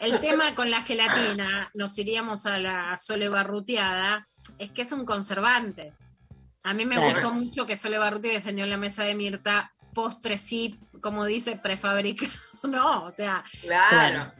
el 0.00 0.20
tema 0.20 0.54
con 0.54 0.70
la 0.70 0.82
gelatina, 0.82 1.70
nos 1.72 1.96
iríamos 1.98 2.44
a 2.44 2.58
la 2.58 2.94
Sole 2.96 3.30
Barruteada, 3.30 4.28
es 4.58 4.70
que 4.72 4.82
es 4.82 4.92
un 4.92 5.06
conservante. 5.06 5.94
A 6.64 6.74
mí 6.74 6.84
me 6.84 6.96
Claro. 6.96 7.12
gustó 7.12 7.30
mucho 7.32 7.64
que 7.64 7.76
Sole 7.76 7.96
Barruti 7.96 8.28
defendió 8.28 8.64
en 8.64 8.70
la 8.70 8.76
mesa 8.76 9.04
de 9.04 9.14
Mirta 9.14 9.72
postre 9.94 10.36
sí, 10.36 10.78
como 11.00 11.24
dice, 11.24 11.56
prefabricado. 11.56 12.30
No, 12.64 13.04
o 13.04 13.10
sea, 13.12 13.44
Claro. 13.62 14.32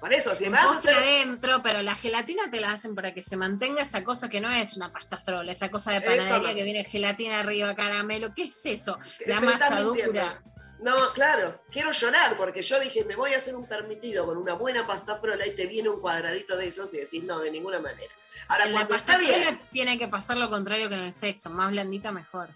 Por 0.00 0.12
eso, 0.12 0.34
si 0.34 0.48
vas 0.48 0.60
a 0.60 0.76
hacer. 0.76 0.94
adentro, 0.94 1.62
pero 1.62 1.80
la 1.82 1.94
gelatina 1.94 2.50
te 2.50 2.60
la 2.60 2.72
hacen 2.72 2.94
para 2.94 3.14
que 3.14 3.22
se 3.22 3.36
mantenga 3.36 3.82
esa 3.82 4.02
cosa 4.04 4.28
que 4.28 4.40
no 4.40 4.50
es 4.50 4.76
una 4.76 4.92
pasta 4.92 5.18
frola, 5.18 5.50
esa 5.52 5.70
cosa 5.70 5.92
de 5.92 5.98
Eso 5.98 6.06
panadería 6.08 6.48
no. 6.50 6.54
que 6.54 6.62
viene 6.62 6.84
gelatina 6.84 7.40
arriba, 7.40 7.74
caramelo. 7.74 8.34
¿Qué 8.34 8.44
es 8.44 8.66
eso? 8.66 8.98
La 9.26 9.40
Me 9.40 9.52
estás 9.52 9.70
masa 9.70 9.82
dura. 9.82 10.42
No, 10.80 10.94
claro, 11.14 11.62
quiero 11.70 11.92
llorar 11.92 12.36
porque 12.36 12.62
yo 12.62 12.78
dije, 12.80 13.04
me 13.04 13.16
voy 13.16 13.32
a 13.32 13.38
hacer 13.38 13.54
un 13.54 13.66
permitido 13.66 14.26
con 14.26 14.36
una 14.36 14.52
buena 14.52 14.86
pasta 14.86 15.16
frola 15.16 15.46
y 15.46 15.54
te 15.54 15.66
viene 15.66 15.88
un 15.88 16.00
cuadradito 16.00 16.56
de 16.58 16.66
esos 16.68 16.92
y 16.92 16.98
decís, 16.98 17.22
no, 17.24 17.38
de 17.40 17.50
ninguna 17.50 17.78
manera. 17.80 18.12
Ahora, 18.48 18.64
En 18.64 18.72
la 18.72 18.78
cuando 18.80 18.94
pasta 18.96 19.12
está 19.22 19.38
bien, 19.38 19.60
tiene 19.72 19.96
que 19.98 20.08
pasar 20.08 20.36
lo 20.36 20.50
contrario 20.50 20.88
que 20.90 20.96
en 20.96 21.00
el 21.00 21.14
sexo, 21.14 21.48
más 21.48 21.70
blandita 21.70 22.12
mejor. 22.12 22.50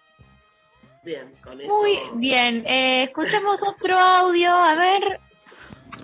Bien, 1.09 1.33
con 1.43 1.61
eso. 1.61 1.69
Muy 1.69 1.99
bien. 2.21 2.65
eh, 2.67 3.05
escuchamos 3.05 3.63
otro 3.63 3.97
audio, 3.97 4.51
a 4.51 4.75
ver. 4.75 5.21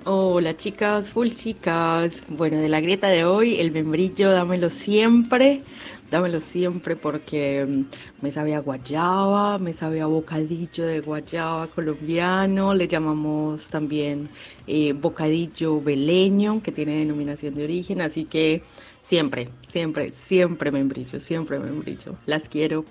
Hola 0.05 0.57
chicas, 0.57 1.11
full 1.13 1.29
chicas. 1.29 2.25
Bueno, 2.29 2.59
de 2.59 2.69
la 2.69 2.81
grieta 2.81 3.09
de 3.09 3.25
hoy, 3.25 3.61
el 3.61 3.71
membrillo, 3.71 4.31
dámelo 4.31 4.71
siempre. 4.71 5.63
Dámelo 6.11 6.41
siempre 6.41 6.97
porque 6.97 7.65
mm, 7.67 7.85
me 8.23 8.31
sabe 8.31 8.55
a 8.55 8.61
guayaba, 8.61 9.59
me 9.59 9.73
sabe 9.73 10.01
a 10.01 10.07
bocadillo 10.07 10.87
de 10.87 11.01
guayaba 11.01 11.67
colombiano. 11.69 12.75
Le 12.75 12.89
llamamos 12.89 13.69
también 13.69 14.29
eh, 14.67 14.93
bocadillo 14.93 15.81
beleño, 15.81 16.63
que 16.63 16.73
tiene 16.73 16.99
denominación 16.99 17.55
de 17.55 17.65
origen. 17.65 18.01
Así 18.01 18.25
que 18.25 18.63
siempre, 19.01 19.49
siempre, 19.63 20.13
siempre 20.13 20.71
membrillo, 20.71 21.21
siempre 21.21 21.59
membrillo. 21.59 22.17
Las 22.27 22.49
quiero. 22.49 22.85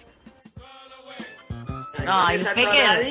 Ay, 2.08 2.38
esa 2.38 2.54
Pecker. 2.54 3.04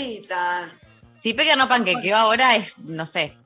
Si 1.19 1.35
Pecker 1.35 1.57
no 1.57 1.69
panquequeó 1.69 2.17
ahora 2.17 2.57
es, 2.57 2.79
no 2.79 3.07
sé. 3.07 3.37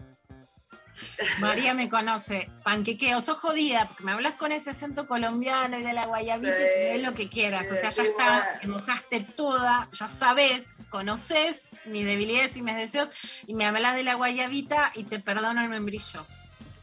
María 1.41 1.75
me 1.75 1.91
conoce, 1.91 2.51
panquequeo, 2.65 3.21
sos 3.21 3.37
jodida, 3.39 3.87
porque 3.89 4.03
me 4.05 4.13
hablas 4.13 4.35
con 4.35 4.51
ese 4.51 4.71
acento 4.71 5.07
colombiano 5.07 5.79
y 5.79 5.83
de 5.83 5.93
la 5.93 6.07
guayabita 6.07 6.49
y 6.55 6.75
te 6.75 6.93
ves 6.95 7.03
lo 7.03 7.13
que 7.13 7.29
quieras. 7.29 7.71
O 7.71 7.75
sea, 7.75 7.91
ya 7.91 8.03
está, 8.03 8.59
te 8.61 8.67
mojaste 8.67 9.21
toda, 9.21 9.91
ya 9.93 10.09
sabes, 10.09 10.85
conoces 10.89 11.73
mis 11.85 12.07
debilidades 12.07 12.57
y 12.57 12.63
mis 12.63 12.77
deseos, 12.77 13.11
y 13.47 13.53
me 13.53 13.67
hablas 13.67 13.95
de 13.95 14.05
la 14.05 14.15
guayabita 14.15 14.91
y 14.95 15.05
te 15.05 15.21
perdono 15.21 15.61
el 15.61 15.69
membrillo. 15.69 16.27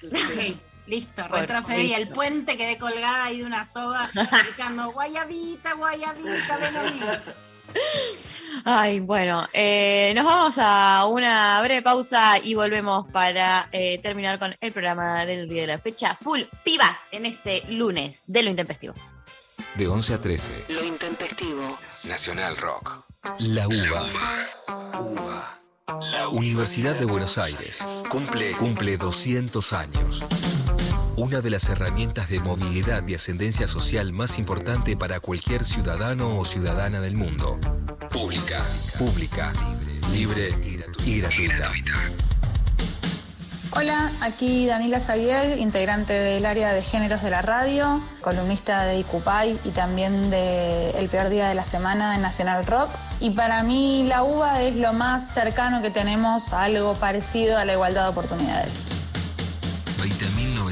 Ok, 0.03 0.57
listo, 0.85 1.23
Bueno, 1.30 1.38
retrocedí. 1.38 1.84
listo. 1.84 1.98
El 1.98 2.10
puente 2.10 2.56
quedé 2.56 2.77
colgada 2.77 3.23
ahí 3.23 3.40
de 3.40 3.45
una 3.45 3.64
soga, 3.65 4.11
gritando, 4.14 4.91
guayabita, 4.91 5.73
guayabita, 5.73 6.57
ven 6.57 6.77
a 6.77 6.84
mí. 6.84 6.99
Ay, 8.65 9.01
bueno, 9.01 9.45
eh, 9.51 10.13
nos 10.15 10.25
vamos 10.25 10.55
a 10.57 11.05
una 11.07 11.61
breve 11.61 11.81
pausa 11.81 12.37
y 12.41 12.53
volvemos 12.55 13.05
para 13.11 13.67
eh, 13.71 13.99
terminar 14.01 14.39
con 14.39 14.55
el 14.59 14.71
programa 14.71 15.25
del 15.25 15.49
día 15.49 15.61
de 15.61 15.67
la 15.67 15.79
fecha. 15.79 16.17
Full 16.21 16.43
pibas 16.63 16.97
en 17.11 17.25
este 17.25 17.63
lunes 17.69 18.23
de 18.27 18.43
lo 18.43 18.49
intempestivo. 18.49 18.93
De 19.75 19.87
11 19.87 20.13
a 20.13 20.19
13. 20.19 20.65
Lo 20.69 20.83
intempestivo. 20.83 21.77
Nacional 22.05 22.55
Rock. 22.57 23.05
La 23.39 23.67
UBA. 23.67 24.05
UBA. 24.99 25.59
Universidad 26.31 26.95
de 26.95 27.05
Buenos 27.05 27.37
Aires. 27.37 27.85
Cumple, 28.09 28.51
cumple 28.53 28.97
200 28.97 29.73
años. 29.73 30.23
Una 31.15 31.41
de 31.41 31.52
las 31.52 31.69
herramientas 31.69 32.27
de 32.27 32.40
movilidad 32.40 33.07
y 33.07 33.14
ascendencia 33.14 33.68
social 33.68 34.11
más 34.14 34.40
importante 34.40 34.98
para 34.98 35.19
cualquier 35.19 35.64
ciudadano 35.64 36.40
o 36.40 36.44
ciudadana 36.44 37.02
del 37.02 37.15
mundo. 37.15 37.60
Pública. 38.11 38.64
Pública. 38.98 39.53
Libre 40.11 40.56
y 41.06 41.19
gratuita. 41.19 41.72
Hola, 43.76 44.11
aquí 44.22 44.65
Daniela 44.65 44.99
Xavier, 44.99 45.60
integrante 45.60 46.14
del 46.14 46.48
área 46.48 46.73
de 46.73 46.81
géneros 46.81 47.22
de 47.22 47.30
la 47.30 47.44
radio, 47.44 48.02
columnista 48.22 48.84
de 48.85 48.98
Icupay 48.99 49.60
y 49.64 49.69
también 49.69 50.31
de 50.31 50.91
El 50.91 51.10
Peor 51.10 51.30
Día 51.30 51.48
de 51.48 51.53
la 51.53 51.65
Semana 51.65 52.15
en 52.15 52.23
Nacional 52.23 52.65
Rock. 52.65 52.90
Y 53.19 53.30
para 53.30 53.61
mí 53.61 54.03
la 54.07 54.23
uva 54.23 54.64
es 54.64 54.76
lo 54.76 54.94
más 54.94 55.27
cercano 55.31 55.84
que 55.84 55.91
tenemos 55.91 56.53
a 56.53 56.64
algo 56.64 56.95
parecido 56.95 57.60
a 57.60 57.65
la 57.65 57.73
igualdad 57.73 58.03
de 58.03 58.10
oportunidades. 58.10 59.02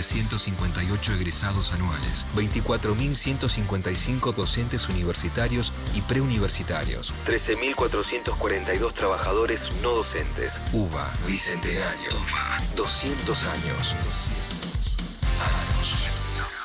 20.958 0.01 1.13
egresados 1.13 1.73
anuales, 1.73 2.25
24.155 2.35 4.33
docentes 4.33 4.89
universitarios 4.89 5.71
y 5.95 6.01
preuniversitarios, 6.01 7.13
13.442 7.25 8.93
trabajadores 8.93 9.71
no 9.83 9.91
docentes. 9.91 10.61
UBA, 10.73 11.13
Bicentenario, 11.27 12.11
200 12.75 13.43
años. 13.45 13.95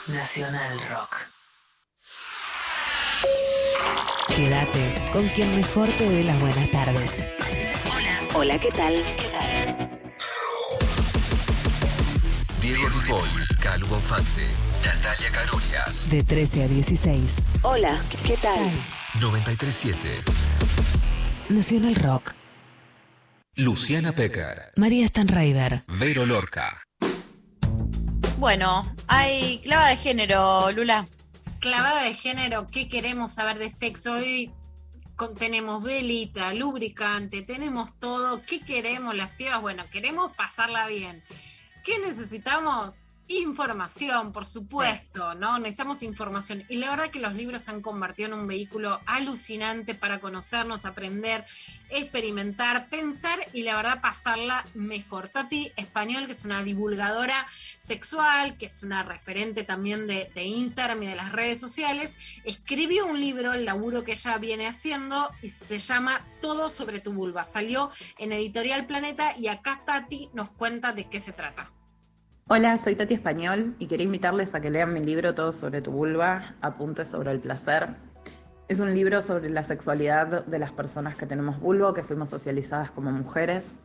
Nacional 0.09 0.81
Rock. 0.89 1.17
Quédate 4.35 5.11
con 5.13 5.29
quien 5.29 5.57
mejor 5.57 5.89
te 5.89 6.09
dé 6.09 6.25
las 6.25 6.41
buenas 6.41 6.71
tardes. 6.71 7.25
Hola. 7.85 8.29
Hola, 8.35 8.59
¿qué 8.59 8.71
tal? 8.71 9.86
Diego 12.67 12.89
Ripoll, 12.89 13.29
Calu 13.61 13.87
Bonfante, 13.87 14.45
Natalia 14.85 15.31
Carolias, 15.31 16.11
De 16.11 16.25
13 16.25 16.65
a 16.65 16.67
16. 16.67 17.37
Hola, 17.63 18.03
¿qué 18.27 18.37
tal? 18.39 18.59
937. 19.21 19.97
Nacional 21.51 21.95
Rock. 21.95 22.35
Luciana 23.55 24.11
Pecker, 24.11 24.73
María 24.75 25.07
Stanraiver. 25.07 25.85
Vero 25.87 26.27
Lorca. 26.27 26.83
Bueno, 28.39 28.85
hay 29.07 29.61
clava 29.61 29.87
de 29.91 29.97
género, 29.97 30.73
Lula. 30.73 31.07
Clavada 31.61 32.03
de 32.03 32.15
género, 32.15 32.67
¿qué 32.67 32.89
queremos 32.89 33.33
saber 33.33 33.61
de 33.61 33.71
sexo? 33.71 34.15
Hoy 34.15 34.51
con- 35.15 35.37
tenemos 35.37 35.85
velita, 35.85 36.53
lubricante, 36.53 37.43
tenemos 37.43 37.97
todo. 38.01 38.43
¿Qué 38.45 38.59
queremos 38.65 39.15
las 39.15 39.31
pibas? 39.37 39.61
Bueno, 39.61 39.85
queremos 39.89 40.33
pasarla 40.37 40.89
bien. 40.89 41.23
¿Qué 41.87 42.01
necesitamos? 42.01 43.05
Información, 43.29 44.33
por 44.33 44.45
supuesto, 44.45 45.35
¿no? 45.35 45.59
Necesitamos 45.59 46.03
información. 46.03 46.65
Y 46.69 46.79
la 46.79 46.91
verdad 46.91 47.11
que 47.11 47.21
los 47.21 47.35
libros 47.35 47.63
se 47.63 47.71
han 47.71 47.81
convertido 47.81 48.29
en 48.29 48.35
un 48.41 48.47
vehículo 48.49 49.01
alucinante 49.07 49.95
para 49.95 50.19
conocernos, 50.21 50.85
aprender, 50.85 51.45
experimentar, 51.91 52.89
pensar 52.89 53.39
y 53.53 53.63
la 53.63 53.77
verdad 53.77 54.01
pasarla 54.01 54.67
mejor. 54.75 55.29
Tati 55.29 55.73
Español, 55.77 56.27
que 56.27 56.33
es 56.33 56.45
una 56.45 56.65
divulgadora 56.65 57.47
sexual, 57.79 58.57
que 58.57 58.67
es 58.67 58.83
una 58.83 59.05
referente 59.05 59.63
también 59.63 60.09
de, 60.09 60.31
de 60.35 60.43
Instagram 60.43 61.05
y 61.05 61.07
de 61.07 61.17
las 61.17 61.31
redes 61.31 61.61
sociales, 61.61 62.17
escribió 62.45 63.07
un 63.07 63.21
libro, 63.21 63.53
el 63.53 63.65
laburo 63.65 64.03
que 64.03 64.13
ella 64.13 64.39
viene 64.39 64.67
haciendo, 64.67 65.33
y 65.41 65.49
se 65.49 65.79
llama 65.79 66.27
Todo 66.41 66.69
sobre 66.69 66.99
tu 66.99 67.13
vulva. 67.13 67.45
Salió 67.45 67.91
en 68.19 68.33
Editorial 68.33 68.87
Planeta 68.87 69.37
y 69.39 69.47
acá 69.47 69.83
Tati 69.87 70.31
nos 70.33 70.51
cuenta 70.51 70.93
de 70.93 71.09
qué 71.09 71.21
se 71.21 71.33
trata. 71.33 71.76
Hola, 72.49 72.79
soy 72.79 72.95
Tati 72.95 73.13
Español 73.13 73.75
y 73.81 73.89
quería 73.89 74.07
invitarles 74.07 74.55
a 74.55 74.61
que 74.61 74.71
lean 74.71 74.95
mi 74.95 75.01
libro 75.01 75.35
Todo 75.35 75.51
sobre 75.51 75.83
tu 75.83 75.91
vulva, 75.91 76.55
Apuntes 76.61 77.09
sobre 77.09 77.33
el 77.33 77.41
placer. 77.41 77.97
Es 78.69 78.79
un 78.79 78.95
libro 78.95 79.21
sobre 79.21 79.51
la 79.51 79.65
sexualidad 79.65 80.47
de 80.47 80.59
las 80.61 80.71
personas 80.71 81.17
que 81.17 81.27
tenemos 81.27 81.59
vulva, 81.59 81.93
que 81.93 82.05
fuimos 82.05 82.31
socializadas 82.31 82.93
como 82.93 83.11
mujeres. 83.11 83.77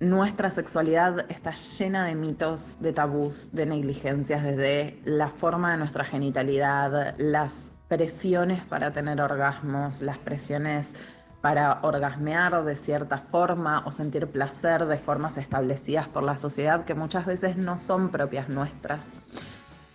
Nuestra 0.00 0.50
sexualidad 0.50 1.30
está 1.30 1.52
llena 1.52 2.06
de 2.06 2.16
mitos, 2.16 2.76
de 2.80 2.92
tabús, 2.92 3.50
de 3.52 3.66
negligencias, 3.66 4.42
desde 4.42 5.00
la 5.04 5.28
forma 5.28 5.70
de 5.70 5.76
nuestra 5.76 6.04
genitalidad, 6.04 7.14
las 7.18 7.52
presiones 7.86 8.64
para 8.64 8.92
tener 8.92 9.20
orgasmos, 9.20 10.02
las 10.02 10.18
presiones 10.18 10.96
para 11.40 11.80
orgasmear 11.82 12.64
de 12.64 12.76
cierta 12.76 13.18
forma 13.18 13.82
o 13.86 13.90
sentir 13.90 14.26
placer 14.26 14.86
de 14.86 14.96
formas 14.96 15.38
establecidas 15.38 16.08
por 16.08 16.22
la 16.22 16.36
sociedad 16.36 16.84
que 16.84 16.94
muchas 16.94 17.26
veces 17.26 17.56
no 17.56 17.78
son 17.78 18.08
propias 18.10 18.48
nuestras. 18.48 19.12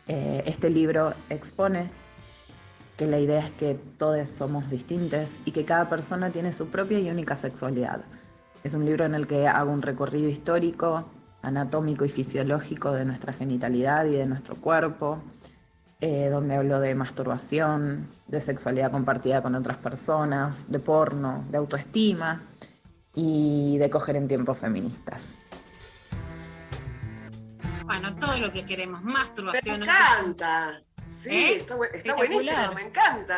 Eh, 0.07 0.43
este 0.45 0.69
libro 0.69 1.13
expone 1.29 1.89
que 2.97 3.07
la 3.07 3.19
idea 3.19 3.45
es 3.45 3.51
que 3.53 3.75
todos 3.97 4.29
somos 4.29 4.69
distintos 4.69 5.29
y 5.45 5.51
que 5.51 5.65
cada 5.65 5.89
persona 5.89 6.29
tiene 6.29 6.53
su 6.53 6.67
propia 6.67 6.99
y 6.99 7.09
única 7.09 7.35
sexualidad. 7.35 8.01
Es 8.63 8.73
un 8.73 8.85
libro 8.85 9.03
en 9.05 9.15
el 9.15 9.27
que 9.27 9.47
hago 9.47 9.71
un 9.71 9.81
recorrido 9.81 10.29
histórico, 10.29 11.09
anatómico 11.41 12.05
y 12.05 12.09
fisiológico 12.09 12.91
de 12.93 13.03
nuestra 13.03 13.33
genitalidad 13.33 14.05
y 14.05 14.11
de 14.11 14.25
nuestro 14.25 14.55
cuerpo, 14.55 15.21
eh, 16.05 16.27
donde 16.29 16.55
hablo 16.55 16.81
de 16.81 16.95
masturbación, 16.95 18.09
de 18.27 18.41
sexualidad 18.41 18.91
compartida 18.91 19.41
con 19.41 19.55
otras 19.55 19.77
personas, 19.77 20.69
de 20.69 20.79
porno, 20.79 21.45
de 21.49 21.57
autoestima 21.57 22.41
y 23.15 23.77
de 23.77 23.89
coger 23.89 24.17
en 24.17 24.27
tiempos 24.27 24.57
feministas. 24.57 25.35
Bueno, 27.85 28.15
todo 28.17 28.37
lo 28.39 28.51
que 28.51 28.65
queremos, 28.65 29.01
masturbación. 29.03 29.79
Me 29.79 29.85
encanta. 29.85 30.81
Sí, 31.07 31.29
¿Eh? 31.29 31.55
está, 31.59 31.75
bu- 31.77 31.85
está 31.85 31.97
Espectacular. 31.97 32.27
buenísimo, 32.27 32.73
me 32.75 32.81
encanta. 32.81 33.35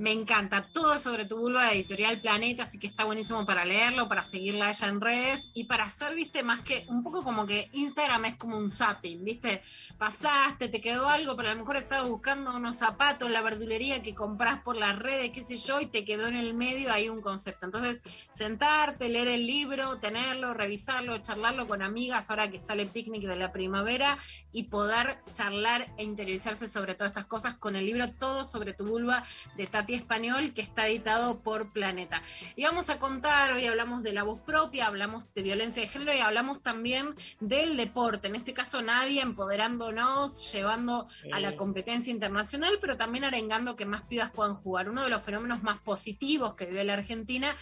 Me 0.00 0.12
encanta 0.12 0.66
todo 0.72 0.98
sobre 0.98 1.26
tu 1.26 1.36
vulva 1.36 1.66
de 1.66 1.72
Editorial 1.74 2.22
Planeta, 2.22 2.62
así 2.62 2.78
que 2.78 2.86
está 2.86 3.04
buenísimo 3.04 3.44
para 3.44 3.66
leerlo, 3.66 4.08
para 4.08 4.24
seguirla 4.24 4.68
a 4.68 4.70
ella 4.70 4.88
en 4.88 4.98
redes 4.98 5.50
y 5.52 5.64
para 5.64 5.84
hacer, 5.84 6.14
viste, 6.14 6.42
más 6.42 6.60
que 6.60 6.86
un 6.88 7.02
poco 7.02 7.22
como 7.22 7.44
que 7.44 7.68
Instagram 7.74 8.24
es 8.24 8.36
como 8.36 8.56
un 8.56 8.70
zapping, 8.70 9.22
viste, 9.22 9.62
pasaste, 9.98 10.70
te 10.70 10.80
quedó 10.80 11.10
algo, 11.10 11.36
pero 11.36 11.50
a 11.50 11.52
lo 11.52 11.60
mejor 11.60 11.76
estabas 11.76 12.08
buscando 12.08 12.56
unos 12.56 12.76
zapatos 12.76 13.30
la 13.30 13.42
verdulería 13.42 14.02
que 14.02 14.14
compras 14.14 14.62
por 14.62 14.74
las 14.78 14.98
redes, 14.98 15.32
qué 15.32 15.44
sé 15.44 15.58
yo, 15.58 15.82
y 15.82 15.86
te 15.86 16.06
quedó 16.06 16.28
en 16.28 16.36
el 16.36 16.54
medio 16.54 16.90
ahí 16.90 17.10
un 17.10 17.20
concepto. 17.20 17.66
Entonces, 17.66 18.00
sentarte, 18.32 19.10
leer 19.10 19.28
el 19.28 19.46
libro, 19.46 19.98
tenerlo, 19.98 20.54
revisarlo, 20.54 21.18
charlarlo 21.18 21.68
con 21.68 21.82
amigas 21.82 22.30
ahora 22.30 22.48
que 22.48 22.58
sale 22.58 22.86
picnic 22.86 23.24
de 23.24 23.36
la 23.36 23.52
primavera 23.52 24.16
y 24.50 24.62
poder 24.62 25.18
charlar 25.32 25.92
e 25.98 26.04
interiorizarse 26.04 26.68
sobre 26.68 26.94
todas 26.94 27.10
estas 27.10 27.26
cosas 27.26 27.54
con 27.56 27.76
el 27.76 27.84
libro 27.84 28.10
Todo 28.10 28.44
sobre 28.44 28.72
tu 28.72 28.86
vulva 28.86 29.22
de 29.58 29.66
Tati 29.66 29.89
Español, 29.94 30.52
que 30.54 30.62
está 30.62 30.88
editado 30.88 31.40
por 31.40 31.72
Planeta. 31.72 32.22
Y 32.56 32.64
vamos 32.64 32.90
a 32.90 32.98
contar, 32.98 33.52
hoy 33.52 33.66
hablamos 33.66 34.02
de 34.02 34.12
la 34.12 34.22
voz 34.22 34.40
propia, 34.40 34.86
hablamos 34.86 35.32
de 35.34 35.42
violencia 35.42 35.82
de 35.82 35.88
género 35.88 36.14
y 36.14 36.18
hablamos 36.18 36.62
también 36.62 37.14
del 37.40 37.76
deporte, 37.76 38.28
en 38.28 38.34
este 38.34 38.54
caso 38.54 38.82
Nadia 38.82 39.22
empoderándonos, 39.22 40.52
llevando 40.52 41.08
a 41.32 41.40
la 41.40 41.56
competencia 41.56 42.12
internacional, 42.12 42.78
pero 42.80 42.96
también 42.96 43.24
arengando 43.24 43.76
que 43.76 43.86
más 43.86 44.02
pibas 44.02 44.30
puedan 44.30 44.54
jugar. 44.54 44.88
Uno 44.88 45.02
de 45.02 45.10
los 45.10 45.22
fenómenos 45.22 45.62
más 45.62 45.80
positivos 45.80 46.54
que 46.54 46.66
vive 46.66 46.84
la 46.84 46.94
Argentina 46.94 47.54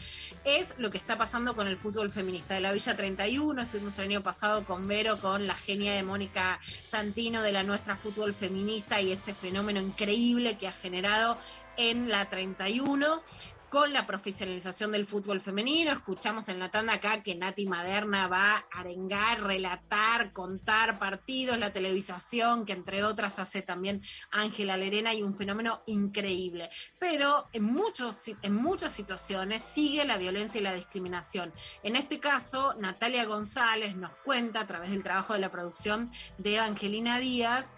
es 0.45 0.79
lo 0.79 0.91
que 0.91 0.99
está 0.99 1.19
pasando 1.19 1.55
con 1.55 1.69
el 1.69 1.79
fútbol 1.79 2.11
feminista 2.11 2.55
de 2.55 2.61
la 2.61 2.73
Villa 2.73 2.97
31. 2.97 3.63
Estuvimos 3.63 3.99
el 3.99 4.07
año 4.07 4.23
pasado 4.23 4.65
con 4.65 4.87
Vero, 4.89 5.19
con 5.21 5.47
la 5.47 5.55
genia 5.55 5.95
de 5.95 6.03
Mónica 6.03 6.61
Santino 6.85 7.43
de 7.43 7.53
la 7.53 7.65
nuestra 7.65 7.97
fútbol 7.97 8.35
feminista 8.35 9.01
y 9.01 9.13
ese 9.13 9.35
fenómeno 9.35 9.81
increíble 9.81 10.57
que 10.59 10.69
ha 10.69 10.73
generado 10.73 11.39
en 11.79 12.11
la 12.11 12.29
31 12.29 13.23
con 13.69 13.93
la 13.93 14.07
profesionalización 14.07 14.93
del 14.93 15.07
fútbol 15.07 15.41
femenino. 15.41 15.93
Escuchamos 15.93 16.49
en 16.49 16.59
la 16.59 16.71
tanda 16.71 16.95
acá 16.95 17.23
que 17.23 17.35
Nati 17.35 17.67
Maderna 17.67 18.27
va 18.29 18.53
a 18.53 18.81
arengar, 18.81 19.43
relatar, 19.43 20.33
contar 20.33 20.99
partidos, 20.99 21.59
la 21.59 21.73
televisación, 21.73 22.65
que 22.65 22.73
entre 22.73 23.05
otras 23.05 23.39
hace 23.39 23.63
también 23.63 24.03
Ángela 24.31 24.77
Lerena 24.77 25.13
y 25.13 25.23
un 25.23 25.37
fenómeno 25.37 25.83
increíble. 25.87 26.71
Pero 26.99 27.49
en, 27.53 27.65
muchos, 27.65 28.23
en 28.43 28.55
muchas 28.55 28.93
situaciones 28.93 29.63
sigue 29.63 30.05
la 30.05 30.17
violencia 30.17 30.61
y 30.61 30.65
la 30.65 30.75
discriminación. 30.75 31.53
En 31.83 31.97
este 31.97 32.21
caso, 32.21 32.75
Natalia 32.79 33.27
González 33.27 33.97
nos 33.97 34.15
cuenta 34.17 34.61
a 34.61 34.67
través 34.67 34.91
del 34.91 35.05
trabajo 35.05 35.35
de 35.35 35.41
la 35.41 35.51
producción 35.51 36.11
de 36.39 36.57
Evangelina 36.57 37.19
Díaz 37.19 37.75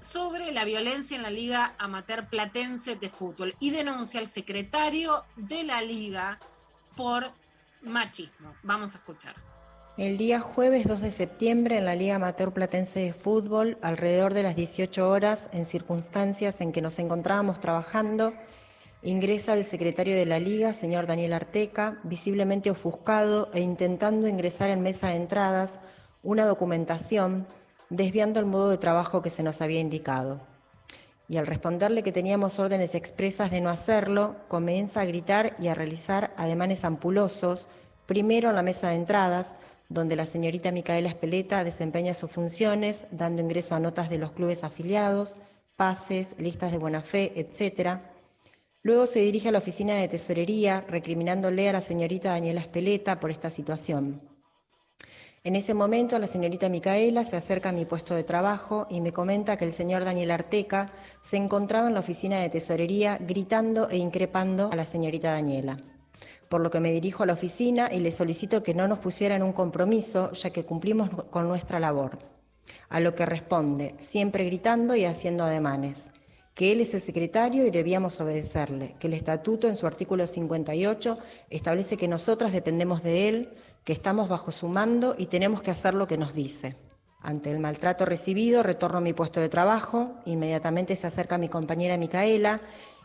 sobre 0.00 0.50
la 0.50 0.64
violencia 0.64 1.16
en 1.16 1.22
la 1.22 1.30
Liga 1.30 1.74
Amateur 1.78 2.26
Platense 2.28 2.96
de 2.96 3.10
Fútbol 3.10 3.54
y 3.60 3.70
denuncia 3.70 4.18
al 4.18 4.26
secretario 4.26 5.24
de 5.36 5.62
la 5.62 5.82
liga 5.82 6.40
por 6.96 7.30
machismo. 7.82 8.54
Vamos 8.62 8.94
a 8.94 8.98
escuchar. 8.98 9.34
El 9.98 10.16
día 10.16 10.40
jueves 10.40 10.86
2 10.86 11.02
de 11.02 11.10
septiembre 11.12 11.76
en 11.76 11.84
la 11.84 11.94
Liga 11.94 12.14
Amateur 12.16 12.52
Platense 12.52 13.00
de 13.00 13.12
Fútbol, 13.12 13.76
alrededor 13.82 14.32
de 14.32 14.42
las 14.42 14.56
18 14.56 15.08
horas, 15.08 15.50
en 15.52 15.66
circunstancias 15.66 16.62
en 16.62 16.72
que 16.72 16.80
nos 16.80 16.98
encontrábamos 16.98 17.60
trabajando, 17.60 18.32
ingresa 19.02 19.52
el 19.52 19.64
secretario 19.64 20.16
de 20.16 20.24
la 20.24 20.38
liga, 20.38 20.72
señor 20.72 21.06
Daniel 21.06 21.34
Arteca, 21.34 22.00
visiblemente 22.04 22.70
ofuscado 22.70 23.50
e 23.52 23.60
intentando 23.60 24.26
ingresar 24.26 24.70
en 24.70 24.80
mesa 24.80 25.08
de 25.08 25.16
entradas 25.16 25.80
una 26.22 26.46
documentación 26.46 27.46
desviando 27.90 28.40
el 28.40 28.46
modo 28.46 28.70
de 28.70 28.78
trabajo 28.78 29.20
que 29.20 29.30
se 29.30 29.42
nos 29.42 29.60
había 29.60 29.80
indicado. 29.80 30.40
Y 31.28 31.36
al 31.36 31.46
responderle 31.46 32.02
que 32.02 32.12
teníamos 32.12 32.58
órdenes 32.58 32.94
expresas 32.94 33.50
de 33.50 33.60
no 33.60 33.68
hacerlo, 33.68 34.36
comienza 34.48 35.00
a 35.00 35.04
gritar 35.04 35.54
y 35.58 35.68
a 35.68 35.74
realizar 35.74 36.32
ademanes 36.36 36.84
ampulosos, 36.84 37.68
primero 38.06 38.50
en 38.50 38.56
la 38.56 38.62
mesa 38.62 38.88
de 38.88 38.96
entradas, 38.96 39.54
donde 39.88 40.16
la 40.16 40.26
señorita 40.26 40.72
Micaela 40.72 41.08
Espeleta 41.08 41.62
desempeña 41.64 42.14
sus 42.14 42.30
funciones, 42.30 43.06
dando 43.10 43.42
ingreso 43.42 43.74
a 43.74 43.80
notas 43.80 44.08
de 44.08 44.18
los 44.18 44.32
clubes 44.32 44.64
afiliados, 44.64 45.36
pases, 45.76 46.34
listas 46.38 46.72
de 46.72 46.78
buena 46.78 47.02
fe, 47.02 47.32
etc. 47.36 48.00
Luego 48.82 49.06
se 49.06 49.20
dirige 49.20 49.48
a 49.48 49.52
la 49.52 49.58
oficina 49.58 49.96
de 49.96 50.08
tesorería, 50.08 50.80
recriminándole 50.88 51.68
a 51.68 51.72
la 51.72 51.80
señorita 51.80 52.30
Daniela 52.30 52.60
Espeleta 52.60 53.18
por 53.18 53.30
esta 53.30 53.50
situación. 53.50 54.29
En 55.42 55.56
ese 55.56 55.72
momento 55.72 56.18
la 56.18 56.26
señorita 56.26 56.68
Micaela 56.68 57.24
se 57.24 57.34
acerca 57.34 57.70
a 57.70 57.72
mi 57.72 57.86
puesto 57.86 58.14
de 58.14 58.24
trabajo 58.24 58.86
y 58.90 59.00
me 59.00 59.14
comenta 59.14 59.56
que 59.56 59.64
el 59.64 59.72
señor 59.72 60.04
Daniel 60.04 60.32
Arteca 60.32 60.92
se 61.22 61.38
encontraba 61.38 61.88
en 61.88 61.94
la 61.94 62.00
oficina 62.00 62.40
de 62.40 62.50
tesorería 62.50 63.16
gritando 63.18 63.88
e 63.88 63.96
increpando 63.96 64.68
a 64.70 64.76
la 64.76 64.84
señorita 64.84 65.32
Daniela. 65.32 65.78
Por 66.50 66.60
lo 66.60 66.68
que 66.68 66.80
me 66.80 66.92
dirijo 66.92 67.22
a 67.22 67.26
la 67.26 67.32
oficina 67.32 67.88
y 67.90 68.00
le 68.00 68.12
solicito 68.12 68.62
que 68.62 68.74
no 68.74 68.86
nos 68.86 68.98
pusieran 68.98 69.42
un 69.42 69.54
compromiso, 69.54 70.30
ya 70.32 70.50
que 70.50 70.66
cumplimos 70.66 71.08
con 71.30 71.48
nuestra 71.48 71.80
labor. 71.80 72.18
A 72.90 73.00
lo 73.00 73.14
que 73.14 73.24
responde, 73.24 73.94
siempre 73.98 74.44
gritando 74.44 74.94
y 74.94 75.06
haciendo 75.06 75.44
ademanes, 75.44 76.10
que 76.54 76.72
él 76.72 76.82
es 76.82 76.92
el 76.92 77.00
secretario 77.00 77.64
y 77.64 77.70
debíamos 77.70 78.20
obedecerle, 78.20 78.94
que 78.98 79.06
el 79.06 79.14
estatuto 79.14 79.68
en 79.68 79.76
su 79.76 79.86
artículo 79.86 80.26
58 80.26 81.18
establece 81.48 81.96
que 81.96 82.08
nosotras 82.08 82.52
dependemos 82.52 83.02
de 83.02 83.28
él, 83.28 83.48
que 83.84 83.92
estamos 83.92 84.28
bajo 84.28 84.52
su 84.52 84.68
mando 84.68 85.14
y 85.16 85.26
tenemos 85.26 85.62
que 85.62 85.70
hacer 85.70 85.94
lo 85.94 86.06
que 86.06 86.18
nos 86.18 86.34
dice. 86.34 86.76
Ante 87.22 87.50
el 87.50 87.58
maltrato 87.58 88.06
recibido, 88.06 88.62
retorno 88.62 88.98
a 88.98 89.02
mi 89.02 89.12
puesto 89.12 89.40
de 89.40 89.48
trabajo, 89.48 90.14
inmediatamente 90.24 90.96
se 90.96 91.06
acerca 91.06 91.38
mi 91.38 91.48
compañera 91.48 91.98
Micaela 91.98 92.60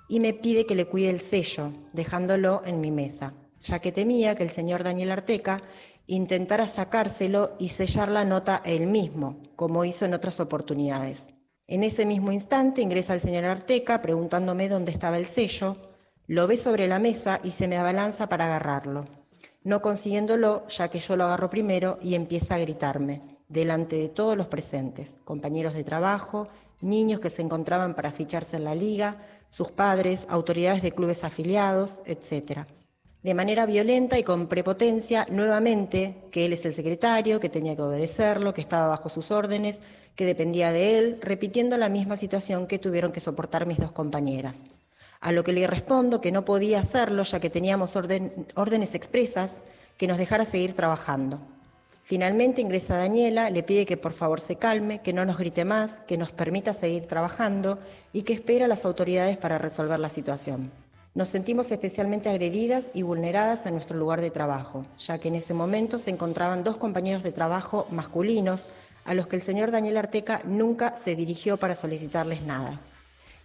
y 0.07 0.19
me 0.19 0.33
pide 0.33 0.65
que 0.65 0.75
le 0.75 0.85
cuide 0.85 1.09
el 1.09 1.19
sello, 1.19 1.71
dejándolo 1.91 2.61
en 2.65 2.79
mi 2.79 2.91
mesa, 2.91 3.33
ya 3.59 3.79
que 3.79 3.91
temía 3.91 4.35
que 4.35 4.43
el 4.43 4.51
señor 4.51 4.83
Daniel 4.83 5.11
Arteca 5.11 5.61
intentara 6.07 6.67
sacárselo 6.67 7.55
y 7.59 7.69
sellar 7.69 8.09
la 8.09 8.23
nota 8.23 8.61
él 8.63 8.87
mismo, 8.87 9.41
como 9.55 9.83
hizo 9.85 10.05
en 10.05 10.13
otras 10.13 10.39
oportunidades. 10.39 11.29
En 11.67 11.83
ese 11.83 12.05
mismo 12.05 12.31
instante 12.31 12.81
ingresa 12.81 13.15
el 13.15 13.21
señor 13.21 13.45
Arteca 13.45 14.01
preguntándome 14.01 14.69
dónde 14.69 14.91
estaba 14.91 15.17
el 15.17 15.25
sello, 15.25 15.77
lo 16.27 16.47
ve 16.47 16.57
sobre 16.57 16.87
la 16.87 16.99
mesa 16.99 17.39
y 17.43 17.51
se 17.51 17.67
me 17.67 17.77
abalanza 17.77 18.29
para 18.29 18.45
agarrarlo, 18.45 19.05
no 19.65 19.81
consiguiéndolo 19.81 20.65
ya 20.67 20.89
que 20.89 20.99
yo 20.99 21.15
lo 21.15 21.25
agarro 21.25 21.49
primero 21.49 21.97
y 22.01 22.13
empieza 22.13 22.55
a 22.55 22.59
gritarme, 22.59 23.23
delante 23.49 23.95
de 23.97 24.09
todos 24.09 24.37
los 24.37 24.45
presentes, 24.47 25.17
compañeros 25.25 25.73
de 25.73 25.83
trabajo, 25.83 26.47
niños 26.81 27.19
que 27.19 27.31
se 27.31 27.41
encontraban 27.41 27.95
para 27.95 28.11
ficharse 28.11 28.57
en 28.57 28.63
la 28.63 28.75
liga, 28.75 29.17
sus 29.49 29.71
padres, 29.71 30.27
autoridades 30.29 30.83
de 30.83 30.91
clubes 30.91 31.23
afiliados, 31.23 32.03
etc. 32.05 32.67
De 33.23 33.33
manera 33.33 33.65
violenta 33.65 34.19
y 34.19 34.23
con 34.23 34.47
prepotencia, 34.47 35.25
nuevamente, 35.31 36.27
que 36.31 36.45
él 36.45 36.53
es 36.53 36.63
el 36.67 36.73
secretario, 36.73 37.39
que 37.39 37.49
tenía 37.49 37.75
que 37.75 37.81
obedecerlo, 37.81 38.53
que 38.53 38.61
estaba 38.61 38.87
bajo 38.87 39.09
sus 39.09 39.31
órdenes, 39.31 39.81
que 40.15 40.25
dependía 40.25 40.71
de 40.71 40.99
él, 40.99 41.17
repitiendo 41.21 41.75
la 41.77 41.89
misma 41.89 42.17
situación 42.17 42.67
que 42.67 42.77
tuvieron 42.77 43.11
que 43.11 43.19
soportar 43.19 43.65
mis 43.65 43.79
dos 43.79 43.91
compañeras. 43.91 44.63
A 45.25 45.31
lo 45.31 45.43
que 45.43 45.53
le 45.53 45.65
respondo 45.65 46.21
que 46.21 46.31
no 46.31 46.45
podía 46.45 46.79
hacerlo 46.79 47.23
ya 47.23 47.39
que 47.39 47.49
teníamos 47.49 47.95
órdenes 47.95 48.93
expresas 48.93 49.55
que 49.97 50.05
nos 50.05 50.19
dejara 50.19 50.45
seguir 50.45 50.75
trabajando. 50.75 51.39
Finalmente 52.03 52.61
ingresa 52.61 52.97
Daniela, 52.97 53.49
le 53.49 53.63
pide 53.63 53.87
que 53.87 53.97
por 53.97 54.13
favor 54.13 54.39
se 54.39 54.57
calme, 54.57 55.01
que 55.01 55.13
no 55.13 55.25
nos 55.25 55.39
grite 55.39 55.65
más, 55.65 55.99
que 56.01 56.19
nos 56.19 56.31
permita 56.31 56.73
seguir 56.73 57.07
trabajando 57.07 57.79
y 58.13 58.21
que 58.21 58.33
espera 58.33 58.65
a 58.65 58.67
las 58.67 58.85
autoridades 58.85 59.35
para 59.35 59.57
resolver 59.57 59.99
la 59.99 60.09
situación. 60.09 60.71
Nos 61.15 61.29
sentimos 61.29 61.71
especialmente 61.71 62.29
agredidas 62.29 62.91
y 62.93 63.01
vulneradas 63.01 63.65
en 63.65 63.73
nuestro 63.73 63.97
lugar 63.97 64.21
de 64.21 64.29
trabajo, 64.29 64.85
ya 64.99 65.17
que 65.17 65.29
en 65.29 65.35
ese 65.37 65.55
momento 65.55 65.97
se 65.97 66.11
encontraban 66.11 66.63
dos 66.63 66.77
compañeros 66.77 67.23
de 67.23 67.31
trabajo 67.31 67.87
masculinos 67.89 68.69
a 69.05 69.15
los 69.15 69.25
que 69.25 69.37
el 69.37 69.41
señor 69.41 69.71
Daniel 69.71 69.97
Arteca 69.97 70.43
nunca 70.45 70.95
se 70.95 71.15
dirigió 71.15 71.57
para 71.57 71.73
solicitarles 71.73 72.43
nada. 72.43 72.79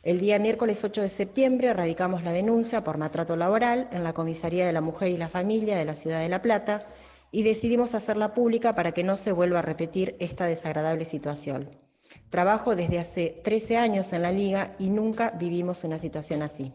El 0.02 0.18
día 0.18 0.38
miércoles 0.38 0.82
8 0.82 1.02
de 1.02 1.10
septiembre 1.10 1.74
radicamos 1.74 2.22
la 2.22 2.32
denuncia 2.32 2.82
por 2.82 2.96
maltrato 2.96 3.36
laboral 3.36 3.86
en 3.92 4.02
la 4.02 4.14
Comisaría 4.14 4.64
de 4.64 4.72
la 4.72 4.80
Mujer 4.80 5.10
y 5.10 5.18
la 5.18 5.28
Familia 5.28 5.76
de 5.76 5.84
la 5.84 5.94
Ciudad 5.94 6.20
de 6.20 6.30
La 6.30 6.40
Plata 6.40 6.86
y 7.30 7.42
decidimos 7.42 7.94
hacerla 7.94 8.32
pública 8.32 8.74
para 8.74 8.92
que 8.92 9.04
no 9.04 9.18
se 9.18 9.32
vuelva 9.32 9.58
a 9.58 9.62
repetir 9.62 10.16
esta 10.18 10.46
desagradable 10.46 11.04
situación. 11.04 11.68
Trabajo 12.30 12.76
desde 12.76 12.98
hace 12.98 13.42
13 13.44 13.76
años 13.76 14.14
en 14.14 14.22
la 14.22 14.32
liga 14.32 14.74
y 14.78 14.88
nunca 14.88 15.32
vivimos 15.32 15.84
una 15.84 15.98
situación 15.98 16.40
así. 16.42 16.72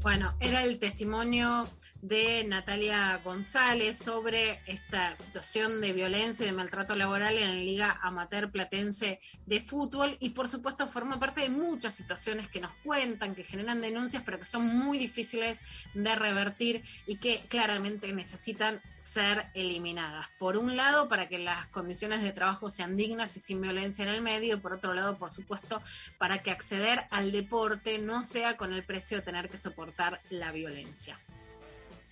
Bueno, 0.00 0.34
era 0.40 0.64
el 0.64 0.78
testimonio 0.78 1.68
de 2.02 2.44
Natalia 2.44 3.20
González 3.24 3.98
sobre 3.98 4.60
esta 4.66 5.16
situación 5.16 5.80
de 5.80 5.92
violencia 5.92 6.44
y 6.44 6.50
de 6.50 6.54
maltrato 6.54 6.94
laboral 6.94 7.38
en 7.38 7.48
la 7.48 7.54
Liga 7.54 8.00
Amateur 8.02 8.50
Platense 8.50 9.18
de 9.46 9.60
Fútbol 9.60 10.16
y 10.20 10.30
por 10.30 10.48
supuesto 10.48 10.86
forma 10.86 11.18
parte 11.18 11.40
de 11.40 11.48
muchas 11.48 11.94
situaciones 11.94 12.48
que 12.48 12.60
nos 12.60 12.72
cuentan, 12.84 13.34
que 13.34 13.44
generan 13.44 13.80
denuncias, 13.80 14.22
pero 14.24 14.38
que 14.38 14.44
son 14.44 14.66
muy 14.66 14.98
difíciles 14.98 15.62
de 15.94 16.14
revertir 16.14 16.82
y 17.06 17.16
que 17.16 17.44
claramente 17.48 18.12
necesitan 18.12 18.80
ser 19.06 19.50
eliminadas. 19.54 20.26
Por 20.38 20.56
un 20.56 20.76
lado, 20.76 21.08
para 21.08 21.28
que 21.28 21.38
las 21.38 21.68
condiciones 21.68 22.22
de 22.22 22.32
trabajo 22.32 22.68
sean 22.68 22.96
dignas 22.96 23.36
y 23.36 23.40
sin 23.40 23.60
violencia 23.60 24.02
en 24.02 24.08
el 24.08 24.20
medio, 24.20 24.60
por 24.60 24.72
otro 24.72 24.94
lado, 24.94 25.16
por 25.16 25.30
supuesto, 25.30 25.80
para 26.18 26.42
que 26.42 26.50
acceder 26.50 27.06
al 27.10 27.30
deporte 27.30 27.98
no 27.98 28.22
sea 28.22 28.56
con 28.56 28.72
el 28.72 28.84
precio 28.84 29.18
de 29.18 29.22
tener 29.22 29.48
que 29.48 29.58
soportar 29.58 30.20
la 30.28 30.50
violencia. 30.50 31.20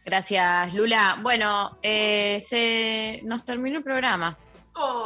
Gracias, 0.04 0.74
Lula. 0.74 1.18
Bueno, 1.22 1.78
eh, 1.82 2.42
se 2.46 3.20
nos 3.24 3.44
terminó 3.44 3.78
el 3.78 3.84
programa. 3.84 4.38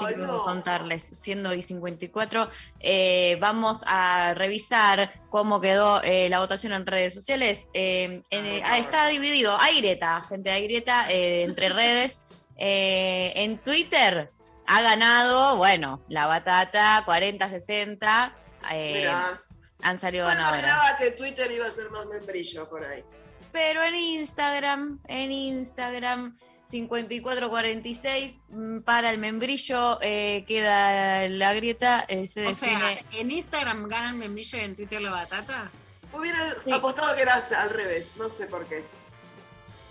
Que 0.08 0.16
no. 0.16 0.44
contarles, 0.44 1.02
siendo 1.12 1.52
y 1.52 1.60
54, 1.60 2.48
eh, 2.80 3.36
vamos 3.38 3.82
a 3.86 4.32
revisar 4.32 5.12
cómo 5.28 5.60
quedó 5.60 6.00
eh, 6.02 6.30
la 6.30 6.38
votación 6.38 6.72
en 6.72 6.86
redes 6.86 7.12
sociales. 7.12 7.68
Eh, 7.74 8.22
en- 8.30 8.62
ah, 8.64 8.78
está 8.78 9.06
dividido, 9.08 9.58
hay 9.60 9.76
grieta, 9.76 10.22
gente, 10.26 10.50
hay 10.50 10.62
grieta 10.64 11.04
eh, 11.10 11.42
entre 11.42 11.68
redes. 11.74 12.22
Eh, 12.56 13.34
en 13.36 13.58
Twitter 13.58 14.30
ha 14.66 14.80
ganado, 14.80 15.56
bueno, 15.58 16.02
la 16.08 16.26
batata 16.26 17.04
40-60. 17.04 18.32
eh, 18.72 18.94
Mirá. 19.00 19.38
han 19.82 19.98
salido 19.98 20.24
Bueno, 20.24 20.40
ganadoras. 20.44 20.64
imaginaba 20.64 20.96
que 20.96 21.10
Twitter 21.10 21.52
iba 21.52 21.66
a 21.66 21.70
ser 21.72 21.90
más 21.90 22.06
membrillo 22.06 22.66
por 22.70 22.82
ahí. 22.86 23.04
Pero 23.52 23.82
en 23.82 23.94
Instagram, 23.94 24.98
en 25.06 25.32
Instagram, 25.32 26.36
5446, 26.64 28.40
mm, 28.50 28.80
para 28.80 29.10
el 29.10 29.18
membrillo 29.18 29.98
eh, 30.02 30.44
queda 30.46 31.28
la 31.28 31.54
grieta, 31.54 32.04
eh, 32.08 32.26
se 32.26 32.46
O 32.46 32.54
sea, 32.54 32.78
define. 32.88 33.04
en 33.20 33.30
Instagram 33.30 33.88
ganan 33.88 34.18
membrillo 34.18 34.58
y 34.58 34.60
en 34.62 34.76
Twitter 34.76 35.00
la 35.00 35.10
batata. 35.10 35.70
Hubiera 36.12 36.38
apostado 36.72 37.14
que 37.16 37.22
era 37.22 37.34
al 37.56 37.70
revés, 37.70 38.10
no 38.16 38.28
sé 38.28 38.46
por 38.46 38.66
qué. 38.66 38.84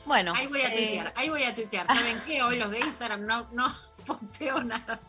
Bueno, 0.06 0.34
Ahí 0.36 0.48
voy 0.48 0.62
a 0.62 0.68
eh, 0.74 0.78
tuitear, 0.78 1.14
ahí 1.16 1.30
voy 1.30 1.44
a 1.44 1.54
tuitear. 1.54 1.86
¿Saben 1.88 2.18
qué? 2.26 2.42
Hoy 2.42 2.58
los 2.58 2.72
de 2.72 2.80
Instagram 2.80 3.26
no, 3.26 3.48
no 3.52 3.68
posteo 4.08 4.64
nada. 4.64 5.00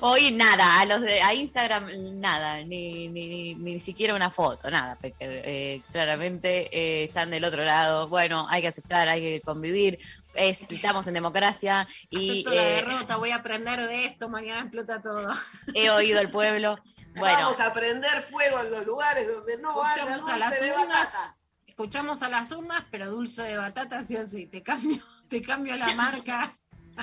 Hoy 0.00 0.32
nada, 0.32 0.80
a 0.80 0.86
los 0.86 1.00
de 1.02 1.22
a 1.22 1.34
Instagram 1.34 1.86
nada, 2.20 2.58
ni, 2.64 3.08
ni, 3.08 3.28
ni, 3.28 3.54
ni 3.54 3.80
siquiera 3.80 4.14
una 4.14 4.30
foto, 4.30 4.70
nada, 4.70 4.96
porque 4.96 5.14
eh, 5.20 5.82
claramente 5.92 6.68
eh, 6.76 7.04
están 7.04 7.30
del 7.30 7.44
otro 7.44 7.64
lado. 7.64 8.08
Bueno, 8.08 8.46
hay 8.48 8.62
que 8.62 8.68
aceptar, 8.68 9.08
hay 9.08 9.20
que 9.20 9.40
convivir. 9.42 9.98
es- 10.34 10.62
estamos 10.68 11.06
en 11.06 11.14
democracia 11.14 11.86
y 12.10 12.30
Acepto 12.42 12.50
la 12.54 12.62
eh, 12.68 12.74
derrota, 12.76 13.16
voy 13.16 13.30
a 13.30 13.36
aprender 13.36 13.80
de 13.86 14.06
esto, 14.06 14.28
mañana 14.28 14.62
explota 14.62 15.00
todo. 15.00 15.32
he 15.74 15.90
oído 15.90 16.18
al 16.20 16.30
pueblo. 16.30 16.78
Bueno, 17.16 17.38
Vamos 17.42 17.60
a 17.60 17.72
prender 17.72 18.22
fuego 18.22 18.58
en 18.58 18.72
los 18.72 18.84
lugares 18.86 19.28
donde 19.32 19.56
no 19.58 19.70
Escuchamos 19.86 20.18
a 20.18 20.32
dulce 20.32 20.38
las 20.40 20.60
de 20.60 20.72
urnas, 20.72 20.88
batata. 21.12 21.36
escuchamos 21.64 22.22
a 22.24 22.28
las 22.28 22.50
urnas, 22.50 22.84
pero 22.90 23.08
dulce 23.08 23.42
de 23.44 23.56
batata 23.56 24.02
sí 24.02 24.16
o 24.16 24.26
sí. 24.26 24.48
Te 24.48 24.64
cambio, 24.64 24.98
te 25.28 25.40
cambio 25.40 25.76
la 25.76 25.94
marca. 25.94 26.52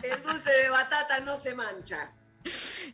El 0.03 0.23
dulce 0.23 0.51
de 0.51 0.69
batata 0.69 1.19
no 1.19 1.37
se 1.37 1.53
mancha. 1.53 2.13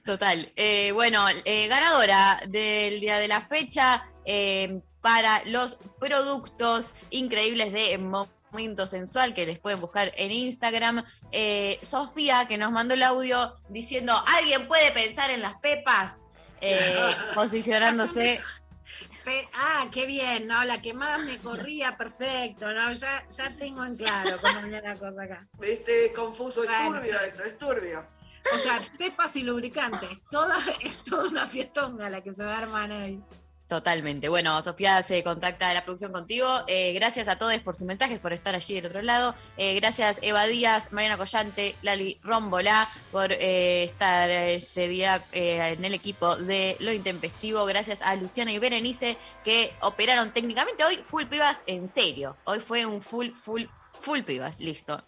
Total. 0.06 0.52
Eh, 0.56 0.91
bueno, 0.94 1.26
eh, 1.45 1.68
ganadora 1.68 2.41
del 2.48 2.99
día 2.99 3.18
de 3.18 3.28
la 3.28 3.41
fecha 3.41 4.10
eh, 4.26 4.82
para 5.02 5.44
los 5.45 5.78
productos 5.99 6.94
increíbles 7.10 7.72
de 7.72 7.98
Momento 7.98 8.88
Sensual 8.88 9.34
que 9.34 9.45
les 9.45 9.60
pueden 9.60 9.80
buscar 9.80 10.11
en 10.18 10.32
Instagram. 10.32 11.06
Sofía, 11.82 12.48
que 12.48 12.57
nos 12.57 12.72
mandó 12.72 12.94
el 12.94 13.03
audio 13.03 13.56
diciendo, 13.69 14.22
¿alguien 14.26 14.68
puede 14.68 14.91
pensar 14.91 15.32
en 15.32 15.41
las 15.41 15.56
pepas? 15.56 16.22
Posicionándose. 17.36 18.41
Pe- 19.27 19.49
ah, 19.55 19.89
qué 19.91 20.05
bien, 20.05 20.47
¿no? 20.47 20.63
La 20.63 20.81
que 20.81 20.93
más 20.93 21.19
me 21.19 21.37
corría, 21.39 21.97
perfecto, 21.97 22.71
¿no? 22.73 22.93
Ya, 22.93 23.27
ya 23.27 23.53
tengo 23.57 23.83
en 23.83 23.97
claro 23.97 24.37
cómo 24.41 24.61
viene 24.61 24.81
la 24.81 24.95
cosa 24.95 25.23
acá. 25.23 25.45
Viste, 25.59 26.13
confuso, 26.13 26.63
es 26.63 26.69
Bueno. 26.69 26.93
turbio 27.01 27.19
esto, 27.19 27.43
es 27.43 27.57
turbio. 27.57 28.05
O 28.53 28.57
sea, 28.57 28.79
pepas 28.97 29.35
y 29.35 29.43
lubricantes, 29.43 30.21
toda, 30.31 30.55
es 30.81 31.03
toda 31.03 31.27
una 31.29 31.45
fiestonga 31.45 32.09
la 32.09 32.23
que 32.23 32.33
se 32.33 32.41
va 32.45 32.55
a 32.55 32.59
armar 32.59 32.89
ahí. 32.89 33.21
Totalmente. 33.68 34.30
Bueno, 34.30 34.61
Sofía 34.64 35.03
se 35.03 35.23
contacta 35.23 35.68
de 35.68 35.73
la 35.73 35.84
producción 35.84 36.14
contigo. 36.14 36.48
Eh, 36.68 36.94
gracias 36.94 37.27
a 37.27 37.38
todos 37.38 37.57
por 37.60 37.76
sus 37.76 37.85
mensajes, 37.85 38.18
por 38.18 38.31
estar 38.31 38.56
allí 38.56 38.76
del 38.76 38.85
otro 38.85 39.02
lado. 39.02 39.35
Eh, 39.57 39.76
gracias 39.76 40.19
Eva 40.22 40.45
Díaz, 40.45 40.94
Mariana 40.94 41.18
Collante, 41.18 41.76
Lali 41.81 42.18
Rombolá 42.23 42.89
por 43.11 43.34
eh, 43.34 43.84
estar 43.84 44.30
este 44.30 44.88
día 44.88 45.26
en 45.34 45.84
el 45.84 45.94
equipo 45.94 46.38
de 46.38 46.77
Lo 46.80 46.94
Intempestivo. 46.94 47.65
Gracias 47.65 48.02
a 48.02 48.15
Luciana 48.15 48.53
y 48.53 48.60
Berenice 48.60 49.18
que 49.44 49.76
operaron 49.81 50.31
técnicamente 50.31 50.85
hoy 50.85 50.98
full 51.03 51.26
pibas 51.26 51.65
en 51.68 51.89
serio. 51.89 52.38
Hoy 52.45 52.60
fue 52.60 52.85
un 52.85 53.02
full, 53.02 53.31
full, 53.31 53.64
full 53.99 54.22
pibas. 54.22 54.61
Listo. 54.61 55.03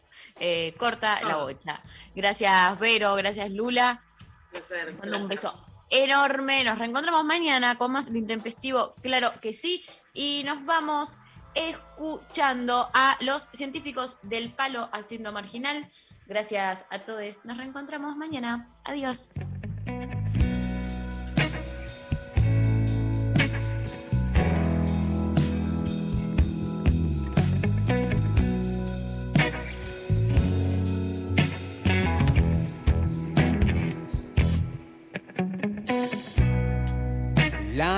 Corta 0.77 1.21
la 1.23 1.37
bocha. 1.37 1.81
Gracias 2.13 2.77
Vero, 2.77 3.15
gracias 3.15 3.51
Lula. 3.51 4.03
Placer, 4.51 4.95
Mando 4.95 5.17
un 5.17 5.27
beso 5.29 5.68
enorme. 5.89 6.63
Nos 6.63 6.77
reencontramos 6.77 7.23
mañana 7.25 7.75
con 7.75 7.91
más 7.91 8.07
intempestivo, 8.09 8.95
claro 9.01 9.31
que 9.41 9.53
sí. 9.53 9.83
Y 10.13 10.43
nos 10.45 10.65
vamos 10.65 11.17
escuchando 11.55 12.89
a 12.93 13.17
los 13.21 13.47
científicos 13.53 14.17
del 14.23 14.53
palo 14.53 14.89
haciendo 14.91 15.31
marginal. 15.31 15.89
Gracias 16.27 16.85
a 16.89 16.99
todos. 16.99 17.43
Nos 17.45 17.57
reencontramos 17.57 18.15
mañana. 18.15 18.69
Adiós. 18.83 19.29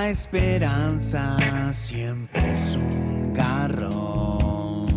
La 0.02 0.10
esperanza 0.10 1.38
siempre 1.72 2.52
es 2.54 2.76
un 2.76 3.32
garrón. 3.34 4.88